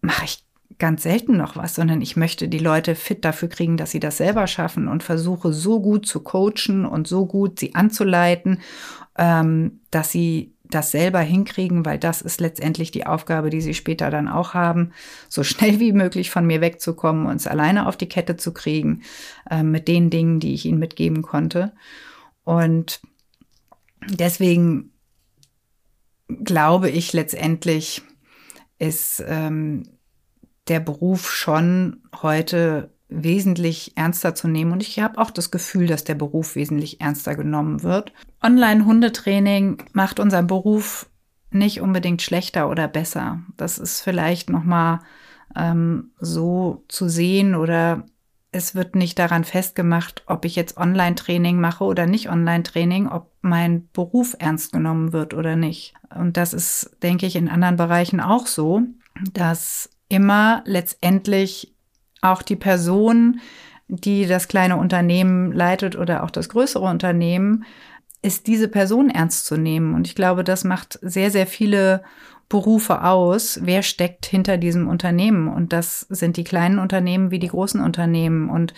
mache 0.00 0.24
ich 0.24 0.47
ganz 0.78 1.02
selten 1.02 1.36
noch 1.36 1.56
was, 1.56 1.74
sondern 1.74 2.00
ich 2.00 2.16
möchte 2.16 2.48
die 2.48 2.58
Leute 2.58 2.94
fit 2.94 3.24
dafür 3.24 3.48
kriegen, 3.48 3.76
dass 3.76 3.90
sie 3.90 4.00
das 4.00 4.18
selber 4.18 4.46
schaffen 4.46 4.88
und 4.88 5.02
versuche 5.02 5.52
so 5.52 5.80
gut 5.80 6.06
zu 6.06 6.20
coachen 6.20 6.86
und 6.86 7.08
so 7.08 7.26
gut 7.26 7.58
sie 7.58 7.74
anzuleiten, 7.74 8.60
ähm, 9.16 9.80
dass 9.90 10.12
sie 10.12 10.54
das 10.70 10.90
selber 10.90 11.20
hinkriegen, 11.20 11.86
weil 11.86 11.98
das 11.98 12.20
ist 12.20 12.40
letztendlich 12.40 12.90
die 12.90 13.06
Aufgabe, 13.06 13.50
die 13.50 13.60
sie 13.60 13.74
später 13.74 14.10
dann 14.10 14.28
auch 14.28 14.54
haben, 14.54 14.92
so 15.28 15.42
schnell 15.42 15.80
wie 15.80 15.92
möglich 15.92 16.30
von 16.30 16.46
mir 16.46 16.60
wegzukommen 16.60 17.26
und 17.26 17.36
es 17.36 17.46
alleine 17.46 17.86
auf 17.86 17.96
die 17.96 18.08
Kette 18.08 18.36
zu 18.36 18.52
kriegen 18.52 19.02
äh, 19.50 19.62
mit 19.62 19.88
den 19.88 20.10
Dingen, 20.10 20.40
die 20.40 20.54
ich 20.54 20.66
ihnen 20.66 20.78
mitgeben 20.78 21.22
konnte. 21.22 21.72
Und 22.44 23.00
deswegen 24.06 24.92
glaube 26.44 26.90
ich 26.90 27.12
letztendlich, 27.12 28.02
ist 28.78 29.24
ähm, 29.26 29.97
der 30.68 30.80
Beruf 30.80 31.30
schon 31.30 32.02
heute 32.22 32.90
wesentlich 33.08 33.96
ernster 33.96 34.34
zu 34.34 34.48
nehmen. 34.48 34.72
Und 34.72 34.82
ich 34.82 35.00
habe 35.00 35.18
auch 35.18 35.30
das 35.30 35.50
Gefühl, 35.50 35.86
dass 35.86 36.04
der 36.04 36.14
Beruf 36.14 36.56
wesentlich 36.56 37.00
ernster 37.00 37.34
genommen 37.34 37.82
wird. 37.82 38.12
Online-Hundetraining 38.42 39.82
macht 39.92 40.20
unseren 40.20 40.46
Beruf 40.46 41.08
nicht 41.50 41.80
unbedingt 41.80 42.20
schlechter 42.20 42.68
oder 42.68 42.86
besser. 42.88 43.40
Das 43.56 43.78
ist 43.78 44.02
vielleicht 44.02 44.50
noch 44.50 44.64
mal 44.64 45.00
ähm, 45.56 46.10
so 46.20 46.84
zu 46.88 47.08
sehen 47.08 47.54
oder 47.54 48.04
es 48.50 48.74
wird 48.74 48.94
nicht 48.94 49.18
daran 49.18 49.44
festgemacht, 49.44 50.22
ob 50.26 50.44
ich 50.44 50.56
jetzt 50.56 50.76
Online-Training 50.76 51.60
mache 51.60 51.84
oder 51.84 52.06
nicht 52.06 52.30
Online-Training, 52.30 53.08
ob 53.08 53.30
mein 53.40 53.88
Beruf 53.92 54.36
ernst 54.38 54.72
genommen 54.72 55.12
wird 55.12 55.34
oder 55.34 55.56
nicht. 55.56 55.94
Und 56.14 56.36
das 56.36 56.52
ist, 56.54 56.96
denke 57.02 57.26
ich, 57.26 57.36
in 57.36 57.48
anderen 57.48 57.76
Bereichen 57.76 58.20
auch 58.20 58.46
so, 58.46 58.82
dass 59.32 59.90
immer 60.08 60.62
letztendlich 60.64 61.74
auch 62.20 62.42
die 62.42 62.56
Person, 62.56 63.40
die 63.88 64.26
das 64.26 64.48
kleine 64.48 64.76
Unternehmen 64.76 65.52
leitet 65.52 65.96
oder 65.96 66.24
auch 66.24 66.30
das 66.30 66.48
größere 66.48 66.84
Unternehmen, 66.84 67.64
ist 68.20 68.46
diese 68.46 68.68
Person 68.68 69.10
ernst 69.10 69.46
zu 69.46 69.56
nehmen. 69.56 69.94
Und 69.94 70.06
ich 70.06 70.14
glaube, 70.14 70.44
das 70.44 70.64
macht 70.64 70.98
sehr, 71.02 71.30
sehr 71.30 71.46
viele 71.46 72.02
Berufe 72.48 73.04
aus. 73.04 73.60
Wer 73.62 73.82
steckt 73.82 74.26
hinter 74.26 74.56
diesem 74.56 74.88
Unternehmen? 74.88 75.48
Und 75.48 75.72
das 75.72 76.00
sind 76.08 76.36
die 76.36 76.44
kleinen 76.44 76.78
Unternehmen 76.78 77.30
wie 77.30 77.38
die 77.38 77.48
großen 77.48 77.80
Unternehmen. 77.80 78.48
Und 78.48 78.74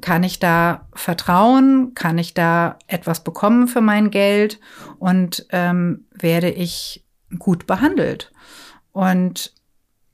kann 0.00 0.22
ich 0.22 0.38
da 0.38 0.86
vertrauen? 0.94 1.94
Kann 1.94 2.18
ich 2.18 2.34
da 2.34 2.78
etwas 2.86 3.24
bekommen 3.24 3.66
für 3.66 3.80
mein 3.80 4.10
Geld? 4.10 4.60
Und 4.98 5.46
ähm, 5.50 6.06
werde 6.12 6.50
ich 6.50 7.04
gut 7.38 7.66
behandelt? 7.66 8.30
Und 8.92 9.54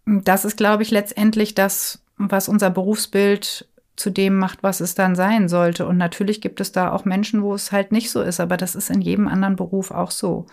das 0.06 0.44
ist, 0.44 0.56
glaube 0.56 0.82
ich, 0.82 0.90
letztendlich 0.90 1.55
das, 1.55 2.01
was 2.16 2.48
unser 2.48 2.70
Berufsbild 2.70 3.66
zu 3.97 4.10
dem 4.10 4.39
macht, 4.39 4.62
was 4.62 4.81
es 4.81 4.94
dann 4.94 5.14
sein 5.14 5.48
sollte. 5.48 5.86
Und 5.86 5.97
natürlich 5.97 6.40
gibt 6.40 6.60
es 6.60 6.72
da 6.72 6.93
auch 6.93 7.05
Menschen, 7.05 7.43
wo 7.43 7.55
es 7.55 7.72
halt 7.72 7.93
nicht 7.93 8.10
so 8.10 8.22
ist, 8.22 8.40
aber 8.40 8.56
das 8.56 8.74
ist 8.74 8.90
in 8.90 9.01
jedem 9.01 9.28
anderen 9.28 9.56
Beruf 9.56 9.90
auch 9.90 10.10
so. 10.10 10.47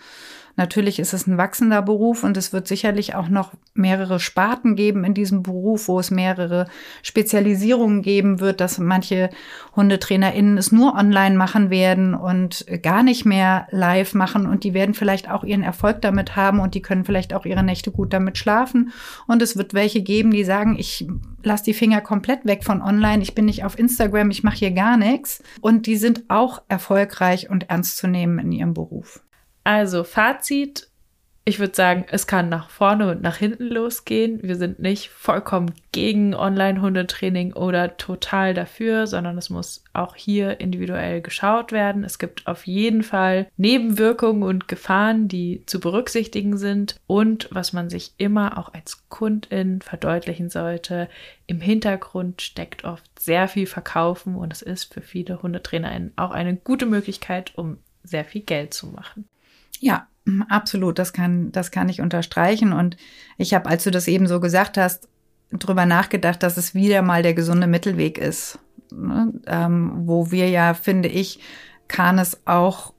Natürlich 0.56 0.98
ist 0.98 1.14
es 1.14 1.26
ein 1.26 1.38
wachsender 1.38 1.80
Beruf 1.82 2.24
und 2.24 2.36
es 2.36 2.52
wird 2.52 2.68
sicherlich 2.68 3.14
auch 3.14 3.28
noch 3.28 3.52
mehrere 3.74 4.20
Sparten 4.20 4.76
geben 4.76 5.02
in 5.04 5.14
diesem 5.14 5.42
Beruf, 5.42 5.88
wo 5.88 5.98
es 5.98 6.10
mehrere 6.10 6.66
Spezialisierungen 7.02 8.02
geben 8.02 8.40
wird, 8.40 8.60
dass 8.60 8.78
manche 8.78 9.30
HundetrainerInnen 9.74 10.58
es 10.58 10.70
nur 10.70 10.94
online 10.94 11.36
machen 11.36 11.70
werden 11.70 12.14
und 12.14 12.66
gar 12.82 13.02
nicht 13.02 13.24
mehr 13.24 13.66
live 13.70 14.14
machen 14.14 14.46
und 14.46 14.64
die 14.64 14.74
werden 14.74 14.94
vielleicht 14.94 15.30
auch 15.30 15.42
ihren 15.42 15.62
Erfolg 15.62 16.02
damit 16.02 16.36
haben 16.36 16.60
und 16.60 16.74
die 16.74 16.82
können 16.82 17.04
vielleicht 17.04 17.32
auch 17.32 17.46
ihre 17.46 17.62
Nächte 17.62 17.90
gut 17.90 18.12
damit 18.12 18.36
schlafen. 18.36 18.92
Und 19.26 19.40
es 19.40 19.56
wird 19.56 19.72
welche 19.72 20.02
geben, 20.02 20.32
die 20.32 20.44
sagen, 20.44 20.76
ich 20.78 21.06
lasse 21.42 21.64
die 21.64 21.74
Finger 21.74 22.02
komplett 22.02 22.44
weg 22.44 22.62
von 22.64 22.82
online, 22.82 23.22
ich 23.22 23.34
bin 23.34 23.46
nicht 23.46 23.64
auf 23.64 23.78
Instagram, 23.78 24.30
ich 24.30 24.42
mache 24.42 24.56
hier 24.56 24.72
gar 24.72 24.96
nichts. 24.96 25.42
Und 25.60 25.86
die 25.86 25.96
sind 25.96 26.24
auch 26.28 26.62
erfolgreich 26.68 27.48
und 27.48 27.70
ernst 27.70 27.96
zu 27.96 28.06
nehmen 28.06 28.38
in 28.38 28.52
ihrem 28.52 28.74
Beruf. 28.74 29.22
Also 29.64 30.04
Fazit, 30.04 30.88
ich 31.44 31.58
würde 31.58 31.74
sagen, 31.74 32.04
es 32.08 32.28
kann 32.28 32.48
nach 32.48 32.70
vorne 32.70 33.10
und 33.10 33.20
nach 33.20 33.36
hinten 33.36 33.66
losgehen. 33.66 34.38
Wir 34.44 34.54
sind 34.54 34.78
nicht 34.78 35.08
vollkommen 35.08 35.72
gegen 35.90 36.36
Online-Hundetraining 36.36 37.54
oder 37.54 37.96
total 37.96 38.54
dafür, 38.54 39.08
sondern 39.08 39.36
es 39.38 39.50
muss 39.50 39.82
auch 39.92 40.14
hier 40.14 40.60
individuell 40.60 41.20
geschaut 41.20 41.72
werden. 41.72 42.04
Es 42.04 42.20
gibt 42.20 42.46
auf 42.46 42.68
jeden 42.68 43.02
Fall 43.02 43.48
Nebenwirkungen 43.56 44.44
und 44.44 44.68
Gefahren, 44.68 45.26
die 45.26 45.64
zu 45.66 45.80
berücksichtigen 45.80 46.58
sind. 46.58 46.94
Und 47.08 47.48
was 47.50 47.72
man 47.72 47.90
sich 47.90 48.12
immer 48.18 48.56
auch 48.56 48.72
als 48.72 49.08
Kundin 49.08 49.80
verdeutlichen 49.82 50.48
sollte, 50.48 51.08
im 51.48 51.60
Hintergrund 51.60 52.40
steckt 52.40 52.84
oft 52.84 53.04
sehr 53.18 53.48
viel 53.48 53.66
Verkaufen 53.66 54.36
und 54.36 54.52
es 54.52 54.62
ist 54.62 54.94
für 54.94 55.02
viele 55.02 55.42
HundetrainerInnen 55.42 56.12
auch 56.14 56.30
eine 56.30 56.54
gute 56.54 56.86
Möglichkeit, 56.86 57.52
um 57.56 57.78
sehr 58.04 58.24
viel 58.24 58.42
Geld 58.42 58.74
zu 58.74 58.86
machen. 58.86 59.24
Ja, 59.82 60.06
absolut. 60.48 60.98
Das 61.00 61.12
kann, 61.12 61.50
das 61.50 61.72
kann 61.72 61.88
ich 61.88 62.00
unterstreichen. 62.00 62.72
Und 62.72 62.96
ich 63.36 63.52
habe, 63.52 63.68
als 63.68 63.82
du 63.82 63.90
das 63.90 64.06
eben 64.06 64.28
so 64.28 64.38
gesagt 64.38 64.78
hast, 64.78 65.08
drüber 65.50 65.86
nachgedacht, 65.86 66.42
dass 66.42 66.56
es 66.56 66.72
wieder 66.72 67.02
mal 67.02 67.22
der 67.22 67.34
gesunde 67.34 67.66
Mittelweg 67.66 68.16
ist. 68.16 68.60
Ne? 68.92 69.32
Ähm, 69.46 69.92
wo 70.06 70.30
wir 70.30 70.48
ja, 70.48 70.74
finde 70.74 71.08
ich, 71.08 71.40
kann 71.88 72.20
es 72.20 72.46
auch 72.46 72.91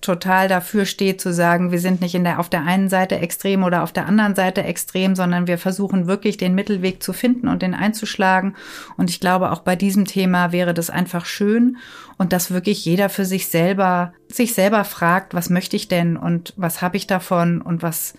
total 0.00 0.48
dafür 0.48 0.86
steht 0.86 1.20
zu 1.20 1.32
sagen, 1.32 1.70
wir 1.70 1.78
sind 1.78 2.00
nicht 2.00 2.16
in 2.16 2.24
der, 2.24 2.40
auf 2.40 2.48
der 2.48 2.64
einen 2.64 2.88
Seite 2.88 3.18
extrem 3.18 3.62
oder 3.62 3.84
auf 3.84 3.92
der 3.92 4.06
anderen 4.06 4.34
Seite 4.34 4.64
extrem, 4.64 5.14
sondern 5.14 5.46
wir 5.46 5.56
versuchen 5.56 6.08
wirklich 6.08 6.36
den 6.36 6.54
Mittelweg 6.54 7.00
zu 7.00 7.12
finden 7.12 7.46
und 7.46 7.62
den 7.62 7.74
einzuschlagen. 7.74 8.56
Und 8.96 9.08
ich 9.08 9.20
glaube, 9.20 9.52
auch 9.52 9.60
bei 9.60 9.76
diesem 9.76 10.04
Thema 10.04 10.50
wäre 10.50 10.74
das 10.74 10.90
einfach 10.90 11.26
schön 11.26 11.76
und 12.16 12.32
dass 12.32 12.50
wirklich 12.50 12.84
jeder 12.84 13.08
für 13.08 13.24
sich 13.24 13.46
selber, 13.46 14.12
sich 14.26 14.52
selber 14.52 14.84
fragt, 14.84 15.32
was 15.32 15.48
möchte 15.48 15.76
ich 15.76 15.86
denn 15.86 16.16
und 16.16 16.54
was 16.56 16.82
habe 16.82 16.96
ich 16.96 17.06
davon 17.06 17.62
und 17.62 17.82
was 17.82 18.14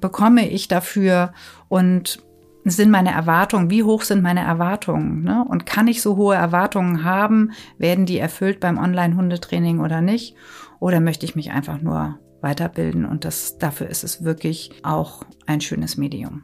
bekomme 0.00 0.48
ich 0.48 0.68
dafür 0.68 1.32
und 1.68 2.22
sind 2.64 2.90
meine 2.90 3.12
Erwartungen, 3.12 3.70
wie 3.70 3.84
hoch 3.84 4.02
sind 4.02 4.22
meine 4.22 4.44
Erwartungen? 4.44 5.22
Ne? 5.22 5.44
Und 5.48 5.64
kann 5.64 5.88
ich 5.88 6.02
so 6.02 6.16
hohe 6.16 6.34
Erwartungen 6.34 7.04
haben? 7.04 7.52
Werden 7.78 8.04
die 8.04 8.18
erfüllt 8.18 8.60
beim 8.60 8.76
Online-Hundetraining 8.76 9.80
oder 9.80 10.02
nicht? 10.02 10.36
Oder 10.80 11.00
möchte 11.00 11.26
ich 11.26 11.36
mich 11.36 11.52
einfach 11.52 11.80
nur 11.80 12.18
weiterbilden? 12.40 13.04
Und 13.04 13.24
das, 13.24 13.58
dafür 13.58 13.88
ist 13.88 14.02
es 14.02 14.24
wirklich 14.24 14.72
auch 14.82 15.24
ein 15.46 15.60
schönes 15.60 15.96
Medium. 15.96 16.42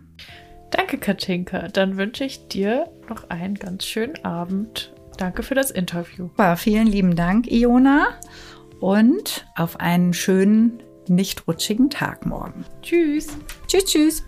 Danke, 0.70 0.98
Katinka. 0.98 1.68
Dann 1.68 1.96
wünsche 1.96 2.24
ich 2.24 2.48
dir 2.48 2.90
noch 3.08 3.30
einen 3.30 3.54
ganz 3.54 3.84
schönen 3.84 4.22
Abend. 4.24 4.92
Danke 5.16 5.42
für 5.42 5.54
das 5.54 5.70
Interview. 5.70 6.28
Ja, 6.38 6.56
vielen 6.56 6.86
lieben 6.86 7.16
Dank, 7.16 7.50
Iona. 7.50 8.08
Und 8.80 9.46
auf 9.56 9.80
einen 9.80 10.12
schönen, 10.12 10.82
nicht 11.08 11.48
rutschigen 11.48 11.88
Tag 11.88 12.26
morgen. 12.26 12.64
Tschüss. 12.82 13.28
Tschüss, 13.66 13.84
tschüss. 13.86 14.24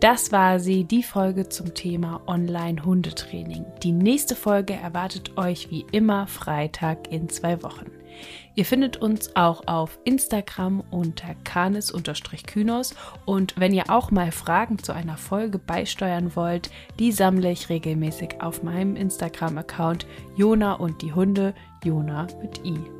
Das 0.00 0.32
war 0.32 0.60
sie, 0.60 0.84
die 0.84 1.02
Folge 1.02 1.50
zum 1.50 1.74
Thema 1.74 2.22
Online-Hundetraining. 2.26 3.66
Die 3.82 3.92
nächste 3.92 4.34
Folge 4.34 4.72
erwartet 4.72 5.36
euch 5.36 5.70
wie 5.70 5.84
immer 5.92 6.26
Freitag 6.26 7.12
in 7.12 7.28
zwei 7.28 7.62
Wochen. 7.62 7.90
Ihr 8.60 8.66
findet 8.66 8.98
uns 8.98 9.34
auch 9.36 9.66
auf 9.68 9.98
Instagram 10.04 10.84
unter 10.90 11.34
canis-kynos 11.44 12.94
und 13.24 13.54
wenn 13.58 13.72
ihr 13.72 13.88
auch 13.88 14.10
mal 14.10 14.32
Fragen 14.32 14.78
zu 14.78 14.92
einer 14.92 15.16
Folge 15.16 15.56
beisteuern 15.58 16.36
wollt, 16.36 16.70
die 16.98 17.10
sammle 17.10 17.52
ich 17.52 17.70
regelmäßig 17.70 18.42
auf 18.42 18.62
meinem 18.62 18.96
Instagram-Account 18.96 20.06
Jona 20.36 20.74
und 20.74 21.00
die 21.00 21.14
Hunde, 21.14 21.54
Jona 21.82 22.26
mit 22.42 22.62
i. 22.62 22.99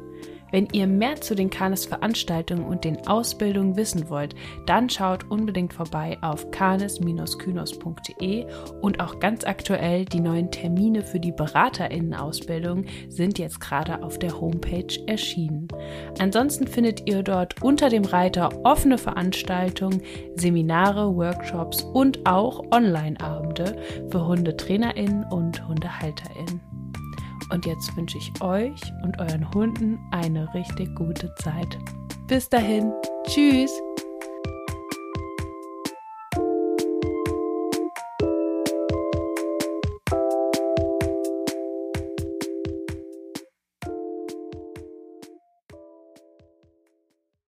Wenn 0.51 0.68
ihr 0.72 0.86
mehr 0.86 1.20
zu 1.20 1.35
den 1.35 1.51
Kanes-Veranstaltungen 1.51 2.64
und 2.64 2.85
den 2.85 3.06
Ausbildungen 3.06 3.77
wissen 3.77 4.09
wollt, 4.09 4.35
dann 4.66 4.89
schaut 4.89 5.31
unbedingt 5.31 5.72
vorbei 5.72 6.18
auf 6.20 6.51
kanes-kynos.de 6.51 8.47
und 8.81 9.01
auch 9.01 9.18
ganz 9.20 9.44
aktuell 9.44 10.05
die 10.05 10.20
neuen 10.20 10.51
Termine 10.51 11.02
für 11.02 11.20
die 11.20 11.32
BeraterInnen-Ausbildung 11.32 12.85
sind 13.09 13.39
jetzt 13.39 13.60
gerade 13.60 14.02
auf 14.02 14.18
der 14.18 14.40
Homepage 14.40 14.98
erschienen. 15.06 15.68
Ansonsten 16.18 16.66
findet 16.66 17.09
ihr 17.09 17.22
dort 17.22 17.62
unter 17.62 17.89
dem 17.89 18.05
Reiter 18.05 18.51
offene 18.64 18.98
Veranstaltungen, 18.98 20.02
Seminare, 20.35 21.14
Workshops 21.14 21.82
und 21.82 22.27
auch 22.27 22.64
Online-Abende 22.72 23.77
für 24.10 24.27
HundetrainerInnen 24.27 25.24
und 25.24 25.66
HundehalterInnen. 25.66 26.69
Und 27.51 27.66
jetzt 27.66 27.97
wünsche 27.97 28.18
ich 28.18 28.32
euch 28.40 28.81
und 29.02 29.18
euren 29.18 29.48
Hunden 29.52 29.98
eine 30.12 30.52
richtig 30.55 30.94
gute 30.94 31.35
Zeit. 31.36 31.78
Bis 32.27 32.48
dahin, 32.48 32.93
tschüss! 33.27 33.72